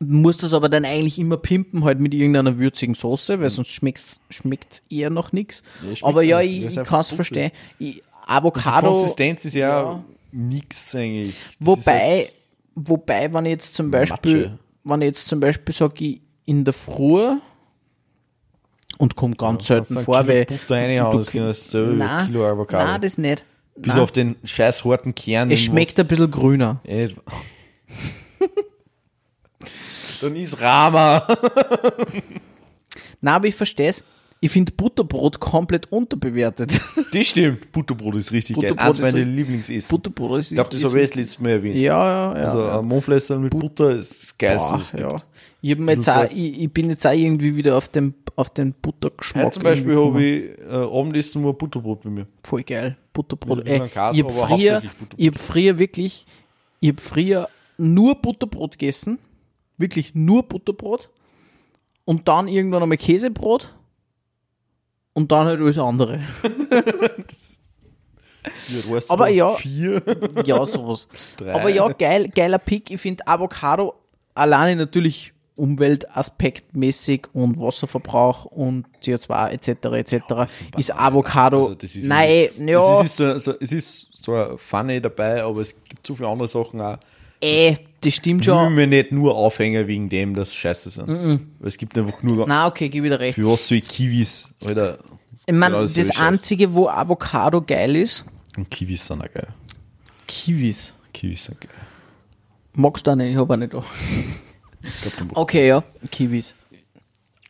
musst 0.00 0.42
das 0.42 0.52
aber 0.52 0.68
dann 0.68 0.84
eigentlich 0.84 1.18
immer 1.20 1.36
pimpen 1.36 1.84
halt 1.84 2.00
mit 2.00 2.12
irgendeiner 2.12 2.58
würzigen 2.58 2.94
Soße, 2.96 3.40
weil 3.40 3.48
sonst 3.48 3.70
schmeckt's, 3.70 4.20
schmeckt's 4.28 4.82
eher 4.90 5.08
noch 5.10 5.30
nichts. 5.32 5.62
schmeckt 5.80 6.02
aber 6.02 6.22
ja, 6.22 6.40
ich, 6.40 6.64
ich 6.64 6.74
kann 6.82 7.00
es 7.00 7.10
verstehen. 7.12 7.52
Ich, 7.78 7.94
gut. 7.94 8.02
Die 8.04 8.28
Avocado, 8.28 8.88
Konsistenz 8.92 9.44
ist 9.44 9.54
ja, 9.54 9.82
ja. 9.82 10.04
nix 10.32 10.94
eigentlich. 10.96 11.34
Das 11.60 11.66
wobei, 11.68 12.00
halt- 12.00 12.32
wobei, 12.74 13.32
wenn 13.32 13.44
ich 13.46 13.52
jetzt 13.52 13.74
zum 13.76 13.90
Beispiel, 13.90 14.48
Matsche. 14.48 14.58
wenn 14.84 15.00
ich 15.02 15.06
jetzt 15.06 15.28
zum 15.28 15.38
Beispiel 15.40 15.74
sage, 15.74 16.04
ich 16.04 16.20
in 16.44 16.64
der 16.64 16.74
Früh 16.74 17.36
und 18.98 19.14
kommt 19.16 19.38
ganz 19.38 19.66
kannst 19.68 19.88
selten 19.88 20.04
vor, 20.04 20.16
Kilo 20.22 20.28
weil 20.28 20.44
Butter 20.46 20.74
reinhauen, 20.74 21.12
du- 21.12 21.18
das 21.18 21.30
genau 21.30 21.46
ein 21.46 21.54
Nein, 21.98 22.26
Kilo 22.26 22.46
Avocado. 22.46 22.84
nein, 22.84 23.00
das 23.00 23.16
nicht. 23.16 23.44
Bis 23.76 23.94
Nein. 23.94 24.02
auf 24.02 24.10
den 24.12 24.36
scheiß 24.42 24.84
harten 24.84 25.14
Kern. 25.14 25.50
Es 25.50 25.60
schmeckt 25.60 25.98
ein 26.00 26.06
bisschen 26.08 26.30
grüner. 26.30 26.80
Dann 30.20 30.36
ist 30.36 30.60
Rama. 30.60 31.26
Na, 33.20 33.36
aber 33.36 33.48
ich 33.48 33.54
verstehe 33.54 33.88
es. 33.88 34.04
Ich 34.40 34.50
finde 34.50 34.72
Butterbrot 34.72 35.40
komplett 35.40 35.90
unterbewertet. 35.90 36.80
Das 37.12 37.28
stimmt. 37.28 37.72
Butterbrot 37.72 38.16
ist 38.16 38.32
richtig 38.32 38.56
Butterbrot 38.56 38.78
geil. 38.78 38.86
Eins 38.88 38.98
ist 38.98 39.12
meiner 39.12 39.24
Lieblingsessen. 39.24 39.96
Butterbrot 39.96 40.38
ist. 40.40 40.50
ich 40.50 40.56
glaube, 40.56 40.70
das 40.70 40.84
habe 40.84 41.00
ich 41.00 41.08
das 41.08 41.16
letzte 41.16 41.42
Mal 41.42 41.50
erwähnt. 41.50 41.76
Ja, 41.76 42.04
ja, 42.04 42.36
ja. 42.36 42.44
Also 42.44 42.60
ja. 42.60 42.78
ein 42.78 42.84
Mondfläschchen 42.84 43.40
mit 43.40 43.50
Butter 43.50 43.90
ist 43.90 44.22
das 44.22 44.36
Geilste. 44.36 44.98
Boah, 44.98 45.00
ja. 45.00 45.16
Ich, 45.62 45.78
jetzt 45.78 46.08
auch, 46.10 46.24
ich, 46.24 46.60
ich 46.60 46.72
bin 46.72 46.90
jetzt 46.90 47.06
auch 47.06 47.12
irgendwie 47.12 47.56
wieder 47.56 47.76
auf 47.76 47.88
den, 47.88 48.14
auf 48.34 48.50
den 48.50 48.74
Buttergeschmack. 48.74 49.46
Heute 49.46 49.54
zum 49.54 49.62
Beispiel 49.62 49.96
habe 49.96 50.22
ich 50.22 50.58
äh, 50.58 50.74
Abendessen 50.74 51.42
nur 51.42 51.56
Butterbrot 51.56 52.02
bei 52.02 52.10
mir. 52.10 52.26
Voll 52.42 52.62
geil. 52.62 52.96
Butterbrot. 53.12 53.66
Ey, 53.66 53.80
Käse, 53.80 54.10
ich 54.12 54.22
habe 54.22 54.32
früher, 54.32 54.82
hab 54.82 55.38
früher 55.38 55.78
wirklich, 55.78 56.26
ich 56.80 56.90
habe 56.90 57.00
früher 57.00 57.48
nur 57.78 58.14
Butterbrot 58.16 58.72
gegessen. 58.72 59.18
Wirklich 59.78 60.14
nur 60.14 60.42
Butterbrot. 60.44 61.10
Und 62.04 62.28
dann 62.28 62.48
irgendwann 62.48 62.82
einmal 62.82 62.98
Käsebrot. 62.98 63.74
Und 65.12 65.32
dann 65.32 65.46
halt 65.46 65.60
alles 65.60 65.78
andere. 65.78 66.20
Ja, 68.68 68.92
weißt 68.94 69.10
Aber 69.10 69.28
ja. 69.28 69.54
Vier. 69.56 70.02
Ja, 70.44 70.64
sowas. 70.64 71.08
Drei. 71.36 71.52
Aber 71.54 71.68
ja, 71.68 71.88
geil, 71.88 72.28
geiler 72.34 72.58
Pick. 72.58 72.90
Ich 72.92 73.00
finde 73.00 73.26
Avocado 73.26 73.94
alleine 74.34 74.76
natürlich 74.76 75.32
umweltaspektmäßig 75.56 77.26
und 77.32 77.58
Wasserverbrauch 77.58 78.44
und 78.44 78.86
CO2 79.02 79.48
etc. 79.50 79.68
etc. 80.12 80.72
ist 80.76 80.94
Avocado. 80.94 81.56
Also 81.58 81.74
das 81.74 81.96
ist 81.96 82.04
nein, 82.06 82.48
ja, 82.58 83.00
Es 83.00 83.06
ist, 83.06 83.16
so, 83.16 83.38
so, 83.38 83.54
es 83.58 83.72
ist 83.72 84.22
so 84.22 84.34
ein 84.34 84.58
Funny 84.58 85.00
dabei, 85.00 85.42
aber 85.42 85.62
es 85.62 85.74
gibt 85.88 86.06
so 86.06 86.14
viele 86.14 86.28
andere 86.28 86.48
Sachen 86.48 86.80
auch. 86.80 86.98
eh, 87.40 87.76
das 88.06 88.14
stimmt 88.14 88.42
Ich 88.42 88.46
will 88.48 88.54
schon. 88.54 88.74
mir 88.74 88.86
nicht 88.86 89.12
nur 89.12 89.34
aufhängen 89.34 89.86
wegen 89.88 90.08
dem, 90.08 90.34
dass 90.34 90.54
scheiße 90.54 90.90
sind. 90.90 91.08
Weil 91.08 91.68
es 91.68 91.76
gibt 91.76 91.96
einfach 91.98 92.22
nur. 92.22 92.46
Na, 92.46 92.66
okay, 92.66 92.88
gib 92.88 93.04
wieder 93.04 93.20
recht. 93.20 93.34
Für 93.34 93.46
was 93.50 93.66
soll 93.68 93.78
ich 93.78 93.88
Kiwis? 93.88 94.48
Alter. 94.64 94.98
Ich 95.46 95.52
meine, 95.54 95.76
das 95.76 95.94
so 95.94 96.00
ist 96.00 96.14
Scheiß. 96.14 96.26
einzige, 96.26 96.72
wo 96.74 96.88
Avocado 96.88 97.60
geil 97.60 97.96
ist, 97.96 98.24
Und 98.56 98.70
Kiwis 98.70 99.06
sind 99.06 99.20
auch 99.22 99.30
geil. 99.32 99.48
Kiwis. 100.26 100.94
Kiwis 101.12 101.44
sind 101.44 101.60
geil. 101.60 101.70
Magst 102.74 103.06
du 103.06 103.10
auch 103.10 103.16
nicht, 103.16 103.30
ich 103.32 103.36
habe 103.36 103.52
auch 103.52 103.56
nicht 103.58 103.72
da. 103.74 103.82
Ich 104.82 105.16
glaub, 105.16 105.36
Okay, 105.36 105.68
ja, 105.68 105.82
Kiwis. 106.10 106.54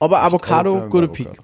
Aber 0.01 0.21
Avocado, 0.23 0.71
Avocado, 0.77 0.91
guter 0.91 1.05
Avocado. 1.07 1.31
Pick. 1.33 1.43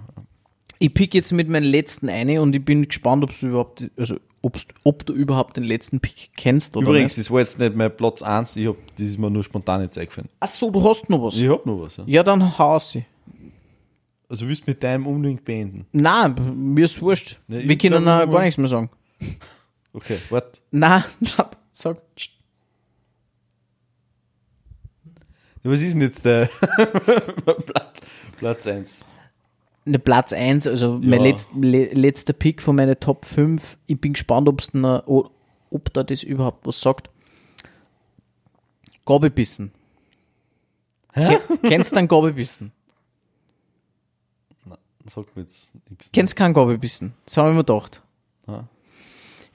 Ich 0.79 0.95
pick 0.95 1.15
jetzt 1.15 1.33
mit 1.33 1.49
meinem 1.49 1.65
letzten 1.71 2.09
eine 2.09 2.41
und 2.43 2.57
ich 2.57 2.65
bin 2.65 2.87
gespannt, 2.89 3.23
ob 3.25 3.39
du 3.39 3.47
überhaupt, 3.47 3.91
also 3.97 4.17
ob's, 4.43 4.67
ob 4.85 5.07
du 5.07 5.13
überhaupt 5.15 5.57
den 5.57 5.65
letzten 5.65 6.01
Pick 6.01 6.31
kennst 6.37 6.77
oder 6.77 6.89
Übrigens, 6.89 7.17
nicht. 7.17 7.27
das 7.27 7.33
war 7.33 7.41
jetzt 7.41 7.59
nicht 7.59 7.75
mein 7.75 7.97
Platz 7.97 8.23
1, 8.23 8.57
ich 8.57 8.67
hab, 8.69 8.77
das 8.97 9.07
ist 9.09 9.19
mir 9.19 9.31
nur 9.31 9.43
spontan 9.45 9.83
jetzt 9.83 9.97
eingefallen. 9.97 10.29
Ach 10.41 10.47
so, 10.49 10.71
du 10.71 10.83
hast 10.87 11.09
noch 11.09 11.23
was. 11.23 11.37
Ich 11.37 11.49
hab 11.49 11.65
noch 11.65 11.81
was. 11.81 11.97
Ja. 11.99 12.05
Ja, 12.07 12.23
dann 12.23 12.59
hau 12.59 12.79
sie. 12.79 13.05
Also 14.29 14.49
willst 14.49 14.67
du 14.67 14.71
mit 14.71 14.83
deinem 14.83 15.07
unbedingt 15.07 15.45
beenden? 15.45 15.87
Nein, 15.93 16.35
mir 16.75 16.85
ist 16.85 17.01
wurscht. 17.03 17.39
Ich 17.49 17.69
Wir 17.69 17.79
können 17.79 18.05
gar 18.05 18.31
wollen- 18.31 18.45
nichts 18.45 18.59
mehr 18.59 18.69
sagen. 18.69 18.91
Okay, 19.95 20.17
warte. 20.31 20.59
Nein, 20.71 21.05
sag. 21.71 21.99
Ja, 25.63 25.71
Was 25.71 25.83
ist 25.83 25.93
denn 25.93 26.01
jetzt 26.01 26.25
der 26.25 26.47
Platz, 27.67 28.01
Platz 28.39 28.67
1? 28.67 29.01
Ne 29.85 29.99
Platz 29.99 30.33
1, 30.33 30.67
also 30.69 30.99
mein 31.03 31.15
Ja. 31.21 31.23
letzt, 31.23 31.51
le, 31.61 31.87
letzter 31.93 32.33
Pick 32.33 32.63
von 32.63 32.77
meinen 32.77 32.99
Top 33.01 33.25
5. 33.25 33.77
Ich 33.87 34.01
bin 34.01 34.13
gespannt, 34.13 34.49
ob's 34.49 34.69
o- 34.75 35.29
ob 35.71 35.93
da 35.93 36.05
das 36.05 36.23
überhaupt 36.23 36.67
was 36.67 36.81
sagt. 36.81 37.11
Gabelbissen. 39.05 39.73
Hä? 41.15 41.37
Kennst 41.63 41.93
du 41.93 41.97
einen 41.97 42.09
Gabelbissen? 42.09 42.73
Sagt 45.07 45.35
mir 45.35 45.43
jetzt 45.43 45.73
nichts. 45.91 46.13
Kennst 46.13 46.37
keinen 46.37 46.55
Gabelbissen? 46.55 47.13
Das 47.27 47.37
habe 47.39 47.51
ich 47.51 47.57
mir 47.57 47.65
gedacht. 47.65 48.03
Ja. 48.47 48.69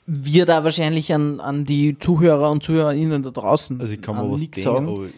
Wir 0.05 0.45
da 0.45 0.63
wahrscheinlich 0.65 1.13
an, 1.13 1.39
an 1.39 1.63
die 1.63 1.97
Zuhörer 1.99 2.51
und 2.51 2.63
Zuhörerinnen 2.63 3.23
da 3.23 3.29
draußen 3.31 3.79
Also 3.79 3.93
ich 3.93 4.01
kann 4.01 4.17
an 4.17 4.27
mir 4.27 4.33
was 4.33 4.41
nichts 4.41 4.61
denken, 4.61 4.85
sagen. 4.85 5.13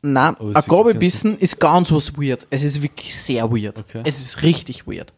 Nein, 0.00 0.36
ein 0.38 1.02
es 1.02 1.24
ist 1.24 1.58
ganz 1.58 1.90
was 1.90 2.16
weird. 2.16 2.46
Es 2.50 2.62
ist 2.62 2.80
wirklich 2.82 3.14
sehr 3.14 3.50
weird. 3.50 3.80
Okay. 3.80 4.02
Es 4.04 4.20
ist 4.22 4.42
richtig 4.42 4.86
weird. 4.86 5.12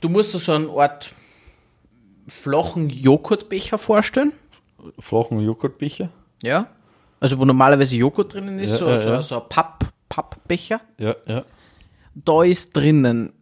Du 0.00 0.08
musst 0.10 0.34
dir 0.34 0.38
so 0.38 0.52
eine 0.52 0.68
Art 0.68 1.12
flachen 2.28 2.90
Joghurtbecher 2.90 3.78
vorstellen. 3.78 4.32
flachen 4.98 5.40
Joghurtbecher. 5.40 6.10
Ja. 6.42 6.66
Also 7.20 7.38
wo 7.38 7.44
normalerweise 7.46 7.96
Joghurt 7.96 8.34
drinnen 8.34 8.58
ist, 8.58 8.72
Ja, 8.72 8.76
so, 8.76 8.88
ja, 8.90 8.96
so, 8.98 9.08
ja. 9.08 9.22
so 9.22 9.42
ein 9.42 9.48
Papp, 9.48 9.86
Pappbecher. 10.10 10.80
Ja, 10.98 11.16
ja. 11.26 11.44
Da 12.14 12.42
ist 12.42 12.76
drinnen 12.76 13.32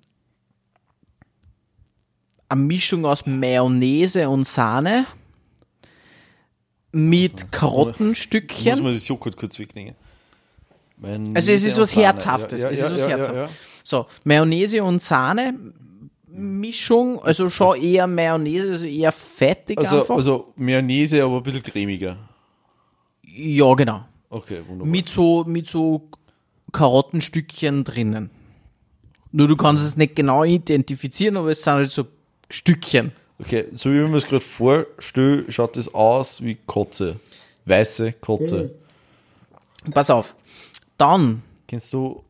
eine 2.48 2.60
Mischung 2.60 3.04
aus 3.06 3.26
Mayonnaise 3.26 4.28
und 4.28 4.46
Sahne 4.46 5.06
mit 6.92 7.32
Muss 7.32 7.50
Karottenstückchen. 7.50 8.82
man 8.82 8.92
das 8.92 9.08
Joghurt 9.08 9.36
kurz 9.36 9.58
wegnehmen. 9.58 9.94
Mein 10.98 11.34
Also 11.34 11.50
es 11.52 11.64
ist 11.64 11.72
Mayonnaise 11.74 11.80
was. 11.80 11.96
Herzhaftes. 11.96 12.62
Ja, 12.62 12.70
es 12.70 12.80
ja, 12.80 12.86
ist 12.86 12.92
was 12.92 13.08
Herzhaftes. 13.08 13.50
So, 13.82 14.06
Mayonnaise 14.24 14.82
und 14.84 15.02
Sahne 15.02 15.54
Mischung, 16.34 17.22
also 17.22 17.48
schon 17.48 17.76
eher 17.80 18.06
Mayonnaise, 18.06 18.70
also 18.70 18.86
eher 18.86 19.12
fettig 19.12 19.78
Also, 19.78 20.00
einfach. 20.00 20.16
also 20.16 20.52
Mayonnaise, 20.56 21.22
aber 21.22 21.38
ein 21.38 21.42
bisschen 21.42 21.62
cremiger. 21.62 22.16
ja, 23.22 23.74
genau. 23.74 24.04
Okay, 24.30 24.62
wunderbar. 24.66 24.90
Mit 24.90 25.10
so, 25.10 25.44
mit 25.44 25.68
so 25.68 26.08
Karottenstückchen 26.72 27.84
drinnen. 27.84 28.30
Nur 29.30 29.46
du 29.48 29.56
kannst 29.56 29.84
es 29.86 29.96
nicht 29.96 30.16
genau 30.16 30.44
identifizieren, 30.44 31.36
aber 31.36 31.50
es 31.50 31.62
sind 31.62 31.74
halt 31.74 31.90
so 31.90 32.06
Stückchen. 32.48 33.12
Okay, 33.44 33.66
so 33.74 33.90
wie 33.90 33.94
mir 33.98 34.10
das 34.12 34.24
gerade 34.26 34.40
vorstelle, 34.40 35.44
schaut 35.50 35.76
das 35.76 35.92
aus 35.92 36.42
wie 36.42 36.56
Kotze. 36.66 37.16
Weiße 37.66 38.12
Kotze. 38.14 38.74
Pass 39.92 40.10
auf. 40.10 40.34
Dann, 40.96 41.42
Kennst 41.66 41.92
du? 41.92 42.22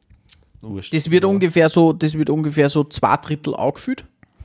Wurscht. 0.61 0.95
das 0.95 1.11
wird 1.11 1.25
ungefähr 1.25 1.69
so, 1.69 1.93
das 1.93 2.15
wird 2.15 2.31
ungefähr 2.31 2.69
so 2.69 2.85
zwei 2.85 3.17
Drittel 3.17 3.55
angefüllt. 3.57 4.05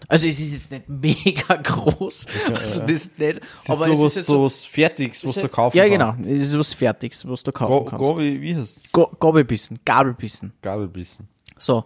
Also 0.09 0.27
es 0.27 0.39
ist 0.39 0.71
jetzt 0.71 0.71
nicht 0.71 1.25
mega 1.25 1.55
groß. 1.55 2.25
Also 2.55 2.81
das 2.81 2.91
ist 2.91 3.19
nicht. 3.19 3.41
Das 3.53 3.61
ist 3.61 3.69
aber 3.69 3.85
so 3.85 3.91
es 3.91 3.99
was, 4.01 4.15
ist 4.17 4.25
so 4.25 4.43
was 4.43 4.65
Fertiges, 4.65 5.25
was 5.27 5.35
du 5.35 5.49
kaufen 5.49 5.77
Ja, 5.77 5.87
kannst. 5.87 6.17
genau. 6.23 6.35
Es 6.35 6.41
ist 6.43 6.57
was 6.57 6.73
Fertiges, 6.73 7.27
was 7.27 7.43
du 7.43 7.51
kaufen 7.51 7.85
Ga- 7.85 7.91
kannst. 7.91 8.09
Gabi, 8.09 8.41
wie 8.41 8.55
heißt 8.55 8.77
es? 8.85 8.91
Ga- 8.91 9.09
Gabelbissen, 9.19 9.79
Gabelbissen. 9.85 10.53
Gabelbissen. 10.61 11.27
So. 11.57 11.83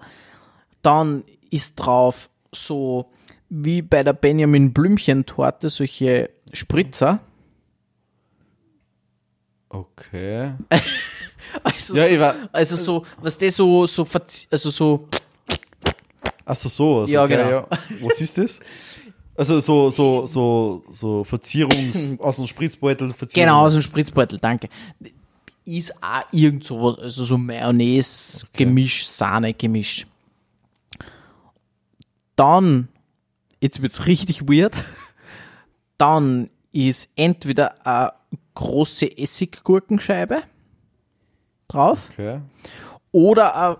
Dann 0.81 1.23
ist 1.49 1.75
drauf 1.75 2.29
so 2.53 3.07
wie 3.53 3.81
bei 3.81 4.01
der 4.01 4.13
Benjamin 4.13 4.71
Blümchen 4.73 5.25
Torte 5.25 5.69
solche 5.69 6.29
Spritzer. 6.53 7.19
Okay. 9.69 10.53
Also, 11.63 11.95
Ja, 11.97 12.03
so, 12.07 12.09
ich 12.13 12.19
war- 12.19 12.35
also 12.53 12.75
so, 12.77 13.05
was 13.19 13.37
das 13.37 13.57
so, 13.57 13.85
so, 13.85 14.07
also 14.51 14.69
so, 14.69 15.09
Achso, 16.45 16.69
sowas. 16.69 17.11
Ja, 17.11 17.25
okay, 17.25 17.35
genau. 17.35 17.49
Ja. 17.49 17.67
Was 17.99 18.21
ist 18.21 18.37
das? 18.37 18.59
Also 19.35 19.59
so, 19.59 19.89
so, 19.89 20.25
so, 20.25 20.85
so 20.91 21.25
Verzierungs 21.25 22.17
aus 22.19 22.37
dem 22.37 22.47
Spritzbeutel 22.47 23.11
Verzierung. 23.11 23.47
genau, 23.47 23.65
aus 23.65 23.73
dem 23.73 23.81
Spritzbeutel, 23.81 24.39
danke. 24.39 24.69
Ist 25.65 25.93
auch 26.01 26.23
irgend 26.31 26.63
sowas, 26.63 26.97
also 26.99 27.25
so 27.25 27.37
Mayonnaise, 27.37 28.47
Gemisch, 28.53 29.05
Sahne, 29.07 29.53
Gemisch. 29.53 30.07
Dann, 32.37 32.87
jetzt 33.61 33.81
wird's 33.81 34.05
richtig 34.07 34.49
weird, 34.49 34.75
dann 35.97 36.49
ist 36.73 37.09
entweder 37.15 37.85
eine 37.85 38.11
große 38.55 39.17
Essiggurkenscheibe 39.17 40.43
drauf 41.69 42.09
Okay. 42.11 42.41
oder 43.13 43.55
eine 43.55 43.77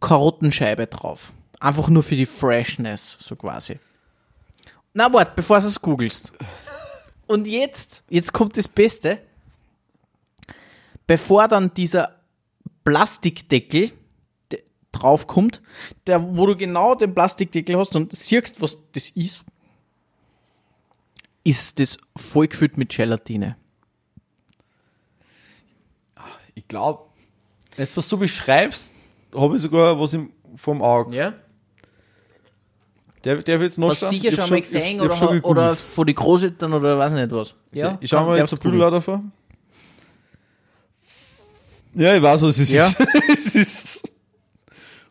Karottenscheibe 0.00 0.86
drauf. 0.86 1.32
Einfach 1.58 1.88
nur 1.88 2.02
für 2.02 2.16
die 2.16 2.26
Freshness, 2.26 3.16
so 3.20 3.34
quasi. 3.34 3.80
Na, 4.94 5.12
warte, 5.12 5.32
bevor 5.34 5.58
du 5.58 5.66
es 5.66 5.80
googelst. 5.80 6.32
Und 7.26 7.48
jetzt, 7.48 8.04
jetzt 8.08 8.32
kommt 8.32 8.56
das 8.56 8.68
Beste. 8.68 9.18
Bevor 11.06 11.48
dann 11.48 11.72
dieser 11.74 12.16
Plastikdeckel 12.84 13.88
de- 13.88 13.96
draufkommt, 14.98 15.60
der, 16.06 16.36
wo 16.36 16.46
du 16.46 16.56
genau 16.56 16.94
den 16.94 17.14
Plastikdeckel 17.14 17.76
hast 17.78 17.94
und 17.96 18.12
siehst, 18.16 18.60
was 18.60 18.78
das 18.92 19.10
ist, 19.10 19.44
ist 21.44 21.78
das 21.78 21.98
vollgefüllt 22.16 22.76
mit 22.76 22.90
Gelatine. 22.94 23.56
Ich 26.54 26.66
glaube, 26.68 27.04
jetzt 27.76 27.96
was 27.96 28.08
du 28.08 28.18
beschreibst, 28.18 28.94
habe 29.34 29.54
ich 29.56 29.62
sogar 29.62 29.98
was 30.00 30.14
im, 30.14 30.32
vom 30.56 30.82
Auge. 30.82 31.14
Ja? 31.14 31.34
Der, 33.24 33.36
der 33.36 33.60
wird 33.60 33.70
jetzt 33.70 33.78
noch 33.78 33.90
Hast 33.90 34.02
du 34.02 34.06
sicher 34.08 34.30
schon 34.30 34.48
mal 34.50 34.60
gesehen 34.60 35.00
oder, 35.00 35.20
oder, 35.30 35.44
oder 35.44 35.76
von 35.76 36.06
den 36.06 36.14
Großeltern 36.14 36.72
oder 36.72 36.96
weiß 36.96 37.12
nicht 37.12 37.30
was. 37.32 37.54
Ja, 37.72 37.98
Ich 38.00 38.10
schau 38.10 38.24
mal 38.24 38.38
jetzt 38.38 38.52
ein. 38.52 38.58
Bilder 38.60 38.90
davon. 38.90 39.32
Ja, 41.94 42.14
ich 42.14 42.22
weiß, 42.22 42.42
was 42.42 42.58
es 42.58 42.72
Ja. 42.72 42.86
ist. 42.86 42.96
es 43.36 43.54
ist. 43.54 44.05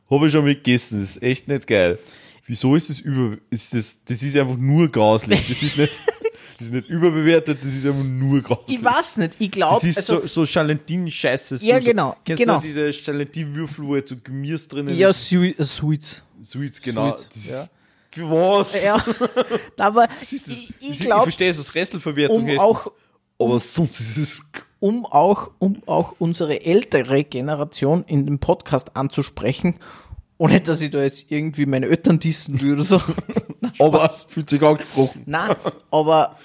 Habe 0.09 0.27
ich 0.27 0.31
schon 0.33 0.43
mal 0.45 0.55
gegessen. 0.55 0.99
Das 1.01 1.11
ist 1.15 1.23
echt 1.23 1.47
nicht 1.47 1.67
geil. 1.67 1.99
Wieso 2.47 2.75
ist 2.75 2.89
das 2.89 2.99
über. 2.99 3.37
Ist 3.49 3.73
das, 3.73 4.03
das 4.05 4.21
ist 4.21 4.35
einfach 4.37 4.57
nur 4.57 4.87
grauslich. 4.89 5.39
Das 5.47 5.63
ist 5.63 5.77
nicht, 5.79 5.99
das 6.59 6.67
ist 6.67 6.73
nicht 6.73 6.89
überbewertet, 6.89 7.57
das 7.63 7.73
ist 7.73 7.85
einfach 7.87 8.03
nur 8.03 8.41
grauslich. 8.41 8.77
Ich 8.77 8.83
weiß 8.83 9.17
nicht, 9.17 9.35
ich 9.39 9.49
glaube, 9.51 9.75
Das 9.75 9.83
ist 9.85 9.97
also, 9.97 10.21
so, 10.21 10.27
so 10.27 10.45
Chalentin-Scheiße. 10.45 11.57
So, 11.57 11.65
Ja, 11.65 11.79
genau, 11.79 12.15
Kennst 12.23 12.43
genau. 12.43 12.57
du 12.57 12.61
diese 12.61 12.91
Chalentin-Würfel, 12.93 13.85
wo 13.85 13.95
jetzt 13.95 14.09
so 14.09 14.15
Gemüse 14.23 14.67
drin 14.67 14.95
ja, 14.95 15.09
ist? 15.09 15.27
Sui- 15.27 15.55
Sweets. 15.63 16.21
Sweets, 16.43 16.79
genau. 16.81 17.09
Sweets, 17.17 17.29
Das 17.29 17.47
ja. 17.49 17.61
ist, 17.63 17.71
Für 18.11 18.29
was? 18.29 18.83
Ja, 18.83 19.03
aber 19.77 20.07
Das 20.07 20.29
das, 20.29 20.47
ich, 20.47 20.69
ich 20.81 20.99
glaube, 20.99 21.23
verstehe 21.23 21.49
es 21.49 21.57
als 21.57 21.73
Restelverwertung. 21.73 22.47
um 22.47 22.59
auch- 22.59 22.91
aber 23.39 23.59
sonst 23.59 23.99
ist 23.99 24.17
es. 24.17 24.41
Um 24.85 25.03
auch, 25.03 25.49
um 25.57 25.81
auch 25.87 26.13
unsere 26.19 26.63
ältere 26.63 27.23
Generation 27.23 28.03
in 28.05 28.27
dem 28.27 28.37
Podcast 28.37 28.95
anzusprechen, 28.95 29.79
ohne 30.37 30.61
dass 30.61 30.79
ich 30.79 30.91
da 30.91 31.01
jetzt 31.01 31.31
irgendwie 31.31 31.65
meine 31.65 31.87
Eltern 31.87 32.19
dissen 32.19 32.61
würde, 32.61 32.83
so. 32.83 33.01
Aber 33.79 34.05
es 34.05 34.27
fühlt 34.29 34.47
sich 34.47 34.61
angesprochen. 34.61 35.23
Nein, 35.25 35.55
aber 35.89 36.35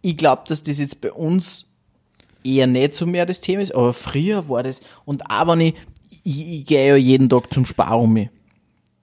ich 0.00 0.16
glaube, 0.16 0.44
dass 0.48 0.62
das 0.62 0.78
jetzt 0.78 1.02
bei 1.02 1.12
uns 1.12 1.66
eher 2.42 2.66
nicht 2.66 2.94
so 2.94 3.04
mehr 3.04 3.26
das 3.26 3.42
Thema 3.42 3.60
ist, 3.60 3.74
aber 3.74 3.92
früher 3.92 4.48
war 4.48 4.62
das, 4.62 4.80
und 5.04 5.30
auch 5.30 5.48
wenn 5.48 5.60
ich, 5.60 5.74
ich, 6.24 6.52
ich 6.52 6.64
gehe 6.64 6.88
ja 6.88 6.96
jeden 6.96 7.28
Tag 7.28 7.52
zum 7.52 7.66
Spar 7.66 8.00
um 8.00 8.14
mich. 8.14 8.30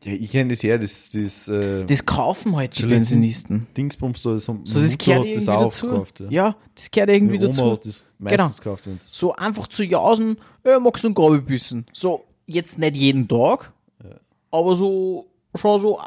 Ja, 0.04 0.14
ich 0.14 0.30
kenne 0.32 0.52
das 0.52 0.62
her, 0.64 0.78
das, 0.78 1.10
das, 1.10 1.48
äh, 1.48 1.84
Das 1.86 2.06
kaufen 2.06 2.56
halt 2.56 2.78
die 2.78 2.86
Pensionisten. 2.86 3.66
Dingsbums, 3.76 4.22
so, 4.22 4.38
so, 4.38 4.60
So, 4.64 4.80
das 4.82 4.98
gehört 4.98 5.26
irgendwie 5.26 5.46
dazu. 5.46 5.88
Gekauft, 5.88 6.20
ja. 6.20 6.28
ja. 6.30 6.56
das 6.76 6.92
gehört 6.92 7.10
irgendwie 7.10 7.38
Meine 7.40 7.48
Oma 7.50 7.56
dazu. 7.56 7.72
hat 7.72 7.86
das 7.86 8.12
meistens 8.20 8.38
Genau. 8.62 8.76
gekauft. 8.76 8.88
wenn's- 8.88 9.10
So 9.12 9.36
einfach 9.36 9.68
zu 9.68 9.84
jausen, 9.84 10.38
äh, 10.64 10.78
magst 10.80 11.04
du 11.04 11.08
einen 11.08 11.16
Grabebissen? 11.16 11.86
So, 11.94 12.24
jetzt 12.46 12.78
nicht 12.78 12.96
jeden 12.96 13.28
Tag, 13.28 13.72
aber 14.52 14.76
so, 14.76 15.26
schon 15.56 15.82
so 15.82 16.00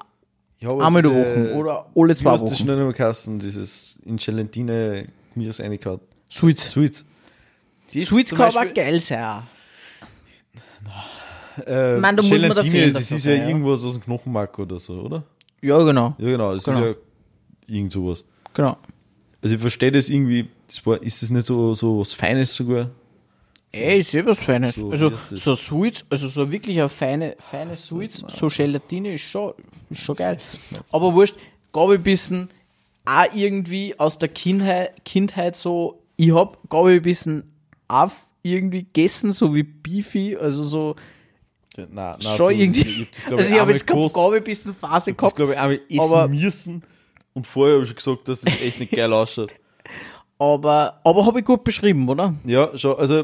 einmal 0.63 1.03
die 1.03 1.09
diese- 1.09 1.21
Woche 1.21 1.55
oder 1.57 1.87
alle 1.97 2.17
zwei 2.17 2.39
Wochen. 2.39 2.55
schnell 2.55 2.77
noch 2.77 2.85
mal 2.87 2.93
kassen, 2.95 3.39
dieses 3.41 3.99
in 4.05 4.17
Gelatine 4.17 5.09
Gemüse 5.35 5.63
reingehauen. 5.65 6.01
Sweets. 6.33 6.71
Sweets. 6.71 7.05
Das 7.93 8.05
Sweets 8.05 8.29
zum 8.31 8.39
kann 8.39 8.57
aber 8.57 8.67
geil 8.67 9.01
sein. 9.01 9.43
Äh, 11.67 11.95
Ich 11.97 12.01
meine, 12.01 12.17
da 12.17 12.23
muss 12.23 12.31
man 12.31 12.41
da 12.43 12.49
Gelatine, 12.49 12.81
Fan 12.85 12.93
das 12.95 13.03
dafür 13.03 13.17
ist 13.17 13.25
ja 13.27 13.33
ja. 13.33 13.49
irgendwas 13.49 13.85
aus 13.85 13.95
dem 13.95 14.03
Knochenmark 14.05 14.59
oder 14.59 14.79
so, 14.79 14.95
oder? 15.01 15.23
Ja, 15.63 15.79
genau. 15.83 16.15
Ja, 16.19 16.27
genau, 16.29 16.55
das 16.55 16.65
Genau. 16.65 16.79
ist 16.87 16.97
ja 17.69 17.75
irgend 17.75 17.93
sowas. 17.93 18.25
Genau. 18.55 18.77
Also 19.43 19.55
ich 19.55 19.61
verstehe 19.61 19.93
das 19.93 20.09
irgendwie, 20.09 20.49
das 20.67 20.85
war, 20.87 21.03
ist 21.03 21.23
das 21.23 21.31
nicht 21.31 21.45
so, 21.47 21.75
so 21.75 22.01
was 22.01 22.13
Feines 22.13 22.55
sogar? 22.55 22.91
Ey, 23.73 24.01
ist 24.01 24.15
eh 24.15 24.25
was 24.27 24.43
Feines. 24.43 24.75
So, 24.75 24.91
also 24.91 25.11
das? 25.11 25.29
so 25.31 25.55
Sweets, 25.55 26.05
also 26.11 26.27
so 26.29 26.51
wirklich 26.51 26.79
eine 26.79 26.89
feine, 26.89 27.37
feine 27.39 27.75
Sweets, 27.75 28.25
so 28.27 28.49
Gelatine 28.49 29.15
ist 29.15 29.23
schon, 29.23 29.53
ist 29.91 30.01
schon 30.03 30.17
geil. 30.17 30.37
Aber 30.93 31.15
wurscht, 31.15 31.37
Gabibissen 31.73 32.49
auch 33.05 33.33
irgendwie 33.33 33.99
aus 33.99 34.19
der 34.19 34.29
Kindheit, 34.29 35.05
Kindheit 35.05 35.55
so, 35.57 36.03
ich 36.17 36.35
hab 36.35 36.59
Gabibissen 36.69 37.45
auch 37.87 38.11
irgendwie 38.43 38.83
gegessen, 38.83 39.31
so 39.31 39.55
wie 39.55 39.63
Beefy, 39.63 40.37
also 40.37 40.65
so 40.65 40.97
Nein, 41.77 41.89
nein, 41.93 42.17
schon 42.21 42.53
irgendwie. 42.53 43.07
Ich 43.13 43.25
glaub 43.27 43.39
also 43.39 43.55
ich 43.55 43.61
habe 43.61 43.73
jetzt 43.73 43.87
keine 43.87 44.01
gekostet. 44.01 44.23
Gabibissen 44.23 44.75
Phase 44.75 45.13
Das 45.13 45.17
gehabt, 45.19 45.37
glaube 45.37 45.53
ich 45.89 45.97
essen 45.97 46.01
aber- 46.15 46.29
müssen. 46.29 46.83
Und 47.33 47.47
vorher 47.47 47.75
habe 47.77 47.85
ich 47.85 47.89
schon 47.91 47.97
gesagt, 47.97 48.29
dass 48.29 48.43
es 48.43 48.61
echt 48.61 48.81
nicht 48.81 48.93
geil 48.93 49.13
ausschaut. 49.13 49.53
aber, 50.39 51.01
aber 51.05 51.27
habe 51.27 51.39
ich 51.39 51.45
gut 51.45 51.63
beschrieben, 51.65 52.09
oder? 52.09 52.35
Ja, 52.45 52.77
schon, 52.77 52.99
also 52.99 53.23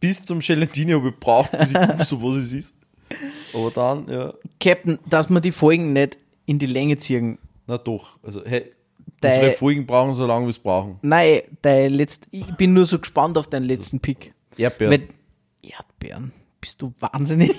bis 0.00 0.24
zum 0.24 0.38
Gelatine 0.38 0.94
habe 0.94 1.08
ich 1.08 1.14
gebraucht, 1.14 1.50
bis 1.52 1.70
ich 1.70 1.74
gewusst 1.76 2.12
habe, 2.12 2.22
was 2.22 2.34
es 2.36 2.52
ist. 2.52 2.74
Aber 3.52 3.70
dann, 3.72 4.08
ja, 4.08 4.32
Captain, 4.60 4.98
dass 5.10 5.28
wir 5.28 5.40
die 5.40 5.50
Folgen 5.50 5.92
nicht 5.92 6.18
in 6.46 6.58
die 6.58 6.66
Länge 6.66 6.98
ziehen. 6.98 7.38
na 7.66 7.78
doch. 7.78 8.16
Also, 8.22 8.44
hey, 8.44 8.72
Dei- 9.20 9.28
unsere 9.34 9.52
Folgen 9.52 9.86
brauchen 9.86 10.12
so 10.14 10.24
lange, 10.26 10.46
wie 10.46 10.50
es 10.50 10.58
brauchen. 10.58 10.98
Nein, 11.02 11.40
dein 11.62 11.92
letzt, 11.94 12.28
ich 12.30 12.46
bin 12.56 12.74
nur 12.74 12.84
so 12.84 12.98
gespannt 13.00 13.36
auf 13.36 13.48
deinen 13.48 13.64
letzten 13.64 13.98
Pick. 13.98 14.32
Erdbeeren. 14.56 14.92
Weil, 14.92 15.08
Erdbeeren? 15.62 16.32
Bist 16.60 16.80
du 16.82 16.92
wahnsinnig? 16.98 17.52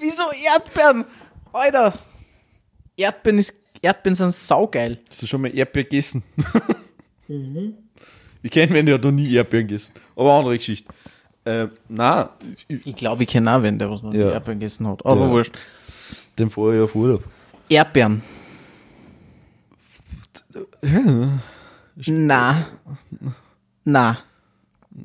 Wieso 0.00 0.24
Erdbeeren? 0.32 1.04
Alter, 1.52 1.94
Erdbeeren, 2.96 3.38
ist, 3.38 3.54
Erdbeeren 3.82 4.14
sind 4.16 4.34
saugeil. 4.34 4.98
Hast 5.08 5.22
du 5.22 5.26
schon 5.26 5.40
mal 5.42 5.54
Erdbeeren 5.54 5.88
gegessen? 5.88 6.22
Mhm. 7.28 7.74
Ich 8.42 8.50
kenne 8.50 8.82
der 8.82 8.94
hat 8.96 9.04
noch 9.04 9.12
nie 9.12 9.32
Erdbeeren 9.32 9.68
gegessen. 9.68 9.92
Aber 10.16 10.32
andere 10.32 10.56
Geschichte. 10.58 10.92
Äh, 11.44 11.68
nein, 11.88 12.26
ich- 12.66 12.84
Ich 12.88 12.94
glaube, 12.96 13.22
ich 13.22 13.28
kenne 13.28 13.54
auch 13.54 13.62
wen, 13.62 13.78
der 13.78 13.88
was 13.88 14.02
noch 14.02 14.10
nie 14.12 14.18
Ja. 14.18 14.32
Erdbeeren 14.32 14.58
gegessen 14.58 14.88
hat. 14.88 15.06
Aber 15.06 15.26
Ja. 15.26 15.30
wurscht. 15.30 15.56
den 16.38 16.50
vorher 16.50 16.82
auf 16.82 16.94
Urlaub. 16.96 17.22
Erdbeeren. 17.68 18.22
Na. 22.06 22.66
Na. 23.84 24.18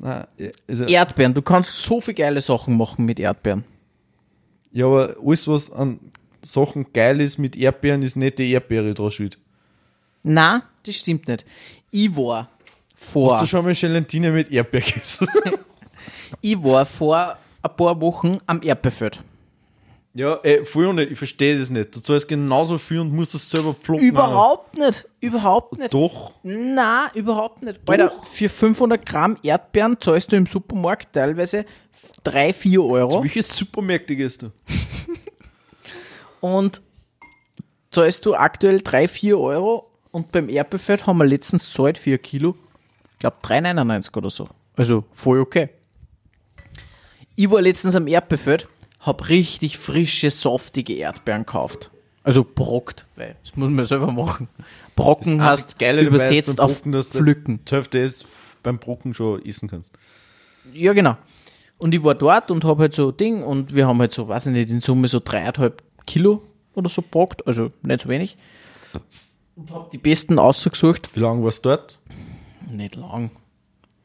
Nein, 0.06 0.24
also, 0.68 0.84
Erdbeeren. 0.84 1.34
Du 1.34 1.42
kannst 1.42 1.82
so 1.82 2.00
viel 2.00 2.14
geile 2.14 2.40
Sachen 2.40 2.76
machen 2.76 3.04
mit 3.04 3.18
Erdbeeren. 3.18 3.64
ja, 4.70 4.86
aber 4.86 5.16
alles, 5.24 5.48
was 5.48 5.72
an 5.72 5.98
Sachen 6.42 6.92
geil 6.92 7.20
ist 7.20 7.38
mit 7.38 7.56
Erdbeeren, 7.56 8.02
ist 8.02 8.14
nicht 8.14 8.38
die 8.38 8.52
Erdbeere 8.52 8.94
dran 8.94 9.10
schuld. 9.10 9.36
Na, 10.22 10.62
das 10.84 10.94
stimmt 10.94 11.26
nicht. 11.26 11.44
Ich 11.90 12.14
war 12.14 12.48
vor. 12.94 13.32
Hast 13.32 13.42
du 13.42 13.46
schon 13.46 13.64
mal 13.64 13.74
Gelatine 13.74 14.30
mit 14.30 14.50
Erdbeer 14.50 14.80
gegessen? 14.80 15.26
Ich 16.40 16.62
war 16.62 16.84
vor 16.84 17.36
ein 17.62 17.76
paar 17.76 18.00
Wochen 18.00 18.38
am 18.46 18.60
Erdbeerfeld. 18.62 19.20
Ja, 20.16 20.40
ey, 20.42 20.64
voll 20.64 20.94
nicht, 20.94 21.12
ich 21.12 21.18
verstehe 21.18 21.58
das 21.58 21.68
nicht. 21.68 21.94
Du 21.94 22.00
zahlst 22.00 22.26
genauso 22.26 22.78
viel 22.78 23.00
und 23.00 23.12
musst 23.12 23.34
es 23.34 23.50
selber 23.50 23.74
pflücken. 23.74 24.02
Überhaupt 24.02 24.74
nicht. 24.78 25.06
Überhaupt 25.20 25.78
nicht. 25.78 25.92
Doch. 25.92 26.32
Na, 26.42 27.10
überhaupt 27.12 27.62
nicht. 27.62 27.80
Alter, 27.84 28.12
für 28.24 28.48
500 28.48 29.04
Gramm 29.04 29.36
Erdbeeren 29.42 30.00
zahlst 30.00 30.32
du 30.32 30.36
im 30.36 30.46
Supermarkt 30.46 31.12
teilweise 31.12 31.66
3, 32.24 32.54
4 32.54 32.82
Euro. 32.82 33.22
Welche 33.22 33.42
Supermärkte 33.42 34.16
gehst 34.16 34.40
du? 34.40 34.52
Und 36.40 36.80
zahlst 37.90 38.24
du 38.24 38.34
aktuell 38.34 38.80
3, 38.80 39.08
4 39.08 39.38
Euro. 39.38 39.90
Und 40.12 40.32
beim 40.32 40.48
Erdbeerfeld 40.48 41.06
haben 41.06 41.18
wir 41.18 41.26
letztens 41.26 41.70
zahlt 41.70 41.98
für 41.98 42.12
ein 42.12 42.22
Kilo, 42.22 42.56
ich 43.12 43.18
glaube 43.18 43.36
3,99 43.42 44.16
oder 44.16 44.30
so. 44.30 44.48
Also 44.76 45.04
voll 45.10 45.40
okay. 45.40 45.68
Ich 47.34 47.50
war 47.50 47.60
letztens 47.60 47.94
am 47.94 48.06
Erdbeerfeld, 48.06 48.66
hab 49.06 49.28
richtig 49.28 49.78
frische, 49.78 50.30
saftige 50.30 50.94
Erdbeeren 50.94 51.42
gekauft. 51.42 51.90
Also 52.22 52.44
brockt, 52.44 53.06
weil 53.14 53.36
das 53.42 53.56
muss 53.56 53.70
man 53.70 53.84
selber 53.84 54.10
machen. 54.10 54.48
Brocken 54.96 55.42
hast 55.42 55.78
Geile 55.78 56.04
dabei 56.04 56.16
ist 56.16 56.30
übersetzt 56.30 56.60
auf 56.60 56.78
Brocken, 56.78 56.92
dass 56.92 57.10
pflücken. 57.10 57.60
Hälfte 57.70 57.98
ist 57.98 58.26
beim 58.64 58.78
Brocken 58.78 59.14
schon 59.14 59.44
essen 59.44 59.68
kannst. 59.68 59.96
Ja, 60.72 60.92
genau. 60.92 61.16
Und 61.78 61.94
ich 61.94 62.02
war 62.02 62.14
dort 62.14 62.50
und 62.50 62.64
habe 62.64 62.82
halt 62.82 62.94
so 62.94 63.12
Ding 63.12 63.42
und 63.42 63.74
wir 63.74 63.86
haben 63.86 64.00
halt 64.00 64.12
so, 64.12 64.26
weiß 64.26 64.48
ich 64.48 64.52
nicht, 64.52 64.70
in 64.70 64.80
Summe 64.80 65.06
so 65.06 65.20
dreieinhalb 65.22 65.82
Kilo 66.06 66.42
oder 66.74 66.88
so 66.88 67.02
brockt, 67.08 67.46
also 67.46 67.70
nicht 67.82 68.00
so 68.00 68.08
wenig. 68.08 68.36
Und 69.54 69.70
habe 69.70 69.88
die 69.92 69.98
besten 69.98 70.38
ausgesucht. 70.38 71.10
Wie 71.14 71.20
lange 71.20 71.44
warst 71.44 71.64
du 71.64 71.68
dort? 71.68 71.98
Nicht 72.70 72.96
lang. 72.96 73.30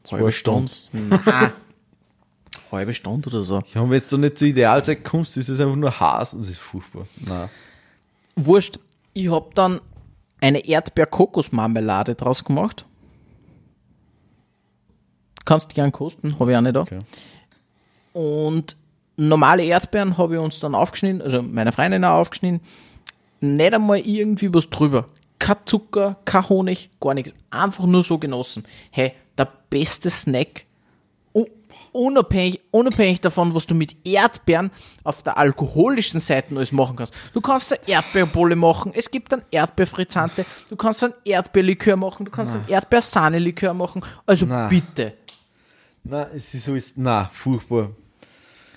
Zwei 0.04 0.30
Stunden. 0.30 0.70
Nein. 0.92 1.52
Halbe 2.72 2.94
Stunde 2.94 3.28
oder 3.28 3.42
so. 3.42 3.62
Ja, 3.74 3.88
wenn 3.88 4.02
du 4.08 4.18
nicht 4.18 4.38
zur 4.38 4.48
Idealzeit 4.48 5.04
kommst, 5.04 5.36
ist 5.36 5.48
es 5.48 5.60
einfach 5.60 5.76
nur 5.76 6.00
Haas 6.00 6.34
und 6.34 6.40
es 6.40 6.50
ist 6.50 6.58
furchtbar. 6.58 7.06
Nein. 7.16 7.48
Wurscht. 8.36 8.78
Ich 9.14 9.30
hab 9.30 9.54
dann 9.54 9.80
eine 10.40 10.64
Erdbeer-Kokos-Marmelade 10.66 12.14
draus 12.14 12.42
gemacht. 12.42 12.86
Kannst 15.44 15.70
du 15.70 15.74
gern 15.74 15.92
kosten, 15.92 16.38
habe 16.38 16.50
ich 16.50 16.56
auch 16.56 16.62
nicht 16.62 16.76
da. 16.76 16.80
Okay. 16.82 16.98
Und 18.12 18.76
normale 19.16 19.64
Erdbeeren 19.64 20.16
habe 20.16 20.34
ich 20.34 20.40
uns 20.40 20.60
dann 20.60 20.74
aufgeschnitten, 20.74 21.20
also 21.20 21.42
meine 21.42 21.72
Freundin 21.72 22.04
auch 22.04 22.20
aufgeschnitten. 22.20 22.60
Nicht 23.40 23.74
einmal 23.74 23.98
irgendwie 23.98 24.52
was 24.54 24.70
drüber. 24.70 25.08
Kein 25.38 25.56
Zucker, 25.64 26.16
kein 26.24 26.48
Honig, 26.48 26.90
gar 27.00 27.14
nichts. 27.14 27.34
Einfach 27.50 27.84
nur 27.84 28.02
so 28.02 28.18
genossen. 28.18 28.64
Hey, 28.90 29.14
der 29.36 29.48
beste 29.68 30.08
Snack. 30.10 30.66
Unabhängig, 31.92 32.60
unabhängig 32.70 33.20
davon, 33.20 33.54
was 33.54 33.66
du 33.66 33.74
mit 33.74 33.94
Erdbeeren 34.06 34.70
auf 35.04 35.22
der 35.22 35.36
alkoholischen 35.36 36.20
Seite 36.20 36.54
alles 36.56 36.72
machen 36.72 36.96
kannst. 36.96 37.14
Du 37.34 37.40
kannst 37.40 37.72
eine 37.72 37.86
Erdbeerbolle 37.88 38.56
machen, 38.56 38.92
es 38.94 39.10
gibt 39.10 39.30
dann 39.32 39.42
Erdbeerfrizzante, 39.50 40.46
du 40.70 40.76
kannst 40.76 41.04
ein 41.04 41.12
Erdbeerlikör 41.24 41.96
machen, 41.96 42.24
du 42.24 42.30
kannst 42.32 42.54
ein 42.56 42.64
Erdbeersahnelikör 42.68 43.74
machen. 43.74 44.02
Also 44.26 44.46
Na. 44.46 44.68
bitte. 44.68 45.14
Nein, 46.04 46.26
es 46.34 46.52
ist 46.54 46.64
so, 46.64 46.74
ist, 46.74 46.96
nein, 46.98 47.28
furchtbar. 47.32 47.90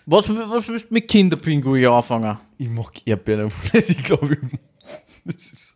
Was, 0.05 0.29
was 0.29 0.67
willst 0.67 0.89
du 0.89 0.93
mit 0.93 1.07
Kinderpinguin 1.07 1.87
anfangen? 1.87 2.37
Ich 2.57 2.69
mag 2.69 2.91
Erdbeeren 3.07 3.51
ich 3.73 4.03
glaube, 4.03 4.33
ich, 4.33 4.39
das 5.23 5.51
ist, 5.51 5.75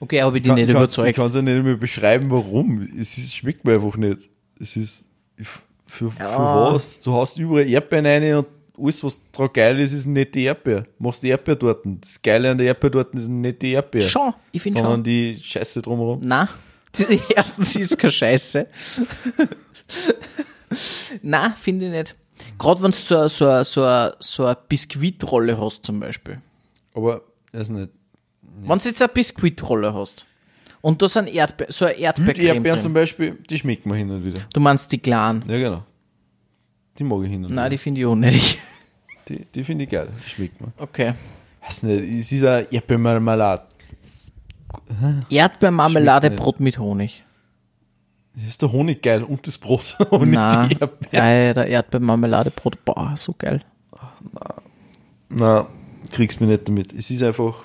Okay, 0.00 0.22
habe 0.22 0.38
ich 0.38 0.44
kann, 0.44 0.54
nicht 0.56 0.68
ich 0.68 0.74
überzeugt. 0.74 1.16
kann 1.16 1.26
es 1.26 1.34
ja 1.34 1.42
nicht 1.42 1.64
mehr 1.64 1.76
beschreiben, 1.76 2.30
warum. 2.30 2.82
Es 3.00 3.16
ist, 3.18 3.34
schmeckt 3.34 3.64
mir 3.64 3.74
einfach 3.76 3.96
nicht. 3.96 4.28
Es 4.60 4.76
ist, 4.76 5.08
ich- 5.36 5.46
für, 5.88 6.10
für 6.10 6.18
Ja. 6.20 6.72
was? 6.72 7.00
Du 7.00 7.12
hast 7.14 7.38
überall 7.38 7.68
Erdbeeren 7.68 8.06
rein 8.06 8.34
und 8.34 8.46
alles, 8.80 9.02
was 9.02 9.20
dran 9.32 9.50
geil 9.52 9.80
ist, 9.80 9.92
ist 9.92 10.06
nicht 10.06 10.34
die 10.36 10.44
Erdbeer. 10.44 10.86
Machst 11.00 11.22
die 11.22 11.28
Erdbeertorten. 11.30 12.00
Das 12.00 12.22
Geile 12.22 12.50
an 12.52 12.58
der 12.58 12.68
Erdbeertorten 12.68 13.18
ist 13.18 13.26
nicht 13.28 13.60
die 13.62 13.72
Erdbeer. 13.72 14.02
Schon, 14.02 14.32
ich 14.52 14.62
finde 14.62 14.78
sondern 14.78 14.98
schon. 14.98 15.02
die 15.04 15.36
Scheiße 15.42 15.82
drumherum. 15.82 16.20
Na, 16.22 16.48
erstens 17.34 17.74
ist 17.76 17.98
keine 17.98 18.12
Scheiße. 18.12 18.68
Na, 21.22 21.50
finde 21.50 21.86
ich 21.86 21.90
nicht. 21.92 22.16
Gerade 22.58 22.82
wenn 22.82 22.90
du 22.92 22.96
so, 22.96 23.16
eine- 23.18 23.28
so, 23.28 23.62
so, 23.64 24.10
so 24.20 24.44
eine 24.44 24.56
Biskuitrolle 24.68 25.58
hast 25.60 25.84
zum 25.84 25.98
Beispiel. 26.00 26.40
Aber, 26.94 27.22
weiß 27.52 27.70
nicht. 27.70 27.90
Wenn 28.60 28.78
du 28.78 28.84
jetzt 28.88 29.02
eine 29.02 29.08
Biskuitrolle 29.08 29.92
hast 29.94 30.24
und 30.80 31.00
da 31.02 31.08
sind 31.08 31.28
Erdbe 31.28 31.66
so 31.68 31.84
eine 31.84 31.94
Die 31.94 32.02
Erdbeercreme 32.02 32.46
Erdbeeren 32.46 32.80
zum 32.80 32.92
drin. 32.94 33.02
Beispiel, 33.02 33.38
die 33.48 33.58
schmeckt 33.58 33.86
man 33.86 33.98
hin 33.98 34.10
und 34.10 34.24
wieder. 34.26 34.40
Du 34.52 34.60
meinst 34.60 34.90
die 34.92 34.98
kleinen? 34.98 35.42
Ja, 35.48 35.58
genau. 35.58 35.82
Die 36.98 37.04
mag 37.04 37.22
ich 37.24 37.30
hin 37.30 37.44
und 37.44 37.50
Nein, 37.50 37.56
wieder. 37.64 37.70
die 37.70 37.78
finde 37.78 38.00
ich 38.00 38.06
unnötig. 38.06 38.58
Die, 39.28 39.44
die 39.44 39.64
finde 39.64 39.84
ich 39.84 39.90
geil. 39.90 40.08
Die 40.24 40.30
schmeckt 40.30 40.60
man. 40.60 40.72
Okay. 40.78 41.14
Weiß 41.62 41.82
nicht, 41.82 42.18
es 42.20 42.32
ist 42.32 42.44
eine 42.44 42.66
Erdbeermarmelade. 42.72 43.62
Erdbeermarmelade, 45.30 46.26
Schmeckt 46.28 46.34
nicht. 46.38 46.44
Brot 46.44 46.60
mit 46.60 46.78
Honig. 46.78 47.24
Das 48.34 48.44
ist 48.44 48.62
der 48.62 48.72
Honig 48.72 49.02
geil 49.02 49.24
und 49.24 49.46
das 49.46 49.58
Brot. 49.58 49.96
Aber 50.10 50.24
Na, 50.24 50.66
nicht 50.66 50.78
die 50.78 50.82
Erdbeeren. 50.82 51.26
Alter, 51.26 51.66
Erdbeermarmelade, 51.66 52.50
Brot, 52.52 52.84
boah, 52.84 53.14
so 53.16 53.34
geil. 53.36 53.62
Na, 55.28 55.66
kriegst 56.12 56.40
mich 56.40 56.48
nicht 56.48 56.68
damit. 56.68 56.92
Es 56.94 57.10
ist 57.10 57.22
einfach, 57.22 57.64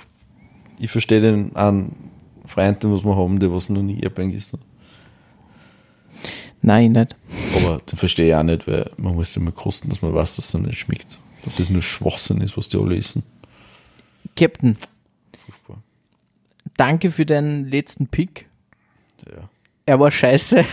ich 0.80 0.92
verstehe 0.92 1.22
den 1.22 1.56
einen 1.56 1.96
Freund, 2.46 2.84
den 2.84 2.92
was 2.94 3.04
wir 3.04 3.16
haben, 3.16 3.40
der 3.40 3.52
was 3.52 3.70
noch 3.70 3.82
nie 3.82 4.00
Erdbeeren 4.00 4.32
gegessen. 4.32 4.60
Nein, 6.62 6.94
nicht. 6.94 7.16
Aber 7.58 7.80
den 7.80 7.98
verstehe 7.98 8.30
ich 8.30 8.36
auch 8.36 8.44
nicht, 8.44 8.68
weil 8.68 8.90
man 8.98 9.16
muss 9.16 9.36
immer 9.36 9.52
kosten, 9.52 9.90
dass 9.90 10.02
man 10.02 10.14
weiß, 10.14 10.38
dass 10.38 10.54
es 10.54 10.62
nicht 10.62 10.80
schmeckt. 10.80 11.20
Dass 11.44 11.60
es 11.60 11.70
nur 11.70 11.82
Schwachsinn 11.82 12.42
ist, 12.42 12.58
was 12.58 12.70
die 12.70 12.78
alle 12.78 12.96
essen. 12.96 13.24
Captain, 14.36 14.78
Furchtbar. 15.46 15.84
danke 16.78 17.12
für 17.12 17.26
deinen 17.26 17.70
letzten 17.70 18.08
Pick. 18.08 18.48
Ja. 19.30 19.50
Er 19.86 20.00
war 20.00 20.10
scheiße. 20.10 20.64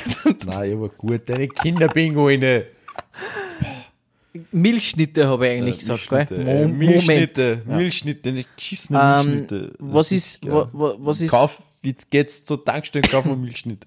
Nein, 0.47 0.75
aber 0.75 0.89
gut, 0.91 1.29
deine 1.29 1.49
Kinderpinguine. 1.49 2.67
Milchschnitte 4.53 5.27
habe 5.29 5.47
ich 5.49 5.53
eigentlich 5.55 5.79
gesagt, 5.79 6.09
gell? 6.09 6.19
Milchschnitte, 6.29 6.51
äh, 6.51 6.67
Mo- 6.67 6.75
Milchschnitte, 6.75 7.63
Ja. 7.69 7.77
Milchschnitte, 7.77 8.33
die 8.33 8.47
geschissene 8.57 8.99
Ähm, 9.03 9.27
Milchschnitte. 9.27 9.73
was 9.79 10.09
Das 10.09 10.13
ist, 10.13 10.45
ja. 10.45 10.53
wa, 10.53 10.71
wa, 10.73 10.95
was 10.99 11.21
ist, 11.21 11.31
Kauf, 11.33 11.63
jetzt 11.83 12.11
geht's 12.11 12.45
zur 12.45 12.65
Tankstelle, 12.65 13.03
kauf 13.09 13.25
mal 13.25 13.37
Milchschnitte. 13.37 13.87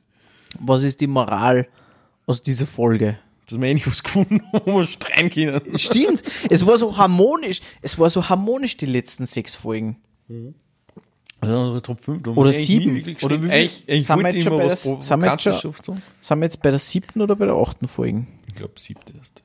was 0.59 0.83
ist 0.83 0.99
die 1.01 1.07
Moral 1.07 1.67
aus 2.25 2.41
dieser 2.41 2.67
Folge? 2.67 3.17
Dass 3.47 3.59
wir 3.59 3.67
endlich 3.69 3.87
was 3.87 4.01
gefunden 4.03 4.41
haben, 4.51 4.61
wo 4.65 4.79
wir 4.79 4.85
streiten 4.85 5.29
können. 5.29 5.77
Stimmt, 5.79 6.23
es 6.49 6.65
war 6.65 6.77
so 6.77 6.95
harmonisch, 6.97 7.61
es 7.81 7.97
war 7.99 8.09
so 8.09 8.27
harmonisch 8.27 8.75
die 8.77 8.85
letzten 8.85 9.25
sechs 9.25 9.55
Folgen. 9.55 9.97
Also 11.41 11.79
Top 11.81 11.99
5. 11.99 12.25
Oder 12.27 12.53
sieben. 12.53 13.03
Oder 13.21 13.43
wie 13.43 13.49
viel? 13.49 13.59
Ich, 13.63 13.83
ich 13.85 14.05
Sind 14.05 14.19
wir 14.23 14.33
jetzt 14.33 14.43
schon 14.45 14.55
bei 14.57 14.65
was 14.65 14.83
der-. 14.83 15.01
Sind 15.01 16.39
wir 16.39 16.45
jetzt 16.45 16.61
bei 16.61 16.69
der 16.69 16.79
siebten 16.79 17.21
oder 17.21 17.35
bei 17.35 17.45
der 17.45 17.55
achten 17.55 17.87
Folge? 17.89 18.25
Ich 18.47 18.55
glaube, 18.55 18.73
siebte 18.79 19.11
erst. 19.17 19.43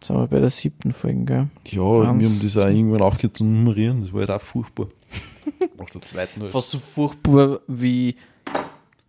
Sind 0.00 0.16
wir 0.16 0.26
bei 0.28 0.40
der 0.40 0.50
siebten 0.50 0.92
Folge, 0.92 1.24
gell? 1.24 1.48
Ja, 1.66 1.80
wir 1.80 2.06
haben 2.06 2.18
Eins, 2.20 2.42
das 2.42 2.56
auch 2.56 2.68
irgendwann 2.68 3.02
aufgehört 3.02 3.36
zu 3.36 3.44
nummerieren. 3.44 4.02
Das 4.02 4.12
war 4.12 4.20
halt 4.20 4.30
auch 4.30 4.40
furchtbar. 4.40 4.88
Nach 5.78 5.90
der 5.90 6.02
zweiten 6.02 6.40
halt. 6.40 6.50
Fast 6.50 6.70
so 6.70 6.78
furchtbar 6.78 7.60
wie 7.66 8.14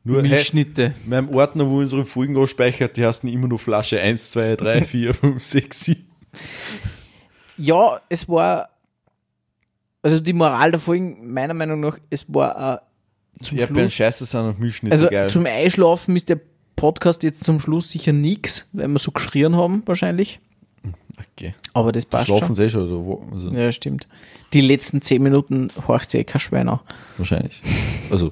Nur, 0.03 0.21
hey, 0.21 0.29
Milchschnitte. 0.29 0.93
in 1.03 1.09
meinem 1.09 1.29
Ordner, 1.29 1.69
wo 1.69 1.79
unsere 1.79 2.05
Folgen 2.05 2.37
ausspeichert, 2.37 2.97
die 2.97 3.05
heißen 3.05 3.29
immer 3.29 3.47
nur 3.47 3.59
Flasche 3.59 4.01
1, 4.01 4.31
2, 4.31 4.55
3, 4.55 4.81
4, 4.81 5.13
5, 5.13 5.43
6, 5.43 5.79
7. 5.81 6.05
Ja, 7.57 7.99
es 8.09 8.27
war, 8.27 8.69
also 10.01 10.19
die 10.19 10.33
Moral 10.33 10.71
der 10.71 10.79
Folgen, 10.79 11.31
meiner 11.31 11.53
Meinung 11.53 11.81
nach, 11.81 11.99
es 12.09 12.25
war 12.33 12.81
äh, 13.39 13.43
zum 13.43 13.59
Schluss, 13.59 13.93
scheiße 13.93 14.25
sind 14.25 14.41
und 14.41 14.59
Milchschnitte 14.59 14.93
also 14.93 15.07
geil. 15.09 15.29
zum 15.29 15.45
Einschlafen 15.45 16.15
ist 16.15 16.29
der 16.29 16.39
Podcast 16.75 17.23
jetzt 17.23 17.43
zum 17.43 17.59
Schluss 17.59 17.91
sicher 17.91 18.13
nix, 18.13 18.69
weil 18.71 18.87
wir 18.87 18.99
so 18.99 19.11
geschrien 19.11 19.55
haben 19.55 19.83
wahrscheinlich, 19.85 20.39
okay. 21.35 21.53
aber 21.73 21.91
das 21.91 22.05
passt 22.05 22.27
Schlafen 22.27 22.47
schon. 22.47 22.55
sie 22.55 22.63
eh 22.63 22.69
schon, 22.69 22.83
oder 22.91 23.05
wo? 23.05 23.23
Also, 23.31 23.49
Ja, 23.51 23.71
stimmt. 23.71 24.07
Die 24.53 24.61
letzten 24.61 25.01
zehn 25.01 25.21
Minuten 25.21 25.69
horcht 25.87 26.11
sich 26.11 26.21
eh 26.21 26.23
kein 26.23 26.39
Schwein 26.39 26.69
an. 26.69 26.79
Wahrscheinlich. 27.17 27.61
Also, 28.11 28.31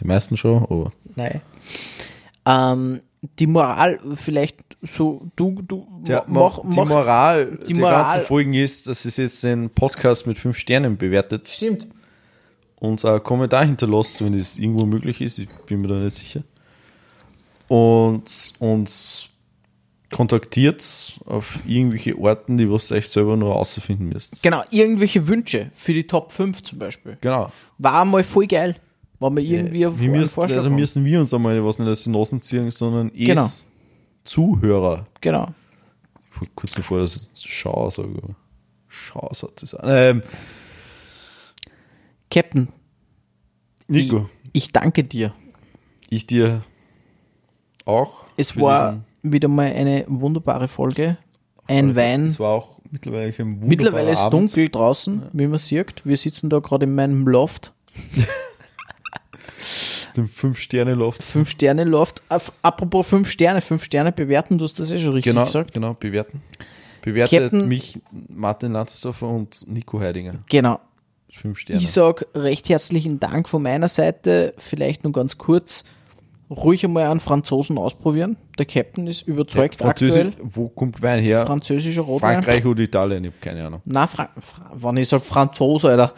die 0.00 0.06
meisten 0.06 0.36
schon, 0.36 0.62
aber 0.64 0.90
Nein. 1.14 1.40
Ähm, 2.46 3.00
die 3.38 3.46
Moral, 3.46 3.98
vielleicht 4.16 4.58
so, 4.82 5.26
du, 5.36 5.62
du, 5.62 5.86
Ja, 6.06 6.24
mach, 6.26 6.58
die 6.60 6.66
mach, 6.76 6.84
Moral 6.86 7.58
die 7.66 7.74
Moral- 7.74 8.02
ganzen 8.02 8.22
Folgen 8.26 8.52
ist, 8.52 8.86
dass 8.86 9.04
es 9.06 9.16
jetzt 9.16 9.42
den 9.42 9.70
Podcast 9.70 10.26
mit 10.26 10.38
fünf 10.38 10.58
Sternen 10.58 10.98
bewertet 10.98 11.48
Stimmt. 11.48 11.86
und 12.76 13.02
einen 13.04 13.22
Kommentar 13.22 13.64
hinterlasst, 13.64 14.22
wenn 14.22 14.34
es 14.34 14.58
irgendwo 14.58 14.84
möglich 14.84 15.22
ist. 15.22 15.38
Ich 15.38 15.48
bin 15.66 15.80
mir 15.80 15.88
da 15.88 15.94
nicht 15.94 16.16
sicher. 16.16 16.42
Und 17.68 18.52
uns 18.58 19.28
kontaktiert 20.14 21.18
auf 21.26 21.58
irgendwelche 21.66 22.16
Orten, 22.16 22.56
die 22.56 22.70
was 22.70 22.92
euch 22.92 23.08
selber 23.08 23.36
noch 23.36 23.52
rausfinden 23.52 24.08
müsst. 24.08 24.44
Genau, 24.44 24.62
irgendwelche 24.70 25.26
Wünsche 25.26 25.70
für 25.74 25.92
die 25.92 26.06
Top 26.06 26.30
5 26.30 26.62
zum 26.62 26.78
Beispiel. 26.78 27.18
Genau. 27.20 27.50
War 27.78 28.04
mal 28.04 28.22
voll 28.22 28.46
geil. 28.46 28.76
War 29.18 29.30
mal 29.30 29.42
irgendwie 29.42 29.84
auf 29.86 30.00
wir 30.00 30.10
müssen, 30.10 30.34
Vorschlag 30.34 30.58
also 30.58 30.70
müssen 30.70 31.04
wir 31.04 31.18
uns 31.18 31.34
einmal 31.34 31.64
was 31.64 31.80
nicht 31.80 31.88
aus 31.88 32.04
den 32.04 32.12
Nasen 32.12 32.42
ziehen, 32.42 32.70
sondern 32.70 33.08
es 33.08 33.26
Genau. 33.26 33.50
Zuhörer. 34.24 35.08
Genau. 35.20 35.48
Ich 36.30 36.40
wollte 36.40 36.52
kurz 36.54 36.72
davor, 36.72 37.00
dass 37.00 37.30
ich 37.34 37.50
Schau 37.50 37.90
sage. 37.90 38.36
Schau 38.86 39.28
sagt 39.32 39.64
es 39.64 39.74
an. 39.74 39.88
Ähm, 39.88 40.22
Captain, 42.30 42.68
Nico, 43.88 44.28
ich 44.52 44.70
danke 44.70 45.02
dir. 45.02 45.34
ich 46.08 46.26
dir 46.26 46.62
auch. 47.84 48.24
Es 48.36 48.56
war 48.56 49.04
wieder 49.24 49.48
mal 49.48 49.72
eine 49.72 50.04
wunderbare 50.06 50.68
Folge. 50.68 51.16
Ein 51.66 51.96
Wein. 51.96 52.26
Es 52.26 52.38
war 52.38 52.50
auch 52.50 52.78
mittlerweile 52.90 53.32
ein 53.36 53.58
Mittlerweile 53.60 54.10
ist 54.12 54.18
es 54.20 54.24
Abend. 54.26 54.50
dunkel 54.50 54.68
draußen, 54.68 55.22
wie 55.32 55.46
man 55.46 55.58
sieht. 55.58 56.02
Wir 56.04 56.16
sitzen 56.16 56.50
da 56.50 56.58
gerade 56.60 56.84
in 56.84 56.94
meinem 56.94 57.26
Loft. 57.26 57.72
Dem 60.16 60.28
Fünf-Sterne-Loft. 60.28 61.22
Fünf 61.24 61.50
Sterne 61.50 61.84
Loft. 61.84 62.22
Af- 62.28 62.52
Apropos 62.62 63.06
fünf 63.08 63.28
Sterne, 63.30 63.60
fünf 63.60 63.82
Sterne 63.82 64.12
bewerten, 64.12 64.58
du 64.58 64.64
hast 64.64 64.78
das 64.78 64.90
eh 64.92 64.98
schon 64.98 65.12
richtig 65.14 65.32
Genau, 65.32 65.44
gesagt. 65.44 65.72
genau, 65.72 65.94
bewerten. 65.94 66.40
Bewertet 67.02 67.50
Captain- 67.50 67.66
mich 67.68 68.00
Martin 68.28 68.72
Lanzendorfer 68.72 69.28
und 69.28 69.66
Nico 69.66 69.98
Heidinger. 70.00 70.34
Genau. 70.48 70.78
Fünf 71.32 71.58
Sterne. 71.58 71.80
Ich 71.80 71.90
sage 71.90 72.26
recht 72.34 72.68
herzlichen 72.68 73.18
Dank 73.18 73.48
von 73.48 73.62
meiner 73.62 73.88
Seite. 73.88 74.54
Vielleicht 74.56 75.02
nur 75.02 75.12
ganz 75.12 75.36
kurz. 75.36 75.84
Ruhig 76.50 76.84
einmal 76.84 77.04
einen 77.10 77.20
Franzosen 77.20 77.78
ausprobieren. 77.78 78.36
Der 78.58 78.66
Captain 78.66 79.06
ist 79.06 79.22
überzeugt 79.22 79.76
Französisch, 79.76 80.26
aktuell. 80.26 80.50
wo 80.54 80.68
kommt 80.68 81.00
Wein 81.00 81.22
her? 81.22 81.46
Französischer 81.46 82.02
Rotwein. 82.02 82.42
Frankreich 82.42 82.66
oder 82.66 82.82
Italien? 82.82 83.24
Ich 83.24 83.30
habe 83.30 83.38
keine 83.40 83.66
Ahnung. 83.66 83.80
Na, 83.84 84.06
Fra 84.06 84.28
Fra 84.38 84.70
wenn 84.74 84.98
ich 84.98 85.08
sage 85.08 85.24
Franzose, 85.24 85.88
Alter. 85.88 86.12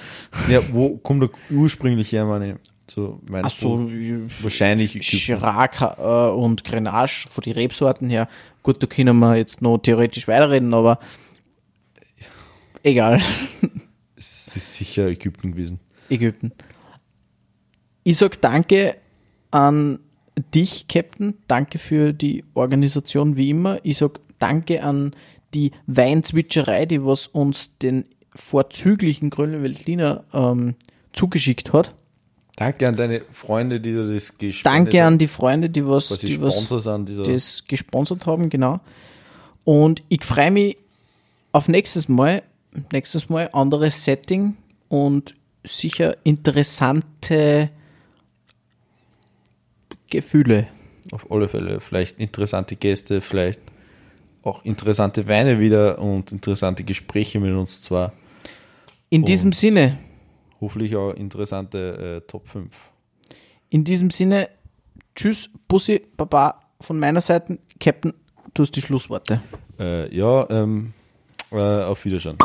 Ja, 0.48 0.61
wo 0.73 0.97
kommt 0.98 1.23
er 1.23 1.31
ursprünglich 1.51 2.11
her, 2.12 2.24
meine 2.24 2.59
so 2.89 3.20
Achso, 3.32 3.78
du? 3.78 4.28
Wahrscheinlich. 4.43 5.01
Chirac 5.01 5.81
äh, 5.81 6.31
und 6.31 6.65
Grenache 6.65 7.28
von 7.28 7.43
den 7.43 7.53
Rebsorten 7.53 8.09
her. 8.09 8.28
Gut, 8.62 8.82
da 8.82 8.86
können 8.86 9.19
wir 9.19 9.36
jetzt 9.36 9.62
noch 9.62 9.78
theoretisch 9.78 10.28
weiterreden, 10.28 10.73
aber 10.74 10.98
egal. 12.82 13.20
Es 14.16 14.57
ist 14.57 14.74
sicher 14.74 15.07
Ägypten 15.09 15.53
gewesen. 15.53 15.78
Ägypten. 16.09 16.53
Ich 18.03 18.16
sag 18.16 18.40
danke 18.40 18.97
an 19.51 19.98
dich, 20.54 20.88
Captain. 20.88 21.34
Danke 21.48 21.78
für 21.78 22.12
die 22.12 22.44
Organisation 22.54 23.36
wie 23.36 23.50
immer. 23.50 23.78
Ich 23.82 23.98
sag 23.98 24.20
danke 24.38 24.82
an 24.82 25.14
die 25.54 25.72
Weinzwitscherei, 25.86 26.86
die 26.86 27.04
was 27.04 27.26
uns 27.26 27.76
den 27.78 28.04
vorzüglichen 28.34 29.30
Grünen 29.30 29.62
Veltliner 29.62 30.24
ähm, 30.32 30.74
zugeschickt 31.12 31.72
hat. 31.72 31.94
Danke 32.56 32.88
an 32.88 32.96
deine 32.96 33.22
Freunde, 33.32 33.80
die 33.80 33.92
du 33.92 34.12
das 34.12 34.38
gespendet 34.38 34.66
Danke 34.66 35.00
an 35.02 35.12
haben, 35.12 35.18
die 35.18 35.26
Freunde, 35.26 35.70
die 35.70 35.86
was, 35.86 36.10
was 36.10 36.20
die 36.20 36.28
die 36.28 36.40
was 36.40 36.68
sind. 36.68 37.08
Dieser, 37.08 37.22
das 37.22 37.64
gesponsert 37.66 38.26
haben, 38.26 38.48
genau. 38.48 38.80
Und 39.64 40.02
ich 40.08 40.24
freue 40.24 40.50
mich 40.50 40.76
auf 41.52 41.68
nächstes 41.68 42.08
Mal, 42.08 42.42
nächstes 42.92 43.28
Mal 43.28 43.50
anderes 43.52 44.04
Setting 44.04 44.56
und 44.88 45.34
sicher 45.64 46.16
interessante 46.24 47.70
Gefühle. 50.10 50.68
auf 51.12 51.30
alle 51.30 51.48
Fälle. 51.48 51.80
Vielleicht 51.80 52.18
interessante 52.18 52.76
Gäste, 52.76 53.20
vielleicht 53.20 53.60
auch 54.42 54.64
interessante 54.64 55.26
Weine 55.26 55.60
wieder 55.60 55.98
und 55.98 56.32
interessante 56.32 56.84
Gespräche 56.84 57.40
mit 57.40 57.52
uns 57.52 57.82
zwar. 57.82 58.12
In 59.08 59.24
diesem 59.24 59.52
Sinne, 59.52 59.98
Hoffentlich 60.60 60.96
auch 60.96 61.12
interessante 61.12 62.22
äh, 62.22 62.26
Top 62.26 62.48
5. 62.48 62.70
in 63.68 63.84
diesem 63.84 64.10
Sinne, 64.10 64.48
tschüss, 65.14 65.50
Bussi, 65.68 66.02
Baba 66.16 66.60
von 66.80 66.98
meiner 66.98 67.20
Seite. 67.20 67.58
Captain, 67.78 68.14
du 68.54 68.62
hast 68.62 68.72
die 68.72 68.80
Schlussworte. 68.80 69.42
Äh, 69.78 70.14
ja, 70.16 70.48
ähm, 70.48 70.94
äh, 71.52 71.56
auf 71.56 72.04
Wiedersehen. 72.04 72.38